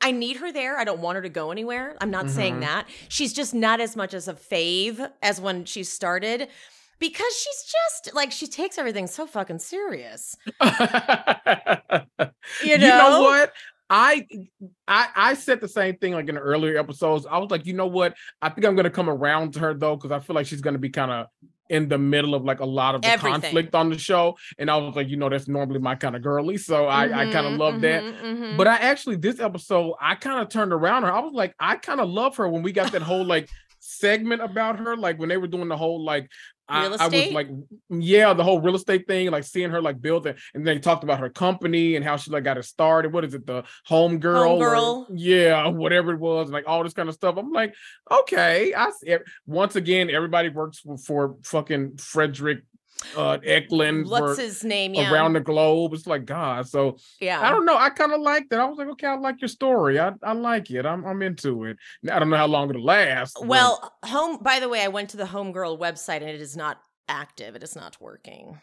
I 0.00 0.10
need 0.10 0.38
her 0.38 0.52
there. 0.52 0.76
I 0.78 0.84
don't 0.84 1.00
want 1.00 1.16
her 1.16 1.22
to 1.22 1.30
go 1.30 1.50
anywhere. 1.50 1.96
I'm 2.00 2.10
not 2.10 2.28
saying 2.28 2.56
Mhm. 2.56 2.60
that. 2.60 2.86
She's 3.08 3.32
just 3.32 3.54
not 3.54 3.80
as 3.80 3.96
much 3.96 4.12
as 4.12 4.28
a 4.28 4.34
fave 4.34 5.10
as 5.22 5.40
when 5.40 5.64
she 5.64 5.82
started 5.84 6.48
because 6.98 7.32
she's 7.36 7.72
just 7.72 8.14
like 8.14 8.32
she 8.32 8.46
takes 8.46 8.78
everything 8.78 9.06
so 9.06 9.26
fucking 9.26 9.58
serious. 9.58 10.36
You 12.64 12.78
know? 12.78 13.22
what? 13.22 13.52
I 13.90 14.26
I 14.88 15.08
I 15.14 15.34
said 15.34 15.60
the 15.60 15.68
same 15.68 15.96
thing 15.96 16.14
like 16.14 16.28
in 16.28 16.34
the 16.36 16.40
earlier 16.40 16.78
episodes. 16.78 17.26
I 17.30 17.38
was 17.38 17.50
like, 17.50 17.66
you 17.66 17.74
know 17.74 17.86
what? 17.86 18.14
I 18.40 18.48
think 18.48 18.66
I'm 18.66 18.76
gonna 18.76 18.90
come 18.90 19.10
around 19.10 19.52
to 19.54 19.60
her 19.60 19.74
though, 19.74 19.96
because 19.96 20.10
I 20.10 20.20
feel 20.20 20.34
like 20.34 20.46
she's 20.46 20.62
gonna 20.62 20.78
be 20.78 20.88
kind 20.90 21.10
of 21.10 21.26
in 21.70 21.88
the 21.88 21.98
middle 21.98 22.34
of 22.34 22.44
like 22.44 22.60
a 22.60 22.64
lot 22.64 22.94
of 22.94 23.02
the 23.02 23.08
Everything. 23.08 23.40
conflict 23.40 23.74
on 23.74 23.88
the 23.90 23.98
show. 23.98 24.36
And 24.58 24.70
I 24.70 24.76
was 24.76 24.94
like, 24.96 25.08
you 25.08 25.16
know, 25.16 25.28
that's 25.28 25.48
normally 25.48 25.80
my 25.80 25.94
kind 25.94 26.14
of 26.16 26.22
girly. 26.22 26.56
So 26.58 26.86
I, 26.86 27.04
I 27.04 27.32
kind 27.32 27.46
of 27.46 27.54
love 27.54 27.80
that. 27.82 28.02
mhm, 28.02 28.20
mhm. 28.20 28.56
But 28.56 28.68
I 28.68 28.76
actually 28.76 29.16
this 29.16 29.40
episode, 29.40 29.94
I 30.00 30.14
kind 30.14 30.40
of 30.40 30.48
turned 30.48 30.72
around 30.72 31.04
her. 31.04 31.12
I 31.12 31.20
was 31.20 31.32
like, 31.32 31.54
I 31.58 31.76
kind 31.76 32.00
of 32.00 32.08
love 32.08 32.36
her 32.36 32.48
when 32.48 32.62
we 32.62 32.72
got 32.72 32.92
that 32.92 33.02
whole 33.02 33.24
like 33.24 33.48
segment 33.80 34.40
about 34.42 34.78
her, 34.78 34.96
like 34.96 35.18
when 35.18 35.28
they 35.28 35.36
were 35.36 35.46
doing 35.46 35.68
the 35.68 35.76
whole 35.76 36.02
like 36.02 36.30
I, 36.68 36.86
I 36.86 36.88
was 36.88 37.32
like, 37.32 37.48
yeah, 37.90 38.32
the 38.32 38.42
whole 38.44 38.60
real 38.60 38.74
estate 38.74 39.06
thing, 39.06 39.30
like 39.30 39.44
seeing 39.44 39.70
her 39.70 39.82
like 39.82 40.00
build 40.00 40.26
it, 40.26 40.36
and 40.54 40.66
they 40.66 40.78
talked 40.78 41.04
about 41.04 41.20
her 41.20 41.28
company 41.28 41.96
and 41.96 42.04
how 42.04 42.16
she 42.16 42.30
like 42.30 42.44
got 42.44 42.56
it 42.58 42.64
started. 42.64 43.12
What 43.12 43.24
is 43.24 43.34
it, 43.34 43.46
the 43.46 43.64
home 43.84 44.18
girl? 44.18 44.62
or- 44.62 44.74
Homegirl. 44.74 45.06
yeah, 45.14 45.66
whatever 45.68 46.12
it 46.12 46.20
was, 46.20 46.50
like 46.50 46.64
all 46.66 46.82
this 46.82 46.94
kind 46.94 47.08
of 47.08 47.14
stuff. 47.14 47.36
I'm 47.36 47.52
like, 47.52 47.74
okay, 48.10 48.72
I 48.74 48.90
see. 48.90 49.16
Once 49.46 49.76
again, 49.76 50.10
everybody 50.10 50.48
works 50.48 50.78
for, 50.80 50.96
for 50.96 51.36
fucking 51.44 51.96
Fredrik 51.98 52.62
uh 53.16 53.38
Eklund 53.44 54.08
What's 54.08 54.38
his 54.38 54.64
name? 54.64 54.94
Yeah. 54.94 55.12
around 55.12 55.34
the 55.34 55.40
globe. 55.40 55.92
It's 55.94 56.06
like 56.06 56.24
God. 56.24 56.66
So 56.68 56.96
yeah. 57.20 57.40
I 57.40 57.50
don't 57.50 57.64
know. 57.66 57.76
I 57.76 57.90
kind 57.90 58.12
of 58.12 58.20
like 58.20 58.48
that. 58.50 58.60
I 58.60 58.64
was 58.64 58.78
like, 58.78 58.88
okay, 58.88 59.06
I 59.08 59.16
like 59.16 59.40
your 59.40 59.48
story. 59.48 59.98
I, 60.00 60.12
I 60.22 60.32
like 60.32 60.70
it. 60.70 60.86
I'm 60.86 61.04
I'm 61.04 61.20
into 61.22 61.64
it. 61.64 61.76
I 62.10 62.18
don't 62.18 62.30
know 62.30 62.36
how 62.36 62.46
long 62.46 62.70
it'll 62.70 62.84
last. 62.84 63.34
but- 63.40 63.48
Well, 63.48 63.92
home. 64.04 64.38
By 64.42 64.60
the 64.60 64.68
way, 64.68 64.82
I 64.82 64.88
went 64.88 65.10
to 65.10 65.16
the 65.16 65.24
Homegirl 65.24 65.78
website 65.78 66.20
and 66.22 66.30
it 66.30 66.40
is 66.40 66.56
not 66.56 66.80
active. 67.08 67.54
It 67.56 67.62
is 67.62 67.76
not 67.76 68.00
working. 68.00 68.58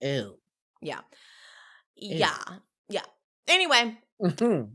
Ew. 0.00 0.36
Yeah, 0.82 1.00
yeah, 1.96 2.36
yeah. 2.88 3.02
Anyway, 3.48 3.98
Mhm. 4.22 4.68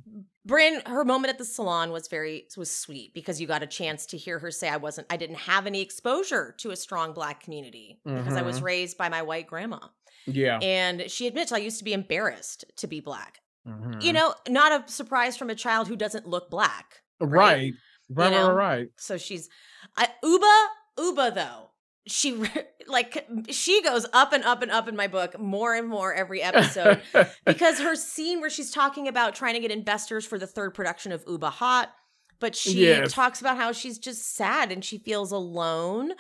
Brynn, 0.48 0.86
her 0.88 1.06
moment 1.06 1.32
at 1.32 1.38
the 1.38 1.46
salon 1.46 1.92
was 1.92 2.08
very 2.10 2.48
was 2.58 2.70
sweet 2.70 3.14
because 3.14 3.40
you 3.40 3.48
got 3.48 3.64
a 3.64 3.68
chance 3.68 4.06
to 4.08 4.18
hear 4.18 4.40
her 4.40 4.52
say, 4.52 4.68
"I 4.70 4.78
wasn't, 4.78 5.08
I 5.10 5.18
didn't 5.18 5.38
have 5.38 5.66
any 5.68 5.82
exposure 5.82 6.54
to 6.60 6.72
a 6.72 6.76
strong 6.76 7.14
Black 7.14 7.42
community 7.42 8.02
because 8.04 8.36
I 8.36 8.42
was 8.42 8.60
Mhm. 8.60 8.64
raised 8.64 8.98
by 8.98 9.08
my 9.10 9.22
white 9.22 9.48
grandma." 9.48 9.80
Yeah. 10.26 10.60
And 10.62 11.10
she 11.10 11.28
admits, 11.28 11.52
"I 11.54 11.58
used 11.58 11.78
to 11.80 11.84
be 11.86 11.94
embarrassed 11.94 12.66
to 12.78 12.88
be 12.88 13.00
Black." 13.00 13.42
Mhm. 13.66 14.04
You 14.04 14.12
know, 14.12 14.36
not 14.50 14.72
a 14.90 14.92
surprise 14.92 15.38
from 15.38 15.50
a 15.50 15.56
child 15.56 15.88
who 15.88 15.96
doesn't 15.96 16.28
look 16.28 16.50
Black. 16.50 17.02
right. 17.22 17.74
Right, 18.10 18.32
right, 18.34 18.52
right. 18.52 18.90
So 18.98 19.18
she's 19.18 19.50
I, 19.96 20.10
Ubah. 20.24 20.68
Ubah 21.00 21.34
though, 21.34 21.72
she 22.06 22.44
like 22.88 23.26
she 23.50 23.82
goes 23.82 24.06
up 24.12 24.34
and 24.34 24.44
up 24.44 24.62
and 24.62 24.72
up 24.72 24.88
in 24.88 24.96
my 24.96 25.08
book 25.08 25.40
more 25.40 25.74
and 25.74 25.88
more 25.88 26.14
every 26.14 26.42
episode 26.42 27.02
because 27.46 27.80
her 27.80 27.96
scene 27.96 28.42
where 28.42 28.50
she's 28.50 28.72
talking 28.72 29.08
about 29.08 29.36
trying 29.36 29.54
to 29.54 29.60
get 29.60 29.72
investors 29.72 30.26
for 30.26 30.38
the 30.38 30.48
third 30.48 30.74
production 30.74 31.12
of 31.12 31.24
Ubah 31.26 31.52
Hot, 31.52 31.94
but 32.40 32.56
she 32.56 32.88
Yes. 32.88 33.14
talks 33.14 33.40
about 33.40 33.58
how 33.58 33.72
she's 33.72 33.98
just 33.98 34.36
sad 34.36 34.72
and 34.72 34.84
she 34.84 34.98
feels 34.98 35.32
alone 35.32 36.12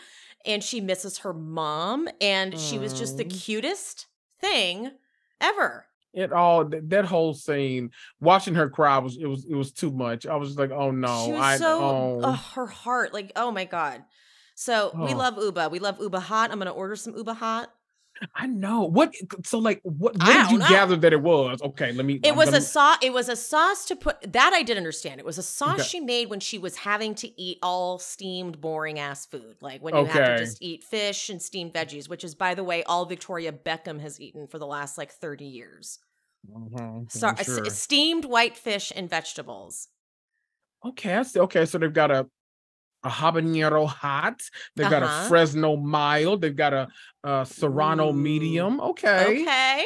and 0.45 0.63
she 0.63 0.79
misses 0.79 1.19
her 1.19 1.33
mom 1.33 2.07
and 2.21 2.57
she 2.57 2.79
was 2.79 2.97
just 2.97 3.17
the 3.17 3.25
mm. 3.25 3.43
cutest 3.43 4.07
thing 4.39 4.91
ever. 5.41 5.85
it 6.13 6.31
all 6.31 6.63
th- 6.69 6.83
that 6.87 7.05
whole 7.05 7.33
scene, 7.33 7.91
watching 8.21 8.55
her 8.55 8.69
cry 8.69 8.99
was 8.99 9.17
it 9.17 9.25
was 9.25 9.45
it 9.45 9.55
was 9.55 9.71
too 9.73 9.91
much. 9.91 10.25
I 10.25 10.35
was 10.35 10.57
like, 10.57 10.71
oh 10.71 10.91
no, 10.91 11.35
I 11.35 11.57
so 11.57 11.79
oh. 11.81 12.21
ugh, 12.23 12.39
her 12.55 12.67
heart 12.67 13.13
like 13.13 13.33
oh 13.35 13.51
my 13.51 13.65
god. 13.65 14.03
So 14.55 14.91
we 14.95 15.13
Oh. 15.13 15.17
love 15.17 15.35
Ubah. 15.35 15.71
We 15.71 15.79
love 15.79 15.97
Ubah 15.99 16.21
Hot. 16.21 16.51
I'm 16.51 16.57
gonna 16.59 16.71
order 16.71 16.95
some 16.95 17.13
Ubah 17.13 17.35
Hot. 17.37 17.73
I 18.35 18.45
know 18.45 18.83
what. 18.83 19.11
So 19.43 19.57
like, 19.57 19.81
what? 19.83 20.15
What 20.15 20.25
did 20.25 20.51
you 20.51 20.59
know. 20.59 20.69
gather 20.69 20.95
that 20.97 21.13
it 21.13 21.21
was? 21.21 21.59
Okay, 21.63 21.91
let 21.93 22.05
me. 22.05 22.19
It 22.23 22.29
I'm 22.31 22.35
was 22.37 22.45
gonna- 22.49 22.57
a 22.59 22.61
sauce. 22.61 22.97
It 23.01 23.11
was 23.11 23.27
a 23.27 23.35
sauce 23.35 23.85
to 23.85 23.95
put 23.95 24.31
that 24.31 24.53
I 24.53 24.61
did 24.61 24.77
understand. 24.77 25.19
It 25.19 25.25
was 25.25 25.39
a 25.39 25.43
sauce 25.43 25.79
Okay. 25.79 25.83
she 25.83 25.99
made 25.99 26.29
when 26.29 26.39
she 26.39 26.59
was 26.59 26.75
having 26.77 27.15
to 27.15 27.41
eat 27.41 27.57
all 27.63 27.97
steamed, 27.97 28.61
boring 28.61 28.99
ass 28.99 29.25
food, 29.25 29.57
like 29.61 29.81
when 29.81 29.95
you 29.95 30.05
have 30.05 30.37
to 30.37 30.45
just 30.45 30.61
eat 30.61 30.83
fish 30.83 31.29
and 31.31 31.41
steamed 31.41 31.73
veggies, 31.73 32.07
which 32.07 32.23
is, 32.23 32.35
by 32.35 32.53
the 32.53 32.63
way, 32.63 32.83
all 32.83 33.05
Victoria 33.05 33.51
Beckham 33.51 33.99
has 33.99 34.21
eaten 34.21 34.45
for 34.47 34.59
the 34.59 34.67
last 34.67 34.97
like 34.97 35.11
thirty 35.11 35.45
years. 35.45 35.97
Mhm, 36.47 37.11
So, 37.11 37.33
sure. 37.41 37.65
steamed 37.71 38.25
white 38.25 38.55
fish 38.55 38.91
and 38.95 39.09
vegetables. 39.09 39.87
Okay, 40.85 41.15
I 41.15 41.23
see. 41.23 41.39
Okay, 41.39 41.65
so 41.65 41.77
they've 41.79 41.91
got 41.91 42.11
a 42.11 42.29
a 43.03 43.09
habanero 43.09 43.87
hot. 43.87 44.41
They've 44.75 44.89
got 44.89 45.03
Uh-huh. 45.03 45.25
a 45.25 45.29
Fresno 45.29 45.75
mild. 45.75 46.41
They've 46.41 46.55
got 46.55 46.73
a, 46.73 46.87
a 47.23 47.45
Serrano 47.45 48.09
Ooh. 48.09 48.13
medium. 48.13 48.79
Okay, 48.79 49.41
Okay. 49.43 49.85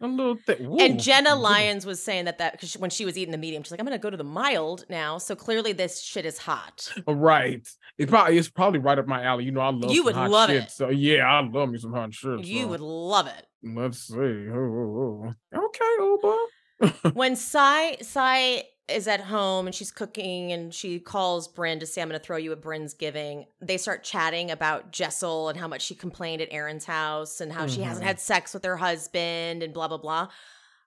a 0.00 0.06
little 0.06 0.36
thick. 0.46 0.60
And 0.60 1.00
Jenna 1.02 1.34
Lyons 1.34 1.84
was 1.86 2.02
saying 2.02 2.26
that 2.26 2.38
that 2.38 2.52
because 2.52 2.74
when 2.78 2.90
she 2.90 3.04
was 3.04 3.16
eating 3.18 3.32
the 3.32 3.38
medium, 3.38 3.62
she's 3.62 3.70
like, 3.72 3.80
I'm 3.80 3.86
gonna 3.86 3.98
go 3.98 4.10
to 4.10 4.16
the 4.16 4.22
mild 4.24 4.84
now. 4.88 5.18
So 5.18 5.34
clearly, 5.34 5.72
this 5.72 6.00
shit 6.02 6.24
is 6.26 6.38
hot. 6.38 6.92
Right. 7.06 7.66
It 7.96 8.08
probably 8.08 8.38
it's 8.38 8.48
probably 8.48 8.78
right 8.80 8.98
up 8.98 9.06
my 9.06 9.24
alley. 9.24 9.44
You 9.44 9.50
know, 9.52 9.60
I 9.60 9.70
love 9.70 9.90
You 9.92 10.04
would 10.04 10.14
hot 10.14 10.30
love 10.30 10.50
shit. 10.50 10.64
it. 10.64 10.70
So 10.70 10.88
yeah, 10.90 11.26
I 11.26 11.40
love 11.40 11.68
me 11.70 11.78
some 11.78 11.92
hot 11.92 12.14
shit. 12.14 12.44
You 12.44 12.62
so 12.62 12.68
would 12.68 12.80
love 12.80 13.26
it. 13.26 13.46
let's 13.64 13.98
see. 14.06 14.14
Oh, 14.14 14.54
oh, 14.54 15.34
oh. 15.54 15.66
Okay, 15.66 15.94
Uber. 16.00 17.12
when 17.14 17.34
Sai 17.34 17.96
Sai 18.02 18.62
is 18.88 19.06
at 19.08 19.20
home 19.20 19.66
and 19.66 19.74
she's 19.74 19.90
cooking 19.90 20.52
and 20.52 20.72
she 20.72 20.98
calls 20.98 21.46
Brynn 21.52 21.80
to 21.80 21.86
say, 21.86 22.00
I'm 22.02 22.08
gonna 22.08 22.18
throw 22.18 22.36
you 22.36 22.52
a 22.52 22.56
Brynn's 22.56 22.94
giving, 22.94 23.46
they 23.60 23.76
start 23.76 24.02
chatting 24.04 24.50
about 24.50 24.90
Jessel 24.92 25.48
and 25.48 25.58
how 25.58 25.68
much 25.68 25.82
she 25.82 25.94
complained 25.94 26.40
at 26.42 26.48
Erin's 26.50 26.84
house 26.86 27.40
and 27.40 27.52
how 27.52 27.66
she 27.66 27.82
hasn't 27.82 28.04
Mhm. 28.04 28.08
had 28.08 28.20
sex 28.20 28.54
with 28.54 28.64
her 28.64 28.76
husband 28.78 29.62
and 29.62 29.72
blah 29.74 29.88
blah 29.88 29.98
blah. 29.98 30.28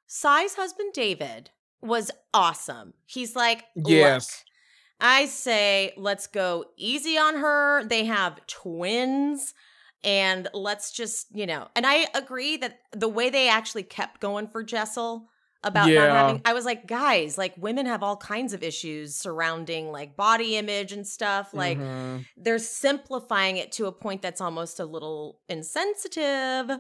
Sai's 0.08 0.56
husband 0.56 0.94
David 0.94 1.52
was 1.82 2.12
awesome. 2.34 2.94
He's 3.06 3.36
like, 3.36 3.66
"Look, 3.76 3.92
Yes. 3.92 4.44
I 5.00 5.26
say 5.26 5.94
let's 5.98 6.28
go 6.28 6.66
easy 6.78 7.18
on 7.18 7.36
her. 7.38 7.84
They 7.86 8.06
have 8.06 8.46
twins. 8.48 9.54
And 10.04 10.48
let's 10.56 10.92
just, 10.92 11.28
you 11.32 11.46
know, 11.46 11.68
and 11.76 11.86
I 11.86 12.08
agree 12.16 12.58
that 12.58 12.80
the 12.92 13.08
way 13.08 13.30
they 13.30 13.48
actually 13.48 13.84
kept 13.84 14.20
going 14.20 14.48
for 14.48 14.64
Jessel 14.64 15.30
about 15.64 15.94
not 15.94 16.10
having, 16.10 16.42
I 16.46 16.54
was 16.54 16.66
like, 16.66 16.88
guys, 16.88 17.38
like 17.38 17.56
women 17.58 17.86
have 17.86 18.04
all 18.04 18.18
kinds 18.18 18.54
of 18.54 18.64
issues 18.64 19.16
surrounding 19.16 19.92
like 19.92 20.16
body 20.16 20.56
image 20.58 20.92
and 20.92 21.08
stuff. 21.08 21.54
Like 21.54 21.78
Mhm. 21.78 22.26
they're 22.36 22.60
simplifying 22.60 23.58
it 23.58 23.72
to 23.74 23.86
a 23.86 23.92
point 23.92 24.22
that's 24.22 24.42
almost 24.42 24.80
a 24.80 24.86
little 24.86 25.40
insensitive. 25.50 26.72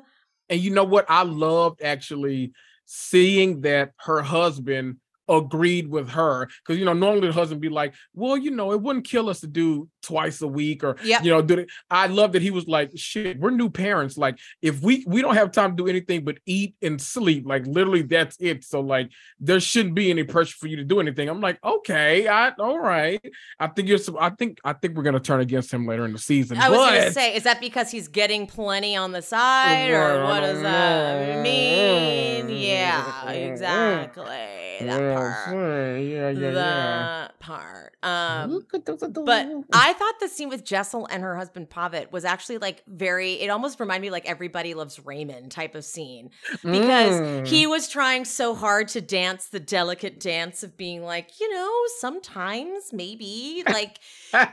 And 0.49 0.59
you 0.59 0.71
know 0.71 0.83
what? 0.83 1.05
I 1.09 1.23
loved 1.23 1.81
actually 1.81 2.53
seeing 2.85 3.61
that 3.61 3.91
her 3.99 4.21
husband 4.21 4.97
agreed 5.29 5.87
with 5.87 6.09
her 6.09 6.47
because 6.47 6.77
you 6.77 6.83
know 6.85 6.93
normally 6.93 7.27
the 7.27 7.33
husband 7.33 7.61
be 7.61 7.69
like, 7.69 7.93
well, 8.13 8.35
you 8.35 8.51
know, 8.51 8.71
it 8.73 8.81
wouldn't 8.81 9.05
kill 9.05 9.29
us 9.29 9.39
to 9.41 9.47
do 9.47 9.89
twice 10.01 10.41
a 10.41 10.47
week 10.47 10.83
or 10.83 10.95
Yep. 11.03 11.23
you 11.23 11.31
know, 11.31 11.41
do 11.41 11.59
it. 11.59 11.69
I 11.89 12.07
love 12.07 12.33
that 12.33 12.41
he 12.41 12.51
was 12.51 12.67
like, 12.67 12.91
shit, 12.95 13.39
we're 13.39 13.51
new 13.51 13.69
parents. 13.69 14.17
Like, 14.17 14.37
if 14.61 14.81
we 14.81 15.03
we 15.07 15.21
don't 15.21 15.35
have 15.35 15.51
time 15.51 15.71
to 15.71 15.83
do 15.83 15.89
anything 15.89 16.23
but 16.23 16.37
eat 16.45 16.75
and 16.81 17.01
sleep, 17.01 17.45
like 17.45 17.65
literally 17.65 18.01
that's 18.01 18.37
it. 18.39 18.63
So 18.63 18.81
like, 18.81 19.11
there 19.39 19.59
shouldn't 19.59 19.95
be 19.95 20.09
any 20.09 20.23
pressure 20.23 20.55
for 20.59 20.67
you 20.67 20.77
to 20.77 20.83
do 20.83 20.99
anything. 20.99 21.29
I'm 21.29 21.41
like, 21.41 21.59
okay, 21.63 22.27
I 22.27 22.49
all 22.59 22.79
right. 22.79 23.21
I 23.59 23.67
think 23.67 23.87
you're. 23.87 23.99
I 24.19 24.29
think 24.31 24.59
I 24.63 24.73
think 24.73 24.95
we're 24.95 25.03
gonna 25.03 25.19
turn 25.19 25.39
against 25.39 25.73
him 25.73 25.85
later 25.85 26.05
in 26.05 26.13
the 26.13 26.19
season. 26.19 26.57
I 26.57 26.69
was 26.69 26.79
but, 26.79 27.05
to 27.05 27.11
say, 27.11 27.35
is 27.35 27.43
that 27.43 27.59
because 27.59 27.91
he's 27.91 28.07
getting 28.07 28.47
plenty 28.47 28.95
on 28.95 29.11
the 29.11 29.21
side 29.21 29.89
or 29.91 30.23
what 30.23 30.41
does 30.41 30.61
that 30.61 31.41
mean? 31.41 32.47
Mm, 32.47 32.61
yeah, 32.61 33.03
mm, 33.03 33.27
mm. 33.27 33.51
exactly. 33.51 34.87
That 34.87 35.15
part. 35.15 35.55
Yeah, 35.55 35.97
yeah, 35.97 36.29
yeah. 36.29 37.27
the 37.29 37.33
part. 37.39 37.90
Um, 38.03 38.51
Look 38.51 38.73
at 38.73 38.85
those- 38.85 38.99
but 38.99 39.47
I 39.73 39.93
thought 39.93 40.19
the 40.19 40.27
scene 40.27 40.49
with 40.49 40.63
Jessel 40.65 41.05
and 41.11 41.21
her 41.21 41.35
husband 41.35 41.69
Pavit 41.69 42.11
was 42.11 42.25
actually 42.25 42.57
like 42.57 42.83
very. 42.87 43.33
It 43.33 43.49
almost 43.49 43.79
reminded 43.79 44.01
me 44.07 44.09
like 44.09 44.25
Everybody 44.25 44.73
Loves 44.73 44.99
Raymond 45.05 45.51
type 45.51 45.75
of 45.75 45.85
scene 45.85 46.31
because 46.63 47.19
Mm. 47.21 47.47
he 47.47 47.67
was 47.67 47.87
trying 47.87 48.25
so 48.25 48.55
hard 48.55 48.87
to 48.89 49.01
dance 49.01 49.47
the 49.47 49.59
delicate 49.59 50.19
dance 50.19 50.63
of 50.63 50.75
being 50.77 51.03
like, 51.03 51.39
you 51.39 51.53
know, 51.53 51.71
sometimes 51.99 52.91
maybe 52.91 53.63
like 53.67 53.99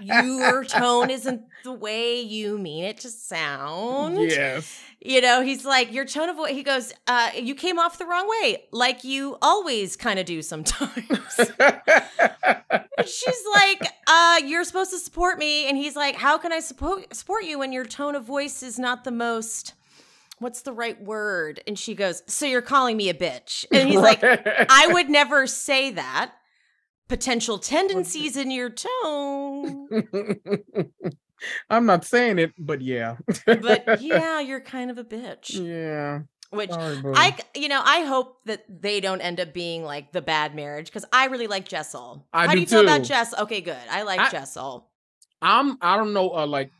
your 0.00 0.64
tone 0.64 1.10
isn't 1.10 1.42
the 1.64 1.72
way 1.72 2.20
you 2.20 2.59
mean 2.59 2.84
it 2.84 2.98
to 2.98 3.09
sound. 3.09 4.18
yes. 4.20 4.80
You 5.00 5.20
know, 5.20 5.42
he's 5.42 5.64
like, 5.64 5.92
your 5.92 6.05
tone 6.05 6.28
of 6.28 6.36
voice, 6.36 6.50
he 6.50 6.62
goes, 6.62 6.92
uh, 7.06 7.30
you 7.34 7.55
came 7.55 7.78
off 7.78 7.98
the 7.98 8.06
wrong 8.06 8.28
way, 8.28 8.64
like 8.72 9.05
you 9.05 9.38
always 9.40 9.96
kind 9.96 10.18
of 10.18 10.26
do 10.26 10.42
sometimes. 10.42 11.06
She's 13.06 13.44
like, 13.55 13.86
uh, 14.09 14.40
you're 14.44 14.64
supposed 14.64 14.90
to 14.90 14.98
support 14.98 15.38
me. 15.38 15.68
And 15.68 15.76
he's 15.76 15.94
like, 15.94 16.16
how 16.16 16.36
can 16.36 16.52
I 16.52 16.59
support 16.59 17.14
support 17.14 17.44
you 17.44 17.60
when 17.60 17.72
your 17.72 17.84
tone 17.84 18.16
of 18.16 18.24
voice 18.24 18.62
is 18.62 18.76
not 18.76 19.05
the 19.05 19.12
most 19.12 19.74
what's 20.40 20.62
the 20.62 20.72
right 20.72 21.00
word? 21.02 21.60
And 21.66 21.78
she 21.78 21.94
goes, 21.94 22.22
So 22.26 22.46
you're 22.46 22.62
calling 22.62 22.96
me 22.96 23.09
a 23.09 23.14
bitch. 23.14 23.64
And 23.72 23.88
he's 23.88 24.00
like, 24.00 24.20
I 24.22 24.88
would 24.92 25.09
never 25.09 25.46
say 25.46 25.90
that. 25.92 26.32
Potential 27.09 27.59
tendencies 27.59 28.36
in 28.36 28.51
your 28.51 28.70
tone. 28.70 29.89
I'm 31.70 31.86
not 31.86 32.05
saying 32.05 32.39
it, 32.39 32.52
but 32.59 32.80
yeah. 32.82 33.16
But 33.47 34.01
yeah, 34.02 34.40
you're 34.40 34.60
kind 34.60 34.90
of 34.90 34.98
a 34.98 35.05
bitch. 35.05 35.55
yeah. 35.55 36.20
Which 36.51 36.70
Sorry. 36.70 37.02
I, 37.14 37.36
you 37.55 37.68
know, 37.68 37.82
I 37.85 38.02
hope 38.02 38.39
that 38.47 38.64
they 38.68 39.01
don't 39.01 39.20
end 39.20 39.39
up 39.39 39.52
being 39.52 39.85
like 39.85 40.12
the 40.12 40.22
bad 40.22 40.55
marriage 40.55 40.86
because 40.86 41.05
I 41.12 41.26
really 41.26 41.47
like 41.47 41.68
Jessel. 41.68 42.26
I 42.32 42.47
How 42.47 42.55
do 42.55 42.60
you 42.60 42.66
feel 42.66 42.80
about 42.80 42.98
too. 42.98 43.09
Jess? 43.09 43.35
Okay, 43.39 43.60
good. 43.60 43.76
I 43.90 44.02
like 44.02 44.20
I- 44.20 44.30
Jessel. 44.30 44.89
I'm 45.40 45.78
I 45.80 45.97
don't 45.97 46.12
know 46.14 46.30
uh, 46.30 46.47
like 46.47 46.70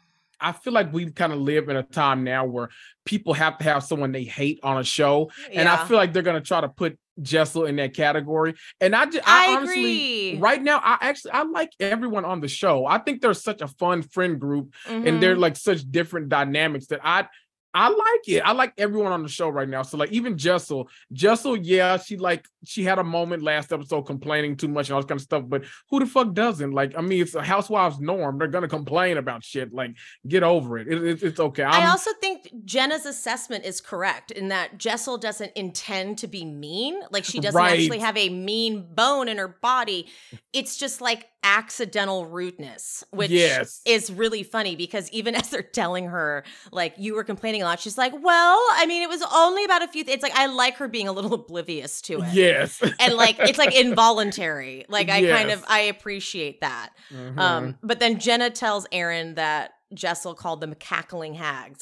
I 0.41 0.53
feel 0.53 0.73
like 0.73 0.93
we 0.93 1.11
kind 1.11 1.33
of 1.33 1.39
live 1.39 1.69
in 1.69 1.77
a 1.77 1.83
time 1.83 2.25
now 2.25 2.45
where 2.45 2.71
people 3.05 3.35
have 3.35 3.59
to 3.59 3.65
have 3.65 3.85
someone 3.85 4.11
they 4.11 4.25
hate 4.25 4.61
on 4.63 4.79
a 4.79 4.85
show, 4.85 5.31
and 5.53 5.69
I 5.69 5.85
feel 5.87 5.97
like 5.97 6.13
they're 6.13 6.23
gonna 6.23 6.41
try 6.41 6.61
to 6.61 6.69
put 6.69 6.99
Jessel 7.23 7.65
in 7.67 7.77
that 7.77 7.95
category. 7.95 8.55
And 8.81 8.95
I 8.95 9.07
just 9.07 9.27
I 9.29 9.53
I, 9.53 9.57
honestly 9.57 10.31
agree. 10.31 10.39
right 10.41 10.63
now 10.63 10.79
I 10.83 10.99
actually 11.01 11.33
I 11.33 11.43
like 11.43 11.71
everyone 11.81 12.25
on 12.25 12.41
the 12.41 12.49
show. 12.49 12.87
I 12.87 12.99
think 12.99 13.21
they're 13.21 13.35
such 13.35 13.61
a 13.63 13.69
fun 13.69 14.03
friend 14.03 14.41
group, 14.41 14.75
and 14.87 15.23
they're 15.23 15.37
Mhm. 15.37 15.41
like 15.41 15.57
such 15.57 15.83
different 15.91 16.29
dynamics 16.29 16.87
that 16.89 17.01
I. 17.03 17.27
I 17.75 17.89
like 17.91 18.29
it. 18.29 18.41
I 18.41 18.53
like 18.53 18.73
everyone 18.79 19.13
on 19.13 19.23
the 19.23 19.29
show 19.29 19.49
right 19.49 19.69
now. 19.69 19.83
So 19.83 19.99
like 19.99 20.11
even 20.11 20.39
Jessel, 20.39 20.89
Jessel, 21.13 21.57
yeah, 21.57 21.99
she 21.99 22.17
like 22.17 22.47
she 22.65 22.83
had 22.83 22.99
a 22.99 23.05
moment 23.05 23.43
last 23.43 23.73
episode 23.73 24.03
complaining 24.03 24.57
too 24.57 24.69
much 24.69 24.89
and 24.89 24.95
all 24.95 25.01
this 25.03 25.07
kind 25.09 25.19
of 25.19 25.23
stuff. 25.25 25.45
But 25.47 25.65
who 25.91 26.01
the 26.01 26.07
fuck 26.07 26.33
doesn't? 26.33 26.73
Like, 26.73 26.97
I 26.97 27.03
mean, 27.03 27.23
it's 27.23 27.35
a 27.35 27.43
housewives 27.43 28.01
norm. 28.01 28.39
They're 28.39 28.49
gonna 28.49 28.69
complain 28.69 29.19
about 29.19 29.45
shit. 29.45 29.73
Like, 29.73 29.95
get 30.27 30.43
over 30.43 30.79
it. 30.79 30.89
It- 30.89 31.05
it- 31.05 31.23
it's 31.23 31.41
okay. 31.41 31.63
I 31.63 31.83
I'm, 31.83 31.91
also 31.91 32.11
think 32.21 32.51
Jenna's 32.65 33.05
assessment 33.07 33.65
is 33.65 33.81
correct 33.81 34.31
in 34.31 34.49
that 34.49 34.79
Jessel 34.79 35.19
doesn't 35.19 35.53
intend 35.55 36.19
to 36.19 36.27
be 36.27 36.45
mean. 36.45 37.01
Like 37.11 37.25
she 37.25 37.39
doesn't 37.39 37.57
Right. 37.59 37.79
actually 37.81 37.99
have 37.99 38.17
a 38.17 38.29
mean 38.31 38.87
bone 38.95 39.29
in 39.29 39.37
her 39.39 39.49
body. 39.49 40.09
It's 40.53 40.79
just 40.79 41.01
like 41.01 41.29
accidental 41.43 42.27
rudeness, 42.27 43.05
which 43.11 43.31
Yes. 43.31 43.81
is 43.87 44.13
really 44.13 44.43
funny 44.43 44.77
because 44.77 45.11
even 45.11 45.35
as 45.37 45.51
they're 45.51 45.63
telling 45.63 46.07
her, 46.07 46.45
like, 46.73 46.95
you 46.99 47.15
were 47.15 47.25
complaining 47.25 47.63
a 47.63 47.65
lot, 47.65 47.81
she's 47.81 47.99
like, 47.99 48.13
well, 48.23 48.59
I 48.73 48.87
mean, 48.87 49.03
it 49.03 49.09
was 49.09 49.23
only 49.33 49.65
about 49.65 49.83
a 49.83 49.89
few 49.89 50.05
things. 50.05 50.17
It's 50.17 50.23
like, 50.23 50.37
I 50.37 50.47
like 50.47 50.77
her 50.77 50.89
being 50.89 51.09
a 51.09 51.13
little 51.13 51.35
oblivious 51.41 52.01
to 52.03 52.21
it. 52.23 52.33
Yes. 52.33 52.83
And 53.01 53.15
like, 53.15 53.37
it's 53.39 53.59
like 53.59 53.75
involuntary. 53.79 54.85
Like, 54.89 55.09
I 55.09 55.27
kind 55.27 55.51
of, 55.51 55.65
I 55.69 55.81
appreciate 55.81 56.61
that. 56.61 56.91
Mhm. 57.13 57.39
Um, 57.39 57.79
but 57.83 58.01
then 58.01 58.19
Jenna 58.19 58.51
tells 58.51 58.87
Erin 58.93 59.35
that 59.37 59.73
Jessel 59.95 60.35
called 60.35 60.61
them 60.61 60.75
cackling 60.75 61.35
hags. 61.35 61.81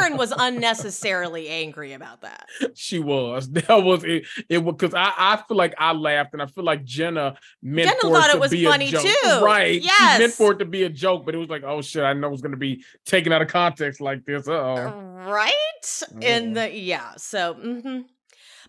Erin 0.00 0.16
was 0.16 0.32
unnecessarily 0.36 1.48
angry 1.48 1.92
about 1.92 2.20
that. 2.22 2.46
she 2.74 2.98
was. 2.98 3.48
That 3.52 3.68
was 3.84 4.02
it. 4.04 4.24
It 4.48 4.58
was 4.58 4.74
because 4.78 4.94
I, 4.94 5.12
I 5.16 5.36
feel 5.48 5.56
like 5.56 5.74
I 5.78 5.92
laughed 5.92 6.32
and 6.32 6.42
I 6.42 6.46
feel 6.46 6.64
like 6.64 6.84
Jenna 6.84 7.36
meant 7.62 7.88
Jenna 7.88 8.00
for 8.00 8.10
thought 8.20 8.30
it 8.30 8.30
it 8.30 8.34
to 8.34 8.40
was 8.40 8.50
be 8.50 8.64
funny 8.64 8.88
a 8.88 8.90
joke. 8.92 9.02
too. 9.02 9.40
Right. 9.44 9.80
She 9.82 9.86
Yes. 9.86 10.18
meant 10.18 10.32
for 10.32 10.52
it 10.52 10.58
to 10.58 10.64
be 10.64 10.82
a 10.84 10.88
joke, 10.88 11.24
but 11.26 11.34
it 11.34 11.38
was 11.38 11.48
like, 11.48 11.62
oh 11.64 11.80
shit, 11.82 12.02
I 12.02 12.12
know 12.12 12.32
it's 12.32 12.42
gonna 12.42 12.56
be 12.56 12.84
taken 13.04 13.32
out 13.32 13.42
of 13.42 13.48
context 13.48 14.00
like 14.00 14.24
this. 14.24 14.48
Uh 14.48 14.52
oh. 14.52 14.90
Right? 15.30 16.02
In 16.20 16.54
the 16.54 16.72
yeah. 16.72 17.12
So 17.16 17.54
hmm 17.54 18.00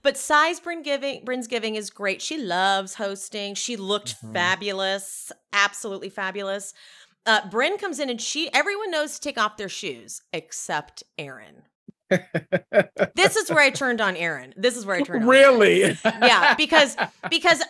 but 0.02 0.18
Sai's 0.18 0.60
Brynn 0.60 0.84
giving 0.84 1.24
Brynn's 1.24 1.48
giving 1.48 1.76
is 1.76 1.90
great. 1.90 2.22
She 2.22 2.38
loves 2.38 2.94
hosting. 2.96 3.56
She 3.56 3.78
looked 3.78 4.22
Mhm. 4.22 4.34
fabulous. 4.34 5.32
Absolutely 5.54 6.10
fabulous. 6.10 6.74
Uh 7.26 7.42
Brynn 7.50 7.80
comes 7.80 8.00
in 8.00 8.10
and 8.10 8.22
she 8.22 8.52
everyone 8.54 8.92
knows 8.92 9.16
to 9.16 9.22
take 9.22 9.38
off 9.38 9.58
their 9.58 9.70
shoes 9.70 10.22
except 10.32 11.04
Erin. 11.18 11.64
This 13.16 13.36
is 13.36 13.50
where 13.50 13.64
I 13.64 13.70
turned 13.70 14.02
on 14.02 14.16
Erin. 14.16 14.54
This 14.56 14.78
is 14.78 14.86
where 14.86 14.96
I 14.96 15.02
turned 15.02 15.24
on 15.24 15.34
Erin. 15.34 15.50
really? 15.50 15.98
yeah, 16.04 16.54
because 16.56 16.96
because 17.30 17.62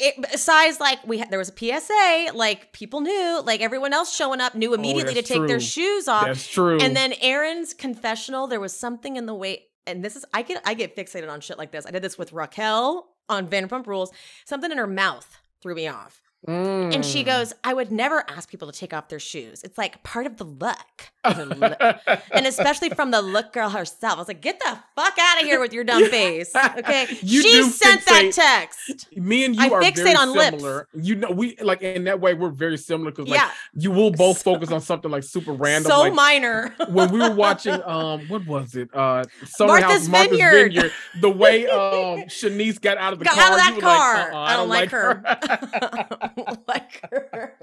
it, 0.00 0.38
Sai's 0.38 0.78
like 0.78 1.04
we 1.06 1.18
had, 1.18 1.30
there 1.30 1.38
was 1.38 1.48
a 1.48 1.56
PSA, 1.80 2.32
like 2.34 2.72
people 2.72 3.00
knew, 3.00 3.42
like 3.44 3.60
everyone 3.60 3.92
else 3.92 4.14
showing 4.14 4.40
up 4.40 4.54
knew 4.54 4.74
immediately 4.74 5.14
to 5.14 5.18
Oh, 5.18 5.22
that's 5.22 5.28
take 5.28 5.46
their 5.48 5.60
shoes 5.60 6.06
off. 6.06 6.26
That's 6.26 6.46
true. 6.46 6.78
And 6.78 6.94
then 6.94 7.14
Erin's 7.20 7.74
confessional, 7.74 8.46
there 8.46 8.60
was 8.60 8.72
something 8.78 9.16
in 9.16 9.26
the 9.26 9.34
way, 9.34 9.64
and 9.86 10.04
this 10.04 10.14
is 10.16 10.24
I 10.32 10.42
get 10.42 10.62
I 10.64 10.74
get 10.74 10.96
fixated 10.96 11.30
on 11.30 11.40
shit 11.40 11.58
like 11.58 11.72
this. 11.72 11.86
I 11.86 11.90
did 11.90 12.02
this 12.02 12.16
with 12.18 12.32
Raquel 12.32 13.08
on 13.28 13.48
Vanderpump 13.48 13.86
Rules. 13.86 14.12
Something 14.44 14.70
in 14.70 14.78
her 14.78 14.86
mouth 14.86 15.40
threw 15.62 15.74
me 15.74 15.88
off. 15.88 16.20
And 16.46 17.04
she 17.04 17.22
Mm. 17.22 17.26
goes, 17.26 17.52
I 17.64 17.74
would 17.74 17.90
never 17.90 18.24
ask 18.30 18.48
people 18.48 18.70
to 18.70 18.78
take 18.78 18.92
off 18.94 19.08
their 19.08 19.18
shoes. 19.18 19.62
It's 19.64 19.76
like 19.76 20.02
part 20.02 20.26
of 20.26 20.36
the 20.36 20.44
look. 20.44 21.10
Of 21.28 21.48
the 21.48 21.54
look." 21.54 22.20
and 22.32 22.46
especially 22.46 22.90
from 22.90 23.10
the 23.10 23.20
look 23.22 23.52
girl 23.52 23.68
herself. 23.70 24.14
I 24.16 24.18
was 24.18 24.28
like, 24.28 24.40
get 24.40 24.58
the 24.60 24.78
fuck 24.96 25.16
out 25.18 25.40
of 25.40 25.46
here 25.46 25.60
with 25.60 25.72
your 25.72 25.84
dumb 25.84 26.04
face. 26.06 26.54
Okay. 26.54 27.06
You 27.22 27.42
she 27.42 27.62
sent 27.64 28.00
fixate- 28.02 28.34
that 28.36 28.68
text. 28.70 29.08
Me 29.16 29.44
and 29.44 29.54
you 29.56 29.62
I 29.62 29.68
are 29.70 29.82
fixate 29.82 29.96
very 29.96 30.14
on 30.16 30.32
lips. 30.34 30.56
similar. 30.58 30.88
You 30.94 31.14
know, 31.16 31.30
we 31.30 31.56
like 31.60 31.82
in 31.82 32.04
that 32.04 32.20
way 32.20 32.34
we're 32.34 32.50
very 32.50 32.76
similar 32.78 33.10
because 33.10 33.28
like 33.28 33.38
yeah. 33.40 33.50
you 33.74 33.90
will 33.90 34.10
both 34.10 34.38
So- 34.38 34.54
focus 34.54 34.70
on 34.70 34.80
something 34.80 35.10
like 35.10 35.22
super 35.24 35.52
random. 35.64 35.90
so 35.90 36.00
like, 36.00 36.14
minor. 36.14 36.74
when 36.88 37.10
we 37.12 37.18
were 37.18 37.34
watching 37.34 37.80
um 37.84 38.20
what 38.28 38.46
was 38.46 38.74
it 38.74 38.88
uh 38.94 39.24
Summer 39.46 39.72
Martha's 39.72 39.90
House 40.06 40.08
Martha's 40.08 40.30
Vineyard. 40.30 40.72
Vineyard. 40.72 40.92
the 41.20 41.30
way 41.30 41.66
um 41.68 42.20
Shanice 42.28 42.80
got 42.80 42.98
out 42.98 43.12
of 43.12 43.18
the 43.18 43.24
Got 43.24 43.34
car 43.34 43.44
out 43.44 43.50
of 43.52 43.56
that 43.58 43.80
car. 43.80 44.14
like, 44.16 44.32
uh-uh, 44.34 44.38
I 44.40 44.56
don't 44.56 44.68
like 44.68 44.90
her. 44.90 45.22
I 45.24 46.20
don't 46.36 46.68
like 46.68 47.10
her. 47.10 47.54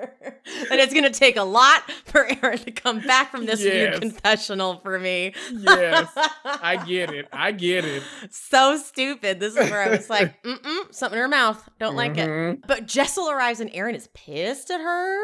and 0.71 0.79
it's 0.79 0.93
gonna 0.93 1.09
take 1.09 1.37
a 1.37 1.43
lot 1.43 1.89
for 2.05 2.25
Erin 2.43 2.59
to 2.59 2.71
come 2.71 2.99
back 3.01 3.31
from 3.31 3.45
this 3.45 3.54
Yes. 3.61 3.99
confessional 3.99 4.79
for 4.79 4.99
me. 4.99 5.33
yes 5.51 6.09
I 6.45 6.75
get 6.87 7.11
it 7.11 7.27
I 7.31 7.51
get 7.51 7.85
it 7.85 8.03
so 8.29 8.77
stupid. 8.77 9.39
This 9.39 9.55
is 9.55 9.69
where 9.69 9.81
I 9.81 9.89
was 9.89 10.09
like, 10.09 10.41
mm-mm, 10.43 10.93
something 10.93 11.17
in 11.17 11.21
her 11.21 11.27
mouth. 11.27 11.67
Don't 11.79 11.95
like 11.95 12.17
it. 12.17 12.27
Mhm. 12.29 12.61
But 12.67 12.85
Jessel 12.87 13.29
arrives 13.29 13.59
and 13.59 13.69
Erin 13.73 13.95
is 13.95 14.07
pissed 14.13 14.69
at 14.71 14.79
her. 14.81 15.19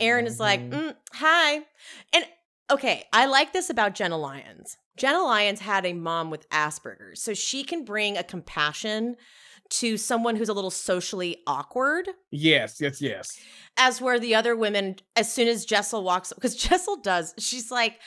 Erin 0.00 0.26
is 0.26 0.38
like, 0.40 0.60
Mhm. 0.60 0.70
mm, 0.70 0.96
hi. 1.14 1.60
And 2.12 2.24
okay, 2.70 3.04
I 3.12 3.26
like 3.26 3.52
this 3.52 3.70
about 3.70 3.94
Jenna 3.94 4.16
Lyons. 4.18 4.76
Jenna 4.96 5.22
Lyons 5.22 5.60
had 5.60 5.84
a 5.86 5.92
mom 5.92 6.30
with 6.30 6.48
Asperger's, 6.50 7.20
so 7.22 7.34
she 7.34 7.64
can 7.64 7.84
bring 7.84 8.16
a 8.16 8.22
compassion 8.24 9.16
to 9.70 9.96
someone 9.96 10.36
who's 10.36 10.48
a 10.48 10.52
little 10.54 10.70
socially 10.70 11.38
awkward. 11.46 12.08
yes 12.30 12.80
yes 12.80 13.00
yes 13.00 13.38
As 13.76 14.00
where 14.00 14.18
the 14.18 14.34
other 14.34 14.54
women, 14.56 14.96
as 15.16 15.32
soon 15.32 15.48
as 15.48 15.64
Jessel 15.64 16.02
walks, 16.04 16.32
because 16.32 16.56
Jessel 16.56 16.96
does, 16.96 17.34
she's 17.38 17.70
like, 17.70 17.98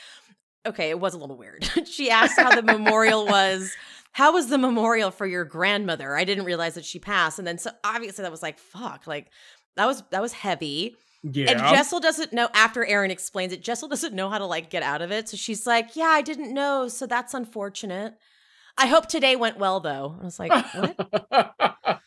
okay, 0.66 0.90
it 0.90 1.00
was 1.00 1.14
a 1.14 1.18
little 1.18 1.36
weird. 1.36 1.64
she 1.86 2.10
asked 2.10 2.38
how 2.38 2.54
the 2.54 2.62
memorial 2.62 3.26
was. 3.26 3.72
How 4.12 4.32
was 4.32 4.48
the 4.48 4.58
memorial 4.58 5.10
for 5.12 5.24
your 5.26 5.44
grandmother? 5.44 6.16
I 6.16 6.24
didn't 6.24 6.44
realize 6.44 6.74
that 6.74 6.84
she 6.84 6.98
passed. 6.98 7.38
And 7.38 7.46
then 7.46 7.58
so 7.58 7.70
obviously 7.84 8.22
that 8.22 8.30
was 8.32 8.42
like, 8.42 8.58
fuck, 8.58 9.06
like 9.06 9.30
that 9.76 9.86
was 9.86 10.02
that 10.10 10.20
was 10.20 10.32
heavy. 10.32 10.96
yeah 11.22 11.50
And 11.50 11.60
Jessel 11.60 12.00
doesn't 12.00 12.32
know 12.32 12.48
after 12.54 12.84
Erin 12.84 13.10
explains 13.12 13.52
it, 13.52 13.62
Jessel 13.62 13.88
doesn't 13.88 14.12
know 14.12 14.28
how 14.28 14.38
to 14.38 14.46
like 14.46 14.68
get 14.68 14.82
out 14.82 15.00
of 15.00 15.12
it. 15.12 15.28
So 15.28 15.36
she's 15.36 15.64
like, 15.66 15.94
Yeah, 15.94 16.08
I 16.08 16.22
didn't 16.22 16.52
know. 16.52 16.88
So 16.88 17.06
that's 17.06 17.34
unfortunate. 17.34 18.14
I 18.82 18.86
hope 18.86 19.06
today 19.08 19.36
went 19.36 19.58
well 19.58 19.80
though. 19.80 20.16
I 20.20 20.24
was 20.24 20.38
like, 20.38 20.50
What? 20.74 21.52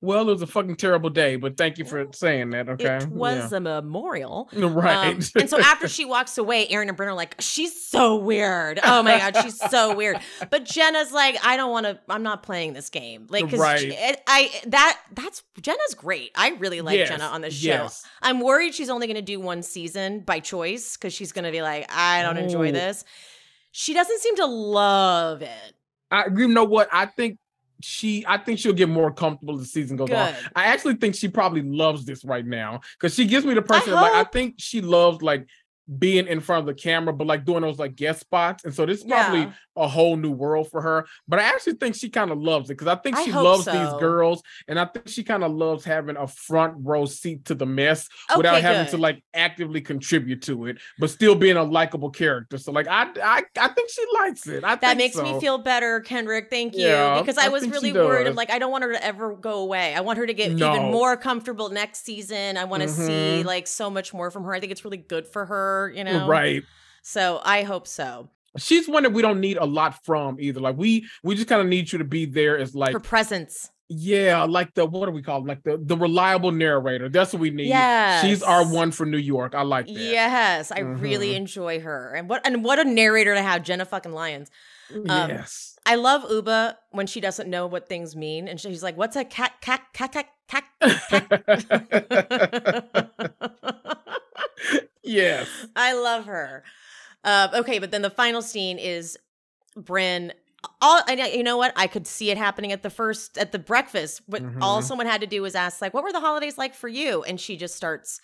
well 0.00 0.22
it 0.28 0.32
was 0.32 0.40
a 0.42 0.46
fucking 0.46 0.74
terrible 0.76 1.10
day 1.10 1.36
but 1.36 1.56
thank 1.56 1.76
you 1.78 1.84
for 1.84 2.06
saying 2.12 2.50
that 2.50 2.68
okay 2.70 2.96
It 2.96 3.08
was 3.08 3.52
a 3.52 3.60
memorial. 3.60 4.48
right 4.54 5.08
Um, 5.14 5.20
and 5.36 5.48
so 5.50 5.60
after 5.60 5.86
she 5.88 6.04
walks 6.06 6.38
away, 6.38 6.66
Erin 6.68 6.88
and 6.88 6.98
are 6.98 7.12
like, 7.14 7.36
she's 7.40 7.86
so 7.86 8.16
weird. 8.16 8.80
Oh 8.82 9.02
my 9.02 9.18
God, 9.18 9.42
she's 9.42 9.58
so 9.70 9.94
weird. 10.00 10.18
But 10.48 10.64
Jenna's 10.64 11.12
like, 11.12 11.36
I 11.44 11.56
don't 11.58 11.70
want 11.70 11.84
to, 11.86 12.00
I'm 12.08 12.22
not 12.22 12.42
playing 12.42 12.72
this 12.72 12.88
game. 12.88 13.26
Like, 13.28 13.50
cause 13.50 13.58
Right. 13.58 13.78
she- 13.78 13.88
it- 13.92 14.22
I, 14.26 14.50
that, 14.68 14.98
that's, 15.12 15.42
Jenna's 15.60 15.94
great. 15.94 16.30
I 16.34 16.50
really 16.50 16.80
like 16.80 16.96
Yes, 16.96 17.10
Jenna 17.10 17.24
on 17.24 17.42
this 17.42 17.54
show. 17.54 17.68
yes. 17.68 18.04
I'm 18.22 18.40
worried 18.40 18.74
she's 18.74 18.88
only 18.90 19.06
going 19.06 19.16
to 19.16 19.22
do 19.22 19.38
one 19.38 19.62
season 19.62 20.20
by 20.20 20.40
choice 20.40 20.96
because 20.96 21.12
she's 21.12 21.32
going 21.32 21.44
to 21.44 21.52
be 21.52 21.60
like, 21.62 21.86
I 21.94 22.22
don't 22.22 22.38
enjoy 22.38 22.70
Oh. 22.70 22.72
this. 22.72 23.04
She 23.72 23.92
doesn't 23.94 24.20
seem 24.20 24.36
to 24.36 24.46
love 24.46 25.42
it. 25.42 25.74
I 26.10 26.26
you 26.34 26.48
know 26.48 26.64
what 26.64 26.88
I 26.92 27.06
think 27.06 27.38
she 27.82 28.24
I 28.26 28.38
think 28.38 28.58
she'll 28.58 28.72
get 28.72 28.88
more 28.88 29.12
comfortable 29.12 29.54
as 29.54 29.60
the 29.60 29.66
season 29.66 29.96
goes 29.96 30.10
on. 30.10 30.34
I 30.54 30.66
actually 30.66 30.96
think 30.96 31.14
she 31.14 31.28
probably 31.28 31.62
loves 31.62 32.04
this 32.04 32.24
right 32.24 32.44
now 32.44 32.80
because 32.98 33.14
she 33.14 33.26
gives 33.26 33.46
me 33.46 33.54
the 33.54 33.62
person 33.62 33.94
like 33.94 34.12
I 34.12 34.24
think 34.24 34.56
she 34.58 34.80
loves 34.80 35.22
like 35.22 35.46
being 35.98 36.26
in 36.26 36.40
front 36.40 36.60
of 36.60 36.66
the 36.66 36.74
camera, 36.80 37.12
but 37.12 37.26
like 37.26 37.44
doing 37.44 37.62
those 37.62 37.78
like 37.78 37.96
guest 37.96 38.20
spots. 38.20 38.64
And 38.64 38.72
so 38.74 38.86
this 38.86 38.98
is 38.98 39.04
probably 39.04 39.40
Yeah. 39.40 39.52
a 39.76 39.88
whole 39.88 40.16
new 40.16 40.30
world 40.30 40.70
for 40.70 40.80
her. 40.80 41.06
But 41.26 41.40
I 41.40 41.44
actually 41.44 41.74
think 41.74 41.94
she 41.96 42.08
kind 42.10 42.30
of 42.30 42.38
loves 42.38 42.70
it 42.70 42.74
because 42.74 42.86
I 42.86 42.94
think 42.96 43.16
she 43.18 43.30
hope 43.30 43.44
loves 43.44 43.64
so. 43.64 43.72
these 43.72 43.92
girls, 44.00 44.42
and 44.68 44.78
I 44.78 44.84
think 44.84 45.08
she 45.08 45.24
kind 45.24 45.42
of 45.42 45.50
loves 45.52 45.84
having 45.84 46.16
a 46.16 46.26
front 46.28 46.74
row 46.78 47.06
seat 47.06 47.46
to 47.46 47.54
the 47.54 47.66
mess 47.66 48.08
without 48.36 48.56
Okay, 48.56 48.62
having 48.62 48.90
to 48.90 48.98
like 48.98 49.22
actively 49.34 49.80
contribute 49.80 50.42
to 50.42 50.66
it, 50.66 50.78
but 50.98 51.10
still 51.10 51.34
being 51.34 51.56
a 51.56 51.62
likable 51.64 52.10
character. 52.10 52.58
So 52.58 52.72
like 52.72 52.86
I 52.88 53.08
I, 53.22 53.42
I 53.58 53.68
think 53.68 53.90
she 53.90 54.04
likes 54.14 54.46
it. 54.46 54.62
I 54.64 54.76
That 54.76 54.96
makes 54.96 55.16
so. 55.16 55.22
me 55.22 55.40
feel 55.40 55.58
better, 55.58 56.00
Kendrick. 56.00 56.48
Thank 56.50 56.76
you. 56.76 56.86
Yeah, 56.86 57.18
because 57.20 57.38
I, 57.38 57.46
I 57.46 57.48
was 57.48 57.68
really 57.68 57.92
worried. 57.92 58.26
I'm 58.26 58.34
like, 58.36 58.50
I 58.50 58.58
don't 58.58 58.70
want 58.70 58.84
her 58.84 58.92
to 58.92 59.04
ever 59.04 59.34
go 59.34 59.58
away. 59.60 59.94
I 59.94 60.00
want 60.00 60.18
her 60.18 60.26
to 60.26 60.34
get 60.34 60.52
No. 60.52 60.74
even 60.74 60.90
more 60.90 61.16
comfortable 61.16 61.68
next 61.70 62.04
season. 62.04 62.56
I 62.56 62.64
want 62.64 62.82
to 62.82 62.88
see 62.88 63.42
Mhm. 63.42 63.44
like 63.44 63.66
so 63.66 63.90
much 63.90 64.12
more 64.14 64.30
from 64.30 64.44
her. 64.44 64.54
I 64.54 64.60
think 64.60 64.72
it's 64.72 64.84
really 64.84 64.96
good 64.98 65.26
for 65.26 65.46
her, 65.46 65.79
you 65.88 66.04
know? 66.04 66.26
right. 66.28 66.62
So 67.02 67.40
I 67.44 67.62
hope 67.62 67.86
so. 67.86 68.28
she's 68.58 68.88
one 68.88 69.04
that 69.04 69.12
we 69.12 69.22
don't 69.22 69.40
need 69.40 69.56
a 69.56 69.64
lot 69.64 70.04
from 70.04 70.38
either. 70.40 70.60
Like 70.60 70.76
we 70.76 71.06
we 71.22 71.34
just 71.34 71.48
kind 71.48 71.60
of 71.62 71.66
need 71.68 71.90
you 71.92 71.98
to 71.98 72.04
be 72.04 72.26
there 72.26 72.58
as 72.58 72.74
like 72.74 72.92
her 72.92 73.00
presence. 73.00 73.70
yeah, 73.88 74.42
like 74.44 74.74
the 74.74 74.84
what 74.86 75.06
do 75.06 75.12
we 75.12 75.22
call? 75.22 75.44
Like 75.44 75.62
the 75.62 75.78
the 75.82 75.96
reliable 75.96 76.52
narrator. 76.52 77.08
That's 77.08 77.32
what 77.32 77.40
we 77.40 77.50
need. 77.50 77.68
Yes. 77.68 78.22
She's 78.24 78.42
our 78.42 78.64
one 78.66 78.90
for 78.90 79.06
New 79.06 79.18
York. 79.18 79.54
I 79.54 79.62
like 79.62 79.86
that. 79.86 79.92
Yes, 79.92 80.70
I 80.72 80.80
really 80.80 81.30
Mhm. 81.32 81.36
enjoy 81.36 81.80
her. 81.80 82.12
And 82.14 82.28
what 82.28 82.44
and 82.46 82.62
what 82.64 82.78
a 82.78 82.84
narrator 82.84 83.34
to 83.34 83.42
have, 83.42 83.62
Jenna 83.62 83.84
fucking 83.86 84.12
Lyons. 84.12 84.50
Um, 84.92 85.30
yes. 85.30 85.78
I 85.86 85.94
love 85.94 86.24
Ubah 86.24 86.74
when 86.90 87.06
she 87.06 87.20
doesn't 87.20 87.48
know 87.48 87.66
what 87.66 87.88
things 87.88 88.14
mean, 88.16 88.48
and 88.48 88.60
she's 88.60 88.82
like, 88.82 88.96
"What's 88.98 89.14
a 89.16 89.24
cat 89.24 89.52
cat? 89.60 89.82
Cat? 89.94 90.12
Cat? 90.12 90.26
Cat? 90.48 90.64
cat?" 91.08 92.20
yes. 95.10 95.48
I 95.76 95.92
love 95.94 96.24
her. 96.26 96.62
Uh, 97.24 97.48
okay, 97.54 97.78
but 97.78 97.90
then 97.90 98.02
the 98.02 98.10
final 98.10 98.42
scene 98.42 98.78
is 98.78 99.18
Brynn. 99.76 100.32
All 100.82 101.00
and 101.08 101.18
you 101.34 101.42
know 101.42 101.56
what? 101.56 101.72
I 101.76 101.86
could 101.86 102.06
see 102.06 102.30
it 102.30 102.36
happening 102.38 102.70
at 102.72 102.82
the 102.82 102.90
first 102.90 103.38
at 103.38 103.52
the 103.52 103.58
breakfast. 103.58 104.20
What 104.26 104.42
all 104.60 104.80
Mhm. 104.80 104.84
someone 104.84 105.06
had 105.06 105.20
to 105.22 105.26
do 105.26 105.40
was 105.42 105.54
ask, 105.54 105.80
like, 105.80 105.94
"What 105.94 106.04
were 106.04 106.12
the 106.12 106.20
holidays 106.20 106.58
like 106.58 106.74
for 106.74 106.88
you?" 106.88 107.22
And 107.24 107.40
she 107.40 107.56
just 107.56 107.74
starts 107.76 108.20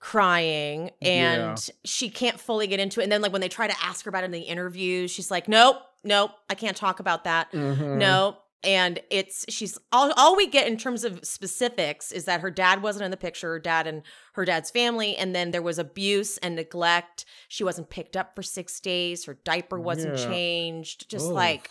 crying, 0.00 0.90
and 1.02 1.70
she 1.84 2.10
can't 2.10 2.38
fully 2.38 2.66
get 2.66 2.80
into 2.80 3.00
it. 3.00 3.04
And 3.04 3.12
then, 3.12 3.22
like, 3.22 3.32
when 3.32 3.40
they 3.40 3.48
try 3.48 3.66
to 3.66 3.74
ask 3.82 4.04
her 4.04 4.08
about 4.10 4.22
it 4.22 4.26
in 4.26 4.30
the 4.32 4.40
interview, 4.40 5.08
she's 5.08 5.30
like, 5.30 5.48
"Nope, 5.48 5.76
nope, 6.02 6.30
I 6.50 6.54
can't 6.54 6.76
talk 6.76 7.00
about 7.00 7.24
that. 7.24 7.50
Mhm. 7.52 7.96
No." 7.96 8.38
And 8.64 9.00
it's 9.10 9.44
she's 9.48 9.78
all 9.92 10.12
all 10.16 10.36
we 10.36 10.46
get 10.46 10.66
in 10.66 10.76
terms 10.76 11.04
of 11.04 11.20
specifics 11.24 12.10
is 12.12 12.24
that 12.24 12.40
her 12.40 12.50
dad 12.50 12.82
wasn't 12.82 13.04
in 13.04 13.10
the 13.10 13.16
picture, 13.16 13.50
her 13.50 13.58
dad 13.60 13.86
and 13.86 14.02
her 14.34 14.44
dad's 14.44 14.70
family, 14.70 15.16
and 15.16 15.34
then 15.34 15.50
there 15.50 15.62
was 15.62 15.78
abuse 15.78 16.38
and 16.38 16.56
neglect. 16.56 17.24
She 17.48 17.62
wasn't 17.64 17.90
picked 17.90 18.16
up 18.16 18.34
for 18.34 18.42
six 18.42 18.80
days, 18.80 19.26
her 19.26 19.34
diaper 19.44 19.78
wasn't 19.78 20.18
Yeah. 20.18 20.26
changed. 20.26 21.08
Just 21.10 21.26
Ugh. 21.26 21.32
like 21.32 21.70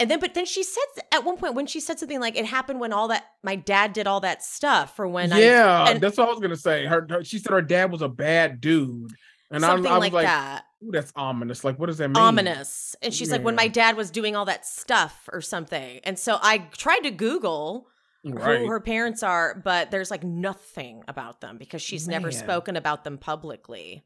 And 0.00 0.08
then, 0.08 0.20
but 0.20 0.34
then 0.34 0.46
she 0.46 0.62
said 0.62 0.84
at 1.12 1.24
one 1.24 1.36
point 1.36 1.54
when 1.54 1.66
she 1.66 1.80
said 1.80 1.98
something 1.98 2.20
like, 2.20 2.36
"It 2.36 2.46
happened 2.46 2.78
when 2.78 2.92
all 2.92 3.08
that 3.08 3.24
my 3.42 3.56
dad 3.56 3.92
did 3.92 4.06
all 4.06 4.20
that 4.20 4.44
stuff 4.44 4.94
for 4.94 5.08
when 5.08 5.32
I 5.32 5.40
yeah, 5.40 5.88
and- 5.90 6.00
that's 6.00 6.16
what 6.16 6.28
I 6.28 6.30
was 6.30 6.38
gonna 6.40 6.56
say. 6.56 6.86
Her, 6.86 7.04
her- 7.10 7.24
she 7.24 7.38
said 7.40 7.50
her 7.52 7.62
dad 7.62 7.90
was 7.90 8.00
a 8.00 8.08
bad 8.08 8.60
dude, 8.60 9.10
and 9.50 9.64
I, 9.64 9.68
something 9.68 9.90
I 9.90 9.94
was 9.94 10.00
like, 10.00 10.12
like, 10.12 10.26
that, 10.26 10.64
that's 10.90 11.12
ominous. 11.16 11.64
Like, 11.64 11.78
what 11.78 11.86
does 11.86 11.98
that 11.98 12.08
mean? 12.08 12.16
ominous." 12.16 12.94
And 13.02 13.12
she's 13.14 13.30
like, 13.30 13.42
"When 13.44 13.54
my 13.54 13.68
dad 13.68 13.96
was 13.96 14.10
doing 14.10 14.36
all 14.36 14.44
that 14.46 14.66
stuff 14.66 15.28
or 15.32 15.40
something," 15.40 16.00
and 16.04 16.18
so 16.18 16.38
I 16.40 16.58
tried 16.58 17.00
to 17.00 17.10
Google 17.10 17.88
Right. 18.24 18.60
who 18.60 18.66
her 18.68 18.80
parents 18.80 19.22
are, 19.22 19.60
but 19.64 19.90
there's 19.90 20.10
like 20.10 20.24
nothing 20.24 21.02
about 21.08 21.40
them 21.40 21.56
because 21.56 21.80
she's 21.80 22.08
never 22.08 22.30
spoken 22.32 22.76
about 22.76 23.04
them 23.04 23.16
publicly. 23.16 24.04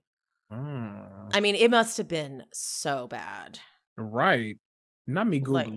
Mm, 0.52 1.31
I 1.32 1.40
mean, 1.40 1.55
it 1.55 1.70
must 1.70 1.97
have 1.97 2.09
been 2.09 2.44
so 2.52 3.06
bad. 3.09 3.59
right. 3.97 4.56
Not 5.06 5.27
me 5.27 5.40
Like. 5.40 5.69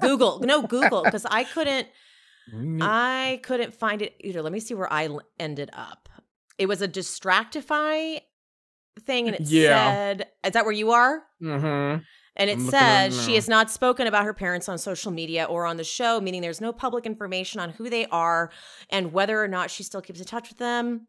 Google, 0.00 0.38
no 0.44 0.62
Google, 0.62 1.02
because 1.02 1.26
I 1.26 1.44
couldn't. 1.44 1.88
Mm, 2.54 2.78
I 2.80 3.40
couldn't 3.42 3.74
find 3.74 4.00
it 4.00 4.14
either. 4.20 4.40
Let 4.40 4.52
me 4.52 4.60
see 4.60 4.72
where 4.72 4.90
I 4.90 5.04
l- 5.06 5.20
ended 5.38 5.68
up. 5.74 6.08
It 6.56 6.66
was 6.66 6.80
a 6.80 6.88
Distractify 6.88 8.20
thing, 9.00 9.26
and 9.26 9.34
it 9.36 9.42
Yeah. 9.42 9.92
said, 9.92 10.28
"Is 10.44 10.52
that 10.52 10.64
where 10.64 10.72
you 10.72 10.90
are?" 10.92 11.22
mhm. 11.42 12.04
And 12.36 12.48
it 12.48 12.54
I'm 12.58 12.70
said 12.70 13.12
she 13.12 13.34
has 13.34 13.48
not 13.48 13.70
spoken 13.70 14.06
about 14.06 14.24
her 14.24 14.32
parents 14.32 14.68
on 14.68 14.78
social 14.78 15.10
media 15.10 15.44
or 15.44 15.66
on 15.66 15.76
the 15.76 15.84
show, 15.84 16.20
meaning 16.20 16.40
there's 16.42 16.60
no 16.60 16.72
public 16.72 17.04
information 17.04 17.60
on 17.60 17.70
who 17.70 17.90
they 17.90 18.06
are 18.06 18.50
and 18.88 19.12
whether 19.12 19.42
or 19.42 19.48
not 19.48 19.70
she 19.70 19.82
still 19.82 20.00
keeps 20.00 20.20
in 20.20 20.26
touch 20.26 20.48
with 20.48 20.58
them. 20.58 21.06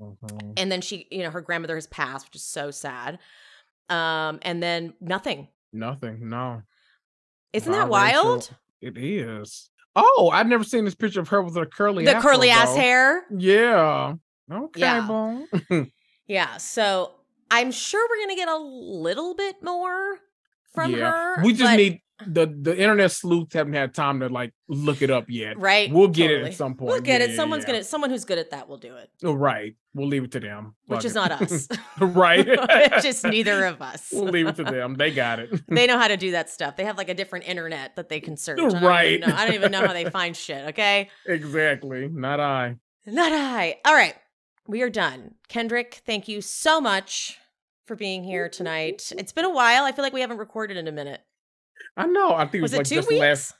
Mhm. 0.00 0.54
And 0.56 0.72
then 0.72 0.80
she, 0.80 1.06
you 1.10 1.22
know, 1.22 1.30
her 1.30 1.40
grandmother 1.42 1.74
has 1.74 1.86
passed, 1.88 2.26
which 2.28 2.36
is 2.36 2.44
so 2.44 2.70
sad. 2.70 3.18
Um, 3.90 4.38
and 4.42 4.62
then 4.62 4.94
nothing. 5.00 5.48
Nothing. 5.72 6.28
No. 6.28 6.62
Isn't 7.52 7.72
that 7.72 7.88
wild? 7.88 8.50
It 8.80 8.96
is. 8.96 9.68
Oh, 9.96 10.30
I've 10.32 10.46
never 10.46 10.64
seen 10.64 10.84
this 10.84 10.94
picture 10.94 11.20
of 11.20 11.28
her 11.28 11.42
with 11.42 11.56
her 11.56 11.66
curly 11.66 12.04
The 12.04 12.14
curly 12.14 12.48
ass 12.48 12.68
though. 12.70 12.80
hair. 12.80 13.26
Yeah. 13.36 14.14
Okay, 14.50 14.80
Yeah. 14.80 15.44
Yeah. 16.28 16.56
So 16.58 17.12
I'm 17.50 17.72
sure 17.72 18.06
we're 18.08 18.24
gonna 18.24 18.36
get 18.36 18.48
a 18.48 18.58
little 18.58 19.34
bit 19.34 19.62
more 19.62 20.18
from 20.74 20.92
yeah. 20.92 21.10
her. 21.10 21.42
We 21.44 21.52
just 21.52 21.64
but- 21.70 21.76
need 21.76 22.02
the 22.26 22.46
the 22.46 22.76
internet 22.76 23.10
sleuths 23.10 23.54
haven't 23.54 23.72
had 23.72 23.94
time 23.94 24.20
to 24.20 24.28
like 24.28 24.52
look 24.68 25.02
it 25.02 25.10
up 25.10 25.26
yet. 25.28 25.58
right. 25.58 25.90
We'll 25.90 26.08
get 26.08 26.30
it 26.30 26.42
at 26.42 26.54
some 26.54 26.74
point. 26.74 26.90
We'll 26.90 27.00
get 27.00 27.20
Yeah, 27.20 27.28
it. 27.28 27.36
Someone's 27.36 27.64
yeah. 27.64 27.72
gonna 27.72 27.84
someone 27.84 28.10
who's 28.10 28.24
good 28.24 28.38
at 28.38 28.50
that 28.50 28.68
will 28.68 28.76
do 28.78 28.96
it. 28.96 29.10
Oh, 29.24 29.32
right. 29.32 29.74
We'll 29.94 30.08
leave 30.08 30.24
it 30.24 30.32
to 30.32 30.40
them. 30.40 30.74
Which 30.86 30.98
Fuck 30.98 31.04
is 31.06 31.12
it. 31.12 31.14
not 31.14 31.42
us. 31.42 31.68
right. 32.00 32.46
just 33.02 33.24
neither 33.24 33.64
of 33.64 33.80
us. 33.82 34.10
We'll 34.12 34.24
leave 34.26 34.46
it 34.46 34.56
to 34.56 34.64
them. 34.64 34.94
They 34.94 35.10
got 35.10 35.38
it. 35.40 35.62
they 35.68 35.86
know 35.86 35.98
how 35.98 36.08
to 36.08 36.16
do 36.16 36.32
that 36.32 36.50
stuff. 36.50 36.76
They 36.76 36.84
have 36.84 36.98
like 36.98 37.08
a 37.08 37.14
different 37.14 37.48
internet 37.48 37.96
that 37.96 38.08
they 38.08 38.20
can 38.20 38.36
search. 38.36 38.60
I 38.60 38.68
don't 38.68 38.82
Right. 38.82 39.26
I 39.26 39.46
don't 39.46 39.54
even 39.54 39.72
know 39.72 39.86
how 39.86 39.92
they 39.92 40.04
find 40.10 40.36
shit. 40.36 40.68
Okay. 40.68 41.08
exactly. 41.26 42.08
Not 42.08 42.38
I. 42.38 42.76
Not 43.06 43.32
I. 43.32 43.78
All 43.84 43.94
right. 43.94 44.14
We 44.66 44.82
are 44.82 44.90
done. 44.90 45.34
Kendrick, 45.48 46.02
thank 46.06 46.28
you 46.28 46.40
so 46.40 46.80
much 46.80 47.39
for 47.90 47.96
being 47.96 48.22
here 48.22 48.48
tonight. 48.48 49.10
It's 49.18 49.32
been 49.32 49.44
a 49.44 49.50
while. 49.50 49.82
I 49.82 49.90
feel 49.90 50.04
like 50.04 50.12
we 50.12 50.20
haven't 50.20 50.38
recorded 50.38 50.76
in 50.76 50.86
a 50.86 50.92
minute. 50.92 51.20
I 51.96 52.06
know. 52.06 52.32
I 52.32 52.46
think 52.46 52.62
Was 52.62 52.72
it 52.72 52.78
was 52.78 52.88
two 52.88 52.94
like 52.94 53.00
just 53.00 53.08
weeks? 53.08 53.20
last. 53.20 53.54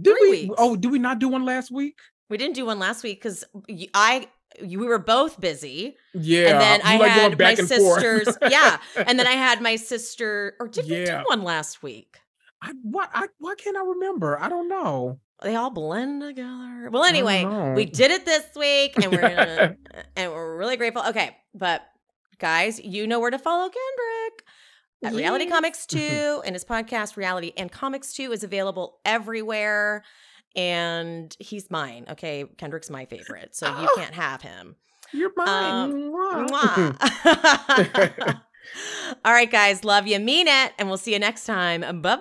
Did 0.00 0.16
Three 0.18 0.30
we? 0.30 0.36
Oh, 0.36 0.40
weeks. 0.40 0.54
Oh, 0.58 0.76
did 0.76 0.90
we 0.90 0.98
not 0.98 1.20
do 1.20 1.28
one 1.28 1.44
last 1.44 1.70
week? 1.70 1.96
We 2.28 2.36
didn't 2.38 2.56
do 2.56 2.66
one 2.66 2.80
last 2.80 3.04
week 3.04 3.20
because 3.22 3.44
I 3.94 4.26
we 4.60 4.76
were 4.76 4.98
both 4.98 5.40
busy, 5.40 5.96
Yeah. 6.12 6.48
and 6.48 6.60
then 6.60 6.80
I 6.82 6.96
like 6.96 7.10
had 7.12 7.38
my 7.38 7.50
and 7.50 7.68
sisters. 7.68 8.36
yeah, 8.50 8.78
and 8.96 9.16
then 9.16 9.28
I 9.28 9.32
had 9.32 9.60
my 9.62 9.76
sister. 9.76 10.56
Or 10.58 10.66
did 10.66 10.88
we 10.88 11.04
do 11.04 11.22
one 11.26 11.42
last 11.42 11.84
week? 11.84 12.18
I, 12.60 12.72
what? 12.82 13.10
I, 13.14 13.28
why 13.38 13.54
can't 13.54 13.76
I 13.76 13.82
remember? 13.82 14.40
I 14.40 14.48
don't 14.48 14.68
know. 14.68 15.20
They 15.42 15.54
all 15.54 15.70
blend 15.70 16.22
together. 16.22 16.88
Well, 16.90 17.04
anyway, 17.04 17.44
we 17.76 17.84
did 17.84 18.10
it 18.10 18.24
this 18.24 18.44
week, 18.56 18.94
and 18.96 19.12
we're 19.12 19.20
gonna, 19.20 19.76
and 20.16 20.32
we're 20.32 20.56
really 20.56 20.76
grateful. 20.76 21.02
Okay, 21.08 21.36
but 21.54 21.82
guys, 22.42 22.78
you 22.80 23.06
know 23.06 23.18
where 23.20 23.30
to 23.30 23.38
follow 23.38 23.70
Kendrick. 23.70 24.42
At 25.04 25.14
Reality 25.14 25.46
Comics 25.46 25.86
2 25.86 26.42
and 26.44 26.54
his 26.54 26.64
podcast 26.64 27.16
Reality 27.16 27.52
and 27.56 27.72
Comics 27.72 28.12
2 28.12 28.30
is 28.32 28.44
available 28.44 28.98
everywhere 29.04 30.04
and 30.54 31.34
he's 31.40 31.70
mine. 31.70 32.04
Okay, 32.10 32.44
Kendrick's 32.58 32.90
my 32.90 33.06
favorite. 33.06 33.54
So 33.56 33.66
you 33.68 33.88
Ah. 33.90 33.94
can't 33.96 34.14
have 34.14 34.42
him. 34.42 34.76
You're 35.12 35.32
mine. 35.36 35.92
Mwah. 36.12 36.48
Mwah. 36.98 38.40
All 39.24 39.32
right, 39.32 39.50
guys, 39.50 39.84
love 39.84 40.06
you, 40.06 40.18
mean 40.20 40.46
it, 40.48 40.72
and 40.78 40.88
we'll 40.88 40.98
see 40.98 41.12
you 41.12 41.18
next 41.18 41.44
time. 41.46 41.80
Bye 42.02 42.16
bye. 42.16 42.20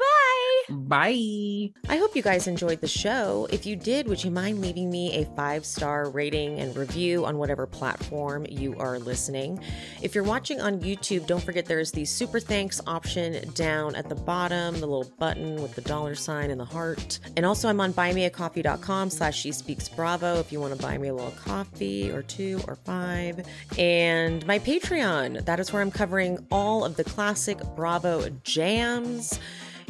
Bye. 0.69 1.71
I 1.89 1.97
hope 1.97 2.15
you 2.15 2.21
guys 2.21 2.47
enjoyed 2.47 2.81
the 2.81 2.87
show. 2.87 3.47
If 3.51 3.65
you 3.65 3.75
did, 3.75 4.07
would 4.07 4.23
you 4.23 4.31
mind 4.31 4.61
leaving 4.61 4.89
me 4.89 5.13
a 5.15 5.25
five 5.35 5.65
star 5.65 6.09
rating 6.09 6.59
and 6.59 6.75
review 6.75 7.25
on 7.25 7.37
whatever 7.37 7.67
platform 7.67 8.45
you 8.49 8.75
are 8.77 8.99
listening? 8.99 9.59
If 10.01 10.15
you're 10.15 10.23
watching 10.23 10.61
on 10.61 10.79
YouTube, 10.79 11.25
don't 11.27 11.43
forget 11.43 11.65
there's 11.65 11.91
the 11.91 12.05
super 12.05 12.39
thanks 12.39 12.81
option 12.87 13.49
down 13.53 13.95
at 13.95 14.09
the 14.09 14.15
bottom, 14.15 14.79
the 14.79 14.87
little 14.87 15.11
button 15.19 15.61
with 15.61 15.75
the 15.75 15.81
dollar 15.81 16.15
sign 16.15 16.51
and 16.51 16.59
the 16.59 16.65
heart. 16.65 17.19
And 17.35 17.45
also, 17.45 17.67
I'm 17.67 17.81
on 17.81 17.93
buymeacoffee.com 17.93 19.09
slash 19.09 19.39
she 19.39 19.51
speaks 19.51 19.89
bravo 19.89 20.39
if 20.39 20.51
you 20.51 20.59
want 20.59 20.75
to 20.75 20.81
buy 20.81 20.97
me 20.97 21.09
a 21.09 21.13
little 21.13 21.31
coffee 21.31 22.11
or 22.11 22.21
two 22.21 22.61
or 22.67 22.75
five. 22.75 23.45
And 23.77 24.45
my 24.45 24.59
Patreon, 24.59 25.45
that 25.45 25.59
is 25.59 25.73
where 25.73 25.81
I'm 25.81 25.91
covering 25.91 26.45
all 26.51 26.85
of 26.85 26.95
the 26.95 27.03
classic 27.03 27.59
Bravo 27.75 28.29
jams. 28.43 29.39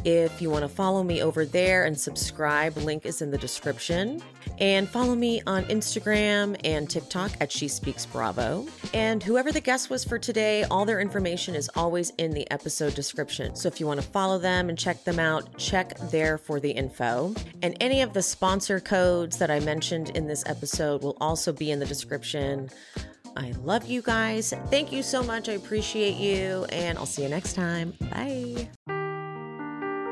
If 0.04 0.42
you 0.42 0.50
want 0.50 0.64
to 0.64 0.70
follow 0.70 1.04
me 1.04 1.22
over 1.22 1.46
there 1.46 1.86
and 1.86 2.00
subscribe, 2.00 2.76
link 2.78 3.06
is 3.06 3.22
in 3.22 3.30
the 3.30 3.38
description. 3.38 4.22
And 4.58 4.88
follow 4.90 5.16
me 5.16 5.42
on 5.46 5.64
Instagram 5.66 6.60
and 6.64 6.90
TikTok 6.90 7.32
at 7.40 7.52
She 7.52 7.68
Speaks 7.68 8.06
Bravo. 8.06 8.68
And 8.94 9.22
whoever 9.22 9.52
the 9.52 9.62
guest 9.62 9.90
was 9.90 10.04
for 10.04 10.18
today, 10.18 10.64
all 10.66 10.86
their 10.86 11.00
information 11.00 11.56
is 11.56 11.70
always 11.76 12.12
in 12.18 12.32
the 12.32 12.50
episode 12.52 12.96
description. 12.96 13.56
So 13.56 13.68
if 13.68 13.80
you 13.80 13.88
want 13.88 14.02
to 14.02 14.08
follow 14.08 14.38
them 14.38 14.70
and 14.70 14.78
check 14.78 15.04
them 15.04 15.20
out, 15.20 15.58
check 15.58 15.98
there 16.10 16.38
for 16.38 16.60
the 16.60 16.72
info. 16.72 17.34
And 17.62 17.76
any 17.80 18.02
of 18.02 18.14
the 18.14 18.22
sponsor 18.22 18.80
codes 18.80 19.38
that 19.38 19.52
I 19.52 19.60
mentioned 19.60 20.12
in 20.12 20.28
this 20.28 20.44
episode 20.48 21.04
will 21.04 21.18
also 21.22 21.52
be 21.54 21.72
in 21.72 21.80
the 21.80 21.86
description. 21.86 22.70
I 23.36 23.54
love 23.64 23.86
you 23.86 24.02
guys. 24.02 24.54
Thank 24.68 24.92
you 24.92 25.04
so 25.04 25.24
much. 25.24 25.48
I 25.48 25.54
appreciate 25.54 26.18
you. 26.18 26.66
And 26.70 26.98
I'll 26.98 27.06
see 27.06 27.24
you 27.24 27.30
next 27.30 27.54
time. 27.54 27.94
Bye. 28.12 29.01